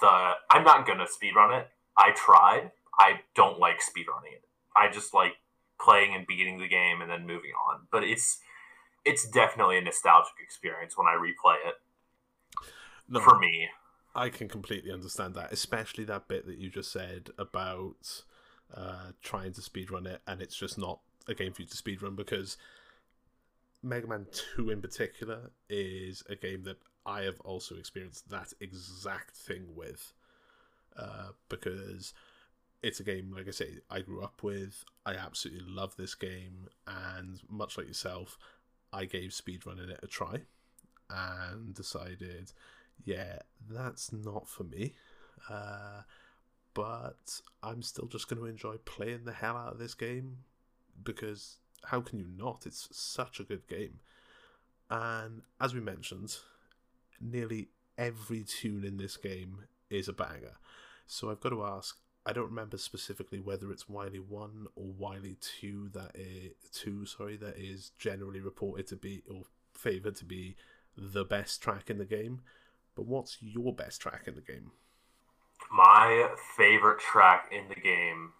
the. 0.00 0.32
I'm 0.50 0.64
not 0.64 0.86
gonna 0.86 1.06
speedrun 1.06 1.58
it. 1.58 1.68
I 1.96 2.12
tried. 2.12 2.70
I 2.98 3.20
don't 3.34 3.58
like 3.58 3.80
speedrunning 3.80 4.34
it. 4.34 4.44
I 4.76 4.90
just 4.90 5.14
like 5.14 5.34
playing 5.80 6.14
and 6.14 6.26
beating 6.26 6.58
the 6.58 6.68
game 6.68 7.00
and 7.00 7.10
then 7.10 7.26
moving 7.26 7.52
on. 7.68 7.82
But 7.90 8.04
it's 8.04 8.38
it's 9.04 9.28
definitely 9.28 9.78
a 9.78 9.80
nostalgic 9.80 10.34
experience 10.42 10.96
when 10.96 11.06
I 11.06 11.14
replay 11.14 11.56
it. 11.68 11.74
No, 13.08 13.20
for 13.20 13.38
me. 13.38 13.68
I 14.14 14.28
can 14.28 14.48
completely 14.48 14.92
understand 14.92 15.34
that, 15.34 15.52
especially 15.52 16.04
that 16.04 16.28
bit 16.28 16.46
that 16.46 16.58
you 16.58 16.68
just 16.68 16.92
said 16.92 17.30
about 17.38 18.22
uh, 18.74 19.12
trying 19.22 19.52
to 19.52 19.60
speedrun 19.60 20.06
it, 20.06 20.20
and 20.26 20.40
it's 20.40 20.56
just 20.56 20.78
not 20.78 21.00
a 21.28 21.34
game 21.34 21.52
for 21.52 21.62
you 21.62 21.68
to 21.68 21.76
speedrun 21.76 22.16
because 22.16 22.56
Mega 23.82 24.06
Man 24.06 24.26
2 24.56 24.70
in 24.70 24.80
particular 24.80 25.50
is 25.68 26.22
a 26.28 26.36
game 26.36 26.64
that 26.64 26.78
I 27.06 27.22
have 27.22 27.40
also 27.40 27.76
experienced 27.76 28.28
that 28.30 28.52
exact 28.60 29.34
thing 29.36 29.74
with. 29.74 30.12
Uh, 30.96 31.28
because 31.48 32.12
it's 32.82 33.00
a 33.00 33.04
game, 33.04 33.32
like 33.34 33.48
I 33.48 33.52
say, 33.52 33.78
I 33.90 34.00
grew 34.00 34.22
up 34.22 34.42
with. 34.42 34.84
I 35.06 35.14
absolutely 35.14 35.64
love 35.66 35.96
this 35.96 36.14
game, 36.14 36.68
and 36.86 37.40
much 37.48 37.78
like 37.78 37.86
yourself, 37.86 38.38
I 38.92 39.04
gave 39.04 39.30
speedrunning 39.30 39.90
it 39.90 40.00
a 40.02 40.06
try 40.06 40.42
and 41.08 41.74
decided 41.74 42.52
yeah, 43.04 43.38
that's 43.68 44.12
not 44.12 44.48
for 44.48 44.64
me. 44.64 44.94
Uh, 45.48 46.02
but 46.74 47.40
I'm 47.62 47.82
still 47.82 48.06
just 48.06 48.28
going 48.28 48.40
to 48.40 48.46
enjoy 48.46 48.76
playing 48.84 49.24
the 49.24 49.32
hell 49.32 49.56
out 49.56 49.72
of 49.72 49.78
this 49.78 49.94
game 49.94 50.38
because 51.02 51.56
how 51.86 52.00
can 52.00 52.18
you 52.18 52.26
not? 52.36 52.64
It's 52.66 52.88
such 52.92 53.40
a 53.40 53.44
good 53.44 53.66
game. 53.68 54.00
And 54.90 55.42
as 55.60 55.74
we 55.74 55.80
mentioned, 55.80 56.36
nearly 57.20 57.68
every 57.96 58.44
tune 58.44 58.84
in 58.84 58.96
this 58.96 59.16
game 59.16 59.64
is 59.88 60.08
a 60.08 60.12
banger. 60.12 60.56
So 61.06 61.30
I've 61.30 61.40
got 61.40 61.50
to 61.50 61.64
ask, 61.64 61.96
I 62.24 62.32
don't 62.32 62.48
remember 62.48 62.78
specifically 62.78 63.40
whether 63.40 63.70
it's 63.72 63.88
Wily 63.88 64.18
1 64.18 64.66
or 64.76 64.84
Wily 64.98 65.36
2 65.60 65.90
that 65.94 66.12
is 66.14 66.52
2, 66.72 67.06
sorry, 67.06 67.36
that 67.36 67.56
is 67.56 67.92
generally 67.98 68.40
reported 68.40 68.86
to 68.88 68.96
be 68.96 69.22
or 69.30 69.42
favored 69.74 70.16
to 70.16 70.24
be 70.24 70.56
the 70.96 71.24
best 71.24 71.62
track 71.62 71.90
in 71.90 71.98
the 71.98 72.04
game. 72.04 72.40
But 72.94 73.06
what's 73.06 73.38
your 73.40 73.72
best 73.72 74.00
track 74.00 74.24
in 74.26 74.34
the 74.34 74.40
game? 74.40 74.72
My 75.72 76.28
favorite 76.56 77.00
track 77.00 77.50
in 77.52 77.68
the 77.68 77.80
game, 77.80 78.32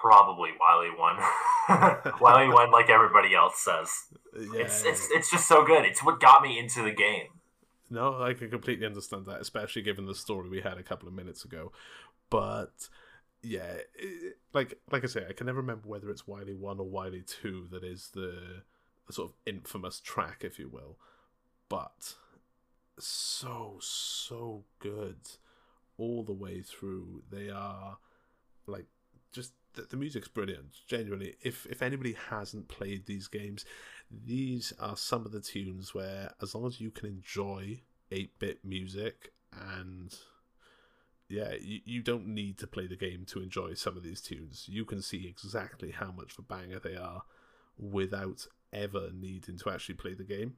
probably 0.00 0.50
Wily 0.58 0.90
One. 0.96 1.16
Wily 2.20 2.48
One, 2.48 2.70
like 2.70 2.90
everybody 2.90 3.34
else 3.34 3.58
says, 3.58 3.90
yeah. 4.34 4.62
it's 4.62 4.84
it's 4.84 5.08
it's 5.10 5.30
just 5.30 5.46
so 5.46 5.64
good. 5.64 5.84
It's 5.84 6.04
what 6.04 6.20
got 6.20 6.42
me 6.42 6.58
into 6.58 6.82
the 6.82 6.92
game. 6.92 7.28
No, 7.90 8.22
I 8.22 8.34
can 8.34 8.50
completely 8.50 8.86
understand 8.86 9.26
that, 9.26 9.40
especially 9.40 9.82
given 9.82 10.06
the 10.06 10.14
story 10.14 10.48
we 10.48 10.60
had 10.60 10.78
a 10.78 10.82
couple 10.82 11.08
of 11.08 11.14
minutes 11.14 11.44
ago. 11.44 11.72
But 12.30 12.88
yeah, 13.42 13.78
it, 13.96 14.38
like 14.52 14.78
like 14.90 15.04
I 15.04 15.08
say, 15.08 15.26
I 15.28 15.32
can 15.32 15.46
never 15.46 15.60
remember 15.60 15.88
whether 15.88 16.10
it's 16.10 16.26
Wily 16.26 16.54
One 16.54 16.78
or 16.78 16.88
Wily 16.88 17.22
Two 17.26 17.66
that 17.70 17.82
is 17.82 18.10
the, 18.14 18.62
the 19.06 19.12
sort 19.12 19.30
of 19.30 19.36
infamous 19.44 20.00
track, 20.00 20.42
if 20.42 20.58
you 20.58 20.68
will. 20.68 20.98
But 21.68 22.14
so 22.98 23.78
so 23.80 24.64
good 24.78 25.18
all 25.98 26.22
the 26.22 26.32
way 26.32 26.62
through. 26.62 27.22
They 27.30 27.50
are 27.50 27.98
like 28.66 28.86
just 29.32 29.52
the, 29.74 29.82
the 29.82 29.96
music's 29.96 30.28
brilliant. 30.28 30.76
Genuinely, 30.86 31.34
if 31.42 31.66
if 31.66 31.82
anybody 31.82 32.16
hasn't 32.30 32.68
played 32.68 33.06
these 33.06 33.28
games, 33.28 33.64
these 34.10 34.72
are 34.80 34.96
some 34.96 35.24
of 35.24 35.32
the 35.32 35.40
tunes 35.40 35.94
where 35.94 36.32
as 36.42 36.54
long 36.54 36.66
as 36.66 36.80
you 36.80 36.90
can 36.90 37.06
enjoy 37.06 37.80
8-bit 38.10 38.64
music 38.64 39.32
and 39.52 40.14
yeah, 41.28 41.52
you, 41.60 41.80
you 41.84 42.02
don't 42.02 42.26
need 42.26 42.58
to 42.58 42.66
play 42.66 42.88
the 42.88 42.96
game 42.96 43.24
to 43.28 43.40
enjoy 43.40 43.74
some 43.74 43.96
of 43.96 44.02
these 44.02 44.20
tunes. 44.20 44.66
You 44.68 44.84
can 44.84 45.00
see 45.00 45.28
exactly 45.28 45.92
how 45.92 46.10
much 46.10 46.32
of 46.32 46.40
a 46.40 46.42
banger 46.42 46.80
they 46.80 46.96
are 46.96 47.22
without 47.78 48.46
ever 48.72 49.10
needing 49.14 49.56
to 49.58 49.70
actually 49.70 49.94
play 49.94 50.14
the 50.14 50.24
game. 50.24 50.54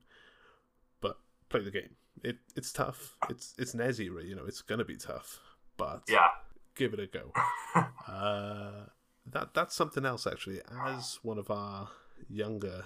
But 1.03 1.19
play 1.51 1.63
the 1.63 1.71
game 1.71 1.97
it 2.23 2.37
it's 2.57 2.73
tough. 2.73 3.17
It's 3.29 3.55
it's 3.59 3.75
NES 3.75 4.01
era, 4.01 4.25
you 4.25 4.35
know. 4.35 4.45
It's 4.47 4.63
gonna 4.63 4.85
be 4.85 4.97
tough, 4.97 5.41
but 5.77 6.03
yeah, 6.09 6.29
give 6.75 6.95
it 6.95 7.01
a 7.01 7.07
go. 7.07 7.33
uh, 8.09 8.87
that 9.31 9.55
that's 9.55 9.75
something 9.75 10.05
else 10.05 10.27
actually. 10.27 10.61
As 10.87 11.19
one 11.23 11.39
of 11.39 11.51
our 11.51 11.89
younger 12.29 12.85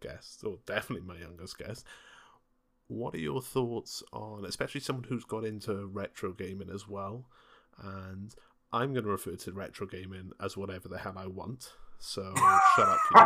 guests, 0.00 0.42
or 0.44 0.58
definitely 0.66 1.06
my 1.06 1.18
youngest 1.18 1.58
guest, 1.58 1.84
what 2.88 3.14
are 3.14 3.18
your 3.18 3.40
thoughts 3.40 4.02
on, 4.12 4.44
especially 4.44 4.80
someone 4.80 5.06
who's 5.08 5.24
got 5.24 5.44
into 5.44 5.86
retro 5.86 6.32
gaming 6.32 6.70
as 6.72 6.88
well? 6.88 7.26
And 7.80 8.34
I'm 8.72 8.92
going 8.92 9.04
to 9.04 9.10
refer 9.10 9.36
to 9.36 9.52
retro 9.52 9.86
gaming 9.86 10.32
as 10.40 10.56
whatever 10.56 10.88
the 10.88 10.98
hell 10.98 11.14
I 11.16 11.26
want. 11.26 11.72
So 11.98 12.34
shut 12.76 12.88
up, 12.88 12.98
you. 13.14 13.20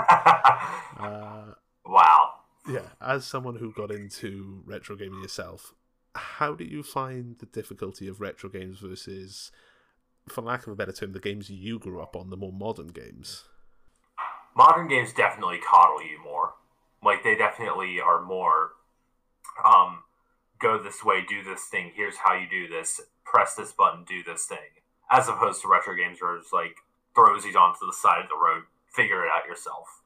Uh, 1.04 1.52
wow 1.84 2.38
yeah, 2.68 2.88
as 3.00 3.26
someone 3.26 3.56
who 3.56 3.72
got 3.72 3.90
into 3.90 4.62
retro 4.66 4.94
gaming 4.94 5.22
yourself, 5.22 5.74
how 6.14 6.54
do 6.54 6.64
you 6.64 6.82
find 6.82 7.36
the 7.38 7.46
difficulty 7.46 8.08
of 8.08 8.20
retro 8.20 8.50
games 8.50 8.80
versus, 8.80 9.50
for 10.32 10.42
lack 10.42 10.66
of 10.66 10.72
a 10.72 10.76
better 10.76 10.92
term, 10.92 11.12
the 11.12 11.20
games 11.20 11.50
you 11.50 11.78
grew 11.78 12.00
up 12.00 12.16
on, 12.16 12.30
the 12.30 12.36
more 12.36 12.52
modern 12.52 12.88
games? 12.88 13.44
Modern 14.56 14.88
games 14.88 15.12
definitely 15.12 15.58
coddle 15.58 16.02
you 16.02 16.22
more. 16.22 16.54
Like 17.02 17.22
they 17.22 17.36
definitely 17.36 18.00
are 18.00 18.20
more 18.20 18.72
um 19.64 20.02
go 20.58 20.82
this 20.82 21.04
way, 21.04 21.24
do 21.28 21.42
this 21.44 21.64
thing, 21.64 21.92
here's 21.94 22.16
how 22.16 22.34
you 22.34 22.48
do 22.48 22.66
this, 22.68 23.00
press 23.24 23.54
this 23.54 23.72
button, 23.72 24.04
do 24.04 24.22
this 24.24 24.46
thing. 24.46 24.58
As 25.10 25.28
opposed 25.28 25.62
to 25.62 25.68
retro 25.68 25.94
games 25.94 26.20
where 26.20 26.36
it's 26.36 26.52
like 26.52 26.76
throws 27.14 27.44
you 27.44 27.56
onto 27.56 27.86
the 27.86 27.92
side 27.92 28.22
of 28.22 28.28
the 28.28 28.36
road, 28.36 28.64
figure 28.88 29.24
it 29.24 29.30
out 29.32 29.46
yourself. 29.46 30.02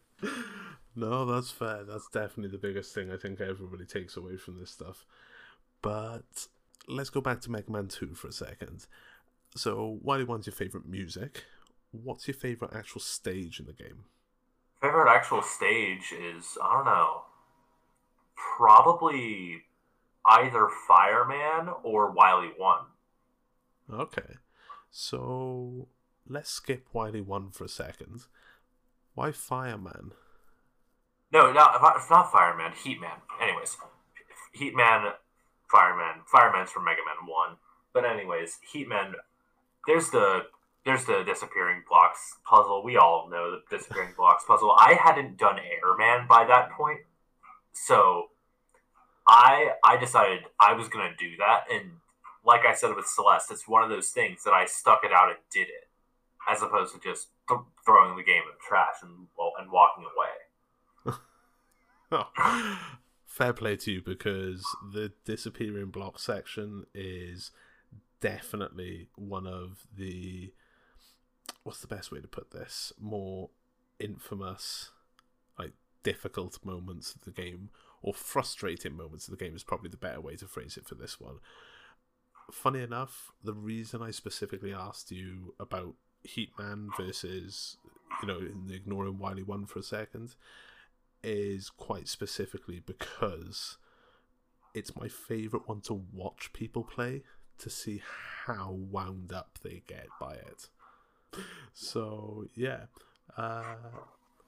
No, 0.98 1.24
that's 1.24 1.52
fair. 1.52 1.84
That's 1.84 2.08
definitely 2.08 2.50
the 2.50 2.58
biggest 2.58 2.92
thing 2.92 3.12
I 3.12 3.16
think 3.16 3.40
everybody 3.40 3.84
takes 3.84 4.16
away 4.16 4.36
from 4.36 4.58
this 4.58 4.72
stuff. 4.72 5.06
But 5.80 6.48
let's 6.88 7.10
go 7.10 7.20
back 7.20 7.40
to 7.42 7.50
Mega 7.50 7.70
Man 7.70 7.88
2 7.88 8.14
for 8.14 8.28
a 8.28 8.32
second. 8.32 8.86
So, 9.54 9.98
Wily 10.02 10.24
One's 10.24 10.46
your 10.46 10.54
favourite 10.54 10.86
music. 10.86 11.44
What's 11.90 12.26
your 12.28 12.34
favourite 12.34 12.74
actual 12.74 13.00
stage 13.00 13.60
in 13.60 13.66
the 13.66 13.72
game? 13.72 14.04
Favorite 14.80 15.10
actual 15.10 15.42
stage 15.42 16.12
is, 16.12 16.56
I 16.62 16.74
don't 16.74 16.84
know, 16.84 17.22
probably 18.56 19.62
either 20.26 20.68
Fireman 20.86 21.74
or 21.82 22.10
Wily 22.10 22.50
1. 22.56 22.78
Okay. 23.92 24.36
So, 24.90 25.88
let's 26.28 26.50
skip 26.50 26.86
Wily 26.92 27.20
1 27.20 27.50
for 27.50 27.64
a 27.64 27.68
second. 27.68 28.24
Why 29.14 29.32
Fireman? 29.32 30.12
No, 31.32 31.52
not 31.52 31.96
it's 31.96 32.10
not 32.10 32.32
Fireman. 32.32 32.72
Heatman. 32.72 33.20
Anyways, 33.40 33.76
Heatman, 34.58 35.12
Fireman. 35.70 36.22
Fireman's 36.26 36.70
from 36.70 36.84
Mega 36.84 37.02
Man 37.04 37.28
One. 37.28 37.56
But 37.92 38.04
anyways, 38.04 38.58
Heatman. 38.72 39.14
There's 39.86 40.10
the 40.10 40.46
there's 40.84 41.04
the 41.04 41.22
disappearing 41.24 41.82
blocks 41.88 42.36
puzzle. 42.48 42.82
We 42.82 42.96
all 42.96 43.28
know 43.30 43.50
the 43.50 43.76
disappearing 43.76 44.14
blocks 44.16 44.44
puzzle. 44.46 44.74
I 44.76 44.94
hadn't 44.94 45.38
done 45.38 45.58
Airman 45.58 46.26
by 46.26 46.44
that 46.46 46.70
point, 46.70 47.00
so 47.72 48.28
I 49.26 49.72
I 49.84 49.96
decided 49.96 50.44
I 50.60 50.74
was 50.74 50.88
gonna 50.88 51.14
do 51.18 51.36
that. 51.38 51.64
And 51.70 51.92
like 52.44 52.64
I 52.66 52.74
said 52.74 52.94
with 52.94 53.06
Celeste, 53.06 53.50
it's 53.50 53.68
one 53.68 53.82
of 53.82 53.90
those 53.90 54.10
things 54.10 54.44
that 54.44 54.52
I 54.52 54.64
stuck 54.66 55.00
it 55.04 55.12
out 55.12 55.28
and 55.28 55.38
did 55.52 55.68
it, 55.68 55.88
as 56.48 56.62
opposed 56.62 56.94
to 56.94 57.00
just 57.00 57.28
th- 57.48 57.60
throwing 57.84 58.16
the 58.16 58.22
game 58.22 58.42
in 58.42 58.48
the 58.48 58.66
trash 58.66 58.96
and 59.02 59.26
well, 59.36 59.52
and 59.58 59.70
walking 59.70 60.04
away. 60.04 61.14
Fair 63.38 63.52
play 63.52 63.76
to 63.76 63.92
you 63.92 64.02
because 64.02 64.66
the 64.92 65.12
disappearing 65.24 65.90
block 65.90 66.18
section 66.18 66.86
is 66.92 67.52
definitely 68.20 69.10
one 69.14 69.46
of 69.46 69.86
the 69.96 70.52
what's 71.62 71.80
the 71.80 71.86
best 71.86 72.10
way 72.10 72.20
to 72.20 72.26
put 72.26 72.50
this? 72.50 72.92
More 73.00 73.50
infamous 74.00 74.90
like 75.56 75.70
difficult 76.02 76.58
moments 76.64 77.14
of 77.14 77.20
the 77.20 77.30
game 77.30 77.70
or 78.02 78.12
frustrating 78.12 78.96
moments 78.96 79.28
of 79.28 79.38
the 79.38 79.44
game 79.44 79.54
is 79.54 79.62
probably 79.62 79.90
the 79.90 79.96
better 79.96 80.20
way 80.20 80.34
to 80.34 80.48
phrase 80.48 80.76
it 80.76 80.88
for 80.88 80.96
this 80.96 81.20
one. 81.20 81.36
Funny 82.50 82.80
enough 82.80 83.30
the 83.44 83.54
reason 83.54 84.02
i 84.02 84.10
specifically 84.10 84.74
asked 84.74 85.12
you 85.12 85.54
about 85.60 85.94
heatman 86.26 86.88
versus 86.96 87.76
you 88.20 88.26
know 88.26 88.40
ignoring 88.68 89.16
wily 89.16 89.44
one 89.44 89.64
for 89.64 89.78
a 89.78 89.84
second 89.84 90.34
is 91.22 91.70
quite 91.70 92.08
specifically 92.08 92.80
because 92.84 93.76
it's 94.74 94.96
my 94.96 95.08
favorite 95.08 95.68
one 95.68 95.80
to 95.82 96.04
watch 96.12 96.52
people 96.52 96.84
play 96.84 97.22
to 97.58 97.70
see 97.70 98.02
how 98.46 98.70
wound 98.70 99.32
up 99.32 99.58
they 99.62 99.82
get 99.86 100.06
by 100.20 100.34
it. 100.34 100.68
So 101.74 102.46
yeah, 102.54 102.84
uh, 103.36 103.74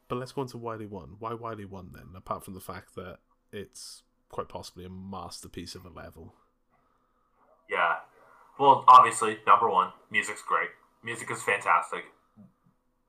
but 0.09 0.17
let's 0.17 0.33
go 0.33 0.43
on 0.43 0.49
to 0.49 0.59
Wily 0.59 0.87
One. 0.87 1.17
Why 1.19 1.35
Wily 1.35 1.65
One 1.65 1.91
then? 1.93 2.09
Apart 2.17 2.45
from 2.45 2.55
the 2.55 2.61
fact 2.61 2.95
that 2.95 3.19
it's 3.53 4.03
quite 4.29 4.49
possibly 4.49 4.85
a 4.85 4.89
masterpiece 4.89 5.75
of 5.75 5.85
a 5.85 5.91
level. 5.91 6.35
Yeah, 7.69 7.97
well, 8.59 8.85
obviously 8.89 9.39
number 9.47 9.69
one, 9.69 9.93
music's 10.11 10.43
great. 10.43 10.71
Music 11.03 11.31
is 11.31 11.43
fantastic. 11.43 12.05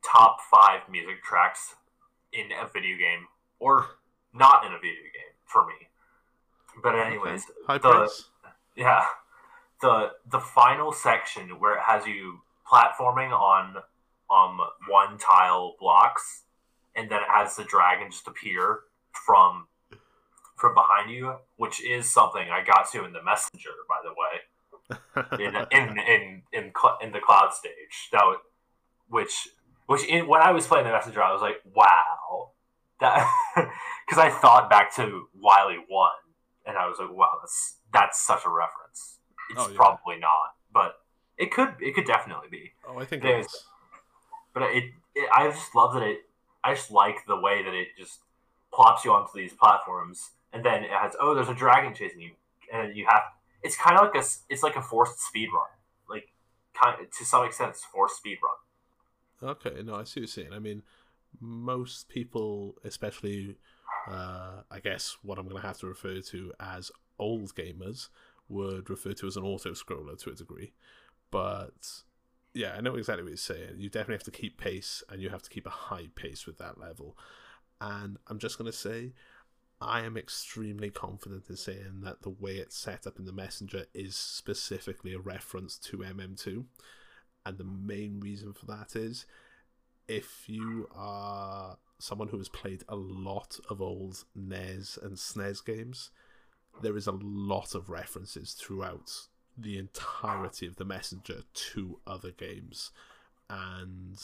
Top 0.04 0.40
five 0.50 0.82
music 0.90 1.24
tracks 1.24 1.76
in 2.34 2.48
a 2.52 2.68
video 2.68 2.98
game 2.98 3.28
or 3.62 3.86
not 4.34 4.66
in 4.66 4.74
a 4.74 4.78
video 4.78 5.04
game 5.14 5.34
for 5.46 5.66
me. 5.66 5.74
But 6.82 6.96
anyways, 6.96 7.46
High 7.68 7.78
the- 7.78 7.90
price. 7.90 8.26
yeah, 8.76 9.06
the 9.82 10.14
the 10.30 10.40
final 10.40 10.92
section 10.92 11.60
where 11.60 11.76
it 11.76 11.82
has 11.86 12.06
you 12.06 12.40
platforming 12.70 13.32
on 13.32 13.78
um 14.30 14.60
one 14.90 15.18
tile 15.18 15.76
blocks, 15.80 16.44
and 16.96 17.10
then 17.10 17.20
it 17.22 17.30
has 17.30 17.56
the 17.56 17.64
dragon 17.64 18.10
just 18.12 18.28
appear 18.28 18.82
from 19.26 19.68
from 20.58 20.74
behind 20.74 21.12
you, 21.12 21.36
which 21.58 21.84
is 21.84 22.12
something 22.12 22.50
I 22.50 22.64
got 22.64 22.90
to 22.92 23.04
in 23.06 23.14
the 23.14 23.24
messenger, 23.24 23.72
by 23.90 24.00
the 24.04 24.14
way. 24.22 25.46
in 25.46 25.56
in 25.72 26.00
in 26.00 26.42
in, 26.54 26.72
in 27.02 27.12
the 27.12 27.20
cloud 27.20 27.54
stage. 27.54 28.10
That 28.12 28.24
would, 28.26 28.38
which 29.10 29.50
which 29.88 30.04
in, 30.06 30.28
when 30.28 30.42
I 30.42 30.52
was 30.52 30.66
playing 30.68 30.86
the 30.86 30.92
messenger, 30.92 31.22
I 31.22 31.34
was 31.34 31.42
like, 31.42 31.62
wow, 31.76 32.52
that 33.02 33.28
because 33.56 34.18
I 34.24 34.30
thought 34.30 34.70
back 34.70 34.96
to 34.96 35.28
Wily 35.40 35.78
One, 35.90 36.12
and 36.66 36.78
I 36.78 36.88
was 36.88 36.98
like, 37.00 37.12
wow, 37.14 37.38
that's 37.42 37.76
that's 37.94 38.22
such 38.26 38.46
a 38.46 38.50
reference. 38.50 39.18
It's 39.50 39.60
Oh, 39.60 39.68
yeah. 39.70 39.76
probably 39.76 40.18
not, 40.18 40.56
but 40.74 40.96
it 41.38 41.52
could 41.52 41.76
it 41.82 41.94
could 41.96 42.06
definitely 42.06 42.48
be. 42.50 42.72
oh, 42.88 42.98
I 43.00 43.06
think 43.06 43.26
It 43.26 43.40
is. 43.42 43.66
But 44.54 44.64
it, 44.64 44.86
it 45.16 45.30
I 45.34 45.50
just 45.50 45.76
love 45.76 45.94
that 45.94 46.04
it. 46.04 46.20
I 46.64 46.74
just 46.76 46.92
like 46.92 47.26
the 47.26 47.40
way 47.40 47.64
that 47.64 47.74
it 47.74 47.90
just 47.98 48.20
plops 48.74 49.04
you 49.04 49.12
onto 49.12 49.32
these 49.38 49.54
platforms, 49.54 50.32
and 50.54 50.64
then 50.64 50.84
it 50.84 50.92
has 50.92 51.14
oh, 51.20 51.34
there's 51.36 51.50
a 51.50 51.54
dragon 51.54 51.94
chasing 51.94 52.22
you, 52.22 52.32
and 52.74 52.96
you 52.96 53.06
have. 53.10 53.24
It's 53.64 53.76
kind 53.78 53.96
of 54.00 54.08
like 54.08 54.16
a 54.16 54.26
it's 54.50 54.64
like 54.64 54.76
a 54.76 54.82
forced 54.82 55.20
speed 55.22 55.50
run, 55.54 55.68
like 56.10 56.30
kind 56.74 56.98
to 57.18 57.26
some 57.26 57.46
extent 57.46 57.72
it's 57.72 57.84
forced 57.86 58.18
speed 58.18 58.40
run. 58.44 59.52
Okay, 59.52 59.82
no, 59.84 59.96
I 59.96 60.04
see 60.04 60.20
what 60.20 60.22
you're 60.22 60.28
saying. 60.28 60.54
I 60.54 60.60
mean, 60.60 60.84
most 61.40 62.10
people, 62.10 62.76
especially, 62.84 63.58
uh, 64.10 64.62
I 64.70 64.80
guess 64.80 65.18
what 65.22 65.38
I'm 65.38 65.48
going 65.48 65.62
to 65.62 65.68
have 65.68 65.80
to 65.80 65.88
refer 65.88 66.22
to 66.22 66.54
as 66.60 66.92
old 67.20 67.56
gamers, 67.56 68.10
would 68.50 68.90
refer 68.90 69.14
to 69.14 69.28
as 69.28 69.38
an 69.38 69.44
auto 69.44 69.72
scroller 69.72 70.18
to 70.22 70.30
a 70.30 70.36
degree. 70.36 70.74
But 71.32 72.04
yeah, 72.54 72.74
I 72.78 72.82
know 72.82 72.96
exactly 72.96 73.24
what 73.24 73.30
you're 73.30 73.38
saying. 73.38 73.76
You 73.78 73.90
definitely 73.90 74.16
have 74.16 74.24
to 74.24 74.32
keep 74.32 74.58
pace, 74.58 75.04
and 75.10 75.22
you 75.22 75.30
have 75.30 75.42
to 75.44 75.50
keep 75.50 75.66
a 75.66 75.72
high 75.72 76.08
pace 76.16 76.46
with 76.46 76.58
that 76.58 76.80
level. 76.80 77.18
And 77.80 78.18
I'm 78.28 78.40
just 78.40 78.58
going 78.58 78.72
to 78.72 78.78
say, 78.78 79.14
I 79.80 80.02
am 80.02 80.16
extremely 80.16 80.92
confident 80.92 81.50
in 81.50 81.56
saying 81.56 82.02
that 82.04 82.22
the 82.22 82.30
way 82.30 82.58
it's 82.58 82.78
set 82.78 83.08
up 83.08 83.18
in 83.18 83.26
the 83.26 83.32
messenger 83.32 83.86
is 83.94 84.16
specifically 84.16 85.14
a 85.14 85.20
reference 85.20 85.78
to 85.80 85.98
MM2. 85.98 86.66
And 87.46 87.58
the 87.58 87.64
main 87.64 88.20
reason 88.20 88.54
for 88.54 88.68
that 88.68 88.96
is 88.96 89.26
if 90.08 90.48
you 90.48 90.88
are 90.96 91.78
someone 92.00 92.30
who 92.30 92.38
has 92.38 92.50
played 92.50 92.84
a 92.90 92.96
lot 92.96 93.60
of 93.70 93.82
old 93.82 94.24
NES 94.36 94.98
and 95.02 95.14
SNES 95.16 95.64
games, 95.66 96.12
there 96.82 96.98
is 96.98 97.08
a 97.08 97.18
lot 97.22 97.76
of 97.76 97.90
references 97.90 98.54
throughout 98.54 99.12
the 99.58 99.78
entirety 99.78 100.66
of 100.66 100.78
the 100.78 100.86
messenger 100.86 101.42
to 101.54 102.00
other 102.08 102.32
games. 102.32 102.92
And 103.50 104.18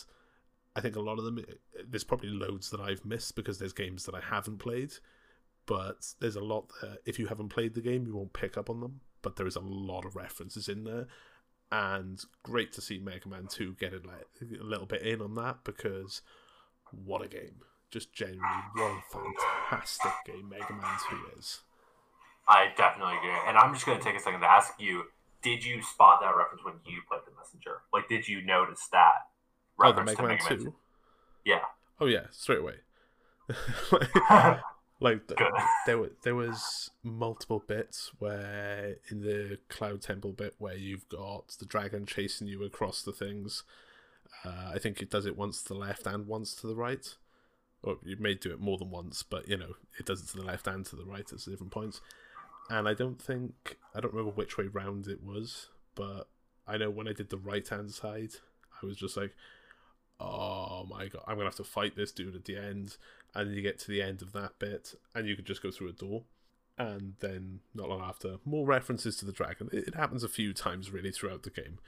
I 0.75 0.81
think 0.81 0.95
a 0.95 1.01
lot 1.01 1.19
of 1.19 1.25
them, 1.25 1.43
there's 1.87 2.03
probably 2.03 2.29
loads 2.29 2.69
that 2.71 2.79
I've 2.79 3.05
missed 3.05 3.35
because 3.35 3.59
there's 3.59 3.73
games 3.73 4.05
that 4.05 4.15
I 4.15 4.21
haven't 4.21 4.57
played. 4.57 4.93
But 5.65 6.13
there's 6.19 6.37
a 6.37 6.43
lot 6.43 6.71
that, 6.81 6.99
if 7.05 7.19
you 7.19 7.27
haven't 7.27 7.49
played 7.49 7.73
the 7.75 7.81
game, 7.81 8.07
you 8.07 8.15
won't 8.15 8.33
pick 8.33 8.57
up 8.57 8.69
on 8.69 8.79
them. 8.79 9.01
But 9.21 9.35
there 9.35 9.47
is 9.47 9.57
a 9.57 9.61
lot 9.61 10.05
of 10.05 10.15
references 10.15 10.69
in 10.69 10.85
there 10.85 11.07
and 11.71 12.23
great 12.43 12.71
to 12.73 12.81
see 12.81 12.97
Mega 12.99 13.27
Man 13.27 13.47
2 13.47 13.75
get 13.79 13.93
a, 13.93 13.97
li- 13.97 14.57
a 14.59 14.63
little 14.63 14.85
bit 14.85 15.01
in 15.01 15.21
on 15.21 15.35
that 15.35 15.63
because 15.63 16.21
what 16.91 17.21
a 17.23 17.27
game. 17.27 17.61
Just 17.89 18.13
genuinely, 18.13 18.47
what 18.75 18.91
a 18.91 19.01
fantastic 19.69 20.11
game 20.25 20.49
Mega 20.49 20.73
Man 20.73 20.97
2 21.09 21.17
is. 21.37 21.61
I 22.47 22.67
definitely 22.77 23.15
agree, 23.17 23.37
and 23.47 23.57
I'm 23.57 23.73
just 23.73 23.85
going 23.85 23.97
to 23.97 24.03
take 24.03 24.15
a 24.15 24.19
second 24.19 24.41
to 24.41 24.47
ask 24.47 24.73
you: 24.79 25.03
Did 25.41 25.63
you 25.65 25.81
spot 25.81 26.19
that 26.21 26.35
reference 26.35 26.63
when 26.63 26.75
you 26.85 27.01
played 27.09 27.21
the 27.25 27.35
messenger? 27.37 27.81
Like, 27.93 28.07
did 28.07 28.27
you 28.27 28.41
notice 28.41 28.87
that 28.91 29.27
Oh, 29.79 29.91
the 29.91 30.03
reference 30.03 30.19
Mega 30.19 30.37
to 30.49 30.55
Man 30.55 30.65
2? 30.65 30.75
Yeah. 31.45 31.59
Oh, 31.99 32.05
yeah, 32.05 32.27
straight 32.31 32.59
away. 32.59 32.75
like, 33.91 34.09
Good. 35.27 35.37
there, 35.85 35.97
were, 35.97 36.11
there 36.23 36.35
was 36.35 36.89
multiple 37.03 37.63
bits 37.65 38.11
where, 38.19 38.95
in 39.09 39.21
the 39.21 39.59
Cloud 39.69 40.01
Temple 40.01 40.33
bit, 40.33 40.55
where 40.57 40.75
you've 40.75 41.07
got 41.09 41.49
the 41.59 41.65
dragon 41.65 42.05
chasing 42.05 42.47
you 42.47 42.63
across 42.63 43.01
the 43.03 43.11
things. 43.11 43.63
Uh, 44.43 44.71
I 44.73 44.79
think 44.79 45.01
it 45.01 45.09
does 45.09 45.25
it 45.25 45.37
once 45.37 45.61
to 45.63 45.69
the 45.69 45.79
left 45.79 46.07
and 46.07 46.27
once 46.27 46.53
to 46.55 46.67
the 46.67 46.75
right. 46.75 47.15
Or 47.83 47.97
you 48.03 48.17
may 48.19 48.33
do 48.33 48.51
it 48.51 48.59
more 48.59 48.77
than 48.77 48.89
once, 48.89 49.23
but 49.23 49.47
you 49.47 49.57
know, 49.57 49.75
it 49.99 50.05
does 50.05 50.21
it 50.21 50.29
to 50.29 50.37
the 50.37 50.43
left 50.43 50.67
and 50.67 50.85
to 50.87 50.95
the 50.95 51.05
right 51.05 51.31
at 51.31 51.45
different 51.45 51.71
points. 51.71 52.01
And 52.69 52.87
I 52.87 52.93
don't 52.93 53.21
think 53.21 53.77
I 53.93 53.99
don't 53.99 54.13
remember 54.13 54.35
which 54.35 54.57
way 54.57 54.65
round 54.65 55.07
it 55.07 55.23
was, 55.23 55.67
but 55.95 56.27
I 56.67 56.77
know 56.77 56.89
when 56.89 57.07
I 57.07 57.13
did 57.13 57.29
the 57.29 57.37
right 57.37 57.67
hand 57.67 57.91
side, 57.91 58.31
I 58.81 58.85
was 58.85 58.97
just 58.97 59.15
like, 59.15 59.35
Oh 60.19 60.85
my 60.89 61.07
god, 61.07 61.23
I'm 61.27 61.35
gonna 61.35 61.45
have 61.45 61.55
to 61.55 61.63
fight 61.63 61.95
this 61.95 62.11
dude 62.11 62.35
at 62.35 62.45
the 62.45 62.57
end. 62.57 62.97
And 63.35 63.53
you 63.53 63.61
get 63.61 63.77
to 63.79 63.91
the 63.91 64.01
end 64.01 64.21
of 64.21 64.33
that 64.33 64.57
bit 64.57 64.95
and 65.13 65.27
you 65.27 65.35
could 65.35 65.45
just 65.45 65.61
go 65.61 65.69
through 65.69 65.89
a 65.89 65.93
door. 65.93 66.23
And 66.79 67.15
then 67.19 67.59
not 67.73 67.89
long 67.89 68.01
after, 68.01 68.37
more 68.45 68.65
references 68.65 69.17
to 69.17 69.25
the 69.25 69.31
dragon. 69.31 69.69
It, 69.71 69.95
happens 69.95 70.23
a 70.23 70.29
few 70.29 70.53
times 70.53 70.91
really 70.91 71.11
throughout 71.11 71.43
the 71.43 71.49
game. 71.49 71.79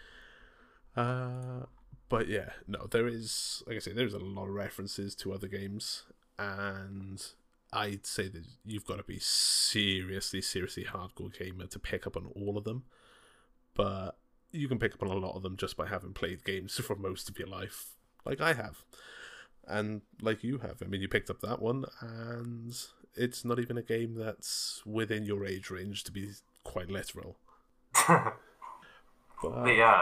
Uh 0.95 1.65
but 2.09 2.27
yeah, 2.27 2.49
no, 2.67 2.87
there 2.89 3.07
is, 3.07 3.63
like 3.67 3.75
I 3.75 3.79
say, 3.79 3.93
there's 3.93 4.15
a 4.15 4.19
lot 4.19 4.47
of 4.47 4.55
references 4.55 5.13
to 5.17 5.31
other 5.31 5.47
games, 5.47 6.05
and 6.39 7.23
I'd 7.71 8.07
say 8.07 8.27
that 8.29 8.45
you've 8.65 8.85
got 8.85 8.97
to 8.97 9.03
be 9.03 9.19
seriously, 9.19 10.41
seriously 10.41 10.85
hardcore 10.85 11.37
gamer 11.37 11.67
to 11.67 11.77
pick 11.77 12.07
up 12.07 12.17
on 12.17 12.25
all 12.35 12.57
of 12.57 12.63
them. 12.63 12.83
But 13.75 14.17
you 14.51 14.67
can 14.67 14.79
pick 14.79 14.95
up 14.95 15.03
on 15.03 15.09
a 15.09 15.13
lot 15.13 15.35
of 15.35 15.43
them 15.43 15.55
just 15.55 15.77
by 15.77 15.87
having 15.87 16.13
played 16.13 16.43
games 16.43 16.75
for 16.83 16.95
most 16.95 17.29
of 17.29 17.37
your 17.37 17.47
life, 17.47 17.91
like 18.25 18.41
I 18.41 18.53
have, 18.53 18.83
and 19.67 20.01
like 20.21 20.43
you 20.43 20.59
have. 20.59 20.81
I 20.83 20.85
mean, 20.85 21.01
you 21.01 21.07
picked 21.07 21.29
up 21.29 21.41
that 21.41 21.61
one, 21.61 21.85
and 22.01 22.75
it's 23.15 23.43
not 23.43 23.59
even 23.59 23.77
a 23.77 23.83
game 23.83 24.15
that's 24.15 24.81
within 24.85 25.25
your 25.25 25.45
age 25.45 25.69
range, 25.69 26.03
to 26.05 26.11
be 26.11 26.31
quite 26.63 26.89
literal. 26.89 27.37
But, 29.41 29.67
yeah. 29.67 30.01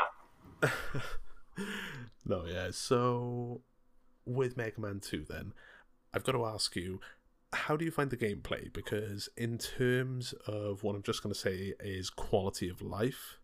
no, 2.26 2.45
yeah. 2.45 2.70
So 2.72 3.61
with 4.26 4.57
Mega 4.57 4.80
Man 4.82 4.99
2, 4.99 5.26
then, 5.30 5.53
I've 6.13 6.24
got 6.24 6.34
to 6.34 6.45
ask 6.45 6.76
you, 6.76 6.99
how 7.53 7.78
do 7.78 7.86
you 7.86 7.91
find 7.91 8.09
the 8.09 8.18
gameplay? 8.18 8.72
Because 8.74 9.30
in 9.38 9.57
terms 9.57 10.34
of 10.47 10.84
what 10.84 10.95
I'm 10.95 11.03
just 11.03 11.24
going 11.24 11.34
to 11.34 11.39
say 11.39 11.74
is 11.80 12.09
quality 12.09 12.70
of 12.70 12.82
life, 12.82 13.38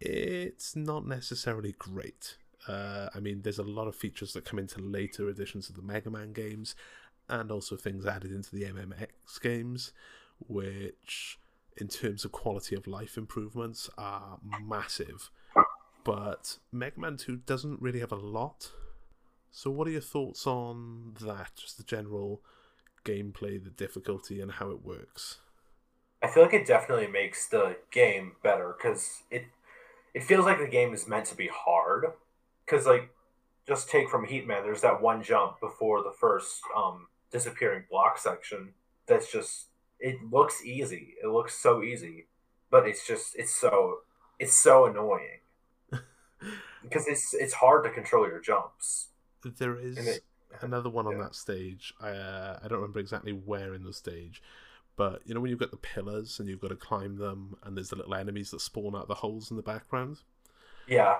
it's 0.00 0.76
not 0.76 1.06
necessarily 1.06 1.74
great. 1.78 2.36
Uh, 2.68 3.08
I 3.14 3.20
mean, 3.20 3.42
there's 3.42 3.58
a 3.58 3.64
lot 3.64 3.88
of 3.88 3.96
features 3.96 4.32
that 4.34 4.44
come 4.44 4.58
into 4.58 4.80
later 4.80 5.28
editions 5.28 5.68
of 5.68 5.76
the 5.76 5.82
Mega 5.82 6.10
Man 6.10 6.32
games, 6.32 6.74
and 7.28 7.50
also 7.50 7.76
things 7.76 8.06
added 8.06 8.32
into 8.32 8.54
the 8.54 8.64
MMX 8.64 9.40
games, 9.40 9.92
which, 10.46 11.38
in 11.76 11.88
terms 11.88 12.24
of 12.24 12.32
quality 12.32 12.76
of 12.76 12.86
life 12.86 13.16
improvements, 13.16 13.88
are 13.96 14.38
massive 14.62 15.30
but 16.04 16.58
Mega 16.72 16.98
Man 16.98 17.16
2 17.16 17.36
doesn't 17.36 17.80
really 17.80 18.00
have 18.00 18.12
a 18.12 18.16
lot. 18.16 18.72
So, 19.50 19.70
what 19.70 19.88
are 19.88 19.90
your 19.90 20.00
thoughts 20.00 20.46
on 20.46 21.14
that? 21.20 21.52
Just 21.56 21.76
the 21.76 21.84
general 21.84 22.42
gameplay, 23.04 23.62
the 23.62 23.70
difficulty, 23.70 24.40
and 24.40 24.52
how 24.52 24.70
it 24.70 24.84
works? 24.84 25.38
I 26.22 26.28
feel 26.28 26.42
like 26.42 26.54
it 26.54 26.66
definitely 26.66 27.06
makes 27.06 27.48
the 27.48 27.76
game 27.90 28.32
better 28.42 28.74
because 28.76 29.22
it 29.30 29.44
it 30.14 30.24
feels 30.24 30.44
like 30.44 30.58
the 30.58 30.66
game 30.66 30.92
is 30.92 31.08
meant 31.08 31.26
to 31.26 31.36
be 31.36 31.48
hard. 31.48 32.06
Because 32.70 32.86
like, 32.86 33.10
just 33.66 33.90
take 33.90 34.08
from 34.08 34.24
Heat 34.24 34.46
Man, 34.46 34.62
there's 34.62 34.82
that 34.82 35.02
one 35.02 35.22
jump 35.22 35.60
before 35.60 36.02
the 36.02 36.12
first 36.18 36.60
um, 36.76 37.08
disappearing 37.30 37.84
block 37.90 38.18
section. 38.18 38.74
That's 39.06 39.30
just 39.30 39.66
it 39.98 40.16
looks 40.30 40.64
easy. 40.64 41.14
It 41.22 41.28
looks 41.28 41.54
so 41.54 41.82
easy, 41.82 42.26
but 42.70 42.86
it's 42.86 43.06
just 43.06 43.34
it's 43.36 43.54
so 43.54 43.98
it's 44.38 44.54
so 44.54 44.86
annoying 44.86 45.40
because 46.82 47.06
it's 47.08 47.34
it's 47.34 47.54
hard 47.54 47.84
to 47.84 47.90
control 47.90 48.26
your 48.26 48.40
jumps. 48.40 49.08
There 49.44 49.78
is 49.78 49.98
it- 49.98 50.24
another 50.60 50.90
one 50.90 51.06
on 51.06 51.16
yeah. 51.16 51.24
that 51.24 51.34
stage. 51.34 51.92
I, 52.00 52.10
uh, 52.10 52.58
I 52.62 52.68
don't 52.68 52.78
remember 52.78 53.00
exactly 53.00 53.32
where 53.32 53.74
in 53.74 53.84
the 53.84 53.92
stage, 53.92 54.42
but 54.96 55.22
you 55.24 55.34
know 55.34 55.40
when 55.40 55.50
you've 55.50 55.60
got 55.60 55.70
the 55.70 55.76
pillars 55.76 56.38
and 56.38 56.48
you've 56.48 56.60
got 56.60 56.68
to 56.68 56.76
climb 56.76 57.16
them, 57.16 57.56
and 57.64 57.76
there's 57.76 57.90
the 57.90 57.96
little 57.96 58.14
enemies 58.14 58.52
that 58.52 58.60
spawn 58.60 58.94
out 58.94 59.08
the 59.08 59.14
holes 59.14 59.50
in 59.50 59.56
the 59.56 59.62
background. 59.62 60.18
Yeah, 60.86 61.16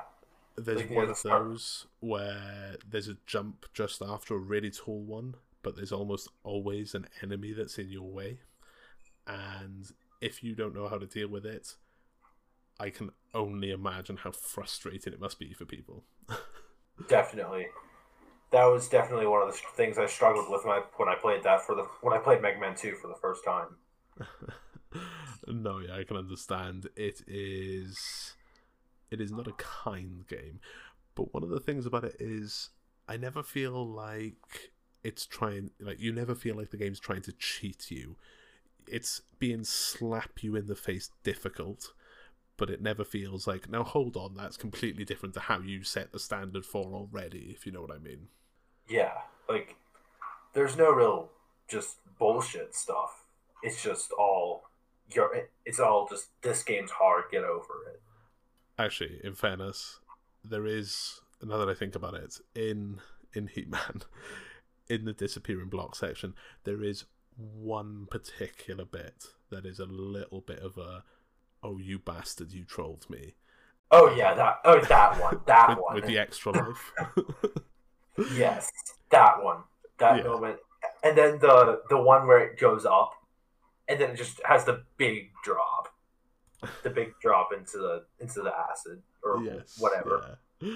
There's 0.64 0.80
Like, 0.80 0.90
one 0.90 1.06
the 1.06 1.12
of 1.12 1.22
those 1.22 1.86
where 2.00 2.76
there's 2.88 3.08
a 3.08 3.16
jump 3.26 3.66
just 3.72 4.02
after 4.02 4.34
a 4.34 4.38
really 4.38 4.70
tall 4.70 5.02
one, 5.02 5.36
but 5.62 5.76
there's 5.76 5.92
almost 5.92 6.28
always 6.42 6.94
an 6.94 7.06
enemy 7.22 7.52
that's 7.52 7.78
in 7.78 7.90
your 7.90 8.10
way. 8.10 8.40
And 9.26 9.86
if 10.20 10.42
you 10.42 10.54
don't 10.54 10.74
know 10.74 10.88
how 10.88 10.98
to 10.98 11.06
deal 11.06 11.28
with 11.28 11.46
it, 11.46 11.76
I 12.78 12.90
can 12.90 13.10
only 13.34 13.70
imagine 13.70 14.18
how 14.18 14.32
frustrating 14.32 15.12
it 15.12 15.20
must 15.20 15.38
be 15.38 15.52
for 15.52 15.64
people. 15.64 16.04
definitely. 17.08 17.68
That 18.50 18.64
was 18.64 18.88
definitely 18.88 19.26
one 19.26 19.42
of 19.46 19.52
the 19.52 19.60
things 19.76 19.98
I 19.98 20.06
struggled 20.06 20.50
with 20.50 20.64
when 20.64 20.74
I 20.76 20.82
when 20.96 21.08
I 21.08 21.14
played 21.14 21.44
that 21.44 21.62
for 21.62 21.74
the 21.74 21.84
when 22.00 22.12
I 22.12 22.18
played 22.18 22.42
Mega 22.42 22.58
Man 22.58 22.74
Two 22.74 22.96
for 22.96 23.08
the 23.08 23.14
first 23.20 23.44
time. 23.44 23.76
No, 25.46 25.78
yeah, 25.78 25.96
I 25.96 26.04
can 26.04 26.16
understand. 26.16 26.88
It 26.96 27.22
is 27.26 28.34
it 29.10 29.20
is 29.20 29.32
not 29.32 29.48
a 29.48 29.52
kind 29.52 30.26
game. 30.28 30.60
But 31.14 31.34
one 31.34 31.42
of 31.42 31.50
the 31.50 31.60
things 31.60 31.86
about 31.86 32.04
it 32.04 32.16
is 32.18 32.70
I 33.08 33.16
never 33.16 33.42
feel 33.42 33.86
like 33.86 34.72
it's 35.02 35.26
trying 35.26 35.70
like 35.80 36.00
you 36.00 36.12
never 36.12 36.34
feel 36.34 36.56
like 36.56 36.70
the 36.70 36.76
game's 36.76 37.00
trying 37.00 37.22
to 37.22 37.32
cheat 37.32 37.90
you. 37.90 38.16
It's 38.86 39.22
being 39.38 39.64
slap 39.64 40.42
you 40.42 40.56
in 40.56 40.66
the 40.66 40.74
face 40.74 41.10
difficult, 41.22 41.92
but 42.56 42.70
it 42.70 42.82
never 42.82 43.04
feels 43.04 43.46
like 43.46 43.68
now 43.68 43.82
hold 43.82 44.16
on, 44.16 44.34
that's 44.34 44.56
completely 44.56 45.04
different 45.04 45.34
to 45.34 45.40
how 45.40 45.60
you 45.60 45.82
set 45.82 46.12
the 46.12 46.18
standard 46.18 46.64
for 46.64 46.92
already, 46.92 47.54
if 47.54 47.66
you 47.66 47.72
know 47.72 47.80
what 47.80 47.92
I 47.92 47.98
mean. 47.98 48.28
Yeah, 48.88 49.12
like 49.48 49.76
there's 50.52 50.76
no 50.76 50.90
real 50.90 51.30
just 51.68 51.96
bullshit 52.18 52.74
stuff. 52.74 53.24
It's 53.62 53.82
just 53.82 54.12
all 54.12 54.64
you're. 55.14 55.48
It's 55.64 55.80
all 55.80 56.08
just 56.08 56.28
this 56.42 56.62
game's 56.62 56.90
hard. 56.90 57.24
Get 57.30 57.44
over 57.44 57.84
it. 57.88 58.00
Actually, 58.84 59.20
in 59.22 59.34
fairness, 59.34 60.00
there 60.44 60.66
is 60.66 61.20
now 61.42 61.58
that 61.58 61.68
I 61.68 61.74
think 61.74 61.94
about 61.94 62.14
it 62.14 62.38
in 62.54 63.00
in 63.34 63.48
Heatman, 63.48 64.02
in 64.88 65.04
the 65.04 65.12
disappearing 65.12 65.68
block 65.68 65.94
section, 65.94 66.34
there 66.64 66.82
is 66.82 67.04
one 67.36 68.06
particular 68.10 68.84
bit 68.84 69.24
that 69.50 69.64
is 69.64 69.78
a 69.78 69.86
little 69.86 70.40
bit 70.40 70.58
of 70.60 70.76
a 70.78 71.04
oh 71.62 71.78
you 71.78 71.98
bastard 71.98 72.52
you 72.52 72.64
trolled 72.64 73.08
me 73.08 73.34
Oh 73.90 74.14
yeah, 74.14 74.34
that. 74.34 74.58
Oh 74.64 74.80
that 74.80 75.20
one. 75.20 75.40
That 75.46 75.68
with, 75.70 75.78
one. 75.78 75.94
with 75.96 76.06
the 76.06 76.18
extra 76.18 76.52
life 76.52 76.92
Yes, 78.34 78.70
that 79.10 79.42
one. 79.42 79.58
That 79.98 80.18
Yeah. 80.18 80.24
moment, 80.30 80.58
and 81.02 81.16
then 81.16 81.38
the 81.38 81.82
the 81.88 81.98
one 82.00 82.26
where 82.26 82.38
it 82.38 82.58
goes 82.58 82.84
up, 82.86 83.12
and 83.88 84.00
then 84.00 84.10
it 84.10 84.16
just 84.16 84.40
has 84.44 84.64
the 84.64 84.84
big 84.96 85.30
drop, 85.44 85.79
the 86.82 86.90
big 86.90 87.12
drop 87.20 87.50
into 87.52 87.78
the 87.78 88.04
into 88.20 88.42
the 88.42 88.52
acid 88.70 89.00
or 89.22 89.42
yes 89.42 89.76
whatever. 89.78 90.38
yeah. 90.62 90.72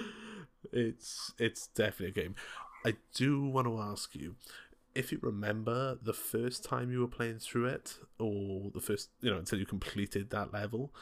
it's 0.73 1.33
it's 1.39 1.67
definitely 1.69 2.09
a 2.09 2.25
game 2.25 2.35
i 2.87 2.95
do 3.15 3.45
want 3.47 3.67
to 3.67 3.79
ask 3.79 4.15
you 4.15 4.35
if 4.95 5.11
you 5.13 5.19
remember 5.23 5.99
the 6.03 6.13
first 6.13 6.65
time 6.65 6.91
you 6.91 7.01
were 7.01 7.09
playing 7.09 7.39
through 7.39 7.67
it 7.67 7.99
or 8.19 8.71
the 8.73 8.81
first 8.81 9.11
you 9.21 9.31
know 9.31 9.39
until 9.39 9.59
you 9.59 9.67
completed 9.67 10.31
that 10.31 10.53
level 10.53 10.93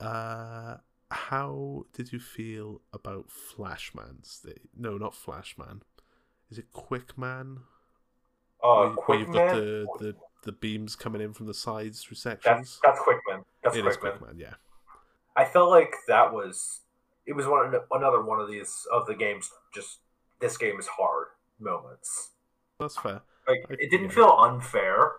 uh 0.00 0.76
how 1.10 1.84
did 1.92 2.12
you 2.12 2.18
feel 2.18 2.80
about 2.92 3.30
flashman 3.30 4.22
state 4.22 4.62
no 4.76 4.96
not 4.96 5.14
flashman 5.14 5.82
is 6.50 6.58
it 6.58 6.72
quickman 6.72 7.60
Uh, 8.62 8.84
you've 8.84 8.96
got 8.96 9.04
Quickman. 9.04 9.56
the, 9.56 9.86
the 9.98 10.16
the 10.42 10.52
beams 10.52 10.96
coming 10.96 11.20
in 11.22 11.32
from 11.32 11.46
the 11.46 11.54
sides 11.54 12.02
through 12.02 12.16
That's 12.16 12.22
sections 12.44 12.80
that's 12.82 13.00
Quickman. 13.00 13.44
That's 13.62 13.76
it 13.76 13.86
is 13.86 13.96
Quickman. 13.96 14.18
quickman 14.18 14.38
yeah 14.38 14.54
I 15.36 15.44
felt 15.44 15.70
like 15.70 15.94
that 16.08 16.32
was 16.32 16.80
it 17.26 17.32
was 17.34 17.46
one 17.46 17.72
another 17.92 18.22
one 18.22 18.40
of 18.40 18.48
these 18.50 18.86
of 18.92 19.06
the 19.06 19.14
games. 19.14 19.50
Just 19.74 19.98
this 20.40 20.56
game 20.56 20.78
is 20.78 20.86
hard 20.88 21.28
moments. 21.60 22.30
that's 22.80 22.96
fair 22.98 23.22
Like 23.48 23.64
I- 23.70 23.74
it 23.74 23.90
didn't 23.90 24.08
yeah. 24.10 24.14
feel 24.16 24.36
unfair. 24.40 25.12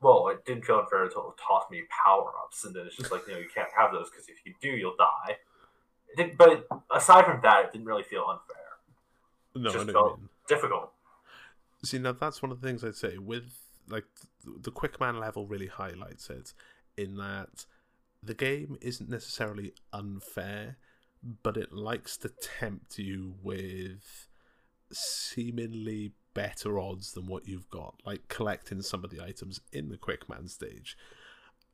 Well, 0.00 0.28
it 0.28 0.44
didn't 0.44 0.64
feel 0.66 0.80
unfair 0.80 1.04
until 1.04 1.30
it 1.30 1.40
tossed 1.40 1.70
me 1.70 1.82
power 2.04 2.30
ups, 2.44 2.64
and 2.64 2.74
then 2.76 2.84
it's 2.86 2.96
just 2.96 3.10
like 3.10 3.22
you 3.26 3.32
know 3.34 3.38
you 3.38 3.48
can't 3.54 3.70
have 3.74 3.90
those 3.92 4.10
because 4.10 4.28
if 4.28 4.36
you 4.44 4.52
do, 4.60 4.68
you'll 4.76 4.96
die. 4.98 5.36
It 6.18 6.36
but 6.36 6.66
aside 6.94 7.24
from 7.24 7.40
that, 7.42 7.64
it 7.66 7.72
didn't 7.72 7.86
really 7.86 8.02
feel 8.02 8.24
unfair. 8.28 8.66
no 9.54 9.70
Just 9.70 9.76
i 9.76 9.78
know 9.78 9.84
what 9.84 9.86
you 9.86 9.92
felt- 9.92 10.18
mean 10.18 10.28
Difficult. 10.48 10.92
See, 11.84 11.98
now 11.98 12.12
that's 12.12 12.42
one 12.42 12.50
of 12.52 12.60
the 12.60 12.66
things 12.66 12.84
I'd 12.84 12.96
say 12.96 13.16
with 13.16 13.44
like 13.88 14.04
th- 14.44 14.62
the 14.62 14.70
Quickman 14.70 15.18
level 15.18 15.46
really 15.46 15.66
highlights 15.66 16.30
it 16.30 16.52
in 16.96 17.16
that 17.16 17.66
the 18.22 18.34
game 18.34 18.76
isn't 18.80 19.10
necessarily 19.10 19.74
unfair, 19.92 20.78
but 21.42 21.56
it 21.56 21.72
likes 21.72 22.16
to 22.18 22.28
tempt 22.28 22.98
you 22.98 23.34
with 23.42 24.28
seemingly 24.92 26.12
better 26.34 26.78
odds 26.78 27.12
than 27.12 27.26
what 27.26 27.46
you've 27.46 27.70
got, 27.70 27.94
like 28.04 28.28
collecting 28.28 28.82
some 28.82 29.04
of 29.04 29.10
the 29.10 29.22
items 29.22 29.60
in 29.72 29.88
the 29.88 29.96
Quickman 29.96 30.48
stage. 30.48 30.96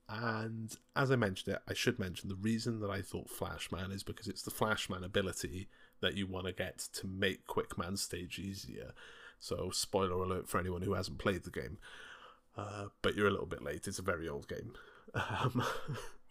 And 0.08 0.74
as 0.96 1.10
I 1.10 1.16
mentioned 1.16 1.54
it, 1.54 1.62
I 1.68 1.74
should 1.74 1.98
mention 1.98 2.28
the 2.28 2.34
reason 2.34 2.80
that 2.80 2.90
I 2.90 3.00
thought 3.00 3.30
Flashman 3.30 3.92
is 3.92 4.02
because 4.02 4.26
it's 4.26 4.42
the 4.42 4.50
Flashman 4.50 5.04
ability 5.04 5.68
that 6.00 6.16
you 6.16 6.26
want 6.26 6.46
to 6.46 6.52
get 6.52 6.78
to 6.94 7.06
make 7.06 7.46
Quickman 7.46 7.96
stage 7.96 8.38
easier. 8.38 8.92
So, 9.38 9.70
spoiler 9.70 10.22
alert 10.22 10.48
for 10.48 10.58
anyone 10.58 10.82
who 10.82 10.94
hasn't 10.94 11.18
played 11.18 11.44
the 11.44 11.50
game. 11.50 11.78
Uh, 12.61 12.86
but 13.02 13.16
you're 13.16 13.26
a 13.26 13.30
little 13.30 13.46
bit 13.46 13.62
late. 13.62 13.86
It's 13.86 13.98
a 13.98 14.02
very 14.02 14.28
old 14.28 14.48
game. 14.48 14.72
Um, 15.14 15.64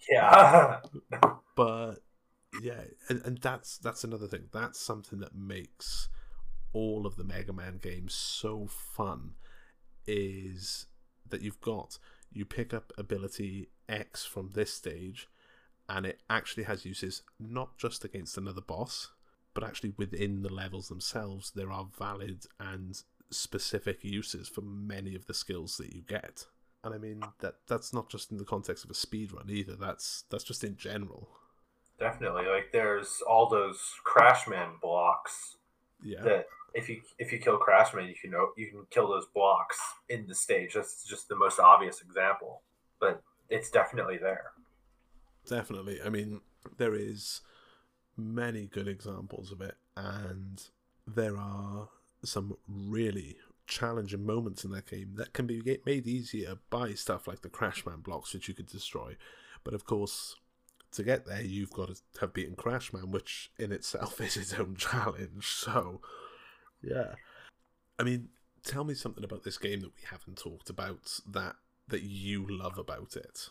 Yeah. 0.10 0.80
but 1.56 1.96
yeah, 2.62 2.82
and, 3.10 3.22
and 3.26 3.38
that's 3.40 3.78
that's 3.78 4.04
another 4.04 4.28
thing. 4.28 4.46
That's 4.54 4.80
something 4.80 5.20
that 5.20 5.36
makes 5.36 6.08
all 6.72 7.06
of 7.06 7.16
the 7.16 7.24
Mega 7.24 7.54
Man 7.54 7.80
games 7.82 8.14
so 8.14 8.68
fun. 8.68 9.34
Is 10.08 10.88
that 11.28 11.42
you've 11.42 11.62
got 11.62 12.00
you 12.32 12.46
pick 12.46 12.74
up 12.74 12.94
ability 12.98 13.70
X 13.88 14.24
from 14.26 14.52
this 14.54 14.74
stage, 14.74 15.28
and 15.88 16.06
it 16.06 16.22
actually 16.30 16.64
has 16.64 16.86
uses 16.86 17.22
not 17.40 17.78
just 17.78 18.06
against 18.06 18.38
another 18.38 18.62
boss, 18.62 19.12
but 19.54 19.64
actually 19.64 19.94
within 19.98 20.42
the 20.42 20.54
levels 20.54 20.88
themselves. 20.88 21.52
There 21.54 21.72
are 21.72 21.88
valid 21.98 22.46
and 22.60 23.02
specific 23.32 24.04
uses 24.04 24.48
for 24.48 24.62
many 24.62 25.16
of 25.16 25.26
the 25.28 25.34
skills 25.34 25.78
that 25.78 25.94
you 25.94 26.02
get. 26.02 26.46
And 26.84 26.94
I 26.94 26.98
mean 26.98 27.22
that 27.40 27.56
that's 27.68 27.94
not 27.94 28.10
just 28.10 28.32
in 28.32 28.38
the 28.38 28.46
context 28.46 28.84
of 28.86 28.90
a 28.90 28.94
speed 28.96 29.32
run 29.34 29.50
either. 29.50 29.76
That's 29.76 30.24
that's 30.30 30.44
just 30.44 30.64
in 30.64 30.78
general. 30.78 31.30
Definitely. 32.00 32.46
Like 32.48 32.72
there's 32.72 33.22
all 33.28 33.50
those 33.50 33.80
Crashman 34.06 34.80
blocks 34.82 35.58
Yeah. 36.02 36.22
that 36.24 36.46
if 36.74 36.88
you 36.88 37.02
if 37.18 37.32
you 37.34 37.40
kill 37.40 37.60
Crashman, 37.60 38.08
you 38.08 38.16
can 38.20 38.32
know 38.32 38.52
you 38.56 38.68
can 38.68 38.86
kill 38.90 39.10
those 39.10 39.26
blocks 39.34 39.78
in 40.08 40.28
the 40.28 40.36
stage. 40.36 40.74
That's 40.74 41.04
just 41.04 41.28
the 41.28 41.36
most 41.36 41.60
obvious 41.60 42.02
example, 42.02 42.62
but 43.00 43.22
it's 43.50 43.70
definitely 43.70 44.18
there. 44.18 44.52
Definitely. 45.48 46.00
I 46.06 46.10
mean, 46.10 46.42
there 46.78 46.94
is 46.96 47.42
many 48.16 48.68
good 48.68 48.88
examples 48.88 49.52
of 49.52 49.62
it, 49.62 49.76
and 49.98 50.62
there 51.08 51.38
are 51.38 51.90
some 52.24 52.58
really 52.68 53.38
challenging 53.68 54.26
moments 54.26 54.64
in 54.64 54.72
that 54.72 54.88
game 54.88 55.14
that 55.16 55.34
can 55.34 55.46
be 55.46 55.62
made 55.86 56.08
easier 56.08 56.56
by 56.70 56.94
stuff 56.94 57.28
like 57.28 57.42
the 57.42 57.50
Crashman 57.50 58.04
blocks, 58.04 58.34
which 58.34 58.48
you 58.48 58.54
could 58.54 58.68
destroy. 58.68 59.16
But 59.64 59.74
of 59.74 59.86
course, 59.86 60.36
to 60.94 61.04
get 61.04 61.26
there, 61.26 61.42
you've 61.42 61.72
got 61.72 61.90
to 61.90 62.02
have 62.20 62.34
beaten 62.34 62.56
Crashman, 62.56 63.10
which 63.10 63.52
in 63.60 63.72
itself 63.72 64.20
is 64.22 64.38
its 64.38 64.54
own 64.54 64.76
challenge. 64.76 65.46
So, 65.46 66.02
yeah. 66.82 67.16
I 68.00 68.04
mean, 68.04 68.30
tell 68.64 68.84
me 68.84 68.94
something 68.94 69.24
about 69.24 69.44
this 69.44 69.58
game 69.58 69.82
that 69.82 69.96
we 69.96 70.02
haven't 70.10 70.38
talked 70.38 70.70
about 70.70 71.20
that 71.28 71.56
that 71.88 72.04
you 72.04 72.46
love 72.48 72.78
about 72.78 73.16
it. 73.16 73.50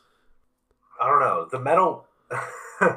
I 1.01 1.09
don't 1.09 1.21
know. 1.21 1.49
The 1.51 1.59
metal 1.59 2.07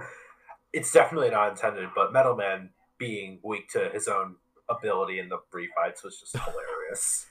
it's 0.74 0.92
definitely 0.92 1.30
not 1.30 1.50
intended, 1.50 1.90
but 1.96 2.14
Metal 2.14 2.36
Man 2.36 2.70
being 2.98 3.40
weak 3.44 3.70
to 3.70 3.90
his 3.94 4.08
own 4.08 4.36
ability 4.78 5.20
in 5.20 5.30
the 5.30 5.40
brief 5.52 5.70
fights 5.76 6.04
was 6.04 6.20
just 6.20 6.36
hilarious. 6.38 7.26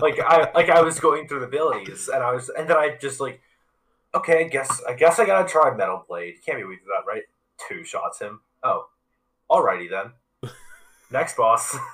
like 0.00 0.18
I 0.20 0.50
like 0.54 0.70
I 0.70 0.80
was 0.80 0.98
going 0.98 1.28
through 1.28 1.40
the 1.40 1.46
abilities 1.46 2.08
and 2.08 2.22
I 2.22 2.32
was 2.32 2.48
and 2.48 2.68
then 2.68 2.76
I 2.76 2.96
just 3.00 3.20
like 3.20 3.40
okay, 4.14 4.44
I 4.46 4.48
guess 4.48 4.82
I 4.88 4.94
guess 4.94 5.18
I 5.18 5.26
gotta 5.26 5.48
try 5.48 5.74
Metal 5.76 6.04
Blade. 6.08 6.36
Can't 6.44 6.58
be 6.58 6.64
weak 6.64 6.80
to 6.80 6.86
that, 6.86 7.06
right? 7.10 7.22
Two 7.68 7.84
shots 7.84 8.18
him. 8.20 8.40
Oh. 8.62 8.86
Alrighty 9.50 9.88
then. 9.90 10.12
Next 11.10 11.36
boss. 11.36 11.76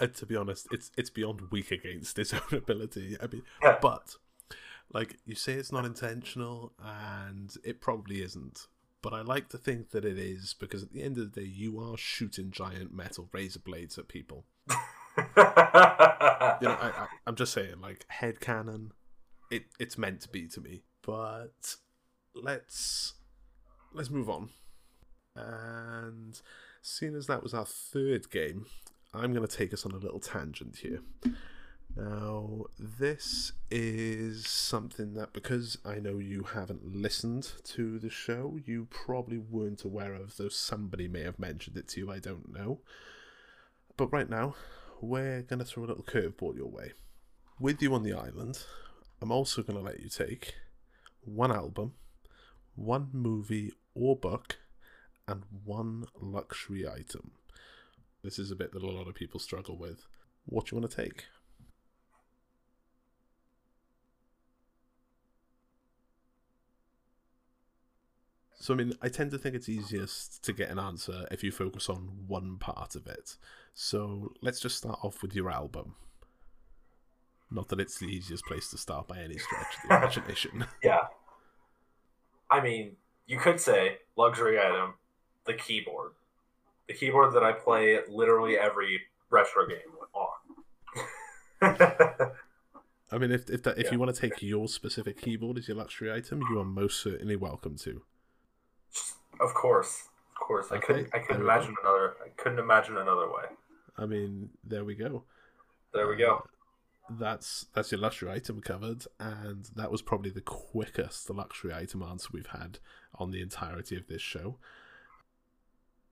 Uh, 0.00 0.08
to 0.08 0.26
be 0.26 0.34
honest, 0.34 0.66
it's 0.72 0.90
it's 0.98 1.08
beyond 1.08 1.40
weak 1.52 1.70
against 1.70 2.16
his 2.16 2.32
own 2.34 2.40
ability. 2.50 3.16
I 3.22 3.28
mean, 3.28 3.42
Yeah. 3.62 3.78
but 3.80 4.16
like 4.92 5.18
you 5.24 5.36
say, 5.36 5.52
it's 5.52 5.70
not 5.70 5.84
intentional, 5.84 6.72
and 6.84 7.54
it 7.62 7.80
probably 7.80 8.20
isn't. 8.20 8.66
But 9.04 9.12
I 9.12 9.20
like 9.20 9.50
to 9.50 9.58
think 9.58 9.90
that 9.90 10.06
it 10.06 10.16
is 10.16 10.54
because 10.58 10.82
at 10.82 10.94
the 10.94 11.02
end 11.02 11.18
of 11.18 11.30
the 11.30 11.42
day, 11.42 11.46
you 11.46 11.78
are 11.78 11.98
shooting 11.98 12.50
giant 12.50 12.94
metal 12.94 13.28
razor 13.32 13.58
blades 13.58 13.98
at 13.98 14.08
people. 14.08 14.46
You 16.60 16.68
know, 16.68 16.76
I, 16.80 17.06
I'm 17.26 17.36
just 17.36 17.52
saying, 17.52 17.80
like 17.80 18.06
headcanon, 18.20 18.90
it 19.50 19.64
it's 19.78 19.98
meant 19.98 20.22
to 20.22 20.28
be 20.28 20.46
to 20.48 20.60
me. 20.60 20.82
But 21.02 21.76
let's 22.34 23.14
let's 23.92 24.10
move 24.10 24.28
on. 24.28 24.48
And 25.36 26.40
seeing 26.80 27.14
as 27.14 27.26
that 27.26 27.42
was 27.42 27.54
our 27.54 27.66
third 27.66 28.30
game, 28.30 28.66
I'm 29.12 29.32
going 29.32 29.46
to 29.46 29.56
take 29.56 29.72
us 29.72 29.84
on 29.84 29.92
a 29.92 29.98
little 29.98 30.20
tangent 30.20 30.78
here. 30.78 31.00
Now, 31.96 32.64
this 32.78 33.52
is 33.70 34.48
something 34.48 35.14
that 35.14 35.32
because 35.32 35.78
I 35.84 36.00
know 36.00 36.18
you 36.18 36.42
haven't 36.42 36.94
listened 36.94 37.52
to 37.64 37.98
the 38.00 38.10
show, 38.10 38.58
you 38.64 38.88
probably 38.90 39.38
weren't 39.38 39.84
aware 39.84 40.14
of, 40.14 40.36
though 40.36 40.48
somebody 40.48 41.06
may 41.06 41.22
have 41.22 41.38
mentioned 41.38 41.76
it 41.76 41.86
to 41.88 42.00
you, 42.00 42.10
I 42.10 42.18
don't 42.18 42.52
know. 42.52 42.80
But 43.96 44.12
right 44.12 44.28
now, 44.28 44.56
we're 45.00 45.42
going 45.42 45.60
to 45.60 45.64
throw 45.64 45.84
a 45.84 45.86
little 45.86 46.02
curveball 46.02 46.56
your 46.56 46.70
way. 46.70 46.92
With 47.60 47.80
you 47.80 47.94
on 47.94 48.02
the 48.02 48.12
island, 48.12 48.58
I'm 49.22 49.30
also 49.30 49.62
going 49.62 49.78
to 49.78 49.84
let 49.84 50.00
you 50.00 50.08
take 50.08 50.54
one 51.20 51.52
album 51.52 51.94
one 52.74 53.08
movie 53.12 53.72
or 53.94 54.16
book, 54.16 54.58
and 55.26 55.42
one 55.64 56.04
luxury 56.20 56.86
item. 56.86 57.32
This 58.22 58.38
is 58.38 58.50
a 58.50 58.56
bit 58.56 58.72
that 58.72 58.82
a 58.82 58.90
lot 58.90 59.08
of 59.08 59.14
people 59.14 59.40
struggle 59.40 59.78
with. 59.78 60.06
What 60.44 60.66
do 60.66 60.74
you 60.74 60.80
want 60.80 60.90
to 60.90 61.02
take? 61.02 61.24
So, 68.64 68.72
I 68.72 68.78
mean, 68.78 68.94
I 69.02 69.10
tend 69.10 69.30
to 69.32 69.36
think 69.36 69.54
it's 69.54 69.68
easiest 69.68 70.42
to 70.44 70.54
get 70.54 70.70
an 70.70 70.78
answer 70.78 71.26
if 71.30 71.44
you 71.44 71.52
focus 71.52 71.90
on 71.90 72.24
one 72.26 72.56
part 72.56 72.94
of 72.94 73.06
it. 73.06 73.36
So, 73.74 74.32
let's 74.40 74.58
just 74.58 74.78
start 74.78 75.00
off 75.02 75.20
with 75.20 75.34
your 75.34 75.50
album. 75.50 75.96
Not 77.50 77.68
that 77.68 77.78
it's 77.78 77.98
the 77.98 78.06
easiest 78.06 78.42
place 78.46 78.70
to 78.70 78.78
start 78.78 79.06
by 79.06 79.18
any 79.18 79.36
stretch 79.36 79.66
of 79.82 79.82
the 79.90 79.96
imagination. 79.98 80.64
Yeah. 80.82 81.00
I 82.50 82.62
mean, 82.62 82.96
you 83.26 83.38
could 83.38 83.60
say 83.60 83.98
luxury 84.16 84.58
item, 84.58 84.94
the 85.44 85.52
keyboard. 85.52 86.12
The 86.88 86.94
keyboard 86.94 87.34
that 87.34 87.42
I 87.42 87.52
play 87.52 87.98
literally 88.08 88.56
every 88.56 88.98
retro 89.28 89.66
game 89.68 89.92
on. 90.14 90.30
I 93.12 93.18
mean, 93.18 93.30
if 93.30 93.50
if, 93.50 93.62
that, 93.64 93.76
if 93.76 93.84
Yeah. 93.84 93.92
you 93.92 93.98
want 93.98 94.14
to 94.14 94.18
take 94.18 94.40
your 94.40 94.68
specific 94.68 95.20
keyboard 95.20 95.58
as 95.58 95.68
your 95.68 95.76
luxury 95.76 96.10
item, 96.10 96.40
you 96.50 96.58
are 96.58 96.64
most 96.64 97.02
certainly 97.02 97.36
welcome 97.36 97.76
to. 97.80 98.00
Of 99.40 99.54
course. 99.54 100.08
Of 100.30 100.46
course. 100.46 100.66
I 100.72 100.78
couldn't 100.78 101.08
I 101.14 101.18
couldn't 101.18 101.42
imagine 101.42 101.74
another 101.82 102.14
I 102.24 102.28
couldn't 102.36 102.58
imagine 102.58 102.96
another 102.96 103.26
way. 103.26 103.44
I 103.96 104.06
mean, 104.06 104.50
there 104.64 104.84
we 104.84 104.94
go. 104.94 105.24
There 105.92 106.08
we 106.08 106.14
uh, 106.14 106.28
go. 106.28 106.44
That's 107.10 107.66
that's 107.74 107.92
your 107.92 108.00
luxury 108.00 108.30
item 108.30 108.60
covered, 108.60 109.04
and 109.20 109.68
that 109.76 109.90
was 109.90 110.02
probably 110.02 110.30
the 110.30 110.40
quickest 110.40 111.28
luxury 111.30 111.72
item 111.72 112.02
answer 112.02 112.30
we've 112.32 112.46
had 112.46 112.78
on 113.14 113.30
the 113.30 113.42
entirety 113.42 113.96
of 113.96 114.06
this 114.06 114.22
show. 114.22 114.58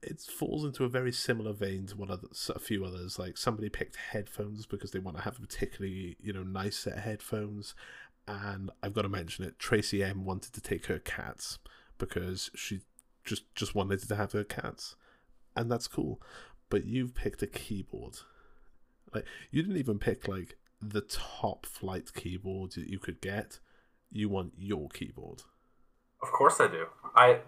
It 0.01 0.19
falls 0.19 0.65
into 0.65 0.83
a 0.83 0.89
very 0.89 1.11
similar 1.11 1.53
vein 1.53 1.87
to 1.87 1.97
what 1.97 2.09
other, 2.09 2.27
a 2.49 2.59
few 2.59 2.85
others. 2.85 3.17
Like 3.17 3.37
somebody 3.37 3.69
picked 3.69 3.95
headphones 3.95 4.65
because 4.65 4.91
they 4.91 4.99
want 4.99 5.17
to 5.17 5.23
have 5.23 5.37
a 5.37 5.41
particularly 5.41 6.15
you 6.21 6.31
know 6.31 6.43
nice 6.43 6.77
set 6.77 6.93
of 6.93 7.03
headphones, 7.03 7.73
and 8.27 8.69
I've 8.83 8.93
got 8.93 9.01
to 9.01 9.09
mention 9.09 9.45
it. 9.45 9.57
Tracy 9.59 10.03
M 10.03 10.25
wanted 10.25 10.53
to 10.53 10.61
take 10.61 10.85
her 10.85 10.99
cats 10.99 11.57
because 11.97 12.49
she 12.55 12.81
just 13.23 13.43
just 13.55 13.75
wanted 13.75 13.99
to 14.07 14.15
have 14.15 14.33
her 14.33 14.43
cats, 14.43 14.95
and 15.55 15.71
that's 15.71 15.87
cool. 15.87 16.21
But 16.69 16.85
you've 16.85 17.15
picked 17.15 17.43
a 17.43 17.47
keyboard. 17.47 18.19
Like 19.13 19.25
you 19.51 19.61
didn't 19.61 19.77
even 19.77 19.99
pick 19.99 20.27
like 20.27 20.57
the 20.81 21.01
top 21.01 21.65
flight 21.65 22.13
keyboard 22.13 22.71
that 22.73 22.87
you 22.87 22.99
could 22.99 23.21
get. 23.21 23.59
You 24.11 24.29
want 24.29 24.53
your 24.57 24.89
keyboard. 24.89 25.43
Of 26.21 26.31
course 26.31 26.59
I 26.59 26.67
do. 26.67 26.85
I 27.15 27.39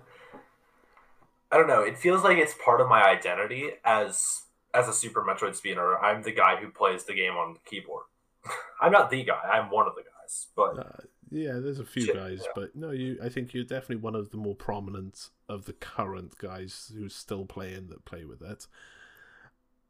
I 1.52 1.58
don't 1.58 1.68
know. 1.68 1.82
It 1.82 1.98
feels 1.98 2.24
like 2.24 2.38
it's 2.38 2.56
part 2.64 2.82
of 2.82 2.88
my 2.88 3.04
identity 3.04 3.72
as 3.84 4.44
as 4.74 4.88
a 4.88 4.94
Super 4.94 5.22
Metroid 5.22 5.60
speedrunner. 5.60 6.02
I'm 6.02 6.24
the 6.24 6.32
guy 6.32 6.58
who 6.58 6.70
plays 6.70 7.06
the 7.06 7.14
game 7.14 7.34
on 7.34 7.54
the 7.54 7.60
keyboard. 7.70 8.04
I'm 8.82 8.92
not 8.92 9.10
the 9.10 9.24
guy. 9.24 9.42
I'm 9.52 9.70
one 9.70 9.88
of 9.88 9.96
the 9.96 10.04
guys. 10.04 10.48
But 10.56 10.80
Uh, 10.80 11.02
yeah, 11.32 11.54
there's 11.54 11.80
a 11.80 11.86
few 11.86 12.14
guys, 12.14 12.42
yeah. 12.44 12.52
but 12.56 12.76
no, 12.76 12.92
you. 12.92 13.18
I 13.24 13.30
think 13.30 13.54
you're 13.54 13.64
definitely 13.64 13.98
one 13.98 14.16
of 14.16 14.32
the 14.32 14.38
more 14.38 14.56
prominent 14.56 15.30
of 15.50 15.66
the 15.66 15.74
current 15.74 16.38
guys 16.38 16.92
who's 16.96 17.16
still 17.16 17.46
playing 17.46 17.88
that 17.88 18.06
play 18.06 18.26
with 18.26 18.42
it. 18.42 18.68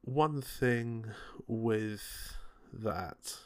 One 0.01 0.41
thing 0.41 1.05
with 1.47 2.35
that, 2.71 3.37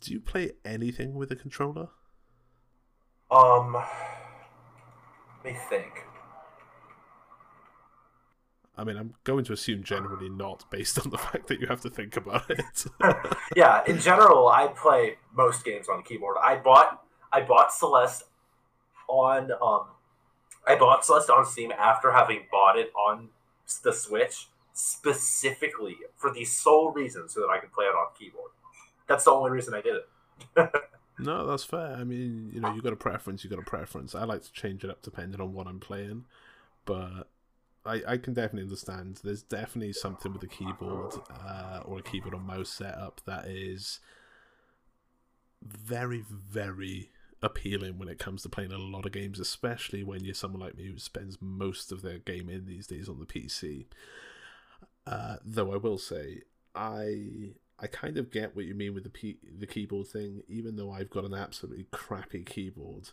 do 0.00 0.12
you 0.12 0.20
play 0.20 0.52
anything 0.64 1.14
with 1.14 1.30
a 1.30 1.36
controller? 1.36 1.88
um, 3.30 3.74
let 5.44 5.52
me 5.52 5.58
think. 5.68 6.04
I 8.76 8.82
mean, 8.82 8.96
I'm 8.96 9.14
going 9.22 9.44
to 9.44 9.52
assume 9.52 9.84
generally 9.84 10.28
not, 10.28 10.68
based 10.70 10.98
on 10.98 11.10
the 11.10 11.18
fact 11.30 11.46
that 11.46 11.60
you 11.60 11.66
have 11.68 11.80
to 11.82 11.90
think 11.90 12.16
about 12.16 12.50
it. 12.50 12.86
Yeah, 13.56 13.82
in 13.86 14.00
general, 14.00 14.48
I 14.48 14.66
play 14.68 15.16
most 15.32 15.64
games 15.64 15.88
on 15.88 15.98
the 15.98 16.02
keyboard. 16.02 16.36
I 16.42 16.56
bought 16.56 17.03
I 17.34 17.42
bought 17.42 17.72
Celeste 17.72 18.24
on 19.08 19.50
um 19.60 19.86
I 20.66 20.76
bought 20.76 21.04
Celeste 21.04 21.30
on 21.30 21.44
Steam 21.44 21.72
after 21.72 22.12
having 22.12 22.42
bought 22.50 22.78
it 22.78 22.92
on 22.94 23.28
the 23.82 23.92
Switch 23.92 24.48
specifically 24.72 25.96
for 26.16 26.32
the 26.32 26.44
sole 26.44 26.90
reason 26.92 27.28
so 27.28 27.40
that 27.40 27.48
I 27.48 27.58
could 27.58 27.72
play 27.72 27.84
it 27.84 27.94
on 27.94 28.06
keyboard. 28.18 28.50
That's 29.06 29.24
the 29.24 29.30
only 29.30 29.50
reason 29.50 29.74
I 29.74 29.82
did 29.82 29.96
it. 29.96 30.70
No, 31.18 31.46
that's 31.46 31.64
fair. 31.64 31.94
I 31.96 32.04
mean, 32.04 32.50
you 32.52 32.60
know, 32.60 32.74
you 32.74 32.82
got 32.82 32.92
a 32.92 32.96
preference, 32.96 33.44
you 33.44 33.50
got 33.50 33.60
a 33.60 33.62
preference. 33.62 34.14
I 34.14 34.24
like 34.24 34.42
to 34.42 34.52
change 34.52 34.82
it 34.82 34.90
up 34.90 35.00
depending 35.02 35.40
on 35.40 35.52
what 35.52 35.66
I'm 35.66 35.78
playing, 35.78 36.24
but 36.84 37.28
I, 37.86 38.02
I 38.06 38.16
can 38.16 38.34
definitely 38.34 38.62
understand. 38.62 39.20
There's 39.22 39.42
definitely 39.42 39.92
something 39.92 40.32
with 40.32 40.42
a 40.42 40.48
keyboard 40.48 41.14
uh, 41.30 41.82
or 41.84 41.98
a 41.98 42.02
keyboard 42.02 42.34
or 42.34 42.40
mouse 42.40 42.70
setup 42.70 43.20
that 43.26 43.46
is 43.46 44.00
very, 45.62 46.24
very 46.28 47.10
appealing 47.44 47.98
when 47.98 48.08
it 48.08 48.18
comes 48.18 48.42
to 48.42 48.48
playing 48.48 48.72
a 48.72 48.78
lot 48.78 49.06
of 49.06 49.12
games, 49.12 49.38
especially 49.38 50.02
when 50.02 50.24
you're 50.24 50.34
someone 50.34 50.60
like 50.60 50.76
me 50.76 50.86
who 50.86 50.98
spends 50.98 51.38
most 51.40 51.92
of 51.92 52.02
their 52.02 52.18
gaming 52.18 52.64
these 52.64 52.86
days 52.86 53.08
on 53.08 53.20
the 53.20 53.26
PC. 53.26 53.86
Uh, 55.06 55.36
though 55.44 55.72
I 55.72 55.76
will 55.76 55.98
say, 55.98 56.42
I 56.74 57.52
I 57.78 57.86
kind 57.86 58.16
of 58.16 58.30
get 58.30 58.56
what 58.56 58.64
you 58.64 58.74
mean 58.74 58.94
with 58.94 59.04
the 59.04 59.10
P- 59.10 59.38
the 59.58 59.66
keyboard 59.66 60.06
thing, 60.06 60.42
even 60.48 60.76
though 60.76 60.90
I've 60.90 61.10
got 61.10 61.24
an 61.24 61.34
absolutely 61.34 61.86
crappy 61.92 62.42
keyboard. 62.42 63.10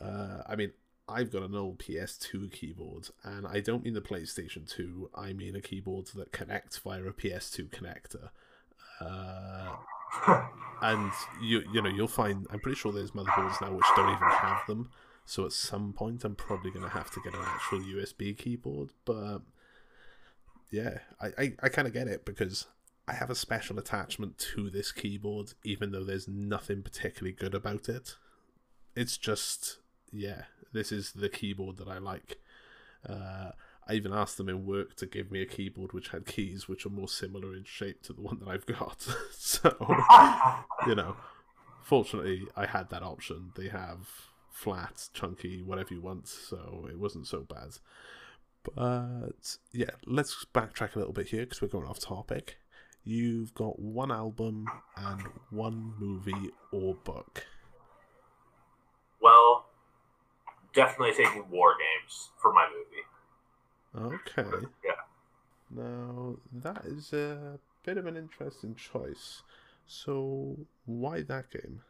Uh, 0.00 0.42
I 0.46 0.56
mean, 0.56 0.72
I've 1.08 1.30
got 1.30 1.44
an 1.44 1.54
old 1.54 1.78
PS2 1.78 2.50
keyboard, 2.50 3.10
and 3.22 3.46
I 3.46 3.60
don't 3.60 3.84
mean 3.84 3.94
the 3.94 4.00
PlayStation 4.00 4.68
2. 4.68 5.10
I 5.14 5.32
mean 5.32 5.54
a 5.54 5.60
keyboard 5.60 6.06
that 6.16 6.32
connects 6.32 6.78
via 6.78 7.04
a 7.04 7.12
PS2 7.12 7.70
connector. 7.70 8.30
Uh, 9.00 9.76
and 10.82 11.10
you 11.40 11.62
you 11.72 11.82
know 11.82 11.88
you'll 11.88 12.08
find 12.08 12.46
I'm 12.50 12.60
pretty 12.60 12.76
sure 12.76 12.92
there's 12.92 13.12
motherboards 13.12 13.60
now 13.60 13.72
which 13.72 13.86
don't 13.96 14.14
even 14.14 14.28
have 14.28 14.66
them. 14.66 14.90
So 15.24 15.44
at 15.44 15.52
some 15.52 15.92
point, 15.92 16.24
I'm 16.24 16.36
probably 16.36 16.70
going 16.70 16.84
to 16.84 16.90
have 16.90 17.10
to 17.10 17.20
get 17.20 17.34
an 17.34 17.40
actual 17.44 17.80
USB 17.80 18.36
keyboard. 18.36 18.90
But 19.04 19.40
yeah, 20.70 20.98
I 21.20 21.26
I, 21.38 21.52
I 21.64 21.68
kind 21.68 21.88
of 21.88 21.94
get 21.94 22.08
it 22.08 22.24
because 22.24 22.66
I 23.08 23.14
have 23.14 23.30
a 23.30 23.34
special 23.34 23.78
attachment 23.78 24.38
to 24.54 24.70
this 24.70 24.92
keyboard, 24.92 25.54
even 25.64 25.90
though 25.90 26.04
there's 26.04 26.28
nothing 26.28 26.82
particularly 26.82 27.32
good 27.32 27.54
about 27.54 27.88
it. 27.88 28.16
It's 28.94 29.16
just 29.16 29.78
yeah, 30.12 30.42
this 30.72 30.92
is 30.92 31.12
the 31.12 31.28
keyboard 31.28 31.78
that 31.78 31.88
I 31.88 31.98
like. 31.98 32.38
Uh, 33.08 33.50
I 33.88 33.94
even 33.94 34.12
asked 34.12 34.36
them 34.36 34.48
in 34.48 34.66
work 34.66 34.96
to 34.96 35.06
give 35.06 35.30
me 35.30 35.40
a 35.42 35.46
keyboard 35.46 35.92
which 35.92 36.08
had 36.08 36.26
keys 36.26 36.68
which 36.68 36.84
are 36.84 36.90
more 36.90 37.08
similar 37.08 37.54
in 37.54 37.64
shape 37.64 38.02
to 38.02 38.12
the 38.12 38.20
one 38.20 38.38
that 38.40 38.48
I've 38.48 38.66
got. 38.66 39.06
so 39.32 39.76
you 40.86 40.94
know, 40.94 41.16
fortunately, 41.82 42.42
I 42.56 42.66
had 42.66 42.90
that 42.90 43.02
option. 43.02 43.52
They 43.56 43.68
have 43.68 44.08
flat, 44.50 45.08
chunky, 45.14 45.62
whatever 45.62 45.94
you 45.94 46.00
want, 46.00 46.26
so 46.28 46.86
it 46.90 46.98
wasn't 46.98 47.26
so 47.26 47.42
bad. 47.42 47.78
But 48.64 49.58
yeah, 49.72 49.90
let's 50.06 50.44
backtrack 50.52 50.96
a 50.96 50.98
little 50.98 51.12
bit 51.12 51.28
here 51.28 51.42
because 51.42 51.62
we're 51.62 51.68
going 51.68 51.86
off 51.86 52.00
topic. 52.00 52.58
You've 53.04 53.54
got 53.54 53.78
one 53.78 54.10
album 54.10 54.66
and 54.96 55.20
one 55.50 55.94
movie 55.98 56.50
or 56.72 56.94
book. 56.94 57.46
well, 59.20 59.66
definitely 60.74 61.14
taking 61.14 61.48
War 61.50 61.74
Games 61.78 62.30
for 62.40 62.52
my 62.52 62.66
movie. 62.68 63.02
Okay. 63.96 64.44
Yeah. 64.84 64.92
Now, 65.70 66.36
that 66.52 66.84
is 66.84 67.12
a 67.12 67.58
bit 67.84 67.96
of 67.98 68.06
an 68.06 68.16
interesting 68.16 68.74
choice. 68.74 69.42
So, 69.86 70.56
why 70.84 71.22
that 71.22 71.50
game? 71.50 71.80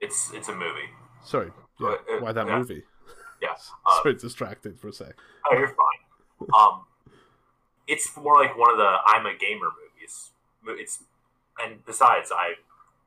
It's 0.00 0.32
it's 0.32 0.48
a 0.48 0.54
movie. 0.54 0.90
Sorry, 1.24 1.50
yeah, 1.80 1.88
Uh, 1.88 1.92
uh, 1.92 2.20
why 2.20 2.32
that 2.32 2.46
yeah. 2.46 2.58
movie? 2.58 2.82
Yeah. 3.40 3.54
Uh, 3.86 4.02
Sorry, 4.02 4.14
distracted 4.14 4.78
for 4.80 4.88
a 4.88 4.92
sec. 4.92 5.14
Oh, 5.50 5.56
you're 5.56 5.68
fine. 5.68 6.48
Um, 6.54 6.84
it's 7.86 8.14
more 8.16 8.40
like 8.42 8.56
one 8.56 8.70
of 8.72 8.76
the 8.78 8.96
I'm 9.06 9.24
a 9.26 9.34
gamer 9.36 9.68
movies. 9.70 10.30
It's 10.66 11.04
and 11.62 11.84
besides, 11.86 12.32
I 12.32 12.54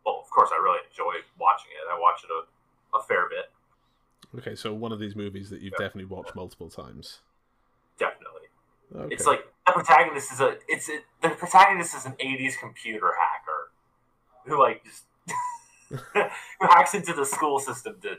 well, 0.05 0.19
of 0.23 0.29
course, 0.29 0.49
I 0.53 0.57
really 0.61 0.79
enjoy 0.89 1.15
watching 1.39 1.71
it. 1.71 1.91
I 1.91 1.99
watch 1.99 2.23
it 2.23 2.29
a, 2.31 2.97
a 2.97 3.03
fair 3.03 3.27
bit, 3.29 3.51
Okay, 4.39 4.55
so 4.55 4.73
one 4.73 4.91
of 4.91 4.99
these 4.99 5.15
movies 5.15 5.49
that 5.49 5.61
you've 5.61 5.73
Yeah. 5.79 5.85
definitely 5.85 6.05
watched 6.05 6.35
multiple 6.35 6.69
times. 6.69 7.19
Okay. 8.95 9.13
It's 9.13 9.25
like 9.25 9.45
the 9.65 9.73
protagonist 9.73 10.31
is 10.33 10.39
a 10.39 10.57
it's 10.67 10.89
a, 10.89 10.99
the 11.21 11.29
protagonist 11.29 11.95
is 11.95 12.05
an 12.05 12.13
'80s 12.13 12.57
computer 12.59 13.11
hacker 13.19 13.71
who 14.45 14.59
like 14.59 14.83
just 14.83 15.03
who 15.89 16.67
hacks 16.67 16.93
into 16.93 17.13
the 17.13 17.25
school 17.25 17.59
system 17.59 17.97
to 18.01 18.17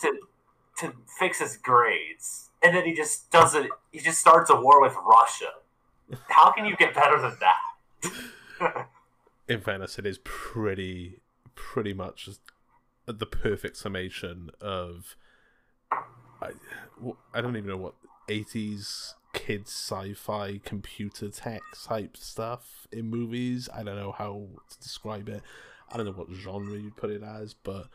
to 0.00 0.18
to 0.78 0.92
fix 1.18 1.40
his 1.40 1.56
grades, 1.56 2.50
and 2.62 2.76
then 2.76 2.84
he 2.84 2.94
just 2.94 3.30
does 3.30 3.54
it. 3.54 3.68
He 3.90 3.98
just 3.98 4.20
starts 4.20 4.50
a 4.50 4.60
war 4.60 4.80
with 4.80 4.94
Russia. 5.04 5.50
How 6.28 6.52
can 6.52 6.64
you 6.64 6.76
get 6.76 6.94
better 6.94 7.20
than 7.20 7.36
that? 7.40 8.88
in 9.48 9.60
fairness, 9.60 9.98
it 9.98 10.06
is 10.06 10.18
pretty, 10.24 11.20
pretty 11.54 11.92
much 11.92 12.28
the 13.06 13.26
perfect 13.26 13.76
summation 13.76 14.50
of 14.60 15.16
I, 15.90 16.50
I 17.34 17.40
don't 17.40 17.56
even 17.56 17.68
know 17.68 17.76
what 17.76 17.94
80s 18.28 19.14
kids 19.38 19.70
sci-fi 19.70 20.60
computer 20.64 21.28
tech 21.30 21.60
type 21.84 22.16
stuff 22.16 22.86
in 22.90 23.08
movies. 23.08 23.68
I 23.72 23.82
don't 23.84 23.96
know 23.96 24.12
how 24.12 24.48
to 24.68 24.78
describe 24.80 25.28
it. 25.28 25.42
I 25.90 25.96
don't 25.96 26.06
know 26.06 26.12
what 26.12 26.28
genre 26.32 26.76
you'd 26.76 26.96
put 26.96 27.10
it 27.10 27.22
as, 27.22 27.54
but 27.54 27.86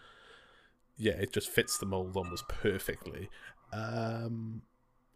yeah, 0.97 1.13
it 1.13 1.33
just 1.33 1.49
fits 1.49 1.77
the 1.77 1.85
mold 1.85 2.15
almost 2.15 2.47
perfectly. 2.47 3.29
Um, 3.71 4.61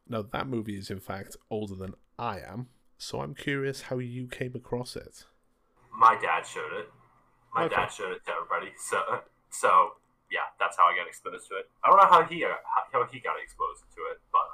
now 0.07 0.21
that 0.21 0.47
movie 0.47 0.77
is 0.77 0.89
in 0.89 0.99
fact 0.99 1.37
older 1.49 1.75
than 1.75 1.93
I 2.19 2.39
am, 2.39 2.67
so 2.97 3.21
I'm 3.21 3.33
curious 3.33 3.83
how 3.83 3.99
you 3.99 4.27
came 4.27 4.53
across 4.55 4.95
it. 4.95 5.25
My 5.97 6.15
dad 6.21 6.45
showed 6.45 6.73
it. 6.73 6.89
My 7.55 7.65
Okay. 7.65 7.75
dad 7.75 7.87
showed 7.87 8.11
it 8.11 8.25
to 8.25 8.31
everybody. 8.33 8.73
So, 8.89 8.99
so 9.49 9.93
yeah, 10.29 10.51
that's 10.59 10.75
how 10.77 10.83
I 10.91 10.95
got 10.95 11.07
exposed 11.07 11.47
to 11.49 11.55
it. 11.55 11.69
I 11.83 11.87
don't 11.89 11.97
know 11.97 12.09
how 12.09 12.23
he 12.23 12.41
got, 12.41 12.59
how 12.91 13.05
he 13.11 13.19
got 13.19 13.35
exposed 13.41 13.83
to 13.95 14.01
it, 14.11 14.19
but. 14.31 14.46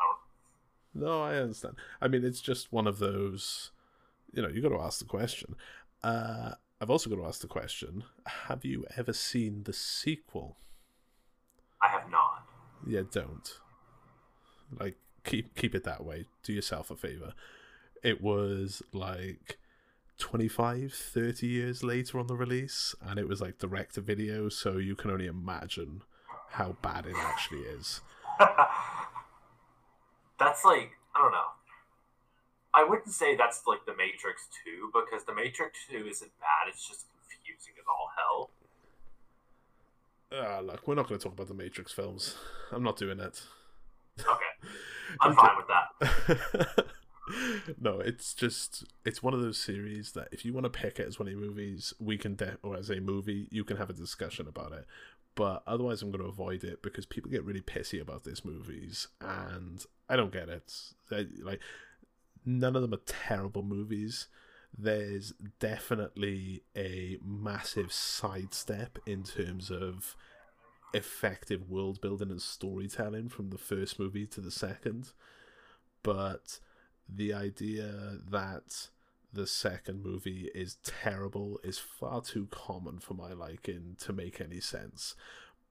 No, 0.94 1.24
I 1.24 1.36
understand. 1.38 1.76
I 2.02 2.08
mean, 2.08 2.24
it's 2.24 2.42
just 2.42 2.72
one 2.72 2.88
of 2.88 3.00
those. 3.00 3.72
You 4.34 4.42
know, 4.42 4.50
you 4.50 4.62
got 4.62 4.70
to 4.70 4.82
ask 4.82 5.00
the 5.00 5.06
question. 5.06 5.56
Uh, 6.04 6.52
I've 6.82 6.90
also 6.90 7.10
got 7.10 7.18
to 7.18 7.26
ask 7.26 7.42
the 7.42 7.48
question: 7.48 8.04
Have 8.48 8.64
you 8.66 8.86
ever 8.98 9.14
seen 9.14 9.64
the 9.64 9.74
sequel? 9.74 10.58
I 11.82 11.88
have 11.88 12.10
not. 12.10 12.48
Yeah, 12.86 13.02
don't. 13.12 13.50
Like, 14.80 14.98
keep 15.24 15.56
keep 15.56 15.76
it 15.76 15.84
that 15.84 16.04
way. 16.04 16.26
Do 16.44 16.54
yourself 16.54 16.92
a 16.92 16.96
favor. 16.96 17.34
It 18.04 18.22
was 18.22 18.82
like 18.92 19.58
25, 20.20 20.94
30 20.94 21.48
years 21.48 21.84
later 21.84 22.20
on 22.20 22.28
the 22.28 22.36
release, 22.36 22.94
and 23.02 23.18
it 23.18 23.28
was 23.28 23.42
like 23.42 23.58
direct 23.58 23.96
to 23.96 24.02
video, 24.02 24.50
so 24.50 24.78
you 24.78 24.96
can 24.96 25.10
only 25.10 25.28
imagine 25.28 26.04
how 26.52 26.76
bad 26.82 27.06
it 27.06 27.16
actually 27.18 27.62
is. 27.62 28.02
that's 30.46 30.64
like 30.66 30.92
I 31.16 31.22
don't 31.22 31.32
know. 31.32 31.52
I 32.74 32.84
wouldn't 32.84 33.14
say 33.14 33.36
that's 33.36 33.62
like 33.68 33.86
the 33.86 33.96
Matrix 33.96 34.48
Two 34.64 34.92
because 34.94 35.26
the 35.26 35.34
Matrix 35.34 35.80
Two 35.90 36.06
isn't 36.08 36.32
bad. 36.40 36.70
It's 36.70 36.88
just 36.88 37.06
confusing 37.30 37.74
as 37.80 37.86
all 37.88 38.10
hell. 38.18 38.50
Ah, 40.36 40.60
look, 40.60 40.88
we're 40.88 40.96
not 40.96 41.08
going 41.08 41.20
to 41.20 41.24
talk 41.24 41.34
about 41.34 41.48
the 41.48 41.54
Matrix 41.54 41.92
films. 41.92 42.36
I'm 42.72 42.82
not 42.82 42.98
doing 42.98 43.20
it. 43.20 43.44
Okay, 44.20 44.70
I'm 45.22 45.36
fine 45.36 45.58
with 45.58 45.68
that. 45.68 46.86
no, 47.80 48.00
it's 48.00 48.34
just 48.34 48.84
it's 49.06 49.22
one 49.22 49.34
of 49.34 49.42
those 49.42 49.60
series 49.60 50.14
that 50.14 50.30
if 50.32 50.44
you 50.44 50.54
want 50.54 50.66
to 50.66 50.70
pick 50.70 51.00
it 51.00 51.08
as 51.08 51.20
one 51.20 51.28
of 51.28 51.34
your 51.34 51.42
movies, 51.42 51.94
we 52.00 52.18
can 52.18 52.36
de- 52.36 52.58
or 52.64 52.76
as 52.76 52.90
a 52.90 53.00
movie, 53.00 53.48
you 53.52 53.64
can 53.64 53.78
have 53.78 53.90
a 53.90 53.94
discussion 53.94 54.48
about 54.48 54.72
it. 54.72 54.86
But 55.36 55.64
otherwise, 55.66 56.02
I'm 56.02 56.12
going 56.12 56.24
to 56.24 56.30
avoid 56.30 56.64
it 56.64 56.84
because 56.84 57.06
people 57.06 57.32
get 57.32 57.44
really 57.44 57.62
pissy 57.62 58.02
about 58.02 58.24
these 58.24 58.46
movies, 58.46 59.08
and 59.20 59.84
I 60.10 60.16
don't 60.16 60.34
get 60.34 60.50
it. 60.50 60.72
They, 61.10 61.28
like, 61.42 61.62
none 62.46 62.76
of 62.76 62.82
them 62.82 62.94
are 62.94 63.02
terrible 63.06 63.64
movies. 63.64 64.28
There's 64.78 65.34
definitely 65.60 66.64
a 66.76 67.18
massive 67.24 67.94
sidestep 67.94 69.00
in 69.06 69.24
terms 69.24 69.70
of 69.70 70.16
effective 70.94 71.70
world 71.70 72.02
building 72.02 72.30
and 72.30 72.42
storytelling 72.42 73.30
from 73.30 73.50
the 73.50 73.58
first 73.58 74.00
movie 74.00 74.28
to 74.28 74.42
the 74.42 74.52
second. 74.52 75.14
But 76.02 76.60
the 77.08 77.34
idea 77.34 78.18
that 78.30 78.90
the 79.32 79.48
second 79.48 80.04
movie 80.04 80.50
is 80.54 80.78
terrible 80.84 81.60
is 81.64 81.80
far 81.80 82.22
too 82.22 82.48
common 82.52 83.00
for 83.00 83.16
my 83.16 83.34
liking 83.34 83.96
to 84.00 84.14
make 84.14 84.40
any 84.40 84.60
sense. 84.60 85.16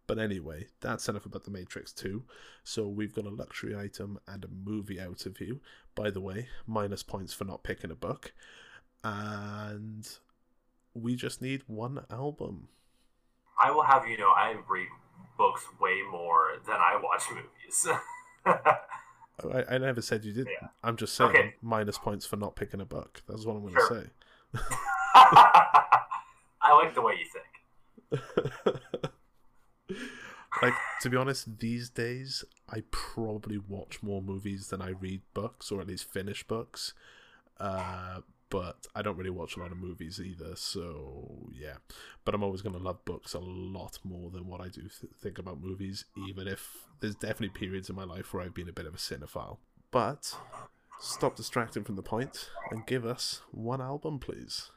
But 0.07 0.19
anyway, 0.19 0.67
that's 0.81 1.09
enough 1.09 1.27
about 1.27 1.45
The 1.45 1.51
Matrix 1.51 1.93
2. 1.93 2.25
So 2.65 2.89
we've 2.89 3.15
got 3.15 3.25
a 3.25 3.31
luxury 3.31 3.77
item 3.77 4.19
and 4.27 4.45
a 4.45 4.49
movie 4.49 5.01
out 5.01 5.25
of 5.27 5.41
you. 5.41 5.61
By 5.95 6.11
the 6.11 6.21
way, 6.21 6.49
minus 6.67 7.03
points 7.03 7.33
for 7.33 7.45
not 7.45 7.63
picking 7.63 7.91
a 7.91 7.95
book. 7.95 8.33
And 9.05 10.09
we 10.95 11.15
just 11.17 11.41
need 11.41 11.63
one 11.67 12.05
album. 12.11 12.69
I 13.63 13.71
will 13.71 13.85
have 13.85 14.07
you 14.09 14.19
know 14.19 14.31
I 14.31 14.57
read 14.69 14.89
books 15.39 15.65
way 15.81 16.01
more 16.11 16.53
than 16.67 16.77
I 16.77 17.01
watch 17.03 17.23
movies. 17.31 17.89
Oh, 19.43 19.51
I, 19.51 19.75
I 19.77 19.79
never 19.79 20.03
said 20.03 20.25
you 20.27 20.33
didn't. 20.33 20.53
Yeah. 20.61 20.69
I'm 20.85 20.97
just 20.97 21.15
saying 21.15 21.31
Okay. 21.31 21.55
minus 21.63 21.97
points 21.97 22.27
for 22.27 22.37
not 22.37 22.55
picking 22.55 22.81
a 22.83 22.85
book. 22.85 23.23
That's 23.27 23.47
what 23.47 23.57
I'm 23.57 23.63
going 23.63 23.75
to 23.75 23.81
Sure. 23.81 24.03
say. 24.03 24.11
I 25.15 26.73
like 26.75 26.95
the 26.95 27.01
way 27.01 27.15
you 27.19 28.21
think. 28.21 28.77
like 30.61 30.75
to 31.01 31.11
be 31.11 31.17
honest, 31.17 31.59
these 31.59 31.89
days 31.89 32.45
I 32.69 32.83
probably 32.91 33.59
watch 33.59 34.03
more 34.03 34.21
movies 34.21 34.69
than 34.69 34.83
I 34.83 34.91
read 34.91 35.23
books, 35.35 35.71
or 35.71 35.81
at 35.81 35.87
least 35.87 36.13
finish 36.13 36.43
books. 36.43 36.95
Uh, 37.59 38.21
but 38.53 38.87
I 38.95 39.01
don't 39.01 39.17
really 39.17 39.31
watch 39.31 39.57
a 39.57 39.61
lot 39.61 39.73
of 39.73 39.79
movies 39.79 40.21
either, 40.21 40.57
so 40.57 41.49
yeah. 41.51 41.77
But 42.25 42.35
I'm 42.35 42.43
always 42.43 42.61
going 42.61 42.77
to 42.77 42.83
love 42.83 43.03
books 43.07 43.33
a 43.33 43.39
lot 43.39 43.99
more 44.05 44.31
than 44.31 44.47
what 44.47 44.61
I 44.61 44.69
do 44.69 44.83
th- 44.83 45.13
think 45.23 45.39
about 45.39 45.63
movies, 45.63 46.05
even 46.29 46.47
if 46.47 46.87
there's 47.01 47.15
definitely 47.15 47.49
periods 47.49 47.89
in 47.89 47.97
my 47.97 48.05
life 48.05 48.35
where 48.35 48.43
I've 48.43 48.53
been 48.53 48.69
a 48.69 48.73
bit 48.73 48.85
of 48.85 48.95
a 48.95 48.99
cinephile. 48.99 49.57
But 49.91 50.37
stop 51.01 51.35
distracting 51.35 51.83
from 51.83 51.97
the 51.97 52.03
point 52.03 52.51
and 52.71 52.87
give 52.87 53.07
us 53.07 53.41
one 53.53 53.81
album, 53.81 54.19
please. 54.19 54.71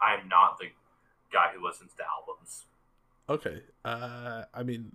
I'm 0.00 0.26
not 0.28 0.58
the 0.58 0.68
guy 1.30 1.50
who 1.54 1.62
listens 1.62 1.92
to 1.98 2.04
albums. 2.04 2.64
Okay. 3.28 3.62
Uh, 3.84 4.44
I 4.52 4.62
mean, 4.62 4.92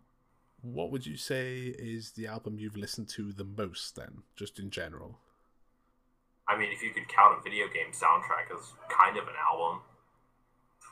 what 0.62 0.92
would 0.92 1.06
you 1.06 1.18
say 1.18 1.74
is 1.78 2.12
the 2.12 2.28
album 2.28 2.60
you've 2.60 2.78
listened 2.78 3.10
to 3.10 3.32
the 3.32 3.44
most 3.46 3.96
then, 3.96 4.24
just 4.36 4.60
in 4.60 4.70
general? 4.70 5.20
I 6.48 6.58
mean, 6.58 6.70
if 6.72 6.82
you 6.82 6.92
could 6.92 7.08
count 7.08 7.38
a 7.40 7.44
video 7.44 7.68
game 7.68 7.92
soundtrack 7.92 8.52
as 8.58 8.74
kind 8.90 9.18
of 9.18 9.28
an 9.28 9.36
album, 9.52 9.82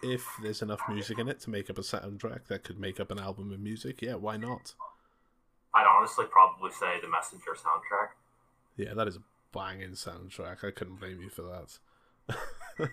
If 0.04 0.24
there's 0.44 0.62
enough 0.62 0.82
music 0.88 1.18
in 1.18 1.28
it 1.28 1.40
to 1.42 1.50
make 1.50 1.70
up 1.70 1.78
a 1.80 1.82
soundtrack 1.82 2.46
that 2.48 2.64
could 2.64 2.80
make 2.80 3.00
up 3.00 3.10
an 3.12 3.20
album 3.20 3.52
of 3.52 3.60
music, 3.60 4.02
yeah, 4.02 4.14
why 4.16 4.38
not? 4.38 4.74
I'd 5.74 5.88
honestly 5.88 6.26
probably 6.30 6.72
say 6.72 7.00
the 7.02 7.10
Messenger 7.10 7.52
soundtrack. 7.56 8.10
Yeah, 8.78 8.94
that 8.94 9.08
is 9.08 9.16
a 9.18 9.22
banging 9.52 9.92
soundtrack. 9.92 10.64
I 10.64 10.72
couldn't 10.72 11.00
blame 11.00 11.22
you 11.22 11.30
for 11.30 11.42
that. 11.44 11.80
Do 12.78 12.88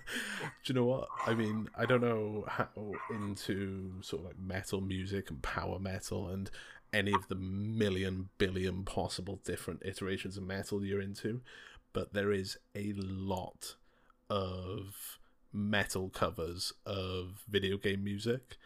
you 0.66 0.74
know 0.74 0.84
what? 0.84 1.08
I 1.26 1.34
mean, 1.34 1.68
I 1.76 1.84
don't 1.84 2.00
know 2.00 2.44
how 2.48 2.68
into 3.10 4.02
sort 4.02 4.22
of 4.22 4.26
like 4.28 4.38
metal 4.38 4.80
music 4.80 5.30
and 5.30 5.42
power 5.42 5.78
metal 5.78 6.28
and 6.28 6.50
any 6.92 7.12
of 7.12 7.28
the 7.28 7.34
million 7.34 8.28
billion 8.38 8.84
possible 8.84 9.40
different 9.44 9.82
iterations 9.84 10.36
of 10.36 10.44
metal 10.44 10.84
you're 10.84 11.00
into, 11.00 11.40
but 11.92 12.14
there 12.14 12.32
is 12.32 12.56
a 12.74 12.92
lot 12.96 13.74
of 14.30 15.18
metal 15.52 16.08
covers 16.08 16.72
of 16.86 17.44
video 17.48 17.76
game 17.76 18.04
music, 18.04 18.56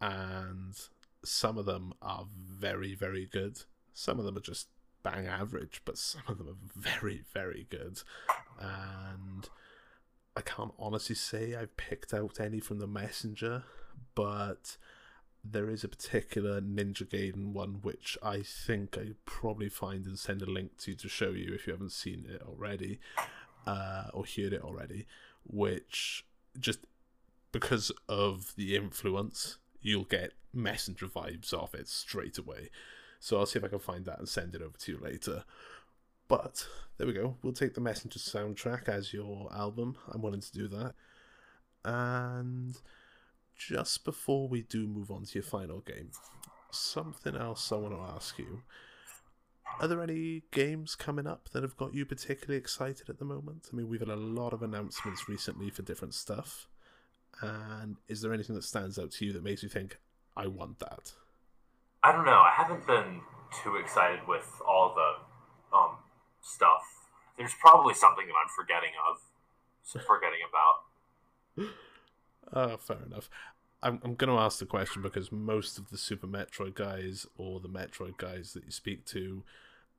and 0.00 0.74
some 1.24 1.58
of 1.58 1.66
them 1.66 1.92
are 2.00 2.26
very, 2.34 2.94
very 2.94 3.26
good. 3.26 3.58
Some 3.94 4.18
of 4.18 4.24
them 4.24 4.36
are 4.36 4.40
just 4.40 4.68
bang 5.02 5.26
average, 5.26 5.82
but 5.84 5.98
some 5.98 6.22
of 6.28 6.38
them 6.38 6.48
are 6.48 6.56
very, 6.76 7.24
very 7.32 7.66
good. 7.70 8.02
And 8.60 9.48
I 10.36 10.42
can't 10.42 10.74
honestly 10.78 11.14
say 11.14 11.54
I've 11.54 11.76
picked 11.78 12.12
out 12.12 12.38
any 12.38 12.60
from 12.60 12.78
the 12.78 12.86
Messenger, 12.86 13.64
but 14.14 14.76
there 15.42 15.70
is 15.70 15.82
a 15.82 15.88
particular 15.88 16.60
Ninja 16.60 17.04
Gaiden 17.06 17.52
one 17.52 17.78
which 17.82 18.18
I 18.22 18.42
think 18.42 18.98
I 18.98 19.12
probably 19.24 19.68
find 19.68 20.04
and 20.06 20.18
send 20.18 20.42
a 20.42 20.46
link 20.46 20.76
to 20.78 20.94
to 20.94 21.08
show 21.08 21.30
you 21.30 21.54
if 21.54 21.66
you 21.66 21.72
haven't 21.72 21.92
seen 21.92 22.26
it 22.28 22.42
already 22.46 22.98
uh, 23.66 24.04
or 24.12 24.24
heard 24.24 24.52
it 24.52 24.62
already, 24.62 25.06
which 25.44 26.24
just 26.58 26.80
because 27.52 27.90
of 28.08 28.54
the 28.56 28.76
influence, 28.76 29.58
you'll 29.80 30.04
get 30.04 30.32
Messenger 30.52 31.06
vibes 31.06 31.54
off 31.54 31.74
it 31.74 31.88
straight 31.88 32.38
away. 32.38 32.70
So 33.20 33.38
I'll 33.38 33.46
see 33.46 33.58
if 33.58 33.64
I 33.64 33.68
can 33.68 33.78
find 33.78 34.04
that 34.04 34.18
and 34.18 34.28
send 34.28 34.54
it 34.54 34.62
over 34.62 34.76
to 34.76 34.92
you 34.92 34.98
later. 34.98 35.44
But 36.28 36.66
there 36.98 37.06
we 37.06 37.12
go. 37.12 37.36
We'll 37.42 37.52
take 37.52 37.74
the 37.74 37.80
Messenger 37.80 38.18
soundtrack 38.18 38.88
as 38.88 39.12
your 39.12 39.48
album. 39.54 39.96
I'm 40.12 40.22
willing 40.22 40.40
to 40.40 40.52
do 40.52 40.68
that. 40.68 40.94
And 41.84 42.76
just 43.56 44.04
before 44.04 44.48
we 44.48 44.62
do 44.62 44.86
move 44.86 45.10
on 45.10 45.24
to 45.24 45.34
your 45.34 45.42
final 45.42 45.80
game, 45.80 46.10
something 46.70 47.36
else 47.36 47.70
I 47.70 47.76
want 47.76 47.94
to 47.94 48.14
ask 48.14 48.38
you. 48.38 48.62
Are 49.80 49.88
there 49.88 50.02
any 50.02 50.42
games 50.52 50.94
coming 50.94 51.26
up 51.26 51.50
that 51.50 51.62
have 51.62 51.76
got 51.76 51.92
you 51.92 52.06
particularly 52.06 52.58
excited 52.58 53.08
at 53.08 53.18
the 53.18 53.24
moment? 53.24 53.68
I 53.72 53.76
mean, 53.76 53.88
we've 53.88 54.00
had 54.00 54.08
a 54.08 54.16
lot 54.16 54.52
of 54.52 54.62
announcements 54.62 55.28
recently 55.28 55.70
for 55.70 55.82
different 55.82 56.14
stuff. 56.14 56.68
And 57.42 57.96
is 58.08 58.22
there 58.22 58.32
anything 58.32 58.54
that 58.56 58.64
stands 58.64 58.98
out 58.98 59.10
to 59.12 59.26
you 59.26 59.32
that 59.32 59.44
makes 59.44 59.62
you 59.62 59.68
think, 59.68 59.98
I 60.36 60.46
want 60.46 60.78
that? 60.78 61.12
I 62.02 62.12
don't 62.12 62.24
know. 62.24 62.32
I 62.32 62.52
haven't 62.56 62.86
been 62.86 63.20
too 63.62 63.76
excited 63.76 64.20
with 64.26 64.48
all 64.66 64.94
the 64.94 65.25
stuff. 66.46 66.82
There's 67.36 67.54
probably 67.60 67.94
something 67.94 68.26
that 68.26 68.32
I'm 68.32 68.48
forgetting 68.48 68.92
of, 69.10 69.20
forgetting 70.06 70.40
about. 70.48 71.72
Oh, 72.52 72.76
fair 72.78 72.98
enough. 73.04 73.28
I'm 73.82 74.00
I'm 74.02 74.14
going 74.14 74.34
to 74.34 74.42
ask 74.42 74.58
the 74.58 74.66
question 74.66 75.02
because 75.02 75.30
most 75.30 75.78
of 75.78 75.90
the 75.90 75.98
Super 75.98 76.26
Metroid 76.26 76.74
guys 76.74 77.26
or 77.36 77.60
the 77.60 77.68
Metroid 77.68 78.16
guys 78.16 78.52
that 78.54 78.64
you 78.64 78.70
speak 78.70 79.04
to 79.06 79.44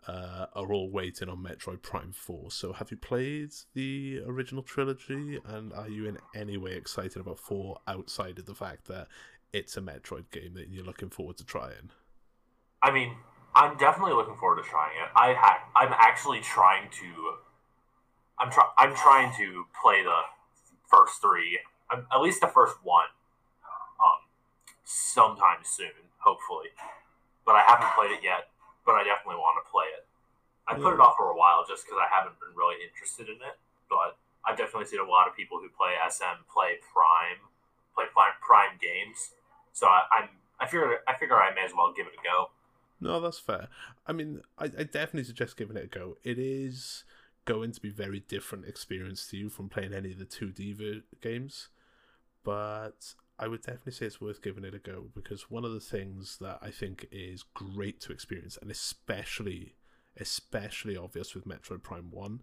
uh, 0.08 0.48
are 0.56 0.72
all 0.72 0.90
waiting 0.90 1.30
on 1.30 1.44
Metroid 1.44 1.82
Prime 1.82 2.12
4. 2.12 2.52
So, 2.52 2.74
have 2.74 2.92
you 2.92 2.98
played 2.98 3.52
the 3.74 4.22
original 4.26 4.64
trilogy 4.64 5.40
and 5.46 5.74
are 5.74 5.90
you 5.90 6.06
in 6.06 6.18
any 6.36 6.58
way 6.58 6.74
excited 6.74 7.18
about 7.18 7.40
4 7.40 7.78
outside 7.88 8.40
of 8.40 8.46
the 8.46 8.56
fact 8.56 8.88
that 8.88 9.08
it's 9.54 9.78
a 9.78 9.82
Metroid 9.82 10.30
game 10.32 10.54
that 10.56 10.70
you're 10.70 10.86
looking 10.86 11.10
forward 11.10 11.38
to 11.38 11.44
trying? 11.44 11.92
I 12.82 12.92
mean, 12.92 13.16
I'm 13.56 13.78
definitely 13.78 14.14
looking 14.14 14.36
forward 14.38 14.62
to 14.62 14.70
trying 14.70 14.96
it. 14.98 15.10
I 15.16 15.34
ha- 15.34 15.64
I'm 15.76 15.94
actually 15.94 16.42
trying 16.42 16.90
to. 17.02 17.38
I'm 18.40 18.52
try- 18.52 18.72
I'm 18.78 18.94
trying 18.96 19.34
to 19.38 19.66
play 19.82 20.04
the 20.04 20.22
first 20.90 21.22
three, 21.22 21.60
um, 21.92 22.06
at 22.12 22.22
least 22.22 22.42
the 22.42 22.48
first 22.48 22.78
one, 22.84 23.10
um, 24.00 24.22
sometime 24.84 25.64
soon, 25.64 26.14
hopefully. 26.20 26.70
But 27.46 27.56
I 27.56 27.64
haven't 27.64 27.90
played 27.96 28.12
it 28.12 28.24
yet. 28.24 28.50
But 28.86 28.96
I 28.96 29.04
definitely 29.04 29.36
want 29.36 29.60
to 29.66 29.70
play 29.70 29.86
it. 29.92 30.08
I 30.68 30.76
put 30.76 30.94
it 30.94 31.00
off 31.00 31.16
for 31.18 31.32
a 31.32 31.36
while 31.36 31.64
just 31.68 31.84
because 31.84 32.00
I 32.00 32.08
haven't 32.08 32.40
been 32.40 32.56
really 32.56 32.84
interested 32.84 33.28
in 33.28 33.36
it. 33.36 33.56
But 33.90 34.16
I've 34.46 34.56
definitely 34.56 34.88
seen 34.88 35.00
a 35.00 35.08
lot 35.08 35.28
of 35.28 35.36
people 35.36 35.60
who 35.60 35.68
play 35.68 35.96
SM 36.08 36.44
play 36.48 36.80
Prime, 36.92 37.40
play 37.96 38.06
Prime, 38.12 38.36
Prime 38.40 38.80
games. 38.80 39.36
So 39.74 39.88
I, 39.88 40.08
I'm 40.12 40.30
I 40.60 40.68
figure 40.68 41.04
I 41.08 41.16
figure 41.20 41.36
I 41.36 41.54
may 41.54 41.66
as 41.68 41.72
well 41.76 41.92
give 41.92 42.08
it 42.08 42.16
a 42.16 42.24
go. 42.24 42.52
No, 43.00 43.20
that's 43.20 43.40
fair. 43.40 43.68
I 44.08 44.14
mean, 44.14 44.42
I, 44.58 44.66
I 44.66 44.84
definitely 44.84 45.24
suggest 45.26 45.58
giving 45.58 45.78
it 45.78 45.84
a 45.84 45.88
go. 45.88 46.18
It 46.24 46.40
is 46.40 47.04
going 47.46 47.72
to 47.72 47.82
be 47.82 47.90
very 47.90 48.20
different 48.22 48.66
experience 48.66 49.28
to 49.28 49.38
you 49.38 49.50
from 49.50 49.70
playing 49.70 49.94
any 49.94 50.12
of 50.12 50.20
the 50.20 50.26
2D 50.26 50.74
ver- 50.74 51.04
games, 51.22 51.70
but 52.44 53.14
I 53.40 53.48
would 53.48 53.62
definitely 53.62 53.94
say 53.94 54.08
it's 54.08 54.22
worth 54.22 54.42
giving 54.42 54.64
it 54.64 54.74
a 54.74 54.80
go 54.80 55.06
because 55.16 55.50
one 55.52 55.66
of 55.66 55.74
the 55.74 55.80
things 55.80 56.38
that 56.42 56.60
I 56.62 56.72
think 56.72 57.08
is 57.12 57.44
great 57.54 58.02
to 58.02 58.12
experience, 58.14 58.58
and 58.62 58.72
especially 58.72 59.76
especially 60.20 60.98
obvious 60.98 61.36
with 61.36 61.48
Metroid 61.48 61.84
Prime 61.84 62.10
One, 62.12 62.42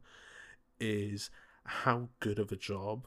is 0.80 1.30
how 1.64 2.08
good 2.20 2.38
of 2.38 2.52
a 2.52 2.56
job 2.56 3.06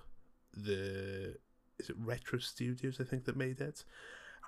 the 0.54 1.36
is 1.80 1.90
it 1.90 1.96
Retro 2.00 2.40
Studios 2.40 3.00
I 3.00 3.04
think 3.04 3.26
that 3.26 3.38
made 3.38 3.62
it 3.62 3.84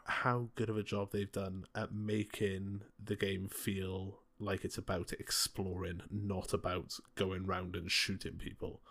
how 0.10 0.50
good 0.56 0.70
of 0.70 0.78
a 0.78 0.84
job 0.84 1.12
they've 1.12 1.32
done 1.32 1.66
at 1.76 1.94
making 1.94 2.82
the 3.04 3.16
game 3.16 3.48
feel 3.48 4.20
like 4.40 4.64
it's 4.64 4.78
about 4.78 5.12
exploring, 5.20 6.02
not 6.10 6.54
about 6.54 7.00
going 7.16 7.46
round 7.46 7.76
and 7.76 7.92
shooting 7.92 8.34
people. 8.34 8.82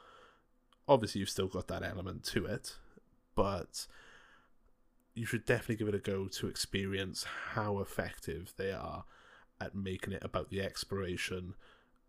Obviously, 0.87 1.21
you've 1.21 1.31
still 1.31 1.49
got 1.49 1.69
that 1.69 1.83
element 1.83 2.25
to 2.25 2.47
it, 2.47 2.77
but 3.35 3.87
you 5.15 5.27
should 5.27 5.45
definitely 5.45 5.77
give 5.77 5.89
it 5.89 5.95
a 5.95 5.99
go 5.99 6.29
to 6.29 6.49
experience 6.49 7.25
how 7.55 7.79
effective 7.81 8.53
they 8.57 8.71
are 8.71 9.05
at 9.61 9.75
making 9.75 10.13
it 10.13 10.25
about 10.25 10.51
the 10.51 10.63
exploration. 10.63 11.55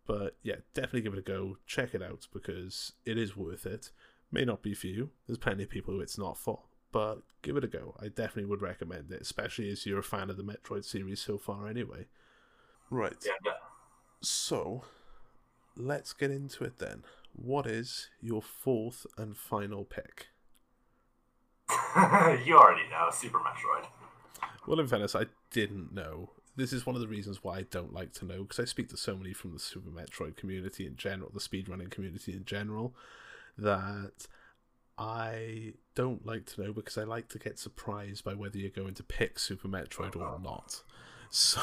But 0.06 0.36
yeah, 0.42 0.56
definitely 0.74 1.02
give 1.02 1.14
it 1.14 1.18
a 1.18 1.22
go. 1.22 1.56
Check 1.66 1.94
it 1.94 2.02
out 2.02 2.28
because 2.32 2.92
it 3.04 3.18
is 3.18 3.36
worth 3.36 3.66
it. 3.66 3.90
May 4.30 4.44
not 4.44 4.62
be 4.62 4.74
for 4.74 4.86
you. 4.86 5.10
There's 5.26 5.38
plenty 5.38 5.64
of 5.64 5.70
people 5.70 5.94
who 5.94 6.00
it's 6.00 6.18
not 6.18 6.38
for 6.38 6.60
but 6.92 7.22
give 7.42 7.56
it 7.56 7.64
a 7.64 7.68
go. 7.68 7.94
I 8.00 8.08
definitely 8.08 8.46
would 8.46 8.62
recommend 8.62 9.10
it, 9.12 9.22
especially 9.22 9.70
as 9.70 9.86
you're 9.86 9.98
a 9.98 10.04
fan 10.04 10.30
of 10.30 10.36
the 10.36 10.42
Metroid 10.42 10.84
series 10.84 11.20
so 11.20 11.38
far, 11.38 11.66
anyway. 11.66 12.06
Right. 12.90 13.16
Yeah, 13.24 13.32
yeah. 13.44 13.52
So, 14.20 14.84
let's 15.76 16.12
get 16.12 16.30
into 16.30 16.64
it 16.64 16.78
then. 16.78 17.04
What 17.32 17.66
is 17.66 18.08
your 18.20 18.42
fourth 18.42 19.06
and 19.16 19.36
final 19.36 19.84
pick? 19.84 20.28
you 22.44 22.58
already 22.58 22.88
know 22.90 23.08
Super 23.12 23.38
Metroid. 23.38 23.86
Well, 24.66 24.80
in 24.80 24.88
fairness, 24.88 25.14
I 25.14 25.26
didn't 25.50 25.94
know. 25.94 26.30
This 26.56 26.72
is 26.72 26.84
one 26.84 26.96
of 26.96 27.00
the 27.00 27.08
reasons 27.08 27.42
why 27.42 27.58
I 27.58 27.62
don't 27.62 27.94
like 27.94 28.12
to 28.14 28.24
know, 28.24 28.42
because 28.42 28.58
I 28.58 28.64
speak 28.64 28.88
to 28.88 28.96
so 28.96 29.16
many 29.16 29.32
from 29.32 29.52
the 29.52 29.58
Super 29.58 29.88
Metroid 29.88 30.36
community 30.36 30.86
in 30.86 30.96
general, 30.96 31.30
the 31.32 31.40
speedrunning 31.40 31.90
community 31.90 32.32
in 32.32 32.44
general, 32.44 32.92
that 33.56 34.26
I 35.00 35.72
don't 35.94 36.26
like 36.26 36.44
to 36.46 36.62
know 36.62 36.72
because 36.74 36.98
I 36.98 37.04
like 37.04 37.28
to 37.30 37.38
get 37.38 37.58
surprised 37.58 38.22
by 38.22 38.34
whether 38.34 38.58
you're 38.58 38.70
going 38.70 38.94
to 38.94 39.02
pick 39.02 39.38
Super 39.38 39.66
Metroid 39.68 40.14
or 40.16 40.38
not. 40.38 40.82
So, 41.32 41.60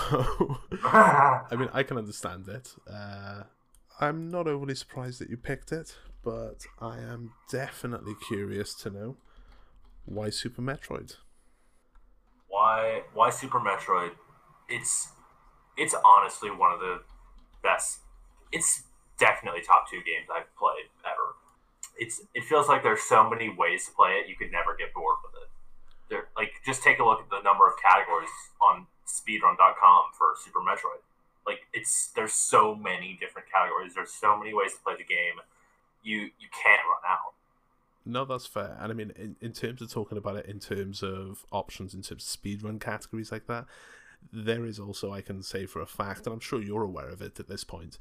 I 0.86 1.56
mean, 1.58 1.68
I 1.74 1.84
can 1.84 1.98
understand 1.98 2.48
it. 2.48 2.74
Uh, 2.90 3.44
I'm 4.00 4.30
not 4.30 4.48
overly 4.48 4.76
surprised 4.76 5.20
that 5.20 5.30
you 5.30 5.36
picked 5.36 5.74
it, 5.74 5.98
but 6.24 6.66
I 6.80 7.00
am 7.00 7.34
definitely 7.52 8.14
curious 8.30 8.74
to 8.76 8.90
know 8.90 9.18
why 10.06 10.30
Super 10.30 10.62
Metroid. 10.62 11.18
why 12.48 13.02
why 13.14 13.30
Super 13.30 13.60
Metroid? 13.60 14.12
It's 14.70 15.10
it's 15.78 15.94
honestly 16.06 16.50
one 16.50 16.72
of 16.72 16.80
the 16.80 17.02
best. 17.62 18.00
It's 18.54 18.84
definitely 19.20 19.62
top 19.62 19.90
two 19.90 19.98
games 19.98 20.28
I've 20.34 20.56
played 20.56 20.88
ever. 21.06 21.36
It's 21.98 22.22
it 22.34 22.44
feels 22.44 22.68
like 22.68 22.84
there's 22.84 23.02
so 23.02 23.30
many 23.30 23.50
ways 23.50 23.86
to 23.86 23.92
play 23.92 24.22
it. 24.22 24.30
You 24.30 24.36
could 24.36 24.52
never 24.52 24.76
get 24.76 24.94
bored 24.94 25.18
with 25.24 25.42
it. 25.42 25.50
There, 26.10 26.28
like 26.36 26.54
just 26.66 26.84
take 26.84 27.00
a 27.00 27.04
look 27.06 27.20
at 27.20 27.30
the 27.30 27.42
number 27.42 27.68
of 27.68 27.74
categories 27.82 28.30
on 28.62 28.88
speedrun.com 29.08 30.12
for 30.18 30.36
Super 30.44 30.60
Metroid. 30.60 31.02
Like 31.46 31.62
it's 31.74 32.12
there's 32.16 32.34
so 32.34 32.76
many 32.76 33.18
different 33.20 33.48
categories. 33.52 33.94
There's 33.96 34.12
so 34.12 34.38
many 34.38 34.54
ways 34.54 34.74
to 34.74 34.80
play 34.84 34.96
the 34.98 35.04
game. 35.04 35.42
You 36.04 36.30
you 36.40 36.50
can't 36.52 36.82
run 36.86 37.04
out. 37.10 37.34
No, 38.06 38.24
that's 38.24 38.46
fair. 38.46 38.78
And 38.80 38.92
I 38.92 38.96
mean, 38.96 39.12
in, 39.18 39.36
in 39.42 39.52
terms 39.52 39.82
of 39.82 39.92
talking 39.92 40.18
about 40.18 40.38
it 40.38 40.46
in 40.46 40.60
terms 40.60 41.04
of 41.04 41.46
options, 41.52 41.94
in 41.94 42.02
terms 42.02 42.24
of 42.24 42.42
speedrun 42.42 42.80
categories 42.80 43.34
like 43.34 43.48
that, 43.48 43.66
there 44.32 44.66
is 44.66 44.80
also, 44.80 45.12
I 45.12 45.22
can 45.22 45.44
say 45.44 45.66
for 45.66 45.82
a 45.82 45.86
fact, 45.86 46.26
and 46.26 46.34
I'm 46.34 46.40
sure 46.40 46.62
you're 46.62 46.84
aware 46.84 47.10
of 47.10 47.22
it 47.22 47.40
at 47.40 47.50
this 47.50 47.66
point, 47.66 47.98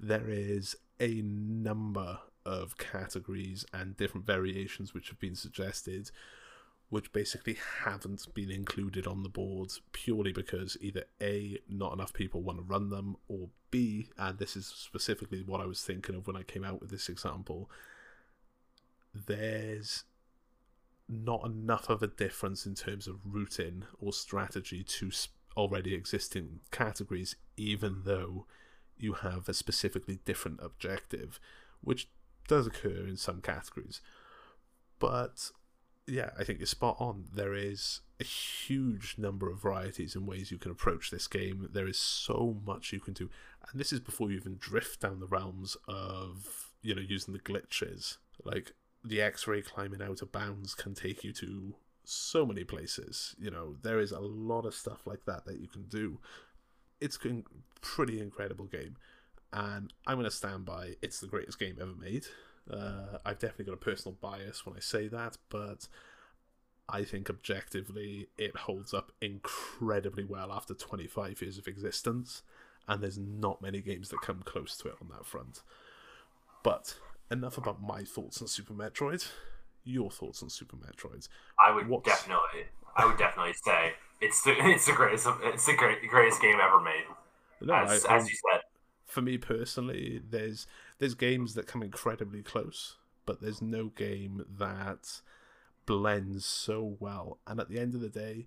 there 0.00 0.28
is 0.28 0.76
a 1.00 1.22
number 1.22 2.18
of 2.44 2.76
categories 2.76 3.64
and 3.72 3.96
different 3.96 4.26
variations 4.26 4.92
which 4.92 5.08
have 5.08 5.18
been 5.18 5.34
suggested, 5.34 6.10
which 6.90 7.12
basically 7.12 7.56
haven't 7.84 8.32
been 8.34 8.50
included 8.50 9.06
on 9.06 9.22
the 9.22 9.28
board 9.28 9.70
purely 9.92 10.32
because 10.32 10.76
either 10.80 11.04
A, 11.20 11.58
not 11.68 11.92
enough 11.92 12.12
people 12.12 12.42
want 12.42 12.58
to 12.58 12.64
run 12.64 12.90
them, 12.90 13.16
or 13.28 13.48
B, 13.70 14.10
and 14.18 14.38
this 14.38 14.56
is 14.56 14.66
specifically 14.66 15.42
what 15.42 15.60
I 15.60 15.66
was 15.66 15.82
thinking 15.82 16.14
of 16.14 16.26
when 16.26 16.36
I 16.36 16.42
came 16.42 16.64
out 16.64 16.80
with 16.80 16.90
this 16.90 17.08
example, 17.08 17.70
there's 19.14 20.04
not 21.08 21.44
enough 21.44 21.88
of 21.88 22.02
a 22.02 22.06
difference 22.06 22.66
in 22.66 22.74
terms 22.74 23.06
of 23.06 23.20
routing 23.24 23.84
or 24.00 24.12
strategy 24.12 24.82
to 24.82 25.10
already 25.56 25.94
existing 25.94 26.60
categories, 26.70 27.36
even 27.56 28.02
though 28.04 28.46
you 28.96 29.14
have 29.14 29.48
a 29.48 29.54
specifically 29.54 30.18
different 30.24 30.60
objective, 30.62 31.40
which 31.80 32.08
does 32.48 32.66
occur 32.66 33.06
in 33.06 33.16
some 33.16 33.40
categories. 33.40 34.00
But 34.98 35.50
yeah, 36.06 36.30
I 36.38 36.44
think 36.44 36.58
you're 36.58 36.66
spot 36.66 36.96
on. 36.98 37.24
There 37.32 37.54
is 37.54 38.00
a 38.20 38.24
huge 38.24 39.16
number 39.18 39.50
of 39.50 39.62
varieties 39.62 40.14
and 40.14 40.26
ways 40.26 40.50
you 40.50 40.58
can 40.58 40.70
approach 40.70 41.10
this 41.10 41.26
game. 41.26 41.68
There 41.72 41.88
is 41.88 41.98
so 41.98 42.60
much 42.64 42.92
you 42.92 43.00
can 43.00 43.14
do, 43.14 43.30
and 43.70 43.80
this 43.80 43.92
is 43.92 44.00
before 44.00 44.30
you 44.30 44.36
even 44.36 44.56
drift 44.58 45.00
down 45.00 45.20
the 45.20 45.26
realms 45.26 45.76
of 45.88 46.72
you 46.82 46.94
know 46.94 47.02
using 47.02 47.32
the 47.32 47.40
glitches. 47.40 48.18
Like 48.44 48.72
the 49.02 49.20
X-ray 49.22 49.62
climbing 49.62 50.02
out 50.02 50.22
of 50.22 50.32
bounds 50.32 50.74
can 50.74 50.94
take 50.94 51.24
you 51.24 51.32
to 51.34 51.74
so 52.04 52.44
many 52.44 52.64
places. 52.64 53.34
You 53.38 53.50
know 53.50 53.76
there 53.82 53.98
is 53.98 54.12
a 54.12 54.20
lot 54.20 54.66
of 54.66 54.74
stuff 54.74 55.06
like 55.06 55.24
that 55.26 55.46
that 55.46 55.60
you 55.60 55.68
can 55.68 55.84
do. 55.84 56.18
It's 57.00 57.18
a 57.24 57.42
pretty 57.80 58.20
incredible 58.20 58.66
game, 58.66 58.96
and 59.54 59.92
I'm 60.06 60.16
going 60.16 60.24
to 60.28 60.30
stand 60.36 60.64
by. 60.66 60.96
It's 61.00 61.20
the 61.20 61.26
greatest 61.28 61.58
game 61.58 61.76
ever 61.80 61.94
made. 61.98 62.26
Uh, 62.70 63.18
I've 63.24 63.38
definitely 63.38 63.66
got 63.66 63.74
a 63.74 63.76
personal 63.78 64.16
bias 64.20 64.66
when 64.66 64.76
I 64.76 64.80
say 64.80 65.06
that, 65.08 65.36
but 65.48 65.86
I 66.88 67.04
think 67.04 67.30
objectively 67.30 68.28
it 68.36 68.56
holds 68.56 68.92
up 68.92 69.12
incredibly 69.20 70.24
well 70.24 70.50
after 70.52 70.74
25 70.74 71.40
years 71.40 71.56
of 71.58 71.68
existence, 71.68 72.42
and 72.88 73.02
there's 73.02 73.16
not 73.18 73.62
many 73.62 73.80
games 73.80 74.08
that 74.10 74.20
come 74.22 74.42
close 74.44 74.76
to 74.78 74.88
it 74.88 74.96
on 75.00 75.08
that 75.08 75.24
front. 75.24 75.62
But 76.62 76.96
enough 77.30 77.56
about 77.58 77.80
my 77.82 78.02
thoughts 78.04 78.40
on 78.42 78.48
Super 78.48 78.74
Metroid. 78.74 79.26
Your 79.84 80.10
thoughts 80.10 80.42
on 80.42 80.48
Super 80.50 80.76
Metroid? 80.76 81.28
I 81.64 81.70
would 81.70 81.88
What's- 81.88 82.06
definitely, 82.08 82.64
I 82.96 83.04
would 83.06 83.18
definitely 83.18 83.52
say 83.54 83.92
it's 84.20 84.42
the 84.42 84.52
it's 84.70 84.86
the 84.86 84.92
greatest 84.92 85.26
it's 85.42 85.66
the 85.66 85.74
great, 85.76 86.06
greatest 86.08 86.40
game 86.40 86.56
ever 86.62 86.80
made. 86.80 87.04
No, 87.60 87.74
as, 87.74 88.04
I- 88.06 88.16
as 88.16 88.28
you 88.28 88.36
said, 88.50 88.60
for 89.14 89.22
me 89.22 89.38
personally, 89.38 90.20
there's 90.28 90.66
there's 90.98 91.14
games 91.14 91.54
that 91.54 91.68
come 91.68 91.82
incredibly 91.82 92.42
close, 92.42 92.96
but 93.24 93.40
there's 93.40 93.62
no 93.62 93.86
game 93.86 94.44
that 94.58 95.20
blends 95.86 96.44
so 96.44 96.96
well. 96.98 97.38
And 97.46 97.60
at 97.60 97.68
the 97.68 97.78
end 97.78 97.94
of 97.94 98.00
the 98.00 98.08
day, 98.08 98.46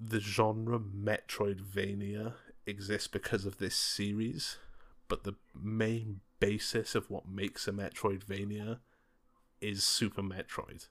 the 0.00 0.20
genre 0.20 0.78
Metroidvania 0.78 2.34
exists 2.66 3.08
because 3.08 3.44
of 3.44 3.58
this 3.58 3.74
series, 3.74 4.58
but 5.08 5.24
the 5.24 5.34
main 5.60 6.20
basis 6.38 6.94
of 6.94 7.10
what 7.10 7.28
makes 7.28 7.66
a 7.66 7.72
Metroidvania 7.72 8.78
is 9.60 9.82
Super 9.82 10.22
Metroid. 10.22 10.88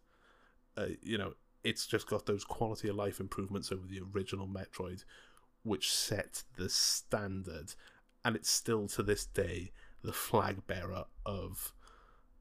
Uh, 0.75 0.87
you 1.01 1.17
know, 1.17 1.35
it's 1.63 1.87
just 1.87 2.07
got 2.07 2.25
those 2.25 2.43
quality 2.43 2.89
of 2.89 2.95
life 2.95 3.21
improvements 3.21 3.71
over 3.71 3.87
the 3.87 4.01
original 4.13 4.47
Metroid, 4.47 5.05
which 5.63 5.91
set 5.91 6.43
the 6.57 6.69
standard, 6.69 7.73
and 8.23 8.35
it's 8.35 8.49
still 8.49 8.87
to 8.89 9.03
this 9.03 9.25
day 9.25 9.71
the 10.03 10.13
flag 10.13 10.67
bearer 10.67 11.05
of 11.25 11.73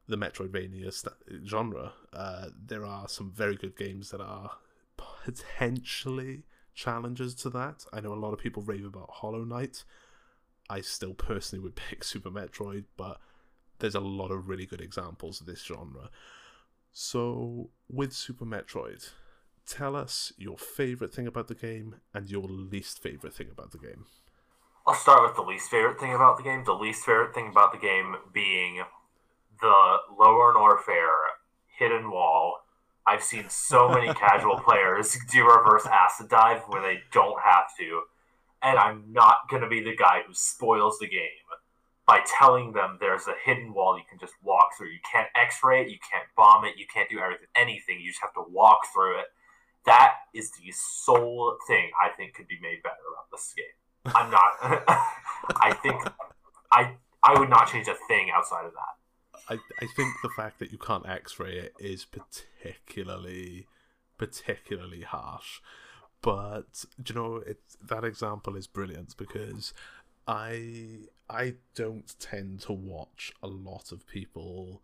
the 0.08 0.16
Metroidvania 0.16 0.92
st- 0.92 1.14
genre. 1.46 1.92
Uh, 2.12 2.46
there 2.66 2.84
are 2.84 3.08
some 3.08 3.30
very 3.30 3.56
good 3.56 3.76
games 3.76 4.10
that 4.10 4.20
are 4.20 4.50
potentially 4.96 6.44
challenges 6.74 7.34
to 7.36 7.50
that. 7.50 7.84
I 7.92 8.00
know 8.00 8.12
a 8.12 8.16
lot 8.16 8.32
of 8.32 8.38
people 8.38 8.62
rave 8.62 8.84
about 8.84 9.10
Hollow 9.10 9.44
Knight. 9.44 9.84
I 10.68 10.80
still 10.80 11.14
personally 11.14 11.62
would 11.62 11.76
pick 11.88 12.04
Super 12.04 12.30
Metroid, 12.30 12.84
but 12.96 13.18
there's 13.78 13.94
a 13.94 14.00
lot 14.00 14.30
of 14.30 14.48
really 14.48 14.66
good 14.66 14.80
examples 14.80 15.40
of 15.40 15.46
this 15.46 15.62
genre. 15.62 16.10
So, 16.92 17.70
with 17.88 18.12
Super 18.12 18.44
Metroid, 18.44 19.10
tell 19.66 19.96
us 19.96 20.32
your 20.36 20.58
favorite 20.58 21.14
thing 21.14 21.26
about 21.26 21.48
the 21.48 21.54
game 21.54 21.96
and 22.12 22.28
your 22.28 22.44
least 22.44 23.02
favorite 23.02 23.34
thing 23.34 23.48
about 23.50 23.70
the 23.70 23.78
game. 23.78 24.06
I'll 24.84 24.94
start 24.94 25.22
with 25.22 25.36
the 25.36 25.42
least 25.42 25.70
favorite 25.70 26.00
thing 26.00 26.12
about 26.12 26.36
the 26.36 26.42
game. 26.42 26.64
The 26.64 26.72
least 26.72 27.04
favorite 27.04 27.34
thing 27.34 27.48
about 27.48 27.70
the 27.70 27.78
game 27.78 28.16
being 28.32 28.82
the 29.60 29.96
Lower 30.18 30.52
Norfair 30.52 31.08
hidden 31.78 32.10
wall. 32.10 32.64
I've 33.06 33.22
seen 33.22 33.48
so 33.48 33.88
many 33.88 34.12
casual 34.14 34.58
players 34.58 35.16
do 35.30 35.44
reverse 35.44 35.86
acid 35.86 36.28
dive 36.28 36.62
where 36.66 36.82
they 36.82 37.00
don't 37.12 37.40
have 37.44 37.66
to, 37.78 38.02
and 38.60 38.76
I'm 38.76 39.04
not 39.12 39.48
gonna 39.48 39.68
be 39.68 39.80
the 39.80 39.94
guy 39.94 40.22
who 40.26 40.34
spoils 40.34 40.98
the 40.98 41.06
game 41.06 41.46
by 42.04 42.24
telling 42.38 42.72
them 42.72 42.98
there's 42.98 43.28
a 43.28 43.34
hidden 43.44 43.72
wall 43.72 43.96
you 43.96 44.04
can 44.10 44.18
just 44.18 44.34
walk 44.42 44.70
through. 44.76 44.88
You 44.88 44.98
can't 45.10 45.28
X-ray 45.36 45.82
it, 45.82 45.90
you 45.90 45.98
can't 46.10 46.26
bomb 46.36 46.64
it, 46.64 46.74
you 46.76 46.86
can't 46.92 47.08
do 47.08 47.20
everything, 47.20 47.46
anything. 47.54 48.00
You 48.00 48.10
just 48.10 48.22
have 48.22 48.34
to 48.34 48.44
walk 48.50 48.80
through 48.92 49.20
it. 49.20 49.26
That 49.86 50.14
is 50.34 50.50
the 50.50 50.72
sole 50.72 51.56
thing 51.68 51.90
I 52.02 52.08
think 52.08 52.34
could 52.34 52.48
be 52.48 52.58
made 52.60 52.82
better 52.82 53.06
about 53.14 53.30
this 53.30 53.54
game. 53.56 53.81
I'm 54.06 54.30
not. 54.30 54.52
I 55.56 55.72
think 55.82 56.02
I 56.70 56.94
I 57.22 57.38
would 57.38 57.48
not 57.48 57.68
change 57.68 57.88
a 57.88 57.94
thing 58.08 58.30
outside 58.34 58.66
of 58.66 58.72
that. 58.72 58.96
I, 59.48 59.54
I 59.80 59.86
think 59.96 60.14
the 60.22 60.30
fact 60.36 60.58
that 60.60 60.70
you 60.70 60.78
can't 60.78 61.08
X-ray 61.08 61.56
it 61.56 61.74
is 61.78 62.04
particularly 62.04 63.66
particularly 64.18 65.02
harsh. 65.02 65.60
But 66.20 66.84
you 67.06 67.14
know, 67.14 67.36
it 67.36 67.60
that 67.88 68.04
example 68.04 68.56
is 68.56 68.66
brilliant 68.66 69.16
because 69.16 69.74
I 70.26 71.00
I 71.28 71.54
don't 71.74 72.14
tend 72.20 72.60
to 72.62 72.72
watch 72.72 73.32
a 73.42 73.48
lot 73.48 73.90
of 73.90 74.06
people 74.06 74.82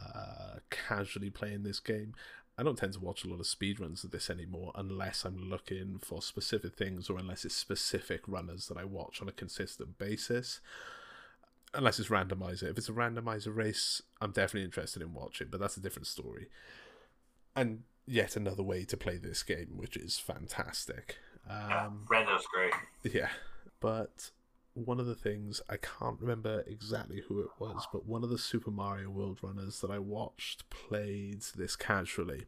uh, 0.00 0.58
casually 0.70 1.30
playing 1.30 1.62
this 1.62 1.80
game. 1.80 2.14
I 2.58 2.64
don't 2.64 2.76
tend 2.76 2.94
to 2.94 3.00
watch 3.00 3.24
a 3.24 3.28
lot 3.28 3.38
of 3.38 3.46
speedruns 3.46 4.02
of 4.02 4.10
this 4.10 4.28
anymore 4.28 4.72
unless 4.74 5.24
I'm 5.24 5.48
looking 5.48 6.00
for 6.02 6.20
specific 6.20 6.74
things 6.74 7.08
or 7.08 7.16
unless 7.16 7.44
it's 7.44 7.54
specific 7.54 8.22
runners 8.26 8.66
that 8.66 8.76
I 8.76 8.84
watch 8.84 9.22
on 9.22 9.28
a 9.28 9.32
consistent 9.32 9.96
basis. 9.96 10.60
Unless 11.72 12.00
it's 12.00 12.08
randomizer. 12.08 12.64
If 12.64 12.78
it's 12.78 12.88
a 12.88 12.92
randomizer 12.92 13.54
race, 13.54 14.02
I'm 14.20 14.32
definitely 14.32 14.64
interested 14.64 15.02
in 15.02 15.14
watching, 15.14 15.46
but 15.50 15.60
that's 15.60 15.76
a 15.76 15.80
different 15.80 16.08
story. 16.08 16.48
And 17.54 17.84
yet 18.06 18.34
another 18.34 18.64
way 18.64 18.84
to 18.86 18.96
play 18.96 19.18
this 19.18 19.44
game, 19.44 19.74
which 19.76 19.96
is 19.96 20.18
fantastic. 20.18 21.18
Um, 21.48 21.58
yeah, 21.60 21.88
great. 22.52 22.72
Yeah, 23.04 23.28
but 23.78 24.30
one 24.84 25.00
of 25.00 25.06
the 25.06 25.14
things 25.14 25.60
I 25.68 25.76
can't 25.76 26.20
remember 26.20 26.64
exactly 26.66 27.22
who 27.26 27.40
it 27.40 27.48
was, 27.58 27.86
but 27.92 28.06
one 28.06 28.24
of 28.24 28.30
the 28.30 28.38
Super 28.38 28.70
Mario 28.70 29.10
World 29.10 29.38
runners 29.42 29.80
that 29.80 29.90
I 29.90 29.98
watched 29.98 30.68
played 30.70 31.42
this 31.56 31.76
casually. 31.76 32.46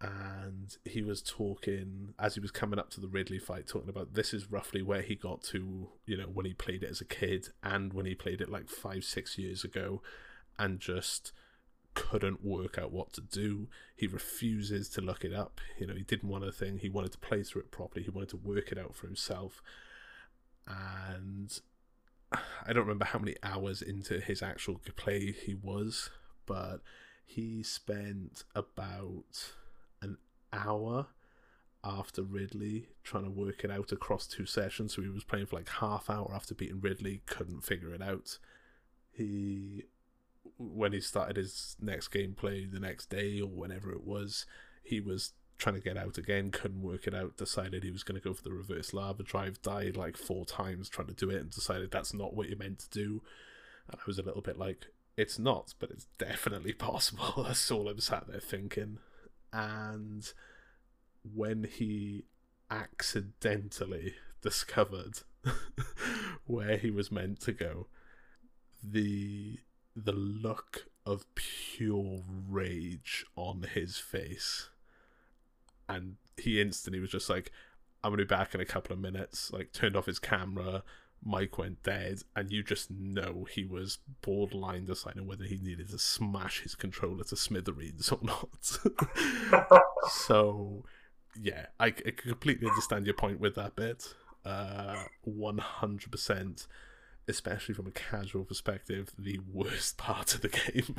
And 0.00 0.76
he 0.84 1.02
was 1.02 1.22
talking 1.22 2.14
as 2.18 2.34
he 2.34 2.40
was 2.40 2.52
coming 2.52 2.78
up 2.78 2.90
to 2.90 3.00
the 3.00 3.08
Ridley 3.08 3.38
fight, 3.38 3.66
talking 3.66 3.88
about 3.88 4.14
this 4.14 4.32
is 4.32 4.50
roughly 4.50 4.80
where 4.80 5.02
he 5.02 5.16
got 5.16 5.42
to, 5.44 5.88
you 6.06 6.16
know, 6.16 6.28
when 6.32 6.46
he 6.46 6.54
played 6.54 6.84
it 6.84 6.90
as 6.90 7.00
a 7.00 7.04
kid 7.04 7.48
and 7.64 7.92
when 7.92 8.06
he 8.06 8.14
played 8.14 8.40
it 8.40 8.48
like 8.48 8.68
five, 8.68 9.04
six 9.04 9.38
years 9.38 9.64
ago, 9.64 10.00
and 10.58 10.78
just 10.78 11.32
couldn't 11.94 12.44
work 12.44 12.78
out 12.78 12.92
what 12.92 13.12
to 13.14 13.20
do. 13.20 13.68
He 13.96 14.06
refuses 14.06 14.88
to 14.90 15.00
look 15.00 15.24
it 15.24 15.34
up. 15.34 15.60
You 15.78 15.88
know, 15.88 15.94
he 15.94 16.02
didn't 16.02 16.28
want 16.28 16.44
a 16.44 16.52
thing. 16.52 16.78
He 16.78 16.88
wanted 16.88 17.12
to 17.12 17.18
play 17.18 17.42
through 17.42 17.62
it 17.62 17.72
properly. 17.72 18.04
He 18.04 18.10
wanted 18.10 18.28
to 18.30 18.36
work 18.36 18.70
it 18.70 18.78
out 18.78 18.94
for 18.94 19.06
himself 19.06 19.62
and 20.68 21.58
I 22.32 22.72
don't 22.72 22.84
remember 22.84 23.06
how 23.06 23.18
many 23.18 23.36
hours 23.42 23.80
into 23.80 24.20
his 24.20 24.42
actual 24.42 24.80
play 24.96 25.32
he 25.32 25.54
was, 25.54 26.10
but 26.46 26.78
he 27.24 27.62
spent 27.62 28.44
about 28.54 29.52
an 30.02 30.18
hour 30.52 31.06
after 31.84 32.22
Ridley 32.22 32.88
trying 33.02 33.24
to 33.24 33.30
work 33.30 33.64
it 33.64 33.70
out 33.70 33.92
across 33.92 34.26
two 34.26 34.46
sessions. 34.46 34.94
So 34.94 35.02
he 35.02 35.08
was 35.08 35.24
playing 35.24 35.46
for 35.46 35.56
like 35.56 35.68
half 35.68 36.10
hour 36.10 36.30
after 36.34 36.54
beating 36.54 36.80
Ridley, 36.80 37.22
couldn't 37.26 37.62
figure 37.62 37.94
it 37.94 38.02
out. 38.02 38.38
He 39.10 39.84
when 40.56 40.92
he 40.92 41.00
started 41.00 41.36
his 41.36 41.76
next 41.80 42.08
gameplay 42.08 42.70
the 42.70 42.80
next 42.80 43.10
day 43.10 43.40
or 43.40 43.48
whenever 43.48 43.92
it 43.92 44.04
was, 44.04 44.44
he 44.82 45.00
was 45.00 45.32
trying 45.58 45.74
to 45.74 45.80
get 45.80 45.96
out 45.96 46.16
again, 46.16 46.50
couldn't 46.50 46.82
work 46.82 47.06
it 47.06 47.14
out, 47.14 47.36
decided 47.36 47.82
he 47.82 47.90
was 47.90 48.04
going 48.04 48.20
to 48.20 48.26
go 48.26 48.32
for 48.32 48.42
the 48.42 48.52
reverse 48.52 48.94
lava 48.94 49.22
drive, 49.22 49.60
died 49.60 49.96
like 49.96 50.16
four 50.16 50.46
times 50.46 50.88
trying 50.88 51.08
to 51.08 51.14
do 51.14 51.30
it, 51.30 51.40
and 51.40 51.50
decided 51.50 51.90
that's 51.90 52.14
not 52.14 52.34
what 52.34 52.48
you're 52.48 52.58
meant 52.58 52.78
to 52.78 52.90
do. 52.90 53.22
And 53.90 54.00
I 54.00 54.04
was 54.06 54.18
a 54.18 54.22
little 54.22 54.40
bit 54.40 54.58
like, 54.58 54.86
it's 55.16 55.38
not, 55.38 55.74
but 55.80 55.90
it's 55.90 56.06
definitely 56.16 56.72
possible. 56.88 57.42
That's 57.46 57.70
all 57.70 57.88
I'm 57.88 58.00
sat 58.00 58.28
there 58.28 58.40
thinking. 58.40 58.98
And 59.52 60.30
when 61.34 61.64
he 61.64 62.24
accidentally 62.70 64.14
discovered 64.42 65.20
where 66.46 66.76
he 66.76 66.90
was 66.90 67.10
meant 67.10 67.40
to 67.40 67.52
go, 67.52 67.88
the 68.82 69.58
the 69.96 70.12
look 70.12 70.86
of 71.04 71.24
pure 71.34 72.20
rage 72.48 73.26
on 73.34 73.66
his 73.74 73.98
face 73.98 74.68
and 75.88 76.16
he 76.36 76.60
instantly 76.60 77.00
was 77.00 77.10
just 77.10 77.30
like, 77.30 77.50
I'm 78.02 78.12
gonna 78.12 78.22
be 78.22 78.26
back 78.26 78.54
in 78.54 78.60
a 78.60 78.66
couple 78.66 78.92
of 78.92 79.00
minutes. 79.00 79.52
Like 79.52 79.72
turned 79.72 79.96
off 79.96 80.06
his 80.06 80.18
camera, 80.18 80.82
mic 81.24 81.58
went 81.58 81.82
dead, 81.82 82.22
and 82.36 82.52
you 82.52 82.62
just 82.62 82.90
know 82.90 83.46
he 83.50 83.64
was 83.64 83.98
borderline 84.22 84.84
deciding 84.84 85.26
whether 85.26 85.44
he 85.44 85.58
needed 85.58 85.90
to 85.90 85.98
smash 85.98 86.62
his 86.62 86.74
controller 86.74 87.24
to 87.24 87.36
smithereens 87.36 88.10
or 88.10 88.20
not. 88.22 89.80
so, 90.10 90.84
yeah, 91.40 91.66
I, 91.80 91.86
I 91.86 92.12
completely 92.16 92.68
understand 92.68 93.06
your 93.06 93.14
point 93.14 93.40
with 93.40 93.54
that 93.56 93.74
bit. 93.76 94.14
Uh, 94.44 94.96
100%, 95.28 96.66
especially 97.26 97.74
from 97.74 97.86
a 97.86 97.90
casual 97.90 98.44
perspective, 98.44 99.10
the 99.18 99.40
worst 99.52 99.98
part 99.98 100.34
of 100.34 100.40
the 100.42 100.48
game. 100.72 100.94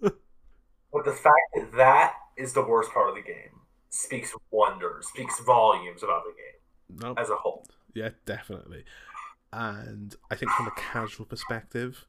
but 0.00 1.04
the 1.04 1.12
fact 1.12 1.36
that 1.54 1.72
that 1.76 2.14
is 2.36 2.54
the 2.54 2.64
worst 2.64 2.90
part 2.90 3.10
of 3.10 3.14
the 3.14 3.22
game 3.22 3.61
speaks 3.92 4.34
wonders, 4.50 5.06
speaks 5.06 5.38
volumes 5.40 6.02
about 6.02 6.22
the 6.24 6.30
game 6.30 6.98
nope. 7.08 7.18
as 7.20 7.30
a 7.30 7.36
whole. 7.36 7.66
Yeah, 7.94 8.10
definitely. 8.24 8.84
And 9.52 10.16
I 10.30 10.34
think 10.34 10.50
from 10.52 10.66
a 10.66 10.72
casual 10.72 11.26
perspective, 11.26 12.06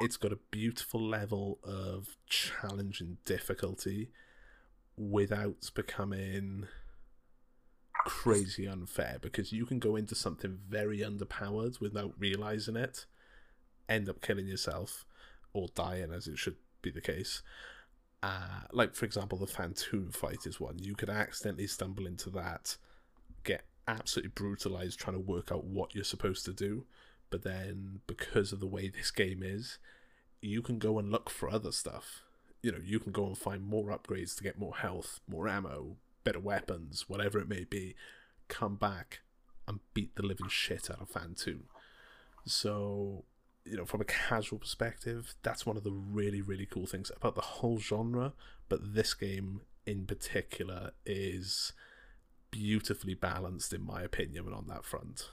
it's 0.00 0.18
got 0.18 0.32
a 0.32 0.38
beautiful 0.50 1.00
level 1.00 1.58
of 1.64 2.16
challenge 2.26 3.00
and 3.00 3.24
difficulty 3.24 4.10
without 4.96 5.70
becoming 5.74 6.66
crazy 8.04 8.66
unfair 8.68 9.16
because 9.22 9.50
you 9.50 9.64
can 9.64 9.78
go 9.78 9.96
into 9.96 10.14
something 10.14 10.58
very 10.68 10.98
underpowered 10.98 11.80
without 11.80 12.12
realizing 12.18 12.76
it, 12.76 13.06
end 13.88 14.10
up 14.10 14.20
killing 14.20 14.46
yourself 14.46 15.06
or 15.54 15.68
dying 15.74 16.12
as 16.12 16.26
it 16.26 16.38
should 16.38 16.56
be 16.82 16.90
the 16.90 17.00
case, 17.00 17.42
uh, 18.24 18.60
like 18.72 18.94
for 18.94 19.04
example, 19.04 19.36
the 19.36 19.46
Phantoon 19.46 20.10
fight 20.10 20.46
is 20.46 20.58
one. 20.58 20.78
You 20.78 20.94
could 20.94 21.10
accidentally 21.10 21.66
stumble 21.66 22.06
into 22.06 22.30
that, 22.30 22.78
get 23.44 23.66
absolutely 23.86 24.30
brutalized 24.34 24.98
trying 24.98 25.16
to 25.16 25.20
work 25.20 25.52
out 25.52 25.64
what 25.64 25.94
you're 25.94 26.04
supposed 26.04 26.46
to 26.46 26.54
do, 26.54 26.86
but 27.28 27.42
then 27.42 28.00
because 28.06 28.50
of 28.50 28.60
the 28.60 28.66
way 28.66 28.88
this 28.88 29.10
game 29.10 29.42
is, 29.42 29.78
you 30.40 30.62
can 30.62 30.78
go 30.78 30.98
and 30.98 31.12
look 31.12 31.28
for 31.28 31.50
other 31.50 31.70
stuff. 31.70 32.22
You 32.62 32.72
know, 32.72 32.80
you 32.82 32.98
can 32.98 33.12
go 33.12 33.26
and 33.26 33.36
find 33.36 33.62
more 33.62 33.90
upgrades 33.90 34.34
to 34.36 34.42
get 34.42 34.58
more 34.58 34.76
health, 34.76 35.20
more 35.28 35.46
ammo, 35.46 35.96
better 36.24 36.40
weapons, 36.40 37.04
whatever 37.08 37.38
it 37.38 37.48
may 37.48 37.64
be. 37.64 37.94
Come 38.48 38.76
back 38.76 39.20
and 39.68 39.80
beat 39.92 40.16
the 40.16 40.24
living 40.24 40.48
shit 40.48 40.90
out 40.90 41.02
of 41.02 41.10
Phantoon. 41.10 41.64
So 42.46 43.24
you 43.64 43.76
know, 43.76 43.84
from 43.84 44.00
a 44.00 44.04
casual 44.04 44.58
perspective, 44.58 45.34
that's 45.42 45.64
one 45.64 45.76
of 45.76 45.84
the 45.84 45.90
really, 45.90 46.42
really 46.42 46.66
cool 46.66 46.86
things 46.86 47.10
about 47.16 47.34
the 47.34 47.40
whole 47.40 47.78
genre. 47.78 48.32
But 48.68 48.94
this 48.94 49.14
game 49.14 49.62
in 49.86 50.06
particular 50.06 50.92
is 51.06 51.72
beautifully 52.50 53.14
balanced, 53.14 53.72
in 53.72 53.84
my 53.84 54.02
opinion, 54.02 54.52
on 54.52 54.66
that 54.68 54.84
front. 54.84 55.30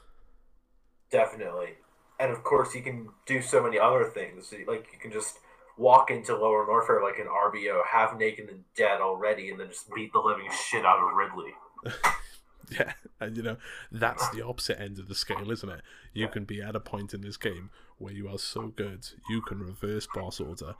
Definitely. 1.11 1.75
And 2.19 2.31
of 2.31 2.43
course, 2.43 2.73
you 2.73 2.81
can 2.81 3.09
do 3.25 3.41
so 3.41 3.61
many 3.61 3.77
other 3.77 4.05
things. 4.05 4.53
Like, 4.67 4.87
you 4.93 4.99
can 4.99 5.11
just 5.11 5.39
walk 5.77 6.11
into 6.11 6.35
Lower 6.35 6.65
Norfair 6.65 7.03
like 7.03 7.19
an 7.19 7.27
RBO, 7.27 7.81
half 7.91 8.17
naked 8.17 8.49
and 8.49 8.63
dead 8.75 9.01
already, 9.01 9.49
and 9.49 9.59
then 9.59 9.69
just 9.69 9.93
beat 9.93 10.13
the 10.13 10.19
living 10.19 10.47
shit 10.51 10.85
out 10.85 10.99
of 10.99 11.15
Ridley. 11.15 11.53
Yeah, 12.79 12.93
and 13.19 13.35
you 13.35 13.43
know 13.43 13.57
that's 13.91 14.29
the 14.29 14.45
opposite 14.45 14.79
end 14.79 14.99
of 14.99 15.07
the 15.07 15.15
scale, 15.15 15.51
isn't 15.51 15.69
it? 15.69 15.81
You 16.13 16.27
can 16.27 16.45
be 16.45 16.61
at 16.61 16.75
a 16.75 16.79
point 16.79 17.13
in 17.13 17.21
this 17.21 17.37
game 17.37 17.69
where 17.97 18.13
you 18.13 18.27
are 18.27 18.39
so 18.39 18.67
good, 18.67 19.07
you 19.29 19.41
can 19.41 19.59
reverse 19.59 20.07
boss 20.13 20.39
order, 20.39 20.75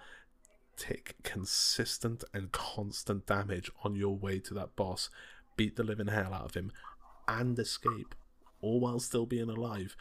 take 0.78 1.16
consistent 1.24 2.24
and 2.34 2.52
constant 2.52 3.26
damage 3.26 3.70
on 3.84 3.96
your 3.96 4.16
way 4.16 4.40
to 4.40 4.54
that 4.54 4.76
boss, 4.76 5.10
beat 5.56 5.76
the 5.76 5.84
living 5.84 6.08
hell 6.08 6.34
out 6.34 6.46
of 6.46 6.54
him, 6.54 6.72
and 7.28 7.58
escape, 7.60 8.16
all 8.62 8.80
while 8.80 9.00
still 9.00 9.26
being 9.26 9.50
alive. 9.50 9.96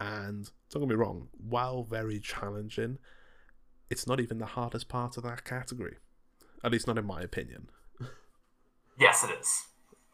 And 0.00 0.50
don't 0.70 0.82
get 0.82 0.88
me 0.90 0.94
wrong, 0.94 1.28
while 1.38 1.82
very 1.82 2.20
challenging, 2.20 2.98
it's 3.90 4.06
not 4.06 4.20
even 4.20 4.38
the 4.38 4.46
hardest 4.46 4.88
part 4.88 5.16
of 5.16 5.22
that 5.22 5.44
category. 5.44 5.96
At 6.62 6.72
least 6.72 6.86
not 6.86 6.98
in 6.98 7.06
my 7.06 7.20
opinion. 7.20 7.70
Yes, 8.98 9.24
it 9.24 9.30
is. 9.40 9.67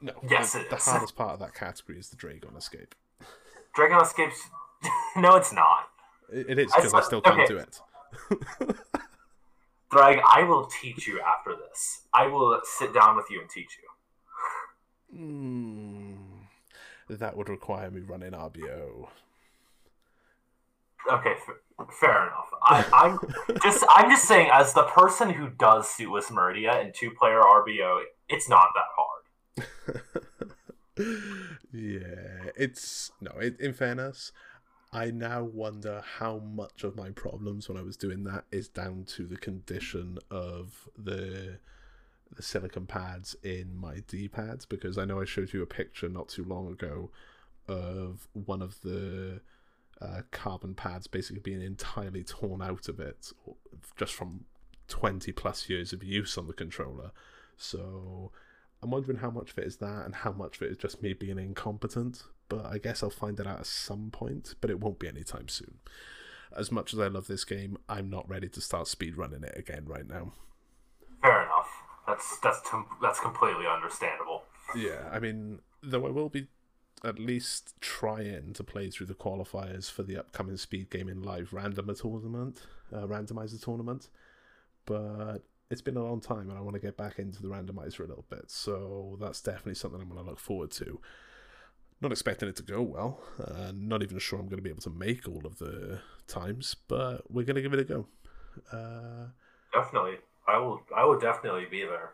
No, 0.05 0.13
Yes, 0.29 0.53
the, 0.53 0.67
the 0.69 0.77
hardest 0.77 1.17
part 1.17 1.33
of 1.33 1.39
that 1.39 1.55
category 1.55 1.99
is 1.99 2.11
the 2.11 2.17
Draygon 2.17 2.55
escape. 2.59 2.95
Draygon 3.75 4.03
Escapes. 4.03 4.51
no, 5.17 5.37
it's 5.37 5.51
not. 5.51 5.89
It, 6.31 6.51
it 6.51 6.59
is 6.59 6.75
because 6.75 6.93
I 6.93 7.01
saw- 7.01 7.07
still 7.07 7.21
can't 7.23 7.41
okay. 7.41 7.47
do 7.47 7.57
it. 7.57 7.81
Drag, 9.91 10.21
I 10.29 10.43
will 10.43 10.67
teach 10.67 11.07
you 11.07 11.21
after 11.21 11.55
this. 11.57 12.03
I 12.13 12.27
will 12.27 12.61
sit 12.65 12.93
down 12.93 13.17
with 13.17 13.31
you 13.31 13.41
and 13.41 13.49
teach 13.49 13.79
you. 13.81 15.17
Hmm. 15.17 16.17
that 17.09 17.35
would 17.35 17.49
require 17.49 17.91
me 17.91 18.03
running 18.03 18.33
RBO. 18.33 19.09
Okay, 21.11 21.31
f- 21.31 21.87
fair 21.99 22.27
enough. 22.27 22.51
I, 22.63 22.85
I'm 22.93 23.19
just 23.63 23.85
I'm 23.89 24.11
just 24.11 24.25
saying, 24.27 24.51
as 24.53 24.75
the 24.75 24.83
person 24.85 25.31
who 25.31 25.49
does 25.49 25.87
Suitless 25.87 26.31
Maridia 26.31 26.85
and 26.85 26.93
two 26.93 27.11
player 27.13 27.41
RBO, 27.41 28.03
it's 28.29 28.49
not 28.51 28.69
that 28.75 28.85
hard. 28.97 29.14
Yeah, 30.97 32.51
it's 32.57 33.13
no. 33.21 33.33
It, 33.39 33.59
in 33.61 33.73
fairness, 33.73 34.33
I 34.93 35.11
now 35.11 35.43
wonder 35.43 36.03
how 36.19 36.39
much 36.39 36.85
of 36.85 36.97
my 36.97 37.11
problems 37.11 37.69
when 37.69 37.77
I 37.77 37.83
was 37.83 37.97
doing 37.97 38.25
that 38.25 38.45
is 38.53 38.69
down 38.69 39.05
to 39.09 39.27
the 39.27 39.37
condition 39.37 40.19
of 40.31 40.89
the 40.97 41.59
the 42.35 42.43
silicon 42.43 42.87
pads 42.87 43.37
in 43.43 43.77
my 43.77 44.03
D 44.09 44.29
pads 44.29 44.67
because 44.67 44.99
I 44.99 45.05
know 45.05 45.21
I 45.21 45.25
showed 45.25 45.53
you 45.53 45.63
a 45.63 45.67
picture 45.67 46.09
not 46.09 46.29
too 46.29 46.45
long 46.45 46.69
ago 46.69 47.11
of 47.69 48.29
one 48.33 48.61
of 48.61 48.81
the 48.81 49.41
uh, 50.01 50.23
carbon 50.31 50.75
pads 50.75 51.07
basically 51.07 51.41
being 51.41 51.63
entirely 51.63 52.25
torn 52.25 52.61
out 52.61 52.89
of 52.89 52.99
it 52.99 53.33
just 53.97 54.13
from 54.13 54.45
20 54.89 55.33
plus 55.33 55.69
years 55.69 55.93
of 55.93 56.03
use 56.03 56.37
on 56.37 56.47
the 56.47 56.53
controller. 56.53 57.11
So 57.57 58.33
I'm 58.85 58.90
wondering 58.90 59.19
how 59.19 59.31
much 59.31 59.52
of 59.52 59.59
it 59.59 59.65
is 59.65 59.78
that 59.78 60.05
and 60.05 60.15
how 60.15 60.32
much 60.32 60.56
of 60.56 60.62
it 60.62 60.70
is 60.70 60.77
just 60.77 61.02
me 61.02 61.15
being 61.15 61.39
incompetent. 61.39 62.23
But 62.51 62.66
I 62.66 62.77
guess 62.77 63.02
I'll 63.02 63.09
find 63.09 63.40
it 63.40 63.47
out 63.47 63.61
at 63.61 63.66
some 63.66 64.11
point, 64.11 64.56
but 64.61 64.70
it 64.70 64.78
won't 64.78 64.98
be 64.98 65.09
anytime 65.09 65.48
soon. 65.48 65.78
As 66.55 66.70
much 66.70 66.93
as 66.93 67.01
I 67.01 67.06
love 67.06 67.27
this 67.27 67.47
game, 67.47 67.78
I'm 67.89 68.11
not 68.11 68.28
ready 68.28 68.47
to 68.51 68.61
start 68.61 68.86
speedrunning 68.86 69.43
it 69.43 69.56
again 69.56 69.86
right 69.86 70.06
now. 70.06 70.35
Fair 71.23 71.44
enough. 71.44 71.70
That's 72.06 72.39
that's 72.40 72.61
that's 73.01 73.20
completely 73.20 73.66
understandable. 73.66 74.43
Yeah, 74.77 75.09
I 75.11 75.19
mean, 75.19 75.61
though 75.82 76.06
I 76.06 76.11
will 76.11 76.28
be 76.28 76.48
at 77.02 77.19
least 77.19 77.74
trying 77.81 78.52
to 78.52 78.62
play 78.62 78.90
through 78.90 79.06
the 79.06 79.15
qualifiers 79.15 79.90
for 79.90 80.02
the 80.02 80.19
upcoming 80.19 80.59
Speed 80.59 80.90
Gaming 80.90 81.23
Live 81.23 81.52
randomer 81.52 81.98
tournament, 81.98 82.61
uh, 82.93 83.06
randomizer 83.06 83.62
tournament, 83.62 84.11
but 84.85 85.39
it's 85.75 85.83
been 85.83 85.97
a 85.97 86.05
long 86.05 86.21
time 86.21 86.49
and 86.49 86.57
I 86.57 86.61
want 86.61 86.75
to 86.75 86.81
get 86.81 86.97
back 86.97 87.19
into 87.19 87.43
the 87.43 87.49
randomizer 87.49 87.99
a 87.99 88.07
little 88.07 88.25
bit, 88.31 88.49
so 88.49 89.19
that's 89.21 89.41
definitely 89.41 89.75
something 89.75 90.01
I'm 90.01 90.09
going 90.09 90.23
to 90.23 90.31
look 90.31 90.39
forward 90.39 90.71
to. 90.73 91.01
Not 92.01 92.13
expecting 92.13 92.49
it 92.49 92.55
to 92.57 92.63
go 92.63 92.81
well, 92.81 93.21
uh, 93.45 93.73
not 93.75 94.05
even 94.05 94.21
sure 94.21 94.39
I'm 94.39 94.47
going 94.47 94.59
to 94.59 94.63
be 94.63 94.71
able 94.71 94.83
to 94.83 94.91
make 94.91 95.29
all 95.29 95.45
of 95.45 95.59
the 95.59 95.99
times, 96.29 96.77
but 96.87 97.29
we're 97.29 97.45
going 97.45 97.57
to 97.57 97.63
give 97.63 97.73
it 97.73 97.81
a 97.81 97.85
go. 97.85 98.07
Uh, 98.71 99.27
Definitely, 99.73 100.19
I 100.47 100.59
will. 100.59 100.81
I 100.95 101.05
will 101.05 101.19
definitely 101.19 101.67
be 101.69 101.83
there. 101.83 102.13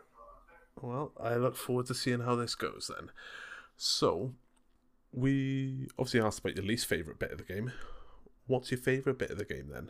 Well, 0.81 1.11
I 1.21 1.35
look 1.35 1.55
forward 1.55 1.85
to 1.87 1.93
seeing 1.93 2.21
how 2.21 2.35
this 2.35 2.55
goes 2.55 2.89
then. 2.95 3.11
So, 3.77 4.33
we 5.11 5.87
obviously 5.99 6.21
asked 6.21 6.39
about 6.39 6.55
your 6.55 6.65
least 6.65 6.87
favourite 6.87 7.19
bit 7.19 7.31
of 7.31 7.37
the 7.37 7.43
game. 7.43 7.71
What's 8.47 8.71
your 8.71 8.79
favourite 8.79 9.19
bit 9.19 9.29
of 9.29 9.37
the 9.37 9.45
game 9.45 9.69
then? 9.71 9.89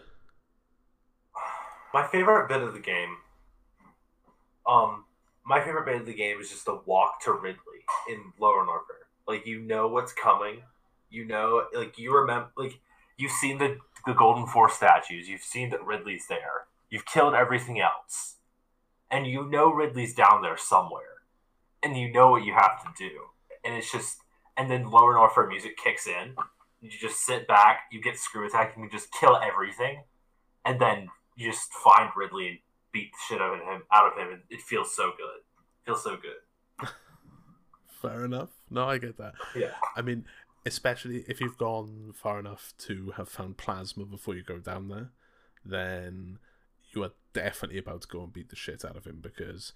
My 1.94 2.06
favorite 2.08 2.50
bit 2.50 2.62
of 2.62 2.74
the 2.74 2.80
game, 2.80 3.18
um, 4.68 5.06
my 5.46 5.60
favorite 5.60 5.86
bit 5.86 6.02
of 6.02 6.06
the 6.06 6.14
game 6.14 6.40
is 6.40 6.50
just 6.50 6.66
the 6.66 6.80
walk 6.86 7.22
to 7.24 7.34
Ridley 7.34 7.86
in 8.10 8.34
Lower 8.40 8.66
Norfair. 8.66 9.08
Like 9.28 9.46
you 9.46 9.60
know 9.60 9.88
what's 9.88 10.14
coming, 10.14 10.62
you 11.10 11.26
know, 11.26 11.66
like 11.76 11.98
you 11.98 12.14
remember, 12.14 12.52
like 12.58 12.80
you've 13.18 13.32
seen 13.32 13.58
the 13.58 13.78
the 14.06 14.14
Golden 14.14 14.48
Four 14.48 14.70
statues, 14.70 15.28
you've 15.28 15.42
seen 15.42 15.70
that 15.70 15.86
Ridley's 15.86 16.26
there, 16.28 16.68
you've 16.90 17.06
killed 17.06 17.34
everything 17.34 17.80
else, 17.80 18.38
and 19.10 19.28
you 19.28 19.48
know 19.50 19.72
Ridley's 19.72 20.16
down 20.16 20.42
there 20.42 20.58
somewhere, 20.58 21.22
and 21.84 21.98
you 21.98 22.12
know 22.12 22.32
what 22.32 22.44
you 22.44 22.54
have 22.54 22.82
to 22.84 22.90
do, 22.98 23.12
and 23.64 23.76
it's 23.76 23.92
just, 23.92 24.18
and 24.58 24.72
then 24.72 24.90
Lower 24.90 25.16
Norfair 25.16 25.48
music 25.48 25.78
kicks 25.78 26.08
in. 26.08 26.36
You 26.82 26.90
just 26.90 27.24
sit 27.24 27.48
back, 27.48 27.82
you 27.92 28.02
get 28.02 28.18
screw 28.18 28.48
attacked, 28.48 28.76
and 28.76 28.84
you 28.84 28.90
just 28.90 29.14
kill 29.14 29.38
everything, 29.38 30.04
and 30.66 30.82
then 30.82 31.10
you 31.36 31.52
just 31.52 31.72
find 31.74 32.10
Ridley 32.16 32.64
beat 32.92 33.12
the 33.12 33.18
shit 33.28 33.42
out 33.42 33.54
of 33.54 33.60
him. 33.60 33.84
Out 33.92 34.12
of 34.12 34.18
him, 34.18 34.34
and 34.34 34.42
it 34.50 34.62
feels 34.62 34.96
so 34.96 35.12
good. 35.18 35.42
It 35.42 35.86
feels 35.86 36.04
so 36.04 36.18
good. 36.18 36.90
Fair 38.02 38.26
enough. 38.26 38.50
No, 38.70 38.88
I 38.88 38.98
get 38.98 39.18
that. 39.18 39.34
Yeah. 39.56 39.74
I 39.96 40.02
mean, 40.02 40.26
especially 40.66 41.24
if 41.28 41.40
you've 41.40 41.58
gone 41.58 42.14
far 42.16 42.40
enough 42.40 42.74
to 42.80 43.14
have 43.18 43.30
found 43.30 43.58
plasma 43.58 44.06
before 44.06 44.36
you 44.36 44.44
go 44.44 44.58
down 44.58 44.88
there, 44.88 45.10
then 45.64 46.40
you 46.94 47.04
are 47.04 47.12
definitely 47.34 47.78
about 47.78 48.02
to 48.02 48.08
go 48.08 48.24
and 48.24 48.34
beat 48.34 48.50
the 48.50 48.56
shit 48.56 48.84
out 48.84 48.98
of 48.98 49.06
him 49.06 49.20
because 49.22 49.74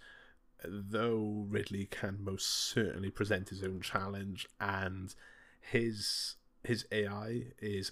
though 0.64 1.46
Ridley 1.48 1.86
can 1.86 2.18
most 2.24 2.50
certainly 2.50 3.10
present 3.10 3.50
his 3.50 3.64
own 3.64 3.82
challenge 3.82 4.48
and 4.60 5.14
his 5.60 6.36
his 6.64 6.86
AI 6.92 7.44
is 7.60 7.92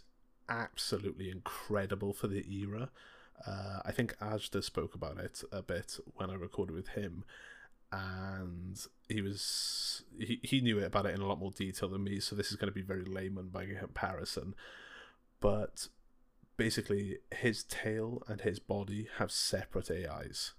absolutely 0.49 1.29
incredible 1.29 2.13
for 2.13 2.27
the 2.27 2.43
era. 2.51 2.89
Uh, 3.45 3.79
I 3.85 3.91
think 3.91 4.17
Ajda 4.19 4.63
spoke 4.63 4.95
about 4.95 5.17
it 5.17 5.43
a 5.51 5.61
bit 5.61 5.97
when 6.15 6.29
I 6.29 6.35
recorded 6.35 6.73
with 6.75 6.89
him, 6.89 7.25
and 7.91 8.79
he 9.09 9.21
was 9.21 10.03
he, 10.17 10.39
he 10.41 10.61
knew 10.61 10.79
it 10.79 10.85
about 10.85 11.05
it 11.05 11.13
in 11.13 11.21
a 11.21 11.27
lot 11.27 11.39
more 11.39 11.51
detail 11.51 11.89
than 11.89 12.03
me. 12.03 12.19
So 12.19 12.35
this 12.35 12.51
is 12.51 12.55
going 12.55 12.71
to 12.71 12.73
be 12.73 12.81
very 12.81 13.03
layman 13.03 13.49
by 13.49 13.65
comparison, 13.65 14.55
but 15.39 15.87
basically 16.57 17.17
his 17.35 17.63
tail 17.63 18.23
and 18.27 18.41
his 18.41 18.59
body 18.59 19.07
have 19.17 19.31
separate 19.31 19.91
AIs, 19.91 20.53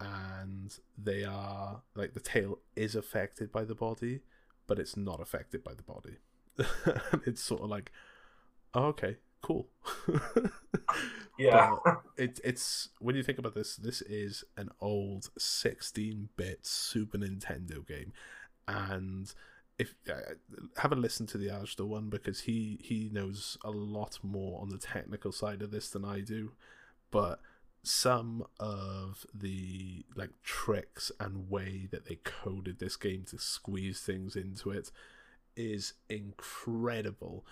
and 0.00 0.76
they 0.96 1.24
are 1.24 1.82
like 1.94 2.14
the 2.14 2.20
tail 2.20 2.58
is 2.74 2.94
affected 2.96 3.52
by 3.52 3.64
the 3.64 3.74
body, 3.74 4.20
but 4.66 4.78
it's 4.78 4.96
not 4.96 5.20
affected 5.20 5.62
by 5.62 5.74
the 5.74 5.82
body. 5.82 6.16
it's 7.26 7.42
sort 7.42 7.62
of 7.62 7.70
like, 7.70 7.92
oh, 8.74 8.86
okay, 8.86 9.18
cool. 9.42 9.68
Yeah. 11.38 11.76
But 11.84 12.02
it, 12.16 12.40
it's 12.44 12.88
when 12.98 13.14
you 13.14 13.22
think 13.22 13.38
about 13.38 13.54
this, 13.54 13.76
this 13.76 14.02
is 14.02 14.44
an 14.56 14.70
old 14.80 15.30
16-bit 15.38 16.66
Super 16.66 17.18
Nintendo 17.18 17.86
game, 17.86 18.12
and 18.66 19.32
if 19.78 19.94
uh, 20.10 20.34
have 20.78 20.90
a 20.90 20.96
listen 20.96 21.26
to 21.28 21.38
the 21.38 21.46
Ajda 21.46 21.86
one 21.86 22.10
because 22.10 22.40
he 22.40 22.80
he 22.82 23.08
knows 23.12 23.56
a 23.64 23.70
lot 23.70 24.18
more 24.22 24.60
on 24.60 24.70
the 24.70 24.78
technical 24.78 25.30
side 25.30 25.62
of 25.62 25.70
this 25.70 25.88
than 25.88 26.04
I 26.04 26.20
do, 26.20 26.52
but 27.12 27.40
some 27.84 28.44
of 28.58 29.24
the 29.32 30.04
like 30.16 30.32
tricks 30.42 31.12
and 31.20 31.48
way 31.48 31.86
that 31.92 32.06
they 32.06 32.16
coded 32.16 32.80
this 32.80 32.96
game 32.96 33.24
to 33.30 33.38
squeeze 33.38 34.00
things 34.00 34.34
into 34.34 34.70
it 34.72 34.90
is 35.56 35.94
incredible 36.10 37.46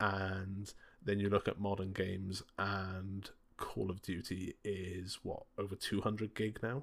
and 0.00 0.74
then 1.04 1.18
you 1.18 1.28
look 1.28 1.48
at 1.48 1.60
modern 1.60 1.92
games 1.92 2.42
and 2.58 3.30
Call 3.56 3.90
of 3.90 4.02
Duty 4.02 4.54
is 4.64 5.18
what 5.22 5.42
over 5.58 5.74
200 5.74 6.34
gig 6.34 6.58
now. 6.62 6.82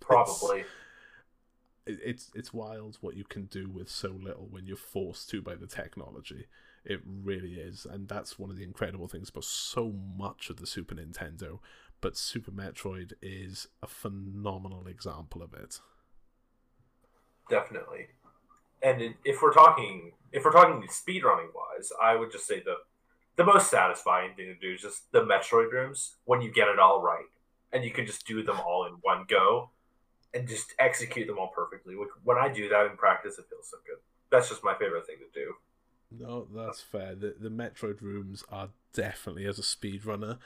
Probably. 0.00 0.64
It's, 1.86 2.00
it's 2.02 2.30
it's 2.34 2.52
wild 2.52 2.98
what 3.00 3.16
you 3.16 3.24
can 3.24 3.44
do 3.44 3.68
with 3.68 3.88
so 3.88 4.08
little 4.08 4.48
when 4.50 4.66
you're 4.66 4.76
forced 4.76 5.30
to 5.30 5.42
by 5.42 5.54
the 5.54 5.66
technology. 5.66 6.46
It 6.84 7.00
really 7.04 7.54
is, 7.54 7.84
and 7.84 8.08
that's 8.08 8.38
one 8.38 8.50
of 8.50 8.56
the 8.56 8.62
incredible 8.64 9.08
things 9.08 9.28
about 9.28 9.44
so 9.44 9.92
much 10.16 10.50
of 10.50 10.56
the 10.58 10.66
Super 10.66 10.94
Nintendo. 10.94 11.58
But 12.00 12.16
Super 12.16 12.50
Metroid 12.50 13.12
is 13.22 13.68
a 13.82 13.86
phenomenal 13.86 14.86
example 14.86 15.42
of 15.42 15.54
it. 15.54 15.80
Definitely. 17.48 18.08
And 18.82 19.14
if 19.24 19.42
we're 19.42 19.52
talking 19.52 20.12
if 20.32 20.44
we're 20.44 20.52
talking 20.52 20.86
speedrunning 20.88 21.48
wise, 21.54 21.90
I 22.02 22.16
would 22.16 22.30
just 22.30 22.46
say 22.46 22.60
the 22.60 22.76
the 23.36 23.44
most 23.44 23.70
satisfying 23.70 24.34
thing 24.34 24.46
to 24.46 24.54
do 24.54 24.74
is 24.74 24.80
just 24.80 25.12
the 25.12 25.20
Metroid 25.20 25.70
rooms 25.70 26.16
when 26.24 26.40
you 26.40 26.50
get 26.50 26.68
it 26.68 26.78
all 26.78 27.02
right, 27.02 27.26
and 27.72 27.84
you 27.84 27.90
can 27.90 28.06
just 28.06 28.26
do 28.26 28.42
them 28.42 28.58
all 28.60 28.86
in 28.86 28.94
one 29.02 29.24
go, 29.28 29.70
and 30.32 30.48
just 30.48 30.74
execute 30.78 31.26
them 31.26 31.38
all 31.38 31.52
perfectly. 31.54 31.94
When 32.24 32.38
I 32.38 32.48
do 32.48 32.68
that 32.68 32.86
in 32.86 32.96
practice, 32.96 33.38
it 33.38 33.46
feels 33.50 33.70
so 33.70 33.76
good. 33.86 33.98
That's 34.30 34.48
just 34.48 34.64
my 34.64 34.74
favorite 34.74 35.06
thing 35.06 35.16
to 35.18 35.40
do. 35.40 35.54
No, 36.10 36.46
that's 36.54 36.80
fair. 36.80 37.14
The 37.14 37.34
the 37.38 37.50
Metroid 37.50 38.00
rooms 38.00 38.44
are 38.50 38.70
definitely 38.92 39.46
as 39.46 39.58
a 39.58 39.62
speedrunner, 39.62 40.38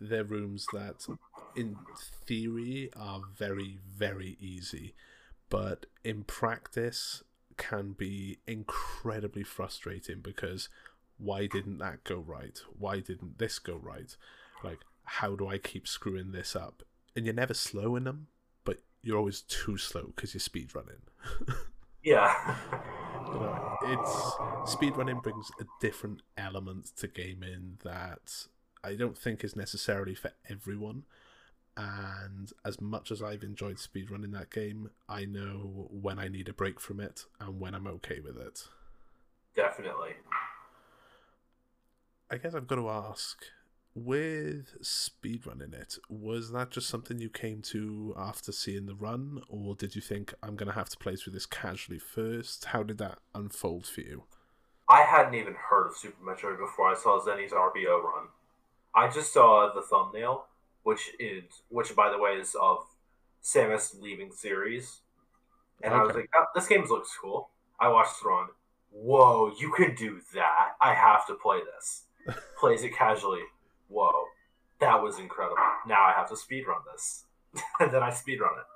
they're 0.00 0.24
rooms 0.24 0.66
that 0.72 1.06
in 1.54 1.76
theory 2.26 2.90
are 2.96 3.20
very, 3.36 3.78
very 3.86 4.36
easy, 4.40 4.94
but 5.48 5.86
in 6.04 6.22
practice 6.24 7.22
can 7.60 7.92
be 7.92 8.38
incredibly 8.46 9.42
frustrating 9.42 10.20
because 10.20 10.70
why 11.18 11.46
didn't 11.46 11.78
that 11.78 12.02
go 12.02 12.16
right? 12.16 12.58
Why 12.76 13.00
didn't 13.00 13.38
this 13.38 13.58
go 13.58 13.76
right? 13.76 14.16
Like, 14.64 14.78
how 15.04 15.36
do 15.36 15.46
I 15.46 15.58
keep 15.58 15.86
screwing 15.86 16.32
this 16.32 16.56
up? 16.56 16.82
And 17.14 17.26
you're 17.26 17.34
never 17.34 17.52
slow 17.52 17.94
in 17.96 18.04
them, 18.04 18.28
but 18.64 18.78
you're 19.02 19.18
always 19.18 19.42
too 19.42 19.76
slow 19.76 20.12
because 20.16 20.32
you're 20.32 20.40
speedrunning. 20.40 21.02
yeah. 22.02 22.56
you 23.26 23.34
know, 23.34 23.76
it's 23.82 24.74
speedrunning 24.74 25.22
brings 25.22 25.50
a 25.60 25.64
different 25.80 26.22
element 26.38 26.90
to 26.96 27.08
gaming 27.08 27.78
that 27.84 28.46
I 28.82 28.94
don't 28.94 29.18
think 29.18 29.44
is 29.44 29.54
necessarily 29.54 30.14
for 30.14 30.32
everyone. 30.48 31.04
And 31.80 32.52
as 32.62 32.78
much 32.78 33.10
as 33.10 33.22
I've 33.22 33.42
enjoyed 33.42 33.76
speedrunning 33.76 34.32
that 34.32 34.50
game, 34.50 34.90
I 35.08 35.24
know 35.24 35.88
when 35.90 36.18
I 36.18 36.28
need 36.28 36.48
a 36.48 36.52
break 36.52 36.78
from 36.78 37.00
it 37.00 37.24
and 37.40 37.58
when 37.58 37.74
I'm 37.74 37.86
okay 37.86 38.20
with 38.20 38.36
it. 38.36 38.68
Definitely. 39.56 40.10
I 42.30 42.36
guess 42.36 42.54
I've 42.54 42.66
got 42.66 42.76
to 42.76 42.90
ask 42.90 43.42
with 43.94 44.80
speedrunning 44.82 45.72
it, 45.72 45.96
was 46.08 46.52
that 46.52 46.70
just 46.70 46.88
something 46.88 47.18
you 47.18 47.30
came 47.30 47.60
to 47.60 48.14
after 48.16 48.52
seeing 48.52 48.86
the 48.86 48.94
run, 48.94 49.40
or 49.48 49.74
did 49.74 49.96
you 49.96 50.02
think 50.02 50.34
I'm 50.42 50.56
going 50.56 50.68
to 50.68 50.74
have 50.74 50.90
to 50.90 50.98
play 50.98 51.16
through 51.16 51.32
this 51.32 51.46
casually 51.46 51.98
first? 51.98 52.66
How 52.66 52.82
did 52.82 52.98
that 52.98 53.18
unfold 53.34 53.86
for 53.86 54.02
you? 54.02 54.24
I 54.88 55.02
hadn't 55.02 55.34
even 55.34 55.54
heard 55.54 55.88
of 55.88 55.96
Super 55.96 56.22
Metroid 56.22 56.58
before 56.58 56.88
I 56.88 56.94
saw 56.94 57.18
Zenny's 57.20 57.52
RBO 57.52 58.02
run. 58.02 58.28
I 58.94 59.08
just 59.08 59.32
saw 59.32 59.72
the 59.72 59.82
thumbnail, 59.82 60.46
which 60.82 61.10
is 61.18 61.44
which 61.68 61.94
by 61.94 62.10
the 62.10 62.18
way 62.18 62.32
is 62.32 62.56
of 62.60 62.78
Samus 63.42 64.00
leaving 64.00 64.32
Ceres, 64.32 65.00
and 65.82 65.92
okay. 65.92 66.00
I 66.00 66.04
was 66.04 66.14
like, 66.14 66.30
oh, 66.34 66.44
"This 66.54 66.66
game 66.66 66.84
looks 66.88 67.16
cool." 67.20 67.50
I 67.78 67.88
watched 67.88 68.22
the 68.22 68.28
run. 68.28 68.48
Whoa, 68.90 69.52
you 69.58 69.72
can 69.72 69.94
do 69.94 70.20
that! 70.34 70.72
I 70.80 70.94
have 70.94 71.26
to 71.28 71.34
play 71.34 71.60
this. 71.74 72.04
Plays 72.58 72.82
it 72.82 72.94
casually. 72.94 73.42
Whoa, 73.88 74.24
that 74.80 75.02
was 75.02 75.18
incredible. 75.18 75.56
Now 75.86 76.02
I 76.02 76.12
have 76.12 76.28
to 76.28 76.36
speed 76.36 76.66
run 76.66 76.80
this, 76.92 77.24
and 77.80 77.90
then 77.90 78.02
I 78.02 78.10
speed 78.10 78.40
run 78.40 78.58
it. 78.58 78.66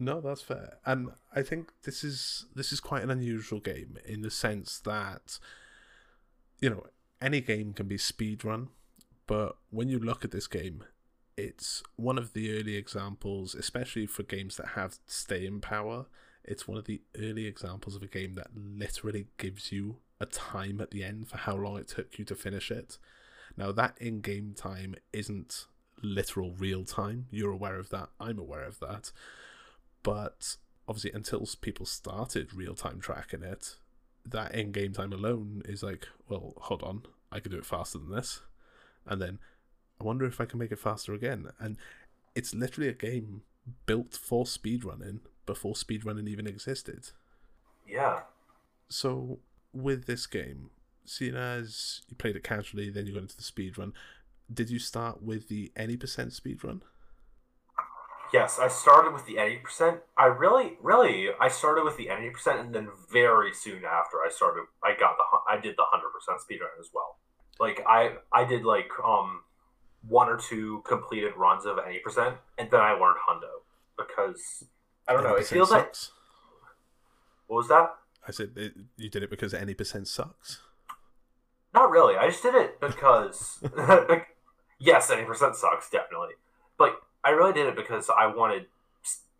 No, 0.00 0.20
that's 0.20 0.42
fair, 0.42 0.78
and 0.86 1.10
I 1.34 1.42
think 1.42 1.72
this 1.82 2.04
is 2.04 2.46
this 2.54 2.72
is 2.72 2.80
quite 2.80 3.02
an 3.02 3.10
unusual 3.10 3.60
game 3.60 3.98
in 4.06 4.22
the 4.22 4.30
sense 4.30 4.78
that 4.80 5.38
you 6.60 6.70
know 6.70 6.86
any 7.20 7.40
game 7.40 7.72
can 7.72 7.88
be 7.88 7.98
speed 7.98 8.44
run 8.44 8.68
but 9.28 9.58
when 9.70 9.88
you 9.88 9.98
look 10.00 10.24
at 10.24 10.32
this 10.32 10.48
game, 10.48 10.82
it's 11.36 11.82
one 11.96 12.18
of 12.18 12.32
the 12.32 12.58
early 12.58 12.74
examples, 12.74 13.54
especially 13.54 14.06
for 14.06 14.22
games 14.24 14.56
that 14.56 14.68
have 14.68 14.98
staying 15.06 15.60
power. 15.60 16.06
It's 16.44 16.66
one 16.66 16.78
of 16.78 16.86
the 16.86 17.02
early 17.16 17.44
examples 17.44 17.94
of 17.94 18.02
a 18.02 18.08
game 18.08 18.34
that 18.34 18.48
literally 18.56 19.26
gives 19.36 19.70
you 19.70 19.98
a 20.18 20.24
time 20.24 20.80
at 20.80 20.90
the 20.90 21.04
end 21.04 21.28
for 21.28 21.36
how 21.36 21.54
long 21.56 21.76
it 21.76 21.88
took 21.88 22.18
you 22.18 22.24
to 22.24 22.34
finish 22.34 22.70
it. 22.70 22.96
Now, 23.54 23.70
that 23.70 23.98
in 24.00 24.22
game 24.22 24.54
time 24.56 24.94
isn't 25.12 25.66
literal 26.02 26.52
real 26.52 26.84
time. 26.84 27.26
You're 27.30 27.52
aware 27.52 27.78
of 27.78 27.90
that. 27.90 28.08
I'm 28.18 28.38
aware 28.38 28.64
of 28.64 28.80
that. 28.80 29.12
But 30.02 30.56
obviously, 30.88 31.12
until 31.12 31.46
people 31.60 31.84
started 31.84 32.54
real 32.54 32.74
time 32.74 32.98
tracking 32.98 33.42
it, 33.42 33.76
that 34.24 34.54
in 34.54 34.72
game 34.72 34.94
time 34.94 35.12
alone 35.12 35.62
is 35.66 35.82
like, 35.82 36.08
well, 36.30 36.54
hold 36.56 36.82
on, 36.82 37.02
I 37.30 37.40
could 37.40 37.52
do 37.52 37.58
it 37.58 37.66
faster 37.66 37.98
than 37.98 38.10
this 38.10 38.40
and 39.08 39.20
then 39.20 39.38
I 40.00 40.04
wonder 40.04 40.24
if 40.26 40.40
I 40.40 40.44
can 40.44 40.58
make 40.58 40.72
it 40.72 40.78
faster 40.78 41.14
again. 41.14 41.48
And 41.58 41.76
it's 42.34 42.54
literally 42.54 42.88
a 42.88 42.94
game 42.94 43.42
built 43.86 44.14
for 44.14 44.44
speedrunning 44.44 45.20
before 45.46 45.74
speedrunning 45.74 46.28
even 46.28 46.46
existed. 46.46 47.10
Yeah. 47.86 48.20
So 48.88 49.40
with 49.72 50.06
this 50.06 50.26
game, 50.26 50.70
seeing 51.04 51.34
as 51.34 52.02
you 52.08 52.16
played 52.16 52.36
it 52.36 52.44
casually, 52.44 52.90
then 52.90 53.06
you 53.06 53.14
got 53.14 53.22
into 53.22 53.36
the 53.36 53.42
speedrun, 53.42 53.92
did 54.52 54.70
you 54.70 54.78
start 54.78 55.22
with 55.22 55.48
the 55.48 55.72
any 55.76 55.96
percent 55.96 56.30
speedrun? 56.30 56.82
Yes, 58.32 58.58
I 58.58 58.68
started 58.68 59.14
with 59.14 59.24
the 59.24 59.38
any 59.38 59.56
percent. 59.56 60.00
I 60.16 60.26
really, 60.26 60.76
really, 60.82 61.28
I 61.40 61.48
started 61.48 61.84
with 61.84 61.96
the 61.96 62.10
any 62.10 62.28
percent, 62.28 62.60
and 62.60 62.74
then 62.74 62.88
very 63.10 63.54
soon 63.54 63.84
after, 63.84 64.18
I 64.18 64.28
started. 64.30 64.64
I 64.84 64.90
got 64.98 65.16
the, 65.16 65.24
I 65.50 65.58
did 65.58 65.76
the 65.76 65.84
hundred 65.86 66.10
percent 66.12 66.38
speedrun 66.40 66.78
as 66.78 66.90
well 66.92 67.16
like 67.60 67.84
I 67.88 68.14
I 68.32 68.44
did 68.44 68.64
like 68.64 68.90
um 69.04 69.40
one 70.06 70.28
or 70.28 70.36
two 70.36 70.82
completed 70.86 71.32
runs 71.36 71.66
of 71.66 71.78
any 71.86 71.98
percent, 71.98 72.36
and 72.56 72.70
then 72.70 72.80
I 72.80 72.92
learned 72.92 73.16
Hundo 73.28 73.62
because 73.96 74.64
I 75.06 75.12
don't 75.12 75.24
know. 75.24 75.34
It 75.34 75.46
feels 75.46 75.70
sucks. 75.70 76.10
like 76.10 76.14
what 77.48 77.56
was 77.56 77.68
that? 77.68 77.94
I 78.26 78.30
said 78.30 78.50
it, 78.56 78.74
you 78.96 79.08
did 79.08 79.22
it 79.22 79.30
because 79.30 79.54
any 79.54 79.74
percent 79.74 80.06
sucks. 80.06 80.60
Not 81.74 81.90
really. 81.90 82.16
I 82.16 82.28
just 82.28 82.42
did 82.42 82.54
it 82.54 82.80
because 82.80 83.58
like, 83.76 84.28
yes, 84.78 85.10
any 85.10 85.24
percent 85.24 85.56
sucks 85.56 85.90
definitely, 85.90 86.34
but 86.78 87.00
I 87.24 87.30
really 87.30 87.52
did 87.52 87.66
it 87.66 87.76
because 87.76 88.10
I 88.10 88.26
wanted 88.26 88.66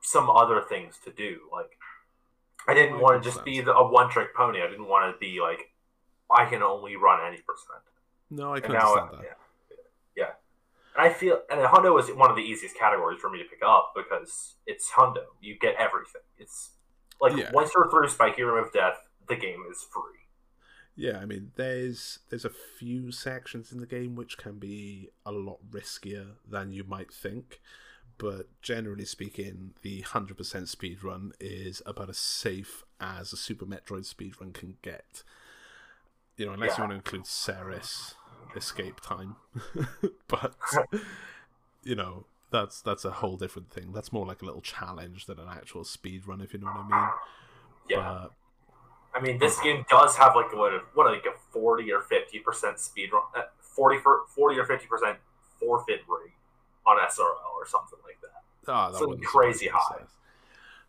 some 0.01 0.31
other 0.31 0.63
things 0.69 0.99
to 1.05 1.13
do. 1.13 1.41
Like 1.53 1.79
I 2.67 2.75
didn't 2.75 3.01
want 3.01 3.23
to 3.23 3.31
just 3.31 3.45
be 3.45 3.61
the, 3.61 3.75
a 3.75 3.89
one 3.89 4.11
trick 4.11 4.35
pony. 4.35 4.61
I 4.63 4.69
didn't 4.69 4.89
want 4.89 5.15
to 5.15 5.19
be 5.19 5.41
like 5.41 5.71
I 6.31 6.47
can 6.47 6.63
only 6.63 6.97
run 6.97 7.21
any 7.27 7.39
percent. 7.39 7.83
No, 8.31 8.55
I 8.55 8.61
can 8.61 8.73
understand 8.73 9.09
that. 9.13 9.23
Yeah, 9.23 9.77
yeah. 10.17 10.31
And 10.97 11.07
I 11.07 11.13
feel, 11.13 11.41
and 11.51 11.61
Hundo 11.61 11.95
was 11.95 12.09
one 12.11 12.31
of 12.31 12.37
the 12.37 12.43
easiest 12.43 12.77
categories 12.77 13.21
for 13.21 13.31
me 13.31 13.39
to 13.39 13.45
pick 13.45 13.61
up 13.65 13.93
because 13.97 14.57
it's 14.67 14.91
Hundo. 14.91 15.25
You 15.41 15.57
get 15.59 15.75
everything. 15.79 16.23
It's 16.39 16.71
like 17.21 17.37
yeah. 17.37 17.51
once 17.53 17.71
you're 17.75 17.91
through 17.91 18.09
Spiky 18.09 18.43
Room 18.43 18.63
of 18.65 18.73
Death, 18.73 18.99
the 19.29 19.37
game 19.37 19.63
is 19.71 19.87
free. 19.93 20.03
Yeah, 20.97 21.19
I 21.19 21.27
mean, 21.27 21.53
there's 21.55 22.19
there's 22.29 22.45
a 22.45 22.51
few 22.51 23.13
sections 23.13 23.71
in 23.71 23.79
the 23.79 23.87
game 23.87 24.17
which 24.17 24.37
can 24.37 24.59
be 24.59 25.11
a 25.25 25.31
lot 25.31 25.59
riskier 25.71 26.33
than 26.49 26.73
you 26.73 26.83
might 26.83 27.13
think, 27.13 27.61
but 28.19 28.49
generally 28.63 29.05
speaking, 29.05 29.75
the 29.83 30.01
hundred 30.01 30.37
percent 30.37 30.69
speed 30.69 31.05
run 31.05 31.33
is 31.39 31.81
about 31.87 32.11
as 32.11 32.19
safe 32.19 32.83
as 33.01 33.33
a 33.33 33.37
Super 33.37 33.65
Metroid 33.65 34.07
speed 34.07 34.35
run 34.41 34.53
can 34.53 34.77
get. 34.83 35.23
You 36.37 36.47
know, 36.47 36.53
unless 36.53 36.71
yeah. 36.71 36.77
you 36.77 36.83
want 36.83 36.91
to 36.91 36.97
include 36.97 37.27
Ceres 37.27 38.15
escape 38.57 39.01
time. 39.01 39.37
but 40.29 40.55
you 41.83 41.95
know, 41.95 42.25
that's 42.51 42.81
that's 42.81 43.05
a 43.05 43.11
whole 43.11 43.37
different 43.37 43.71
thing. 43.71 43.93
That's 43.93 44.13
more 44.13 44.27
like 44.27 44.43
a 44.43 44.45
little 44.45 44.61
challenge 44.61 45.27
than 45.27 45.39
an 45.39 45.49
actual 45.51 45.85
speed 45.85 46.27
run, 46.27 46.41
if 46.41 46.53
you 46.53 46.61
know 46.61 46.67
what 46.67 46.93
I 46.93 47.01
mean. 47.01 47.11
Yeah. 47.89 47.97
But, 48.23 48.33
I 49.15 49.21
mean, 49.23 49.39
this 49.39 49.59
game 49.61 49.85
does 49.91 50.17
have 50.17 50.37
like 50.37 50.55
what, 50.55 50.73
what 50.95 51.07
like 51.07 51.25
a 51.27 51.37
forty 51.53 51.91
or 51.93 52.03
fifty 52.03 52.39
percent 52.39 52.79
speed 52.79 53.11
run, 53.13 53.23
uh, 53.37 53.43
40 53.61 53.99
for, 54.01 54.21
40 54.35 54.59
or 54.59 54.65
fifty 54.65 54.87
percent 54.87 55.19
forfeit 55.59 56.01
rate 56.09 56.33
on 56.87 56.99
SRL 56.99 57.55
or 57.57 57.67
something 57.67 57.99
like 58.05 58.21
that. 58.21 58.71
Oh, 58.71 58.93
that 58.93 58.99
so 58.99 59.17
crazy 59.27 59.69
high. 59.69 60.03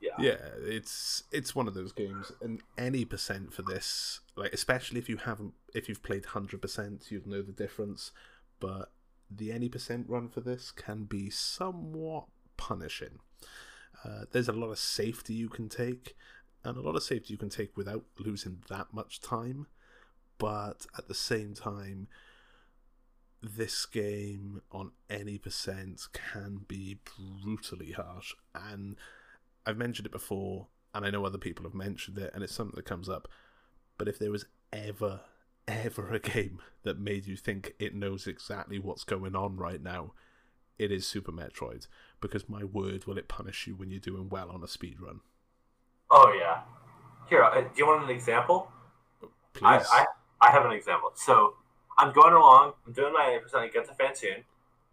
Yeah. 0.02 0.12
yeah, 0.18 0.38
it's 0.62 1.24
it's 1.32 1.54
one 1.54 1.68
of 1.68 1.74
those 1.74 1.92
games, 1.92 2.32
and 2.42 2.62
any 2.78 3.04
percent 3.04 3.54
for 3.54 3.64
this, 3.64 4.22
like 4.36 4.54
especially 4.54 5.00
if 5.00 5.10
you 5.10 5.18
haven't, 5.18 5.54
if 5.74 5.90
you've 5.90 6.04
played 6.04 6.26
hundred 6.28 6.62
percent, 6.62 7.08
you'd 7.10 7.28
know 7.28 7.42
the 7.42 7.52
difference. 7.52 8.12
But 8.60 8.92
the 9.30 9.52
any 9.52 9.68
percent 9.70 10.06
run 10.08 10.30
for 10.30 10.42
this 10.42 10.72
can 10.72 11.04
be 11.04 11.30
somewhat 11.30 12.26
punishing. 12.58 13.20
Uh, 14.04 14.22
there's 14.32 14.48
a 14.48 14.54
lot 14.54 14.70
of 14.70 14.80
safety 14.80 15.34
you 15.34 15.50
can 15.50 15.68
take, 15.68 16.16
and 16.64 16.78
a 16.78 16.82
lot 16.82 16.96
of 16.96 17.04
safety 17.04 17.34
you 17.34 17.38
can 17.38 17.50
take 17.50 17.76
without 17.76 18.04
losing 18.18 18.60
that 18.70 18.94
much 18.94 19.20
time. 19.20 19.68
But 20.38 20.86
at 20.98 21.10
the 21.10 21.14
same 21.14 21.54
time, 21.54 22.08
this 23.42 23.86
game 23.86 24.62
on 24.72 24.92
any 25.10 25.38
percent 25.38 26.08
can 26.14 26.62
be 26.68 27.00
brutally 27.18 27.92
harsh 27.92 28.34
and 28.54 28.96
I've 29.70 29.78
mentioned 29.78 30.08
it 30.08 30.12
before, 30.12 30.66
and 30.96 31.06
I 31.06 31.12
know 31.12 31.26
other 31.26 31.38
people 31.38 31.64
have 31.64 31.76
mentioned 31.76 32.18
it, 32.18 32.32
and 32.34 32.44
it's 32.44 32.56
something 32.56 32.76
that 32.76 32.86
comes 32.86 33.08
up. 33.08 33.28
But 34.00 34.08
if 34.08 34.18
there 34.18 34.32
was 34.32 34.46
ever, 34.74 35.22
ever 35.68 36.12
a 36.12 36.20
game 36.20 36.60
that 36.84 37.00
made 37.00 37.28
you 37.28 37.36
think 37.36 37.76
it 37.78 37.94
knows 37.94 38.26
exactly 38.26 38.80
what's 38.80 39.04
going 39.04 39.36
on 39.36 39.58
right 39.58 39.82
now, 39.82 40.14
it 40.80 40.92
is 40.92 41.06
Super 41.06 41.32
Metroid. 41.32 41.88
Because 42.20 42.50
my 42.50 42.64
word, 42.64 43.06
will 43.06 43.20
it 43.20 43.28
punish 43.28 43.68
you 43.68 43.76
when 43.76 43.92
you're 43.92 44.00
doing 44.00 44.28
well 44.28 44.50
on 44.50 44.64
a 44.64 44.68
speed 44.68 45.00
run? 45.00 45.20
Oh 46.10 46.34
yeah. 46.36 46.62
Here, 47.30 47.44
uh, 47.44 47.62
do 47.62 47.70
you 47.78 47.86
want 47.86 48.04
an 48.04 48.10
example? 48.10 48.72
Please. 49.54 49.66
I, 49.66 49.78
I, 49.78 50.06
I 50.42 50.52
have 50.52 50.66
an 50.66 50.72
example. 50.72 51.12
So 51.14 51.54
I'm 52.00 52.12
going 52.12 52.34
along. 52.34 52.74
I'm 52.88 52.94
doing 52.94 53.14
my 53.14 53.40
80%. 53.54 53.56
I 53.56 53.68
get 53.68 53.88
the 53.88 53.94
Phantoon. 53.94 54.44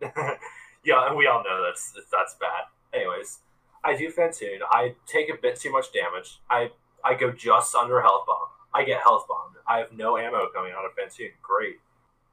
yeah, 0.84 1.08
and 1.08 1.16
we 1.16 1.26
all 1.26 1.42
know 1.42 1.64
that's 1.64 1.94
that's 2.12 2.34
bad. 2.34 2.64
Anyways, 2.92 3.38
I 3.84 3.96
do 3.96 4.10
Phantoon. 4.10 4.60
I 4.70 4.94
take 5.06 5.28
a 5.28 5.36
bit 5.40 5.58
too 5.60 5.70
much 5.70 5.92
damage. 5.92 6.40
I 6.50 6.70
I 7.04 7.14
go 7.14 7.30
just 7.30 7.74
under 7.74 8.00
health 8.00 8.26
bomb. 8.26 8.48
I 8.74 8.84
get 8.84 9.00
health 9.02 9.26
bombed. 9.28 9.56
I 9.68 9.78
have 9.78 9.92
no 9.92 10.18
ammo 10.18 10.48
coming 10.54 10.72
out 10.76 10.84
of 10.84 10.92
Phantoon. 10.94 11.30
Great. 11.42 11.76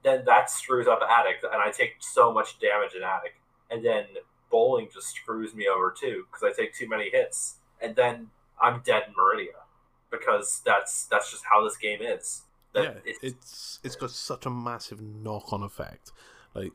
Then 0.04 0.24
that 0.26 0.50
screws 0.50 0.88
up 0.88 1.00
Attic, 1.02 1.38
and 1.44 1.62
I 1.62 1.72
take 1.72 1.96
so 2.00 2.34
much 2.34 2.60
damage 2.60 2.94
in 2.96 3.04
Attic. 3.04 3.36
And 3.72 3.84
then 3.84 4.06
Bowling 4.52 4.90
just 4.94 5.16
screws 5.16 5.56
me 5.56 5.68
over 5.68 5.94
too 5.98 6.26
because 6.30 6.44
I 6.44 6.52
take 6.60 6.74
too 6.74 6.88
many 6.88 7.10
hits, 7.10 7.56
and 7.82 7.96
then 7.96 8.30
I'm 8.62 8.82
dead 8.86 9.04
in 9.08 9.14
Maridia 9.14 9.64
because 10.12 10.62
that's 10.66 11.06
that's 11.06 11.32
just 11.32 11.44
how 11.52 11.64
this 11.64 11.78
game 11.78 12.02
is. 12.02 12.44
That 12.74 12.84
yeah, 13.06 13.14
it's 13.22 13.80
it's 13.84 13.96
got 13.96 14.12
such 14.12 14.46
a 14.46 14.50
massive 14.50 15.02
knock-on 15.02 15.64
effect. 15.64 16.12
Like 16.54 16.74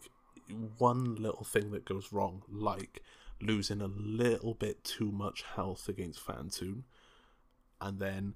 one 0.78 1.16
little 1.16 1.44
thing 1.44 1.70
that 1.72 1.84
goes 1.84 2.12
wrong, 2.12 2.42
like 2.50 3.02
losing 3.40 3.80
a 3.80 3.86
little 3.86 4.54
bit 4.54 4.84
too 4.84 5.10
much 5.12 5.44
health 5.54 5.88
against 5.88 6.20
Phantoon, 6.20 6.84
and 7.80 7.98
then 7.98 8.34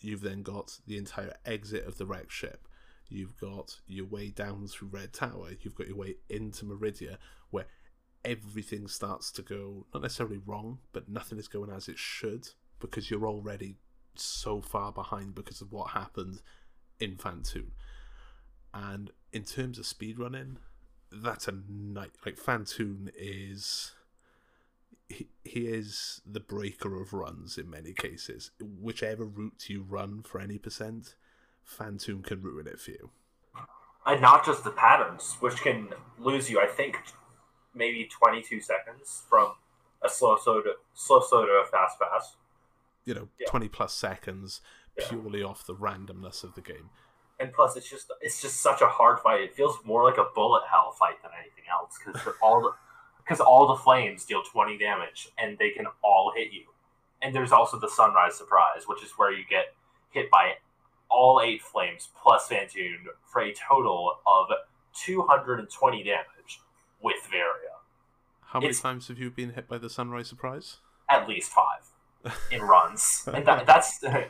you've 0.00 0.20
then 0.20 0.42
got 0.42 0.78
the 0.86 0.96
entire 0.96 1.34
exit 1.44 1.86
of 1.86 1.98
the 1.98 2.06
wreck 2.06 2.30
ship. 2.30 2.68
You've 3.08 3.36
got 3.38 3.80
your 3.86 4.06
way 4.06 4.30
down 4.30 4.66
through 4.68 4.88
Red 4.88 5.12
Tower. 5.12 5.50
You've 5.60 5.74
got 5.74 5.88
your 5.88 5.96
way 5.96 6.16
into 6.28 6.64
Maridia, 6.64 7.16
where 7.50 7.66
everything 8.24 8.86
starts 8.86 9.32
to 9.32 9.42
go 9.42 9.86
not 9.94 10.02
necessarily 10.02 10.38
wrong, 10.44 10.78
but 10.92 11.08
nothing 11.08 11.38
is 11.38 11.48
going 11.48 11.70
as 11.70 11.88
it 11.88 11.98
should 11.98 12.48
because 12.80 13.10
you're 13.10 13.26
already 13.26 13.76
so 14.14 14.60
far 14.60 14.92
behind 14.92 15.34
because 15.34 15.60
of 15.60 15.72
what 15.72 15.90
happened 15.90 16.40
in 17.00 17.16
Phantoon. 17.16 17.72
And 18.74 19.10
in 19.32 19.44
terms 19.44 19.78
of 19.78 19.84
speedrunning, 19.84 20.56
that's 21.10 21.48
a 21.48 21.54
night 21.68 22.10
like 22.26 22.36
Phantoon 22.36 23.10
is 23.16 23.92
he, 25.08 25.28
he 25.44 25.66
is 25.66 26.20
the 26.26 26.40
breaker 26.40 27.00
of 27.00 27.12
runs 27.12 27.56
in 27.56 27.70
many 27.70 27.92
cases. 27.92 28.50
Whichever 28.60 29.24
route 29.24 29.68
you 29.68 29.82
run 29.82 30.22
for 30.22 30.40
any 30.40 30.58
percent, 30.58 31.14
Phantoon 31.64 32.22
can 32.22 32.42
ruin 32.42 32.66
it 32.66 32.80
for 32.80 32.90
you. 32.90 33.10
And 34.06 34.20
not 34.20 34.44
just 34.44 34.64
the 34.64 34.70
patterns, 34.70 35.36
which 35.40 35.56
can 35.56 35.88
lose 36.18 36.48
you, 36.50 36.60
I 36.60 36.66
think, 36.66 36.98
maybe 37.74 38.08
22 38.10 38.60
seconds 38.60 39.22
from 39.28 39.52
a 40.02 40.08
slow 40.08 40.36
soda, 40.36 40.72
slow 40.94 41.20
soda, 41.20 41.52
a 41.52 41.66
fast 41.66 41.98
fast. 41.98 42.36
You 43.04 43.14
know, 43.14 43.28
yeah. 43.38 43.48
20 43.48 43.68
plus 43.68 43.94
seconds 43.94 44.60
purely 44.96 45.40
yeah. 45.40 45.46
off 45.46 45.66
the 45.66 45.74
randomness 45.74 46.44
of 46.44 46.54
the 46.54 46.60
game. 46.60 46.90
And 47.40 47.52
plus, 47.52 47.76
it's 47.76 47.88
just 47.88 48.10
it's 48.20 48.42
just 48.42 48.60
such 48.60 48.80
a 48.80 48.86
hard 48.86 49.20
fight. 49.20 49.40
It 49.40 49.54
feels 49.54 49.78
more 49.84 50.02
like 50.02 50.18
a 50.18 50.26
bullet 50.34 50.62
hell 50.68 50.92
fight 50.98 51.22
than 51.22 51.30
anything 51.38 51.64
else 51.70 51.96
because 52.04 52.34
all 52.42 52.60
the 52.60 52.72
because 53.28 53.40
all 53.40 53.66
the 53.66 53.76
flames 53.76 54.24
deal 54.24 54.42
20 54.42 54.78
damage 54.78 55.28
and 55.36 55.58
they 55.58 55.70
can 55.70 55.86
all 56.02 56.32
hit 56.34 56.50
you. 56.52 56.62
And 57.20 57.34
there's 57.34 57.52
also 57.52 57.78
the 57.78 57.88
sunrise 57.88 58.36
surprise, 58.36 58.84
which 58.86 59.02
is 59.02 59.10
where 59.16 59.30
you 59.32 59.44
get 59.48 59.74
hit 60.10 60.30
by 60.30 60.54
all 61.10 61.42
eight 61.44 61.60
flames 61.60 62.08
plus 62.20 62.48
Phantoon 62.48 63.06
for 63.26 63.42
a 63.42 63.52
total 63.52 64.18
of 64.26 64.46
220 65.04 66.02
damage 66.02 66.60
with 67.02 67.16
Varia. 67.30 67.76
How 68.46 68.60
many 68.60 68.70
it's, 68.70 68.80
times 68.80 69.08
have 69.08 69.18
you 69.18 69.30
been 69.30 69.52
hit 69.52 69.68
by 69.68 69.76
the 69.76 69.90
sunrise 69.90 70.28
surprise? 70.28 70.78
At 71.10 71.28
least 71.28 71.50
five 71.52 72.34
in 72.50 72.62
runs, 72.62 73.28
and 73.32 73.44
that, 73.46 73.66
that's 73.66 74.02
and 74.02 74.26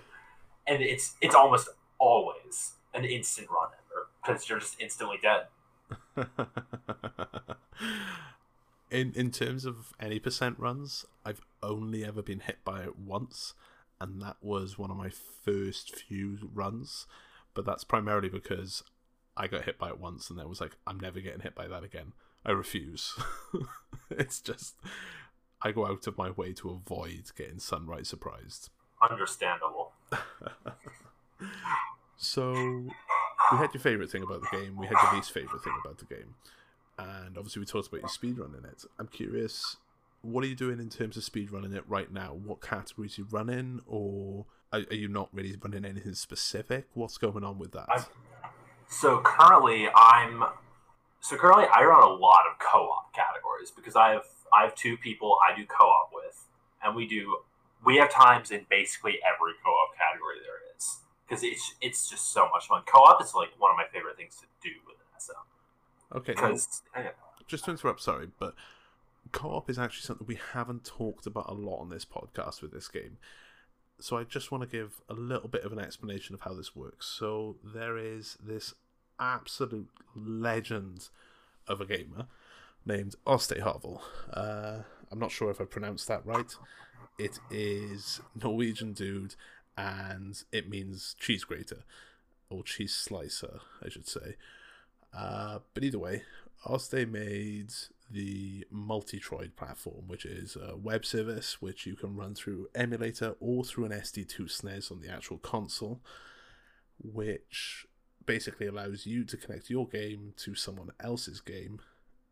it's 0.67 1.15
it's 1.21 1.35
almost 1.35 1.69
always 1.99 2.73
an 2.95 3.05
instant 3.05 3.49
run 3.49 3.69
ever 3.69 4.09
because 4.21 4.49
you're 4.49 4.59
just 4.59 4.81
instantly 4.81 5.19
dead. 5.23 5.47
in 8.91 9.13
in 9.15 9.31
terms 9.31 9.65
of 9.65 9.93
any 10.01 10.19
percent 10.19 10.59
runs, 10.59 11.05
I've 11.25 11.41
only 11.63 12.05
ever 12.05 12.23
been 12.23 12.41
hit 12.41 12.59
by 12.65 12.83
it 12.83 12.99
once, 12.99 13.55
and 14.01 14.21
that 14.23 14.37
was 14.41 14.79
one 14.79 14.91
of 14.91 14.97
my 14.97 15.11
first 15.11 15.95
few 15.95 16.51
runs. 16.53 17.07
But 17.55 17.65
that's 17.65 17.85
primarily 17.85 18.29
because 18.29 18.83
I 19.37 19.47
got 19.47 19.65
hit 19.65 19.79
by 19.79 19.89
it 19.89 19.99
once, 19.99 20.31
and 20.31 20.39
then 20.39 20.49
was 20.49 20.61
like, 20.61 20.77
I'm 20.87 21.01
never 21.01 21.21
getting 21.21 21.41
hit 21.41 21.55
by 21.55 21.67
that 21.69 21.85
again. 21.85 22.13
I 22.45 22.53
refuse. 22.53 23.19
it's 24.11 24.41
just 24.41 24.77
I 25.63 25.73
go 25.73 25.87
out 25.87 26.07
of 26.07 26.17
my 26.17 26.31
way 26.31 26.53
to 26.55 26.71
avoid 26.71 27.31
getting 27.37 27.59
sunrise 27.59 28.09
surprised. 28.09 28.71
Understandable. 29.03 29.93
so 32.17 32.53
we 32.53 33.59
had 33.59 33.73
your 33.75 33.81
favorite 33.81 34.11
thing 34.11 34.23
about 34.23 34.43
the 34.43 34.57
game. 34.57 34.77
We 34.77 34.87
had 34.87 34.97
your 35.03 35.15
least 35.15 35.33
favorite 35.33 35.63
thing 35.63 35.75
about 35.85 35.99
the 35.99 36.05
game, 36.05 36.35
and 36.99 37.39
obviously 37.39 37.61
we 37.61 37.67
talked 37.67 37.89
about 37.89 38.01
your 38.01 38.09
speed 38.09 38.39
running 38.39 38.65
it. 38.65 38.85
I'm 38.99 39.07
curious, 39.07 39.77
what 40.23 40.45
are 40.45 40.49
you 40.49 40.57
doing 40.57 40.81
in 40.81 40.89
terms 40.89 41.17
of 41.17 41.25
speed 41.25 41.53
running 41.53 41.73
it 41.73 41.85
right 41.89 42.13
now? 42.13 42.35
What 42.35 42.61
categories 42.61 43.19
you 43.19 43.27
running, 43.31 43.81
or 43.87 44.47
are, 44.73 44.81
are 44.91 44.95
you 44.95 45.09
not 45.09 45.29
really 45.33 45.57
running 45.63 45.85
anything 45.85 46.15
specific? 46.15 46.87
What's 46.95 47.19
going 47.19 47.45
on 47.45 47.59
with 47.59 47.73
that? 47.73 47.87
I'm, 47.89 48.05
so 48.89 49.21
currently, 49.25 49.89
I'm 49.95 50.45
so 51.21 51.37
currently 51.37 51.67
I 51.73 51.85
run 51.85 52.03
a 52.03 52.13
lot 52.13 52.43
of 52.51 52.59
co-op 52.59 53.15
categories 53.15 53.71
because 53.71 53.97
I 53.97 54.13
have 54.13 54.27
I 54.53 54.65
have 54.65 54.75
two 54.75 54.97
people 54.97 55.37
I 55.47 55.57
do 55.57 55.65
co-op 55.67 56.11
with, 56.13 56.47
and 56.83 56.97
we 56.97 57.07
do 57.07 57.39
we 57.85 57.97
have 57.97 58.11
times 58.11 58.51
in 58.51 58.67
basically 58.69 59.19
every 59.23 59.53
co-op 59.65 59.97
category 59.97 60.37
there 60.43 60.75
is 60.77 60.99
because 61.27 61.45
it's 61.45 61.75
it's 61.81 62.09
just 62.09 62.33
so 62.33 62.49
much 62.53 62.67
fun. 62.67 62.83
Co-op 62.87 63.23
is 63.23 63.35
like 63.35 63.51
one 63.59 63.71
of 63.71 63.77
my 63.77 63.87
favorite 63.93 64.17
things 64.17 64.37
to 64.37 64.47
do 64.63 64.75
with 64.87 64.97
SM. 65.19 65.58
Okay, 66.15 66.35
just 67.47 67.65
to 67.65 67.71
interrupt, 67.71 68.01
sorry, 68.01 68.29
but 68.39 68.55
co-op 69.33 69.69
is 69.69 69.79
actually 69.79 70.07
something 70.07 70.27
we 70.27 70.39
haven't 70.53 70.85
talked 70.85 71.27
about 71.27 71.49
a 71.49 71.55
lot 71.55 71.81
on 71.81 71.91
this 71.91 72.05
podcast 72.05 72.63
with 72.63 72.73
this 72.73 72.89
game. 72.89 73.19
So 74.01 74.17
I 74.17 74.25
just 74.25 74.51
want 74.51 74.63
to 74.63 74.69
give 74.69 75.01
a 75.09 75.15
little 75.15 75.49
bit 75.49 75.65
of 75.65 75.73
an 75.73 75.79
explanation 75.79 76.35
of 76.35 76.43
how 76.43 76.55
this 76.55 76.75
works. 76.75 77.07
So 77.07 77.57
there 77.63 77.99
is 77.99 78.39
this 78.41 78.75
absolute 79.19 79.91
legend 80.15 81.09
of 81.67 81.81
a 81.81 81.85
gamer 81.85 82.27
named 82.87 83.17
Oste 83.27 83.63
Havel. 83.63 84.03
Uh, 84.33 84.79
I'm 85.11 85.19
not 85.19 85.33
sure 85.33 85.51
if 85.51 85.61
I 85.61 85.65
pronounced 85.65 86.09
that 86.09 86.25
right. 86.25 86.55
It 87.19 87.39
is 87.51 88.21
Norwegian 88.41 88.93
dude, 88.93 89.35
and 89.77 90.43
it 90.53 90.71
means 90.71 91.17
cheese 91.19 91.45
grater 91.45 91.83
or 92.49 92.63
cheese 92.63 92.95
slicer, 92.95 93.61
I 93.85 93.89
should 93.89 94.07
say. 94.09 94.37
Uh, 95.17 95.59
but 95.75 95.85
either 95.85 95.99
way, 95.99 96.23
Oste 96.67 97.09
made 97.09 97.73
the 98.11 98.65
Multitroid 98.73 99.55
platform, 99.57 100.05
which 100.07 100.25
is 100.25 100.57
a 100.57 100.77
web 100.77 101.05
service 101.05 101.61
which 101.61 101.87
you 101.87 101.95
can 101.95 102.17
run 102.17 102.35
through 102.35 102.69
emulator 102.75 103.35
or 103.41 103.65
through 103.65 103.85
an 103.85 103.93
SD2SNES 103.93 104.91
on 104.91 105.01
the 105.01 105.11
actual 105.11 105.39
console, 105.39 106.01
which 106.99 107.87
basically 108.25 108.67
allows 108.67 109.07
you 109.07 109.25
to 109.25 109.37
connect 109.37 109.71
your 109.71 109.87
game 109.87 110.35
to 110.37 110.55
someone 110.55 110.91
else's 111.01 111.41
game 111.41 111.81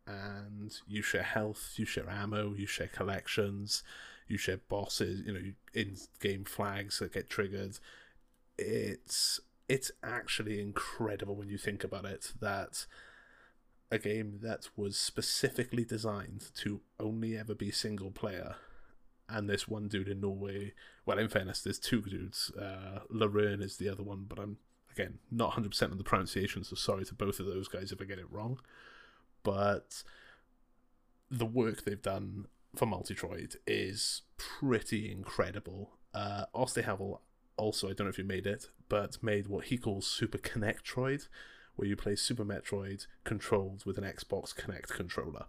and 0.07 0.73
you 0.87 1.01
share 1.01 1.23
health, 1.23 1.73
you 1.75 1.85
share 1.85 2.09
ammo, 2.09 2.53
you 2.53 2.65
share 2.65 2.87
collections, 2.87 3.83
you 4.27 4.37
share 4.37 4.59
bosses, 4.69 5.21
you 5.25 5.33
know, 5.33 5.51
in 5.73 5.97
game 6.19 6.45
flags 6.45 6.99
that 6.99 7.13
get 7.13 7.29
triggered. 7.29 7.77
It's 8.57 9.39
it's 9.69 9.91
actually 10.03 10.61
incredible 10.61 11.35
when 11.35 11.49
you 11.49 11.57
think 11.57 11.83
about 11.83 12.05
it 12.05 12.33
that 12.39 12.85
a 13.91 13.97
game 13.97 14.39
that 14.41 14.69
was 14.75 14.97
specifically 14.97 15.85
designed 15.85 16.45
to 16.53 16.81
only 16.99 17.37
ever 17.37 17.55
be 17.55 17.71
single 17.71 18.11
player 18.11 18.55
and 19.29 19.49
this 19.49 19.67
one 19.67 19.87
dude 19.87 20.07
in 20.07 20.21
Norway 20.21 20.73
well 21.05 21.19
in 21.19 21.29
fairness 21.29 21.61
there's 21.61 21.79
two 21.79 22.01
dudes 22.01 22.51
uh 22.59 22.99
Larern 23.13 23.61
is 23.61 23.77
the 23.77 23.89
other 23.89 24.03
one 24.03 24.25
but 24.27 24.39
I'm 24.39 24.57
again, 24.97 25.19
not 25.31 25.53
100% 25.53 25.91
on 25.91 25.97
the 25.97 26.03
pronunciation, 26.03 26.63
so 26.63 26.75
sorry 26.75 27.05
to 27.05 27.13
both 27.13 27.39
of 27.39 27.45
those 27.45 27.67
guys 27.67 27.91
if 27.91 28.01
I 28.01 28.05
get 28.05 28.19
it 28.19 28.31
wrong. 28.31 28.59
But 29.43 30.03
the 31.29 31.45
work 31.45 31.83
they've 31.83 32.01
done 32.01 32.47
for 32.75 32.87
Multitroid 32.87 33.55
is 33.65 34.23
pretty 34.37 35.11
incredible. 35.11 35.91
Uh, 36.13 36.45
Oste 36.55 36.83
Havel 36.83 37.21
also, 37.57 37.89
I 37.89 37.93
don't 37.93 38.05
know 38.05 38.09
if 38.09 38.17
you 38.17 38.23
made 38.23 38.47
it, 38.47 38.67
but 38.89 39.21
made 39.21 39.47
what 39.47 39.65
he 39.65 39.77
calls 39.77 40.07
Super 40.07 40.37
Connectroid, 40.37 41.27
where 41.75 41.87
you 41.87 41.95
play 41.95 42.15
Super 42.15 42.45
Metroid 42.45 43.07
controlled 43.23 43.85
with 43.85 43.97
an 43.97 44.03
Xbox 44.03 44.55
Kinect 44.55 44.87
controller. 44.87 45.45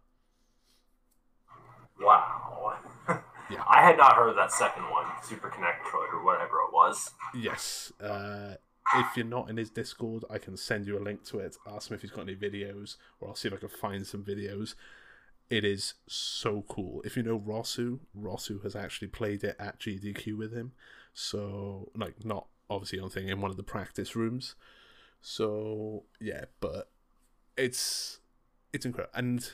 Wow. 2.00 2.78
yeah. 3.50 3.64
I 3.68 3.82
had 3.82 3.96
not 3.96 4.14
heard 4.14 4.30
of 4.30 4.36
that 4.36 4.52
second 4.52 4.84
one, 4.84 5.06
Super 5.22 5.48
Connectroid 5.48 6.12
or 6.12 6.24
whatever 6.24 6.56
it 6.60 6.72
was. 6.72 7.10
Yes. 7.34 7.92
Uh, 8.00 8.54
if 8.94 9.16
you're 9.16 9.26
not 9.26 9.50
in 9.50 9.56
his 9.56 9.70
Discord, 9.70 10.24
I 10.30 10.38
can 10.38 10.56
send 10.56 10.86
you 10.86 10.98
a 10.98 11.02
link 11.02 11.24
to 11.26 11.38
it. 11.38 11.56
Ask 11.66 11.90
him 11.90 11.94
if 11.94 12.02
he's 12.02 12.10
got 12.10 12.22
any 12.22 12.36
videos, 12.36 12.96
or 13.20 13.28
I'll 13.28 13.34
see 13.34 13.48
if 13.48 13.54
I 13.54 13.58
can 13.58 13.68
find 13.68 14.06
some 14.06 14.24
videos. 14.24 14.74
It 15.50 15.64
is 15.64 15.94
so 16.06 16.64
cool. 16.68 17.02
If 17.04 17.16
you 17.16 17.22
know 17.22 17.38
Rosu, 17.38 18.00
Rosu 18.18 18.62
has 18.62 18.76
actually 18.76 19.08
played 19.08 19.44
it 19.44 19.56
at 19.58 19.78
GDQ 19.80 20.36
with 20.36 20.52
him. 20.54 20.72
So, 21.20 21.90
like, 21.96 22.24
not 22.24 22.46
obviously 22.70 23.00
on 23.00 23.10
thing 23.10 23.28
in 23.28 23.40
one 23.40 23.50
of 23.50 23.56
the 23.56 23.62
practice 23.62 24.14
rooms. 24.14 24.54
So 25.20 26.04
yeah, 26.20 26.44
but 26.60 26.90
it's 27.56 28.20
it's 28.72 28.86
incredible, 28.86 29.18
and 29.18 29.50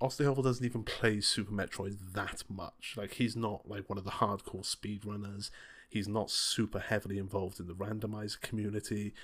Osterhovel 0.00 0.42
doesn't 0.42 0.64
even 0.64 0.82
play 0.82 1.20
Super 1.20 1.52
Metroid 1.52 2.12
that 2.12 2.42
much. 2.48 2.94
Like 2.96 3.14
he's 3.14 3.36
not 3.36 3.68
like 3.68 3.88
one 3.88 3.98
of 3.98 4.04
the 4.04 4.10
hardcore 4.10 4.64
speedrunners. 4.64 5.50
He's 5.88 6.08
not 6.08 6.30
super 6.30 6.80
heavily 6.80 7.18
involved 7.18 7.60
in 7.60 7.68
the 7.68 7.74
randomizer 7.74 8.40
community. 8.40 9.14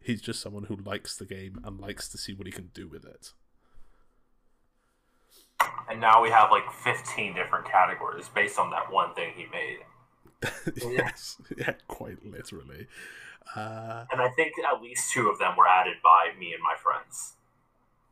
He's 0.00 0.22
just 0.22 0.40
someone 0.40 0.64
who 0.64 0.76
likes 0.76 1.16
the 1.16 1.26
game 1.26 1.60
and 1.64 1.80
likes 1.80 2.08
to 2.10 2.18
see 2.18 2.32
what 2.32 2.46
he 2.46 2.52
can 2.52 2.70
do 2.72 2.86
with 2.86 3.04
it. 3.04 3.32
And 5.90 6.00
now 6.00 6.22
we 6.22 6.30
have 6.30 6.50
like 6.52 6.70
15 6.70 7.34
different 7.34 7.66
categories 7.66 8.28
based 8.28 8.58
on 8.58 8.70
that 8.70 8.92
one 8.92 9.14
thing 9.14 9.32
he 9.34 9.46
made. 9.52 9.78
yes, 10.76 11.36
yeah, 11.56 11.74
quite 11.88 12.24
literally. 12.24 12.86
Uh, 13.54 14.04
and 14.10 14.20
I 14.20 14.28
think 14.30 14.52
at 14.58 14.82
least 14.82 15.12
two 15.12 15.28
of 15.28 15.38
them 15.38 15.56
were 15.56 15.68
added 15.68 15.96
by 16.02 16.32
me 16.38 16.52
and 16.52 16.62
my 16.62 16.74
friends. 16.82 17.34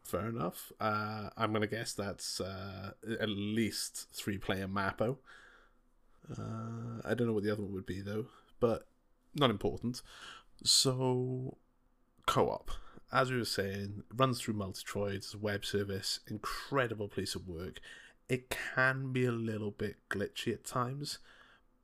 Fair 0.02 0.28
enough. 0.28 0.73
Uh, 0.81 1.31
I'm 1.36 1.52
gonna 1.52 1.66
guess 1.66 1.93
that's 1.93 2.40
uh, 2.40 2.93
at 3.20 3.28
least 3.28 4.09
three 4.12 4.39
player 4.39 4.69
Mapo. 4.69 5.16
Uh, 6.31 7.01
I 7.05 7.15
don't 7.15 7.27
know 7.27 7.32
what 7.32 7.44
the 7.44 7.52
other 7.52 7.62
one 7.62 7.73
would 7.73 7.86
be 7.86 8.01
though, 8.01 8.27
but 8.61 8.86
not 9.35 9.51
important. 9.51 10.02
So, 10.62 11.56
co-op, 12.27 12.70
as 13.12 13.31
we 13.31 13.39
were 13.39 13.44
saying, 13.44 14.05
runs 14.15 14.40
through 14.40 14.55
Multitroid, 14.55 15.15
it's 15.15 15.35
a 15.35 15.39
web 15.39 15.65
service, 15.65 16.20
incredible 16.28 17.09
piece 17.09 17.35
of 17.35 17.48
work. 17.48 17.81
It 18.28 18.51
can 18.51 19.12
be 19.12 19.24
a 19.27 19.32
little 19.32 19.70
bit 19.70 19.97
glitchy 20.09 20.52
at 20.52 20.65
times, 20.65 21.19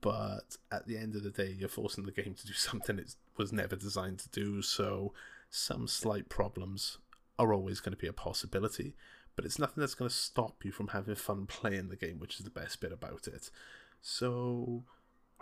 but 0.01 0.57
at 0.73 0.87
the 0.87 0.97
end 0.97 1.15
of 1.15 1.23
the 1.23 1.31
day, 1.31 1.55
you're 1.59 1.69
forcing 1.69 2.05
the 2.05 2.13
game 2.13 2.35
to 2.35 2.47
do 2.47 2.53
something 2.55 2.99
it 2.99 3.15
was 3.37 3.53
never 3.53 3.77
designed 3.77 4.19
to 4.21 4.29
do. 4.31 4.63
So, 4.63 5.13
some 5.51 5.87
slight 5.89 6.29
problems 6.29 6.99
are 7.39 7.53
always 7.53 7.81
going 7.81 7.93
to 7.93 8.01
be 8.01 8.07
a 8.07 8.13
possibility, 8.13 8.95
but 9.35 9.45
it's 9.45 9.59
nothing 9.59 9.81
that's 9.81 9.95
going 9.95 10.09
to 10.09 10.15
stop 10.15 10.65
you 10.65 10.73
from 10.73 10.89
having 10.89 11.15
fun 11.15 11.47
playing 11.47 11.89
the 11.89 11.97
game, 11.97 12.19
which 12.19 12.39
is 12.39 12.45
the 12.45 12.51
best 12.51 12.81
bit 12.81 12.93
about 12.93 13.27
it. 13.27 13.51
So, 14.01 14.85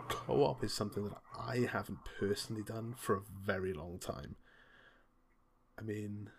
co 0.07 0.43
op 0.43 0.63
is 0.63 0.73
something 0.73 1.03
that 1.03 1.17
I 1.37 1.67
haven't 1.71 1.99
personally 2.19 2.63
done 2.63 2.95
for 2.97 3.15
a 3.15 3.21
very 3.45 3.73
long 3.73 3.99
time. 3.99 4.35
I 5.77 5.81
mean, 5.81 6.29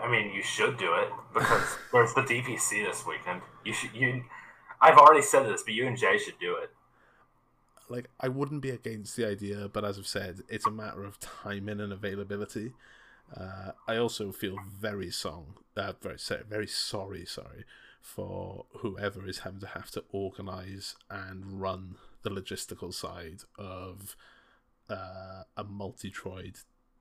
I 0.00 0.10
mean, 0.10 0.32
you 0.32 0.42
should 0.42 0.76
do 0.76 0.94
it 0.94 1.08
because 1.34 1.78
there's 1.92 2.14
the 2.14 2.22
DPC 2.22 2.84
this 2.84 3.04
weekend. 3.06 3.42
You 3.64 3.72
should. 3.72 3.90
You, 3.94 4.24
I've 4.80 4.98
already 4.98 5.22
said 5.22 5.46
this, 5.46 5.62
but 5.62 5.74
you 5.74 5.86
and 5.86 5.96
Jay 5.96 6.18
should 6.18 6.38
do 6.38 6.56
it. 6.56 6.70
Like, 7.88 8.10
I 8.20 8.28
wouldn't 8.28 8.62
be 8.62 8.70
against 8.70 9.16
the 9.16 9.26
idea, 9.26 9.68
but 9.72 9.84
as 9.84 9.98
I've 9.98 10.06
said, 10.06 10.42
it's 10.48 10.66
a 10.66 10.70
matter 10.70 11.04
of 11.04 11.20
timing 11.20 11.80
and 11.80 11.92
availability. 11.92 12.72
Uh, 13.34 13.72
I 13.86 13.96
also 13.96 14.32
feel 14.32 14.56
very 14.68 15.10
song, 15.10 15.54
uh, 15.76 15.92
very 16.00 16.18
very 16.48 16.66
sorry, 16.66 17.24
sorry 17.24 17.64
for 18.06 18.66
whoever 18.78 19.26
is 19.26 19.40
having 19.40 19.58
to 19.58 19.66
have 19.66 19.90
to 19.90 20.04
organize 20.12 20.94
and 21.10 21.60
run 21.60 21.96
the 22.22 22.30
logistical 22.30 22.94
side 22.94 23.40
of 23.58 24.16
uh, 24.88 25.42
a 25.56 25.64
multi-troid 25.64 26.58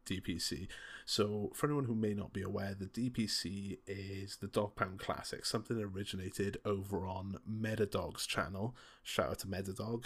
DPC. 0.08 0.68
So, 1.06 1.52
for 1.54 1.68
anyone 1.68 1.86
who 1.86 1.94
may 1.94 2.16
not 2.16 2.34
be 2.34 2.42
aware, 2.42 2.74
the 2.74 2.88
DPC 2.88 3.78
is 3.86 4.38
the 4.38 4.48
Dog 4.48 4.76
Pound 4.76 4.98
Classic, 4.98 5.46
something 5.46 5.78
originated 5.78 6.58
over 6.66 7.06
on 7.06 7.38
Metadog's 7.48 8.26
channel. 8.26 8.76
Shout 9.04 9.30
out 9.30 9.40
to 9.40 9.48
Metadog, 9.48 10.06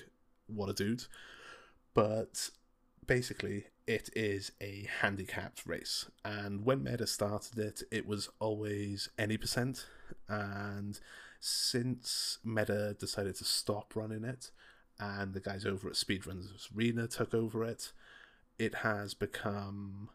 what 0.54 0.70
a 0.70 0.74
dude. 0.74 1.06
But 1.94 2.50
basically, 3.06 3.66
it 3.88 4.10
is 4.16 4.52
a 4.62 4.88
handicapped 5.02 5.66
race. 5.66 6.06
And 6.24 6.66
when 6.66 6.84
Meta 6.84 7.08
started 7.08 7.58
it, 7.58 7.84
it 7.92 8.08
was 8.08 8.30
always 8.40 9.10
any 9.18 9.38
percent. 9.38 9.88
And 10.28 11.00
since 11.40 12.38
Meta 12.44 12.96
decided 13.00 13.36
to 13.36 13.46
stop 13.46 13.96
running 13.96 14.24
it, 14.24 14.52
and 15.00 15.34
the 15.34 15.40
guys 15.40 15.66
over 15.66 15.88
at 15.88 15.96
Speedruns 15.96 16.68
Arena 16.76 17.08
took 17.08 17.34
over 17.34 17.64
it, 17.64 17.92
it 18.58 18.76
has 18.76 19.14
become 19.14 20.10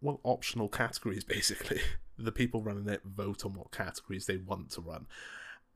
well 0.00 0.20
optional 0.22 0.68
categories 0.68 1.24
basically. 1.36 1.80
the 2.18 2.32
people 2.32 2.62
running 2.62 2.88
it 2.88 3.02
vote 3.04 3.44
on 3.44 3.54
what 3.54 3.70
categories 3.70 4.26
they 4.26 4.36
want 4.36 4.70
to 4.70 4.80
run, 4.80 5.06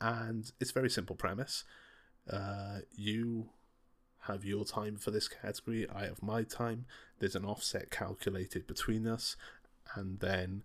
and 0.01 0.53
it's 0.61 0.73
very 0.73 0.91
simple 0.91 1.17
premise. 1.17 1.65
Uh, 2.31 2.81
you 2.95 3.51
have 4.27 4.45
your 4.45 4.65
time 4.65 4.97
for 4.97 5.11
this 5.11 5.29
category, 5.29 5.89
I 5.93 6.05
have 6.07 6.23
my 6.23 6.45
time. 6.45 6.87
There's 7.19 7.35
an 7.35 7.45
offset 7.45 7.91
calculated 7.91 8.67
between 8.67 9.07
us, 9.07 9.37
and 9.97 10.21
then 10.21 10.63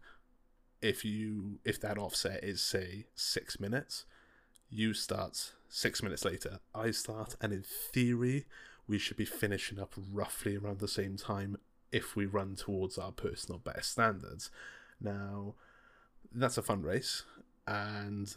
if 0.82 1.04
you 1.04 1.60
if 1.66 1.82
that 1.82 1.98
offset 1.98 2.44
is 2.44 2.62
say 2.62 3.06
six 3.16 3.60
minutes, 3.60 4.06
you 4.70 4.94
start 4.94 5.54
six 5.70 6.04
minutes 6.04 6.24
later, 6.24 6.60
I 6.76 6.92
start, 6.92 7.36
and 7.42 7.52
in 7.52 7.64
theory, 7.64 8.46
we 8.88 9.00
should 9.00 9.18
be 9.18 9.26
finishing 9.26 9.80
up 9.80 9.94
roughly 10.12 10.56
around 10.56 10.80
the 10.80 10.88
same 10.88 11.18
time 11.18 11.58
if 11.92 12.16
we 12.16 12.26
run 12.26 12.56
towards 12.56 12.98
our 12.98 13.12
personal 13.12 13.60
best 13.60 13.92
standards. 13.92 14.52
Now, 15.02 15.56
that's 16.34 16.58
a 16.58 16.64
fun 16.64 16.84
race, 16.84 17.24
and 17.66 18.36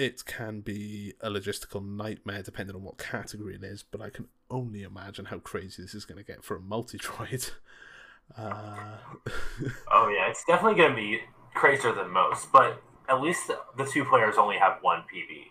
it 0.00 0.24
can 0.24 0.62
be 0.62 1.12
a 1.20 1.28
logistical 1.28 1.84
nightmare 1.86 2.42
depending 2.42 2.74
on 2.74 2.82
what 2.82 2.96
category 2.96 3.54
it 3.54 3.62
is, 3.62 3.82
but 3.82 4.00
I 4.00 4.08
can 4.08 4.28
only 4.50 4.82
imagine 4.82 5.26
how 5.26 5.40
crazy 5.40 5.82
this 5.82 5.94
is 5.94 6.06
going 6.06 6.16
to 6.16 6.24
get 6.24 6.42
for 6.42 6.56
a 6.56 6.60
multi-troid. 6.60 7.50
Uh... 8.38 8.96
oh 9.90 10.08
yeah, 10.08 10.30
it's 10.30 10.44
definitely 10.44 10.78
going 10.78 10.90
to 10.90 10.96
be 10.96 11.18
crazier 11.52 11.92
than 11.92 12.08
most, 12.10 12.52
but 12.52 12.80
at 13.08 13.20
least 13.20 13.50
the 13.76 13.84
two 13.84 14.04
players 14.04 14.36
only 14.38 14.56
have 14.56 14.78
one 14.82 15.00
PB. 15.00 15.46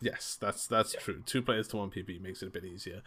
Yes, 0.00 0.36
that's 0.40 0.66
that's 0.66 0.94
yeah. 0.94 0.98
true. 0.98 1.22
Two 1.24 1.40
players 1.40 1.68
to 1.68 1.76
one 1.76 1.88
PB 1.88 2.20
makes 2.20 2.42
it 2.42 2.48
a 2.48 2.50
bit 2.50 2.64
easier. 2.64 3.02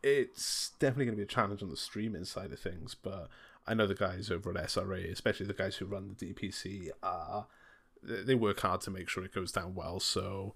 It's 0.00 0.70
definitely 0.78 1.06
going 1.06 1.16
to 1.18 1.24
be 1.24 1.24
a 1.24 1.26
challenge 1.26 1.60
on 1.60 1.70
the 1.70 1.76
streaming 1.76 2.24
side 2.24 2.52
of 2.52 2.60
things, 2.60 2.94
but 2.94 3.28
I 3.66 3.74
know 3.74 3.88
the 3.88 3.96
guys 3.96 4.30
over 4.30 4.56
at 4.56 4.68
SRA, 4.68 5.10
especially 5.10 5.46
the 5.46 5.52
guys 5.52 5.74
who 5.74 5.86
run 5.86 6.14
the 6.16 6.32
DPC, 6.32 6.90
are 7.02 7.48
they 8.06 8.34
work 8.34 8.60
hard 8.60 8.80
to 8.82 8.90
make 8.90 9.08
sure 9.08 9.24
it 9.24 9.34
goes 9.34 9.52
down 9.52 9.74
well. 9.74 10.00
So 10.00 10.54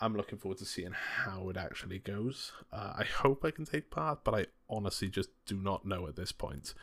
I'm 0.00 0.16
looking 0.16 0.38
forward 0.38 0.58
to 0.58 0.64
seeing 0.64 0.92
how 0.92 1.48
it 1.48 1.56
actually 1.56 1.98
goes. 1.98 2.52
Uh, 2.72 2.94
I 2.98 3.04
hope 3.04 3.44
I 3.44 3.50
can 3.50 3.64
take 3.64 3.90
part, 3.90 4.24
but 4.24 4.34
I 4.34 4.46
honestly 4.68 5.08
just 5.08 5.30
do 5.46 5.56
not 5.56 5.84
know 5.84 6.06
at 6.06 6.16
this 6.16 6.32
point. 6.32 6.74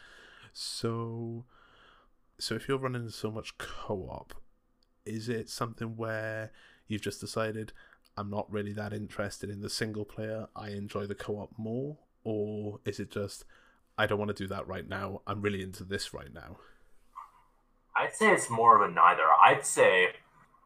So, 0.53 1.45
so 2.37 2.55
if 2.55 2.67
you're 2.67 2.77
running 2.77 3.09
so 3.09 3.31
much 3.31 3.57
co-op, 3.57 4.33
is 5.05 5.29
it 5.29 5.49
something 5.49 5.95
where 5.95 6.51
you've 6.87 7.01
just 7.01 7.21
decided 7.21 7.73
I'm 8.17 8.29
not 8.29 8.51
really 8.51 8.73
that 8.73 8.93
interested 8.93 9.49
in 9.49 9.61
the 9.61 9.69
single 9.69 10.05
player. 10.05 10.47
I 10.55 10.69
enjoy 10.69 11.05
the 11.05 11.15
co 11.15 11.37
op 11.37 11.51
more? 11.57 11.97
Or 12.23 12.79
is 12.83 12.99
it 12.99 13.11
just, 13.11 13.45
I 13.97 14.07
don't 14.07 14.17
want 14.17 14.35
to 14.35 14.43
do 14.43 14.47
that 14.47 14.67
right 14.67 14.87
now. 14.87 15.21
I'm 15.27 15.41
really 15.41 15.61
into 15.61 15.83
this 15.83 16.13
right 16.13 16.33
now? 16.33 16.57
I'd 17.97 18.15
say 18.15 18.31
it's 18.31 18.49
more 18.49 18.81
of 18.81 18.89
a 18.89 18.93
neither. 18.93 19.23
I'd 19.41 19.65
say 19.65 20.09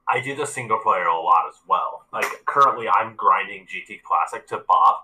I 0.07 0.19
do 0.19 0.35
the 0.35 0.45
single 0.45 0.79
player 0.79 1.05
a 1.05 1.19
lot 1.19 1.45
as 1.47 1.55
well. 1.67 2.05
Like 2.11 2.25
currently, 2.45 2.87
I'm 2.89 3.15
grinding 3.15 3.65
GT 3.65 4.01
Classic 4.03 4.47
to 4.47 4.63
Bob, 4.67 5.03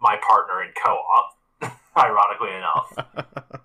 my 0.00 0.16
partner 0.16 0.62
in 0.62 0.70
co-op. 0.72 1.32
ironically 1.96 2.50
enough, 2.50 2.92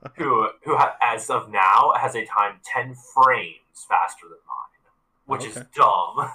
who 0.18 0.48
who 0.64 0.78
ha- 0.78 0.95
as 1.02 1.30
of 1.30 1.52
now 1.52 1.94
has 1.98 2.15
a 2.15 2.26
time 2.26 2.60
ten 2.64 2.95
frames 3.14 3.86
faster 3.90 4.23
than 4.23 4.38
mine, 4.48 4.91
which 5.26 5.41
okay. 5.41 5.60
is 5.60 5.65
dumb. 5.76 6.30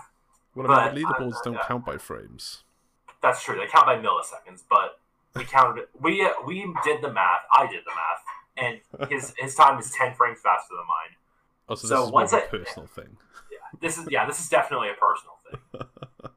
Well, 0.54 0.70
I 0.70 0.92
mean, 0.92 1.04
leaderboards 1.04 1.36
uh, 1.36 1.42
don't 1.44 1.60
count 1.62 1.86
by 1.86 1.98
frames. 1.98 2.64
That's 3.22 3.42
true. 3.42 3.56
They 3.56 3.66
count 3.66 3.86
by 3.86 3.96
milliseconds, 3.96 4.62
but 4.68 5.00
we 5.34 5.44
counted. 5.44 5.86
We 5.98 6.28
we 6.46 6.72
did 6.84 7.02
the 7.02 7.12
math. 7.12 7.42
I 7.52 7.66
did 7.66 7.82
the 7.84 7.92
math, 7.94 8.80
and 8.98 9.10
his 9.10 9.34
his 9.38 9.54
time 9.54 9.78
is 9.78 9.90
ten 9.90 10.14
frames 10.14 10.40
faster 10.42 10.74
than 10.74 10.86
mine. 10.86 11.16
Oh, 11.68 11.74
so, 11.74 11.88
so 11.88 12.10
this 12.20 12.32
is 12.32 12.32
a 12.32 12.40
personal 12.48 12.86
thing. 12.86 13.16
Yeah, 13.50 13.58
this 13.80 13.98
is 13.98 14.08
yeah, 14.10 14.26
this 14.26 14.40
is 14.40 14.48
definitely 14.48 14.88
a 14.90 14.94
personal 14.94 15.36
thing. 15.50 15.88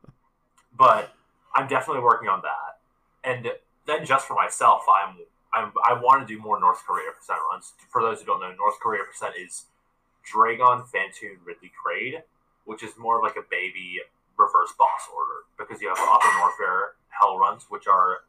but 0.77 1.13
I'm 1.55 1.67
definitely 1.67 2.03
working 2.03 2.29
on 2.29 2.41
that, 2.41 2.79
and 3.23 3.51
then 3.85 4.05
just 4.05 4.27
for 4.27 4.33
myself, 4.33 4.83
I'm 4.89 5.17
I'm 5.53 5.71
I 5.87 5.93
want 5.93 6.27
to 6.27 6.33
do 6.33 6.41
more 6.41 6.59
North 6.59 6.83
Korea 6.85 7.11
percent 7.11 7.39
runs. 7.51 7.73
For 7.89 8.01
those 8.01 8.19
who 8.19 8.25
don't 8.25 8.39
know, 8.39 8.53
North 8.57 8.79
Korea 8.79 9.03
percent 9.03 9.35
is 9.39 9.65
Draygon, 10.25 10.87
Phantoon, 10.87 11.37
Ridley 11.45 11.71
Kraid 11.73 12.23
which 12.69 12.83
is 12.83 12.91
more 12.99 13.17
of 13.17 13.23
like 13.23 13.35
a 13.35 13.45
baby 13.49 13.99
reverse 14.37 14.71
boss 14.77 15.09
order 15.09 15.41
because 15.57 15.81
you 15.81 15.89
have 15.89 15.97
Autumn 15.97 16.39
Warfare 16.39 16.93
Hell 17.09 17.39
runs, 17.39 17.65
which 17.67 17.87
are 17.87 18.19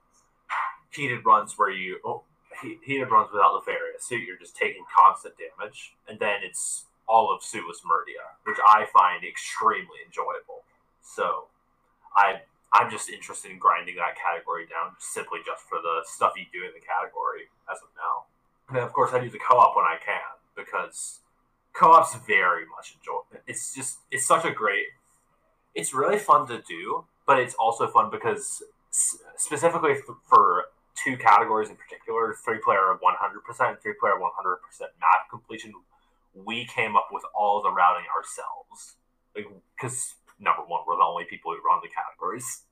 heated 0.90 1.26
runs 1.26 1.58
where 1.58 1.70
you 1.70 1.98
oh, 2.06 2.22
heated 2.62 3.10
runs 3.10 3.28
without 3.30 3.52
Lefaria, 3.52 4.00
so 4.00 4.14
you're 4.14 4.38
just 4.38 4.56
taking 4.56 4.82
constant 4.88 5.34
damage, 5.36 5.92
and 6.08 6.18
then 6.18 6.40
it's 6.42 6.86
all 7.10 7.34
of 7.34 7.42
suitless 7.42 7.82
Maridia, 7.82 8.38
which 8.46 8.58
I 8.62 8.86
find 8.94 9.26
extremely 9.26 9.98
enjoyable. 10.06 10.62
So 11.02 11.50
I 12.14 12.46
I'm 12.72 12.88
just 12.88 13.10
interested 13.10 13.50
in 13.50 13.58
grinding 13.58 13.96
that 13.96 14.14
category 14.14 14.64
down 14.70 14.94
simply 15.00 15.40
just 15.44 15.66
for 15.66 15.82
the 15.82 16.06
stuff 16.06 16.34
you 16.38 16.46
do 16.54 16.64
in 16.64 16.70
the 16.70 16.78
category 16.78 17.50
as 17.66 17.82
of 17.82 17.90
now. 17.98 18.30
And 18.70 18.78
of 18.78 18.92
course, 18.92 19.10
I 19.12 19.18
do 19.18 19.28
the 19.28 19.42
co-op 19.42 19.74
when 19.74 19.84
I 19.84 19.98
can 19.98 20.38
because 20.54 21.18
co-op's 21.74 22.14
very 22.26 22.62
much 22.70 22.94
enjoyable. 22.94 23.42
It's 23.48 23.74
just 23.74 23.98
it's 24.10 24.26
such 24.26 24.44
a 24.44 24.52
great. 24.52 24.94
It's 25.74 25.92
really 25.92 26.18
fun 26.18 26.46
to 26.46 26.62
do, 26.62 27.04
but 27.26 27.38
it's 27.38 27.54
also 27.54 27.88
fun 27.88 28.10
because 28.10 28.62
specifically 29.36 29.94
for 30.28 30.66
two 30.94 31.16
categories 31.16 31.70
in 31.70 31.76
particular, 31.76 32.36
three 32.44 32.58
player 32.62 32.98
100%, 33.02 33.80
three 33.82 33.94
player 33.98 34.14
100% 34.14 34.20
map 34.80 35.30
completion, 35.30 35.72
we 36.34 36.66
came 36.66 36.96
up 36.96 37.08
with 37.10 37.24
all 37.34 37.62
the 37.62 37.70
routing 37.70 38.06
ourselves. 38.16 38.96
Like, 39.34 39.46
because 39.76 40.14
number 40.38 40.62
one, 40.62 40.82
we're 40.86 40.96
the 40.96 41.04
only 41.04 41.24
people 41.24 41.52
who 41.52 41.66
run 41.66 41.80
the 41.82 41.88
categories. 41.88 42.62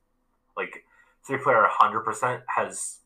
Like, 0.57 0.85
three 1.27 1.39
player 1.39 1.67
100% 1.81 2.43
has 2.57 2.99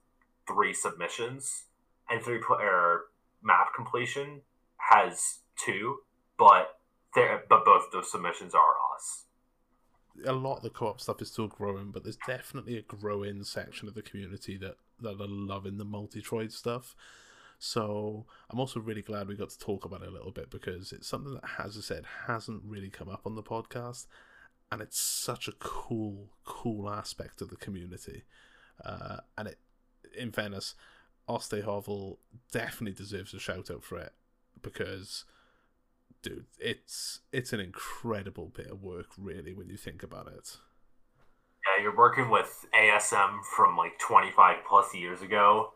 three 0.46 0.72
submissions, 0.72 1.64
and 2.10 2.22
three 2.22 2.40
player 2.40 3.02
map 3.42 3.74
completion 3.74 4.42
has 4.76 5.38
two, 5.56 5.98
but 6.38 6.78
but 7.14 7.64
both 7.66 7.92
those 7.92 8.10
submissions 8.10 8.54
are 8.54 8.74
us 8.96 9.24
a 10.26 10.32
lot 10.32 10.58
of 10.58 10.62
the 10.62 10.70
co-op 10.70 11.00
stuff 11.00 11.22
is 11.22 11.30
still 11.30 11.48
growing, 11.48 11.90
but 11.90 12.04
there's 12.04 12.18
definitely 12.26 12.76
a 12.76 12.82
growing 12.82 13.44
section 13.44 13.88
of 13.88 13.94
the 13.94 14.02
community 14.02 14.56
that 14.58 14.76
that 15.00 15.20
are 15.20 15.26
loving 15.28 15.78
the 15.78 15.84
multi-troid 15.84 16.52
stuff. 16.52 16.94
So 17.64 18.26
I'm 18.50 18.58
also 18.58 18.80
really 18.80 19.02
glad 19.02 19.28
we 19.28 19.36
got 19.36 19.50
to 19.50 19.58
talk 19.58 19.84
about 19.84 20.02
it 20.02 20.08
a 20.08 20.10
little 20.10 20.32
bit 20.32 20.50
because 20.50 20.90
it's 20.90 21.06
something 21.06 21.34
that, 21.34 21.44
as 21.60 21.78
I 21.78 21.80
said, 21.80 22.04
hasn't 22.26 22.64
really 22.66 22.90
come 22.90 23.08
up 23.08 23.24
on 23.24 23.36
the 23.36 23.42
podcast, 23.42 24.08
and 24.72 24.82
it's 24.82 24.98
such 24.98 25.46
a 25.46 25.52
cool, 25.60 26.30
cool 26.44 26.90
aspect 26.90 27.40
of 27.40 27.50
the 27.50 27.56
community. 27.56 28.24
Uh, 28.84 29.18
and 29.38 29.46
it, 29.46 29.58
in 30.18 30.32
fairness, 30.32 30.74
Oste 31.28 31.62
Hovel 31.62 32.18
definitely 32.50 32.96
deserves 32.96 33.32
a 33.32 33.38
shout 33.38 33.70
out 33.70 33.84
for 33.84 33.96
it 33.96 34.12
because 34.60 35.24
dude, 36.20 36.46
it's 36.58 37.20
it's 37.32 37.52
an 37.52 37.60
incredible 37.60 38.50
bit 38.52 38.72
of 38.72 38.82
work, 38.82 39.10
really, 39.16 39.54
when 39.54 39.68
you 39.68 39.76
think 39.76 40.02
about 40.02 40.26
it. 40.26 40.56
Yeah, 41.64 41.84
you're 41.84 41.96
working 41.96 42.28
with 42.28 42.66
ASM 42.74 43.38
from 43.56 43.76
like 43.76 44.00
25 44.00 44.56
plus 44.68 44.92
years 44.96 45.22
ago 45.22 45.74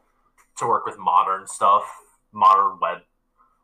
to 0.58 0.66
work 0.66 0.86
with 0.86 0.98
modern 0.98 1.46
stuff, 1.46 1.84
modern 2.32 2.78
web 2.80 2.98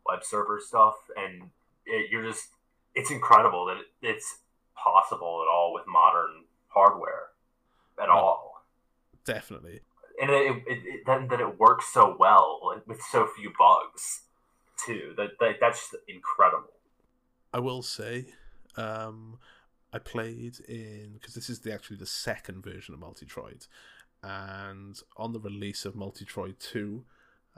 web 0.07 0.25
server 0.25 0.61
stuff, 0.65 0.95
and 1.17 1.51
it, 1.87 2.11
you're 2.11 2.25
just 2.25 2.49
it's 2.95 3.11
incredible 3.11 3.67
that 3.67 3.79
it, 3.79 3.87
it's 4.03 4.41
possible 4.75 5.45
at 5.47 5.51
all 5.51 5.73
with 5.75 5.85
modern 5.87 6.45
hardware 6.69 7.29
at 8.01 8.09
oh, 8.09 8.13
all. 8.13 8.65
Definitely. 9.25 9.81
And 10.21 10.31
it, 10.31 10.63
it, 10.67 11.03
then 11.07 11.29
that 11.29 11.41
it 11.41 11.59
works 11.59 11.93
so 11.93 12.17
well 12.19 12.61
with 12.87 13.01
so 13.11 13.27
few 13.27 13.53
bugs 13.59 14.23
too. 14.85 15.15
That, 15.17 15.31
that 15.41 15.57
that's 15.61 15.95
incredible. 16.09 16.73
I 17.53 17.61
will 17.61 17.83
say, 17.83 18.27
um, 18.77 19.39
I 19.93 19.99
played 19.99 20.61
in 20.69 21.13
because 21.15 21.35
this 21.35 21.51
is 21.51 21.61
the 21.61 21.73
actually 21.73 21.97
the 21.97 22.07
second 22.07 22.63
version 22.63 22.95
of 22.95 23.01
Multitroid, 23.01 23.69
and 24.23 24.99
on 25.17 25.33
the 25.33 25.41
release 25.41 25.85
of 25.85 25.95
Multitroid 25.95 26.59
Two, 26.59 27.05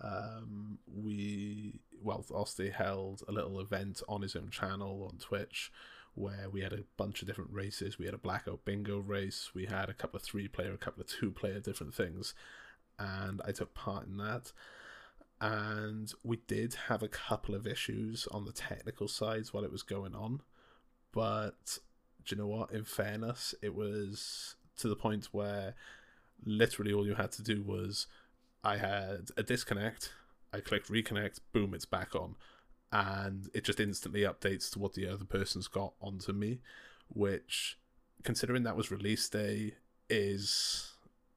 um, 0.02 0.78
we 0.86 1.80
well, 2.02 2.24
Oste 2.30 2.72
held 2.72 3.22
a 3.28 3.32
little 3.32 3.60
event 3.60 4.02
on 4.08 4.22
his 4.22 4.36
own 4.36 4.50
channel 4.50 5.08
on 5.10 5.18
Twitch 5.18 5.72
where 6.16 6.48
we 6.48 6.60
had 6.60 6.72
a 6.72 6.84
bunch 6.96 7.22
of 7.22 7.26
different 7.26 7.50
races. 7.52 7.98
We 7.98 8.04
had 8.04 8.14
a 8.14 8.18
blackout 8.18 8.64
bingo 8.64 8.98
race. 8.98 9.50
We 9.52 9.66
had 9.66 9.88
a 9.88 9.94
couple 9.94 10.16
of 10.16 10.22
three 10.22 10.46
player, 10.46 10.72
a 10.72 10.78
couple 10.78 11.00
of 11.00 11.08
two 11.08 11.32
player 11.32 11.58
different 11.58 11.92
things, 11.92 12.34
and 12.98 13.42
I 13.44 13.50
took 13.50 13.74
part 13.74 14.06
in 14.06 14.18
that 14.18 14.52
and 15.40 16.12
we 16.22 16.38
did 16.46 16.74
have 16.88 17.02
a 17.02 17.08
couple 17.08 17.54
of 17.54 17.66
issues 17.66 18.26
on 18.30 18.44
the 18.44 18.52
technical 18.52 19.08
sides 19.08 19.52
while 19.52 19.64
it 19.64 19.72
was 19.72 19.82
going 19.82 20.14
on 20.14 20.40
but 21.12 21.78
do 22.24 22.34
you 22.34 22.40
know 22.40 22.46
what 22.46 22.70
in 22.72 22.84
fairness 22.84 23.54
it 23.60 23.74
was 23.74 24.56
to 24.76 24.88
the 24.88 24.96
point 24.96 25.28
where 25.32 25.74
literally 26.44 26.92
all 26.92 27.06
you 27.06 27.14
had 27.14 27.32
to 27.32 27.42
do 27.42 27.62
was 27.62 28.06
i 28.62 28.76
had 28.76 29.30
a 29.36 29.42
disconnect 29.42 30.12
i 30.52 30.60
clicked 30.60 30.90
reconnect 30.90 31.40
boom 31.52 31.74
it's 31.74 31.84
back 31.84 32.14
on 32.14 32.34
and 32.92 33.48
it 33.54 33.64
just 33.64 33.80
instantly 33.80 34.20
updates 34.20 34.70
to 34.70 34.78
what 34.78 34.94
the 34.94 35.06
other 35.06 35.24
person's 35.24 35.68
got 35.68 35.94
onto 36.00 36.32
me 36.32 36.60
which 37.08 37.78
considering 38.22 38.62
that 38.62 38.76
was 38.76 38.90
release 38.90 39.28
day 39.28 39.74
is 40.08 40.92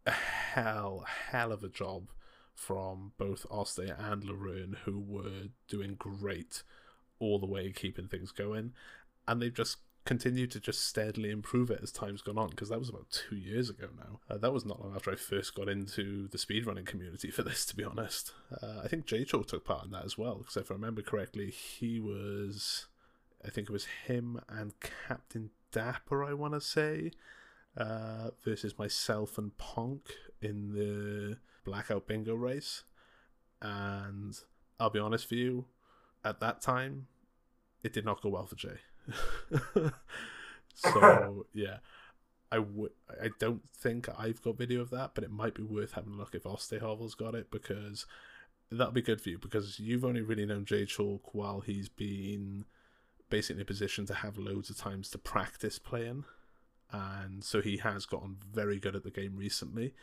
a 0.05 0.11
hell 0.11 1.05
hell 1.29 1.51
of 1.51 1.63
a 1.63 1.69
job 1.69 2.09
from 2.57 3.11
both 3.19 3.45
Oste 3.51 3.95
and 3.99 4.23
Larune, 4.23 4.77
who 4.83 4.99
were 4.99 5.49
doing 5.67 5.93
great 5.95 6.63
all 7.19 7.37
the 7.37 7.45
way, 7.45 7.71
keeping 7.71 8.07
things 8.07 8.31
going. 8.31 8.73
And 9.27 9.41
they've 9.41 9.53
just 9.53 9.77
continued 10.07 10.49
to 10.49 10.59
just 10.59 10.87
steadily 10.87 11.29
improve 11.29 11.69
it 11.69 11.81
as 11.83 11.91
time's 11.91 12.21
gone 12.21 12.37
on, 12.37 12.49
because 12.49 12.69
that 12.69 12.79
was 12.79 12.89
about 12.89 13.11
two 13.11 13.35
years 13.35 13.69
ago 13.69 13.89
now. 13.95 14.19
Uh, 14.29 14.37
that 14.37 14.53
was 14.53 14.65
not 14.65 14.81
long 14.81 14.95
after 14.95 15.11
I 15.11 15.15
first 15.15 15.53
got 15.53 15.67
into 15.69 16.27
the 16.29 16.37
speedrunning 16.37 16.85
community 16.85 17.29
for 17.29 17.43
this, 17.43 17.65
to 17.65 17.75
be 17.75 17.83
honest. 17.83 18.31
Uh, 18.63 18.79
I 18.83 18.87
think 18.87 19.05
J 19.05 19.25
Chalk 19.25 19.47
took 19.47 19.65
part 19.65 19.85
in 19.85 19.91
that 19.91 20.05
as 20.05 20.17
well, 20.17 20.37
because 20.37 20.57
if 20.57 20.71
I 20.71 20.75
remember 20.75 21.01
correctly, 21.01 21.51
he 21.51 21.99
was. 21.99 22.87
I 23.45 23.49
think 23.49 23.69
it 23.69 23.73
was 23.73 23.85
him 24.07 24.41
and 24.49 24.73
Captain 25.07 25.51
Dapper, 25.71 26.23
I 26.23 26.33
want 26.33 26.53
to 26.55 26.61
say, 26.61 27.11
uh, 27.77 28.31
versus 28.43 28.79
myself 28.79 29.37
and 29.37 29.55
Punk 29.57 30.09
in 30.41 30.73
the 30.73 31.37
blackout 31.63 32.07
bingo 32.07 32.33
race, 32.33 32.83
and 33.61 34.33
I'll 34.79 34.89
be 34.89 34.99
honest 34.99 35.29
with 35.29 35.39
you, 35.39 35.65
at 36.23 36.39
that 36.39 36.61
time, 36.61 37.07
it 37.83 37.93
did 37.93 38.05
not 38.05 38.21
go 38.21 38.29
well 38.29 38.47
for 38.47 38.55
Jay. 38.55 38.79
so 40.73 41.45
yeah, 41.53 41.77
I 42.51 42.59
would. 42.59 42.91
I 43.21 43.29
don't 43.39 43.67
think 43.69 44.07
I've 44.17 44.41
got 44.41 44.57
video 44.57 44.81
of 44.81 44.89
that, 44.91 45.11
but 45.15 45.23
it 45.23 45.31
might 45.31 45.55
be 45.55 45.63
worth 45.63 45.93
having 45.93 46.13
a 46.13 46.17
look 46.17 46.35
if 46.35 46.43
Ostehovel's 46.43 47.15
got 47.15 47.35
it 47.35 47.51
because 47.51 48.05
that'll 48.71 48.93
be 48.93 49.01
good 49.01 49.21
for 49.21 49.29
you 49.29 49.37
because 49.37 49.79
you've 49.79 50.05
only 50.05 50.21
really 50.21 50.45
known 50.45 50.65
Jay 50.65 50.85
Chalk 50.85 51.33
while 51.33 51.61
he's 51.61 51.89
been 51.89 52.65
basically 53.29 53.59
in 53.59 53.61
a 53.61 53.65
position 53.65 54.05
to 54.05 54.13
have 54.13 54.37
loads 54.37 54.69
of 54.69 54.77
times 54.77 55.09
to 55.11 55.17
practice 55.17 55.79
playing, 55.79 56.25
and 56.91 57.43
so 57.43 57.61
he 57.61 57.77
has 57.77 58.05
gotten 58.05 58.37
very 58.53 58.79
good 58.79 58.95
at 58.95 59.03
the 59.03 59.11
game 59.11 59.35
recently. 59.35 59.93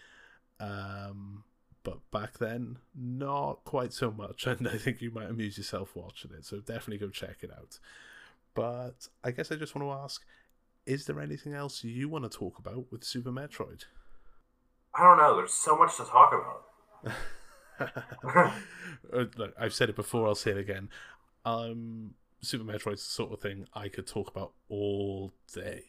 Um, 0.61 1.45
but 1.85 1.99
back 2.11 2.39
then, 2.39 2.79
not 2.95 3.65
quite 3.65 3.93
so 3.93 4.11
much. 4.11 4.47
And 4.55 4.67
I 4.67 4.79
think 4.79 5.01
you 5.01 5.11
might 5.11 5.31
amuse 5.31 5.59
yourself 5.59 5.95
watching 5.95 6.33
it. 6.33 6.45
So 6.45 6.59
definitely 6.59 6.99
go 6.99 7.11
check 7.11 7.39
it 7.43 7.51
out. 7.53 7.79
But 8.55 9.09
I 9.23 9.31
guess 9.31 9.51
I 9.51 9.57
just 9.57 9.75
want 9.75 9.87
to 9.87 10.03
ask 10.03 10.23
is 10.87 11.07
there 11.07 11.21
anything 11.21 11.55
else 11.55 11.83
you 11.83 12.09
want 12.09 12.31
to 12.31 12.39
talk 12.39 12.59
about 12.59 12.93
with 12.93 13.05
Super 13.05 13.31
Metroid? 13.31 13.85
I 14.95 15.03
don't 15.03 15.17
know. 15.17 15.37
There's 15.37 15.55
so 15.55 15.77
much 15.77 15.97
to 15.97 16.05
talk 16.05 16.33
about. 16.33 17.17
Uh, 19.13 19.25
look, 19.37 19.53
I've 19.59 19.75
said 19.75 19.91
it 19.91 19.97
before, 19.97 20.29
I'll 20.29 20.37
say 20.37 20.53
it 20.53 20.57
again. 20.57 20.89
Um, 21.45 22.15
Super 22.41 22.65
Metroid's 22.65 23.05
the 23.05 23.11
sort 23.11 23.33
of 23.33 23.41
thing 23.41 23.67
I 23.75 23.89
could 23.89 24.07
talk 24.07 24.29
about 24.29 24.53
all 24.69 25.33
day. 25.53 25.83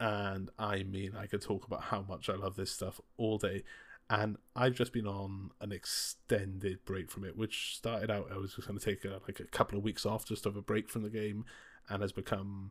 And 0.00 0.50
I 0.58 0.82
mean, 0.82 1.12
I 1.16 1.26
could 1.26 1.40
talk 1.40 1.66
about 1.66 1.84
how 1.84 2.02
much 2.02 2.28
I 2.28 2.34
love 2.34 2.56
this 2.56 2.72
stuff 2.72 3.00
all 3.16 3.38
day 3.38 3.62
and 4.10 4.36
I've 4.56 4.74
just 4.74 4.92
been 4.92 5.06
on 5.06 5.52
an 5.60 5.70
extended 5.70 6.84
break 6.84 7.12
from 7.12 7.24
it, 7.24 7.36
which 7.36 7.76
started 7.76 8.10
out 8.10 8.28
I 8.32 8.38
was 8.38 8.54
just 8.54 8.66
going 8.66 8.78
to 8.78 8.84
take 8.84 9.04
a, 9.04 9.20
like 9.26 9.38
a 9.38 9.44
couple 9.44 9.78
of 9.78 9.84
weeks 9.84 10.04
off 10.04 10.24
just 10.26 10.46
of 10.46 10.56
a 10.56 10.62
break 10.62 10.90
from 10.90 11.02
the 11.02 11.10
game, 11.10 11.44
and 11.88 12.02
has 12.02 12.12
become 12.12 12.70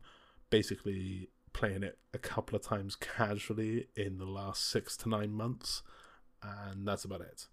basically 0.50 1.28
playing 1.52 1.82
it 1.82 1.98
a 2.14 2.18
couple 2.18 2.56
of 2.56 2.62
times 2.62 2.96
casually 2.96 3.88
in 3.96 4.18
the 4.18 4.24
last 4.24 4.68
six 4.68 4.96
to 4.98 5.08
nine 5.08 5.32
months, 5.32 5.82
and 6.42 6.86
that's 6.86 7.04
about 7.04 7.20
it. 7.20 7.46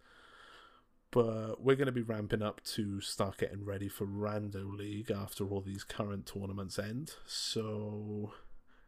But 1.12 1.62
we're 1.62 1.76
going 1.76 1.88
to 1.88 1.94
be 1.94 2.02
ramping 2.02 2.42
up 2.42 2.62
to 2.76 3.00
start 3.00 3.38
getting 3.38 3.64
ready 3.64 3.88
for 3.88 4.06
Rando 4.06 4.78
League 4.78 5.10
after 5.10 5.48
all 5.48 5.62
these 5.62 5.84
current 5.84 6.26
tournaments 6.26 6.78
end. 6.78 7.14
So 7.26 8.34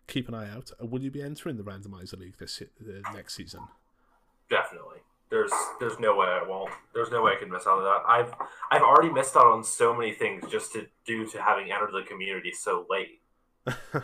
keep 0.08 0.28
an 0.28 0.34
eye 0.34 0.50
out. 0.50 0.72
Will 0.82 1.02
you 1.02 1.12
be 1.12 1.22
entering 1.22 1.56
the 1.56 1.64
Randomizer 1.64 2.20
League 2.20 2.38
this 2.38 2.62
uh, 2.62 3.14
next 3.14 3.36
season? 3.36 3.62
Definitely. 4.50 5.00
There's 5.30 5.52
there's 5.80 6.00
no 6.00 6.16
way 6.16 6.28
I 6.28 6.44
won't. 6.48 6.72
There's 6.94 7.12
no 7.12 7.22
way 7.24 7.34
I 7.34 7.40
can 7.40 7.52
miss 7.52 7.68
out 7.68 7.78
on 7.80 7.84
that. 7.84 8.04
I've 8.08 8.34
I've 8.72 8.82
already 8.82 9.14
missed 9.14 9.36
out 9.36 9.46
on 9.46 9.64
so 9.64 9.96
many 9.96 10.12
things 10.12 10.44
just 10.50 10.74
to 10.74 10.88
due 11.06 11.30
to 11.30 11.42
having 11.42 11.72
entered 11.72 11.92
the 11.94 12.02
community 12.08 12.52
so 12.52 12.88
late. 12.90 13.22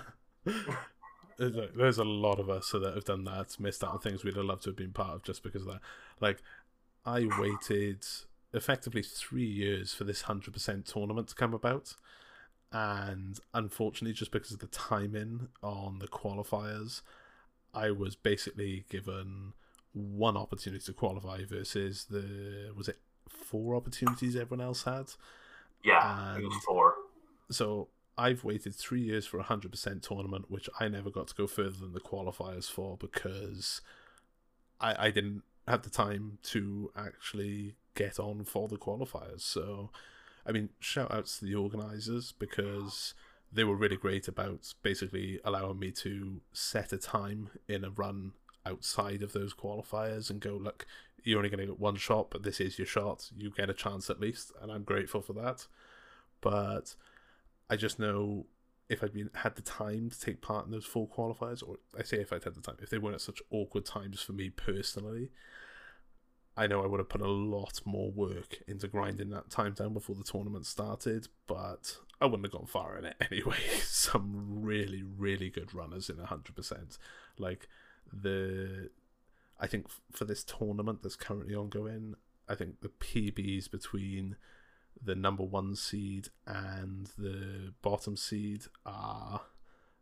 There's 1.38 1.98
a 1.98 2.04
lot 2.04 2.40
of 2.40 2.50
us 2.50 2.70
that 2.72 2.94
have 2.94 3.06
done 3.06 3.24
that, 3.26 3.60
missed 3.60 3.84
out 3.84 3.92
on 3.92 4.00
things 4.00 4.24
we'd 4.24 4.38
have 4.38 4.46
loved 4.46 4.64
to 4.64 4.70
have 4.70 4.78
been 4.78 4.94
part 4.94 5.16
of 5.16 5.24
just 5.24 5.44
because 5.44 5.64
of 5.64 5.68
that. 5.68 5.82
Like, 6.22 6.42
I 7.06 7.28
waited 7.38 8.06
effectively 8.54 9.02
three 9.02 9.46
years 9.46 9.94
for 9.94 10.06
this 10.06 10.24
100% 10.24 10.86
tournament 10.86 11.28
to 11.30 11.36
come 11.36 11.54
about. 11.54 11.96
And 12.72 13.40
unfortunately, 13.54 14.14
just 14.14 14.32
because 14.32 14.52
of 14.52 14.60
the 14.60 14.68
timing 14.68 15.50
on 15.62 16.00
the 16.00 16.08
qualifiers, 16.08 17.02
I 17.74 17.92
was 17.92 18.16
basically 18.16 18.86
given 18.90 19.54
one 19.96 20.36
opportunity 20.36 20.84
to 20.86 20.94
qualify 20.94 21.44
versus 21.46 22.06
the 22.10 22.72
was 22.76 22.88
it 22.90 23.00
four 23.30 23.76
opportunities 23.76 24.36
everyone 24.36 24.64
else 24.66 24.84
had. 24.84 25.12
Yeah, 25.84 26.36
And- 26.36 26.52
four. 26.66 26.94
So 27.50 27.88
I've 28.18 28.44
waited 28.44 28.76
three 28.76 29.02
years 29.02 29.26
for 29.26 29.40
a 29.40 29.44
hundred 29.44 29.72
percent 29.72 30.04
tournament, 30.04 30.50
which 30.50 30.70
I 30.80 30.88
never 30.88 31.10
got 31.10 31.28
to 31.28 31.36
go 31.36 31.48
further 31.48 31.78
than 31.80 31.94
the 31.94 32.00
qualifiers 32.00 32.70
for 32.70 32.98
because 32.98 33.82
I 34.80 35.08
I 35.08 35.12
didn't 35.12 35.44
have 35.68 35.82
the 35.84 35.90
time 35.90 36.38
to 36.44 36.92
actually 36.96 37.76
get 37.96 38.20
on 38.20 38.44
for 38.44 38.68
the 38.68 38.78
qualifiers. 38.78 39.42
So 39.42 39.92
I 40.46 40.52
mean, 40.52 40.70
shout 40.80 41.12
outs 41.12 41.40
to 41.40 41.46
the 41.46 41.56
organisers 41.56 42.34
because 42.34 43.14
they 43.52 43.64
were 43.64 43.76
really 43.76 43.96
great 43.98 44.28
about 44.28 44.74
basically 44.84 45.40
allowing 45.46 45.80
me 45.80 45.92
to 45.92 46.42
set 46.52 46.92
a 46.94 46.98
time 46.98 47.50
in 47.68 47.84
a 47.86 47.90
run 47.90 48.34
outside 48.66 49.22
of 49.22 49.34
those 49.34 49.54
qualifiers 49.54 50.30
and 50.30 50.40
go, 50.40 50.52
look, 50.52 50.86
you're 51.24 51.38
only 51.38 51.50
going 51.50 51.60
to 51.60 51.66
get 51.66 51.80
one 51.80 51.96
shot, 51.96 52.30
but 52.30 52.44
this 52.44 52.60
is 52.60 52.78
your 52.78 52.86
shot. 52.86 53.30
You 53.36 53.50
get 53.50 53.70
a 53.70 53.74
chance 53.74 54.10
at 54.10 54.20
least, 54.20 54.52
and 54.62 54.72
I'm 54.72 54.84
grateful 54.84 55.22
for 55.22 55.34
that. 55.34 55.68
But 56.42 56.96
I 57.70 57.76
just 57.76 58.00
know 58.00 58.46
if 58.90 59.04
I'd 59.04 59.14
been 59.14 59.32
had 59.34 59.56
the 59.56 59.62
time 59.62 60.12
to 60.12 60.20
take 60.20 60.42
part 60.42 60.66
in 60.66 60.72
those 60.72 60.86
full 60.86 61.08
qualifiers, 61.08 61.68
or 61.68 61.78
I 61.98 62.04
say 62.04 62.18
if 62.18 62.32
I'd 62.32 62.44
had 62.44 62.56
the 62.56 62.62
time, 62.62 62.78
if 62.82 62.90
they 62.90 63.00
weren't 63.00 63.16
at 63.16 63.22
such 63.22 63.42
awkward 63.50 63.86
times 63.86 64.22
for 64.22 64.34
me 64.34 64.50
personally, 64.50 65.32
I 66.58 66.68
know 66.68 66.84
I 66.84 66.88
would 66.88 67.00
have 67.00 67.10
put 67.10 67.22
a 67.22 67.28
lot 67.28 67.82
more 67.86 68.12
work 68.12 68.60
into 68.68 68.88
grinding 68.88 69.30
that 69.32 69.50
time 69.50 69.74
down 69.74 69.94
before 69.94 70.16
the 70.16 70.24
tournament 70.24 70.66
started, 70.66 71.28
but 71.48 71.98
I 72.22 72.26
wouldn't 72.26 72.46
have 72.46 72.54
gone 72.54 72.68
far 72.68 72.98
in 72.98 73.06
it 73.06 73.16
anyway. 73.32 73.58
Some 73.82 74.64
really, 74.64 75.04
really 75.04 75.50
good 75.50 75.74
runners 75.74 76.10
in 76.10 76.18
100%. 76.18 76.98
Like, 77.38 77.68
the. 78.22 78.90
I 79.60 79.68
think 79.68 79.88
for 80.12 80.26
this 80.26 80.44
tournament 80.44 81.02
that's 81.02 81.16
currently 81.16 81.56
ongoing, 81.56 82.16
I 82.50 82.56
think 82.56 82.82
the 82.82 82.90
PBs 82.90 83.72
between 83.72 84.36
the 85.02 85.16
number 85.16 85.44
one 85.44 85.76
seed 85.76 86.30
and 86.46 87.10
the 87.18 87.74
bottom 87.82 88.18
seed 88.18 88.66
are 88.86 89.42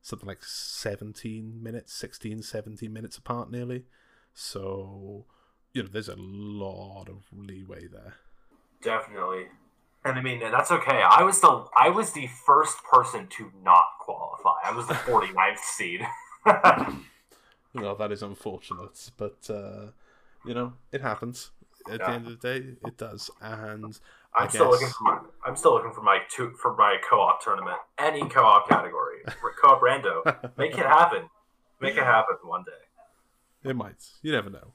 something 0.02 0.28
like 0.28 0.44
17 0.44 1.62
minutes, 1.62 1.94
16, 1.94 2.42
17 2.42 2.92
minutes 2.92 3.18
apart 3.18 3.52
nearly. 3.52 3.86
So, 4.34 5.26
you 5.74 5.84
know, 5.84 5.90
there's 5.92 6.10
a 6.10 6.16
lot 6.18 7.08
of 7.10 7.26
leeway 7.32 7.88
there. 7.88 8.16
Definitely. 8.82 9.46
And 10.06 10.20
I 10.20 10.22
mean, 10.22 10.40
that's 10.40 10.72
okay. 10.72 11.02
I 11.02 11.24
was 11.24 11.40
the 11.40 11.66
I 11.78 11.90
was 11.90 12.12
the 12.12 12.28
first 12.28 12.78
person 12.84 13.28
to 13.38 13.52
not 13.64 13.86
qualify. 14.02 14.56
I 14.66 14.76
was 14.76 14.88
the 14.88 14.94
49th 15.08 15.60
seed. 15.60 16.02
Well, 17.76 17.96
that 17.96 18.12
is 18.12 18.22
unfortunate, 18.22 19.12
but, 19.18 19.50
uh, 19.50 19.88
you 20.46 20.54
know, 20.54 20.74
it 20.92 21.02
happens. 21.02 21.52
At 21.92 22.00
the 22.00 22.10
end 22.10 22.28
of 22.28 22.40
the 22.40 22.48
day, 22.48 22.76
it 22.86 22.98
does. 22.98 23.30
And 23.42 24.00
I'm 24.36 24.46
I 24.46 24.48
still 24.48 24.70
looking 24.70 24.88
for 24.88 25.04
my 25.04 25.20
I'm 25.46 25.56
still 25.56 25.74
looking 25.74 25.92
for 25.92 26.02
my 26.02 26.20
two 26.30 26.54
for 26.62 26.76
my 26.76 26.98
co-op 27.08 27.44
tournament. 27.44 27.78
Any 27.98 28.28
co-op 28.28 28.70
category. 28.70 29.18
co-op 29.62 29.82
rando. 29.82 30.58
Make 30.58 30.78
it 30.78 30.86
happen. 30.86 31.30
Make 31.82 31.98
it 31.98 32.04
happen 32.04 32.38
one 32.44 32.64
day. 32.64 33.70
It 33.70 33.76
might. 33.76 34.04
You 34.22 34.32
never 34.32 34.50
know. 34.50 34.74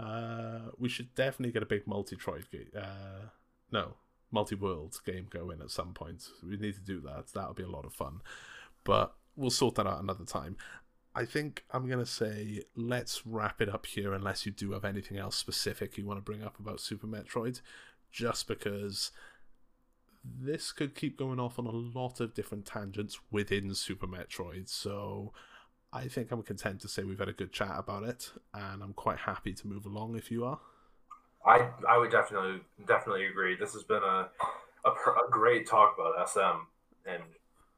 Uh, 0.00 0.70
we 0.78 0.88
should 0.88 1.14
definitely 1.14 1.52
get 1.52 1.62
a 1.62 1.66
big 1.66 1.86
multi-troid 1.86 2.50
game. 2.50 2.70
Uh, 2.76 3.28
no, 3.70 3.94
multi-world 4.30 4.98
game 5.04 5.26
going 5.30 5.60
at 5.60 5.70
some 5.70 5.92
point. 5.92 6.24
We 6.42 6.56
need 6.56 6.74
to 6.74 6.80
do 6.80 7.00
that. 7.02 7.28
That'll 7.34 7.54
be 7.54 7.62
a 7.62 7.68
lot 7.68 7.84
of 7.84 7.92
fun. 7.92 8.20
But 8.84 9.14
we'll 9.36 9.50
sort 9.50 9.76
that 9.76 9.86
out 9.86 10.02
another 10.02 10.24
time. 10.24 10.56
I 11.14 11.24
think 11.24 11.64
I'm 11.70 11.88
gonna 11.88 12.06
say 12.06 12.62
let's 12.74 13.26
wrap 13.26 13.60
it 13.60 13.68
up 13.68 13.86
here, 13.86 14.14
unless 14.14 14.46
you 14.46 14.52
do 14.52 14.72
have 14.72 14.84
anything 14.84 15.18
else 15.18 15.36
specific 15.36 15.98
you 15.98 16.06
want 16.06 16.18
to 16.18 16.22
bring 16.22 16.42
up 16.42 16.58
about 16.58 16.80
Super 16.80 17.06
Metroid, 17.06 17.60
just 18.10 18.48
because 18.48 19.10
this 20.24 20.72
could 20.72 20.94
keep 20.94 21.18
going 21.18 21.40
off 21.40 21.58
on 21.58 21.66
a 21.66 21.70
lot 21.70 22.20
of 22.20 22.34
different 22.34 22.64
tangents 22.64 23.18
within 23.30 23.74
Super 23.74 24.06
Metroid. 24.06 24.68
So 24.68 25.32
I 25.92 26.08
think 26.08 26.30
I'm 26.30 26.42
content 26.42 26.80
to 26.80 26.88
say 26.88 27.02
we've 27.04 27.18
had 27.18 27.28
a 27.28 27.34
good 27.34 27.52
chat 27.52 27.74
about 27.76 28.04
it, 28.04 28.32
and 28.54 28.82
I'm 28.82 28.94
quite 28.94 29.18
happy 29.18 29.52
to 29.52 29.66
move 29.66 29.84
along 29.84 30.16
if 30.16 30.30
you 30.30 30.44
are. 30.44 30.60
I 31.44 31.68
I 31.88 31.98
would 31.98 32.10
definitely 32.10 32.60
definitely 32.86 33.26
agree. 33.26 33.56
This 33.56 33.74
has 33.74 33.82
been 33.82 34.02
a 34.02 34.28
a, 34.84 34.90
a 34.90 35.30
great 35.30 35.66
talk 35.66 35.96
about 35.98 36.28
SM, 36.28 36.66
and 37.06 37.22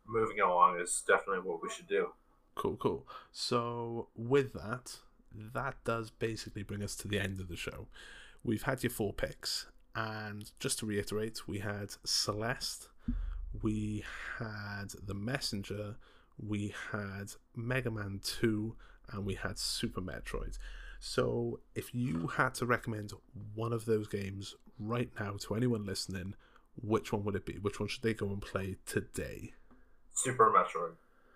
moving 0.07 0.41
along 0.41 0.79
is 0.81 1.03
definitely 1.07 1.49
what 1.49 1.63
we 1.63 1.69
should 1.71 1.89
do. 1.89 2.09
Cool, 2.55 2.77
cool. 2.77 3.07
So, 3.33 4.09
with 4.17 4.53
that, 4.53 4.99
that 5.33 5.77
does 5.85 6.11
basically 6.11 6.63
bring 6.63 6.83
us 6.83 6.95
to 6.97 7.09
the 7.09 7.19
end 7.19 7.41
of 7.41 7.49
the 7.49 7.57
show. 7.57 7.89
We've 8.45 8.63
had 8.63 8.83
your 8.83 8.91
four 8.91 9.13
picks, 9.13 9.67
and 9.95 10.51
just 10.61 10.79
to 10.81 10.87
reiterate, 10.87 11.49
we 11.49 11.61
had 11.61 11.95
Celeste, 12.05 12.89
we 13.63 14.05
had 14.39 14.91
The 15.05 15.15
Messenger, 15.15 15.97
we 16.39 16.75
had 16.93 17.33
Mega 17.57 17.91
Man 17.91 18.21
2, 18.23 18.77
and 19.13 19.25
we 19.25 19.35
had 19.35 19.59
Super 19.59 20.01
Metroid. 20.01 20.59
So, 21.01 21.61
if 21.75 21.95
you 21.95 22.29
had 22.29 22.55
to 22.55 22.67
recommend 22.67 23.13
one 23.55 23.73
of 23.73 23.85
those 23.85 24.09
games 24.09 24.55
right 24.79 25.11
now 25.19 25.37
to 25.41 25.55
anyone 25.55 25.85
listening, 25.85 26.35
which 26.81 27.13
one 27.13 27.25
would 27.25 27.37
it 27.37 27.47
be? 27.47 27.55
Which 27.55 27.79
one 27.79 27.89
should 27.89 28.03
they 28.03 28.15
go 28.15 28.29
and 28.29 28.41
play 28.41 28.77
today? 28.87 29.53
Super 30.13 30.51
Metroid, 30.51 30.95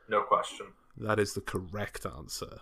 no 0.08 0.22
question. 0.22 0.66
That 1.00 1.18
is 1.18 1.34
the 1.34 1.40
correct 1.40 2.04
answer. 2.04 2.58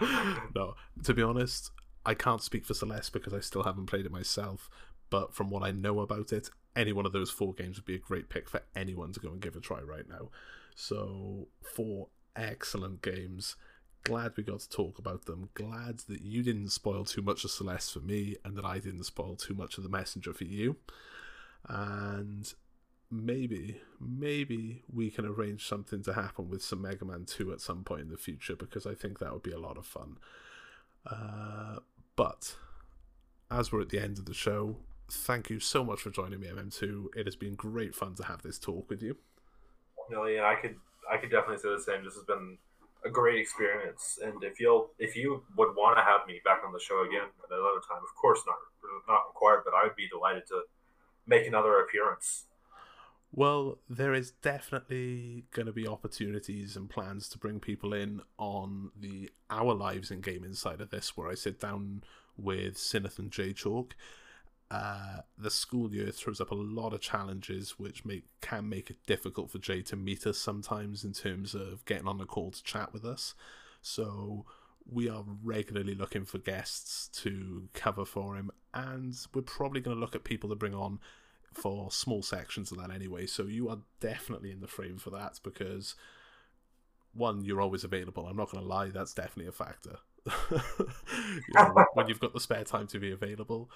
no, 0.54 0.74
to 1.04 1.14
be 1.14 1.22
honest, 1.22 1.70
I 2.04 2.14
can't 2.14 2.42
speak 2.42 2.64
for 2.64 2.74
Celeste 2.74 3.12
because 3.12 3.34
I 3.34 3.40
still 3.40 3.64
haven't 3.64 3.86
played 3.86 4.06
it 4.06 4.12
myself. 4.12 4.70
But 5.10 5.34
from 5.34 5.50
what 5.50 5.62
I 5.62 5.70
know 5.70 6.00
about 6.00 6.32
it, 6.32 6.50
any 6.74 6.92
one 6.92 7.06
of 7.06 7.12
those 7.12 7.30
four 7.30 7.52
games 7.52 7.76
would 7.76 7.84
be 7.84 7.94
a 7.94 7.98
great 7.98 8.28
pick 8.28 8.48
for 8.48 8.62
anyone 8.74 9.12
to 9.12 9.20
go 9.20 9.28
and 9.28 9.40
give 9.40 9.54
a 9.56 9.60
try 9.60 9.80
right 9.80 10.08
now. 10.08 10.30
So, 10.74 11.48
four 11.62 12.08
excellent 12.34 13.02
games. 13.02 13.56
Glad 14.04 14.36
we 14.36 14.42
got 14.42 14.60
to 14.60 14.68
talk 14.68 14.98
about 14.98 15.26
them. 15.26 15.50
Glad 15.54 16.00
that 16.08 16.22
you 16.22 16.42
didn't 16.42 16.70
spoil 16.70 17.04
too 17.04 17.22
much 17.22 17.44
of 17.44 17.50
Celeste 17.50 17.92
for 17.92 18.00
me 18.00 18.36
and 18.44 18.56
that 18.56 18.64
I 18.64 18.78
didn't 18.78 19.04
spoil 19.04 19.36
too 19.36 19.54
much 19.54 19.78
of 19.78 19.84
the 19.84 19.90
Messenger 19.90 20.32
for 20.32 20.44
you. 20.44 20.76
And 21.68 22.52
maybe, 23.10 23.80
maybe 24.00 24.82
we 24.92 25.10
can 25.10 25.24
arrange 25.24 25.66
something 25.66 26.02
to 26.04 26.12
happen 26.14 26.48
with 26.48 26.62
some 26.62 26.82
Mega 26.82 27.04
Man 27.04 27.24
2 27.24 27.52
at 27.52 27.60
some 27.60 27.84
point 27.84 28.02
in 28.02 28.10
the 28.10 28.16
future 28.16 28.56
because 28.56 28.86
I 28.86 28.94
think 28.94 29.18
that 29.18 29.32
would 29.32 29.42
be 29.42 29.52
a 29.52 29.58
lot 29.58 29.78
of 29.78 29.86
fun. 29.86 30.18
Uh, 31.08 31.76
but 32.16 32.56
as 33.50 33.70
we're 33.70 33.82
at 33.82 33.90
the 33.90 34.02
end 34.02 34.18
of 34.18 34.26
the 34.26 34.34
show, 34.34 34.76
thank 35.10 35.50
you 35.50 35.60
so 35.60 35.84
much 35.84 36.00
for 36.00 36.10
joining 36.10 36.40
me, 36.40 36.48
MM2. 36.48 37.08
It 37.16 37.26
has 37.26 37.36
been 37.36 37.54
great 37.54 37.94
fun 37.94 38.14
to 38.16 38.24
have 38.24 38.42
this 38.42 38.58
talk 38.58 38.90
with 38.90 39.02
you. 39.02 39.16
Millie, 40.10 40.36
and 40.36 40.46
I 40.46 40.54
could 40.54 40.76
I 41.10 41.16
could 41.18 41.30
definitely 41.30 41.58
say 41.58 41.70
the 41.70 41.80
same. 41.80 42.04
This 42.04 42.14
has 42.14 42.24
been 42.24 42.58
a 43.04 43.10
great 43.10 43.38
experience, 43.38 44.18
and 44.22 44.42
if 44.42 44.58
you'll 44.60 44.90
if 44.98 45.16
you 45.16 45.42
would 45.56 45.74
want 45.76 45.96
to 45.98 46.02
have 46.02 46.26
me 46.26 46.40
back 46.44 46.62
on 46.66 46.72
the 46.72 46.80
show 46.80 47.02
again 47.02 47.26
at 47.26 47.50
another 47.50 47.82
time, 47.86 48.02
of 48.02 48.14
course 48.20 48.40
not 48.46 48.56
not 49.08 49.26
required, 49.28 49.62
but 49.64 49.74
I 49.74 49.84
would 49.84 49.96
be 49.96 50.08
delighted 50.08 50.46
to 50.48 50.62
make 51.26 51.46
another 51.46 51.78
appearance. 51.80 52.46
Well, 53.36 53.80
there 53.86 54.14
is 54.14 54.30
definitely 54.30 55.44
going 55.52 55.66
to 55.66 55.72
be 55.72 55.86
opportunities 55.86 56.74
and 56.74 56.88
plans 56.88 57.28
to 57.28 57.38
bring 57.38 57.60
people 57.60 57.92
in 57.92 58.22
on 58.38 58.92
the 58.98 59.28
Our 59.50 59.74
Lives 59.74 60.10
in 60.10 60.22
Gaming 60.22 60.54
side 60.54 60.80
of 60.80 60.88
this, 60.88 61.18
where 61.18 61.28
I 61.28 61.34
sit 61.34 61.60
down 61.60 62.02
with 62.38 62.76
Sineth 62.78 63.18
and 63.18 63.30
J 63.30 63.52
Chalk. 63.52 63.94
Uh, 64.70 65.18
the 65.36 65.50
school 65.50 65.92
year 65.92 66.10
throws 66.10 66.40
up 66.40 66.50
a 66.50 66.54
lot 66.54 66.94
of 66.94 67.02
challenges, 67.02 67.78
which 67.78 68.06
make 68.06 68.24
can 68.40 68.70
make 68.70 68.88
it 68.88 69.04
difficult 69.06 69.50
for 69.50 69.58
Jay 69.58 69.82
to 69.82 69.96
meet 69.96 70.26
us 70.26 70.38
sometimes 70.38 71.04
in 71.04 71.12
terms 71.12 71.54
of 71.54 71.84
getting 71.84 72.08
on 72.08 72.16
the 72.16 72.24
call 72.24 72.52
to 72.52 72.64
chat 72.64 72.94
with 72.94 73.04
us. 73.04 73.34
So 73.82 74.46
we 74.90 75.10
are 75.10 75.24
regularly 75.44 75.94
looking 75.94 76.24
for 76.24 76.38
guests 76.38 77.08
to 77.22 77.68
cover 77.74 78.06
for 78.06 78.34
him, 78.34 78.50
and 78.72 79.14
we're 79.34 79.42
probably 79.42 79.82
going 79.82 79.94
to 79.94 80.00
look 80.00 80.14
at 80.14 80.24
people 80.24 80.48
to 80.48 80.56
bring 80.56 80.74
on 80.74 81.00
for 81.56 81.90
small 81.90 82.22
sections 82.22 82.70
of 82.70 82.78
that 82.78 82.90
anyway. 82.90 83.26
So 83.26 83.44
you 83.44 83.68
are 83.68 83.78
definitely 84.00 84.50
in 84.50 84.60
the 84.60 84.66
frame 84.66 84.98
for 84.98 85.10
that 85.10 85.40
because 85.42 85.94
one, 87.14 87.44
you're 87.44 87.60
always 87.60 87.84
available. 87.84 88.26
I'm 88.26 88.36
not 88.36 88.50
going 88.50 88.62
to 88.62 88.68
lie, 88.68 88.90
that's 88.90 89.14
definitely 89.14 89.46
a 89.46 89.52
factor. 89.52 89.96
you 90.50 91.54
know, 91.54 91.84
when 91.94 92.08
you've 92.08 92.20
got 92.20 92.34
the 92.34 92.40
spare 92.40 92.64
time 92.64 92.86
to 92.88 92.98
be 92.98 93.10
available, 93.10 93.70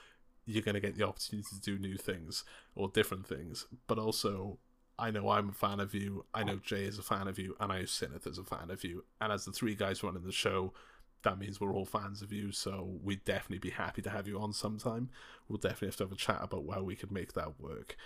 you're 0.46 0.62
going 0.62 0.74
to 0.74 0.80
get 0.80 0.96
the 0.96 1.06
opportunity 1.06 1.48
to 1.54 1.60
do 1.60 1.78
new 1.78 1.96
things 1.96 2.44
or 2.74 2.88
different 2.88 3.26
things. 3.26 3.66
But 3.86 3.98
also, 3.98 4.58
I 4.98 5.10
know 5.10 5.30
I'm 5.30 5.48
a 5.50 5.52
fan 5.52 5.80
of 5.80 5.94
you. 5.94 6.26
I 6.34 6.44
know 6.44 6.56
Jay 6.56 6.84
is 6.84 6.98
a 6.98 7.02
fan 7.02 7.28
of 7.28 7.38
you, 7.38 7.56
and 7.60 7.72
I 7.72 7.78
know 7.78 7.84
Sineth 7.84 8.26
is 8.26 8.38
a 8.38 8.44
fan 8.44 8.70
of 8.70 8.84
you. 8.84 9.04
And 9.20 9.32
as 9.32 9.44
the 9.44 9.52
three 9.52 9.74
guys 9.74 10.02
running 10.02 10.24
the 10.24 10.32
show, 10.32 10.74
that 11.22 11.38
means 11.38 11.60
we're 11.60 11.74
all 11.74 11.84
fans 11.84 12.22
of 12.22 12.32
you. 12.32 12.52
So 12.52 12.98
we'd 13.02 13.24
definitely 13.24 13.58
be 13.58 13.70
happy 13.70 14.02
to 14.02 14.10
have 14.10 14.26
you 14.26 14.40
on 14.40 14.52
sometime. 14.52 15.10
We'll 15.48 15.58
definitely 15.58 15.88
have 15.88 15.96
to 15.96 16.04
have 16.04 16.12
a 16.12 16.16
chat 16.16 16.40
about 16.42 16.64
how 16.72 16.82
we 16.82 16.96
could 16.96 17.12
make 17.12 17.34
that 17.34 17.60
work. 17.60 17.96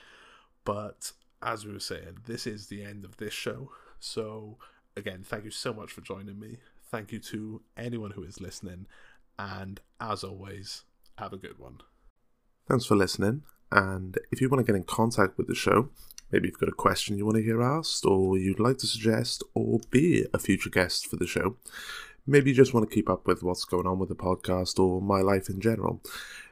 But 0.64 1.12
as 1.42 1.64
we 1.64 1.72
were 1.72 1.80
saying, 1.80 2.18
this 2.26 2.46
is 2.46 2.66
the 2.66 2.82
end 2.82 3.04
of 3.04 3.16
this 3.18 3.34
show. 3.34 3.70
So 4.00 4.58
again, 4.96 5.22
thank 5.24 5.44
you 5.44 5.50
so 5.50 5.72
much 5.72 5.92
for 5.92 6.00
joining 6.00 6.38
me. 6.38 6.58
Thank 6.90 7.12
you 7.12 7.18
to 7.20 7.62
anyone 7.76 8.12
who 8.12 8.24
is 8.24 8.40
listening. 8.40 8.86
And 9.38 9.80
as 10.00 10.24
always, 10.24 10.84
have 11.18 11.32
a 11.32 11.36
good 11.38 11.58
one. 11.58 11.78
Thanks 12.68 12.86
for 12.86 12.96
listening. 12.96 13.42
And 13.70 14.18
if 14.30 14.40
you 14.40 14.48
want 14.48 14.64
to 14.64 14.72
get 14.72 14.76
in 14.76 14.84
contact 14.84 15.36
with 15.36 15.48
the 15.48 15.54
show, 15.54 15.90
maybe 16.30 16.48
you've 16.48 16.58
got 16.58 16.68
a 16.68 16.72
question 16.72 17.18
you 17.18 17.24
want 17.24 17.36
to 17.36 17.42
hear 17.42 17.62
asked, 17.62 18.04
or 18.04 18.38
you'd 18.38 18.60
like 18.60 18.78
to 18.78 18.86
suggest 18.86 19.42
or 19.54 19.80
be 19.90 20.26
a 20.32 20.38
future 20.38 20.70
guest 20.70 21.06
for 21.06 21.16
the 21.16 21.26
show, 21.26 21.56
maybe 22.26 22.50
you 22.50 22.56
just 22.56 22.74
want 22.74 22.88
to 22.88 22.94
keep 22.94 23.08
up 23.10 23.26
with 23.26 23.42
what's 23.42 23.64
going 23.64 23.86
on 23.86 23.98
with 23.98 24.08
the 24.08 24.14
podcast 24.14 24.78
or 24.78 25.00
my 25.00 25.20
life 25.20 25.48
in 25.48 25.60
general, 25.60 26.02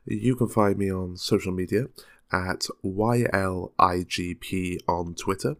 you 0.05 0.36
can 0.36 0.49
find 0.49 0.78
me 0.78 0.90
on 0.90 1.16
social 1.16 1.53
media 1.53 1.86
at 2.32 2.66
YLIGP 2.85 4.78
on 4.89 5.15
Twitter, 5.15 5.57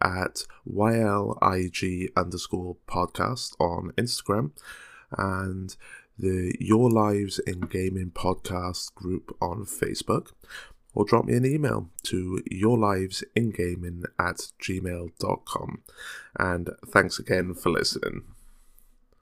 at 0.00 0.46
YLIG 0.68 2.08
underscore 2.16 2.76
podcast 2.86 3.54
on 3.60 3.92
Instagram, 3.96 4.52
and 5.18 5.76
the 6.18 6.54
Your 6.60 6.90
Lives 6.90 7.38
in 7.40 7.60
Gaming 7.60 8.12
podcast 8.14 8.94
group 8.94 9.36
on 9.40 9.64
Facebook, 9.64 10.32
or 10.94 11.04
drop 11.04 11.24
me 11.24 11.34
an 11.34 11.46
email 11.46 11.88
to 12.04 12.42
yourlivesingaming 12.50 14.04
at 14.18 14.52
gmail.com. 14.62 15.82
And 16.38 16.70
thanks 16.86 17.18
again 17.18 17.54
for 17.54 17.70
listening. 17.70 18.22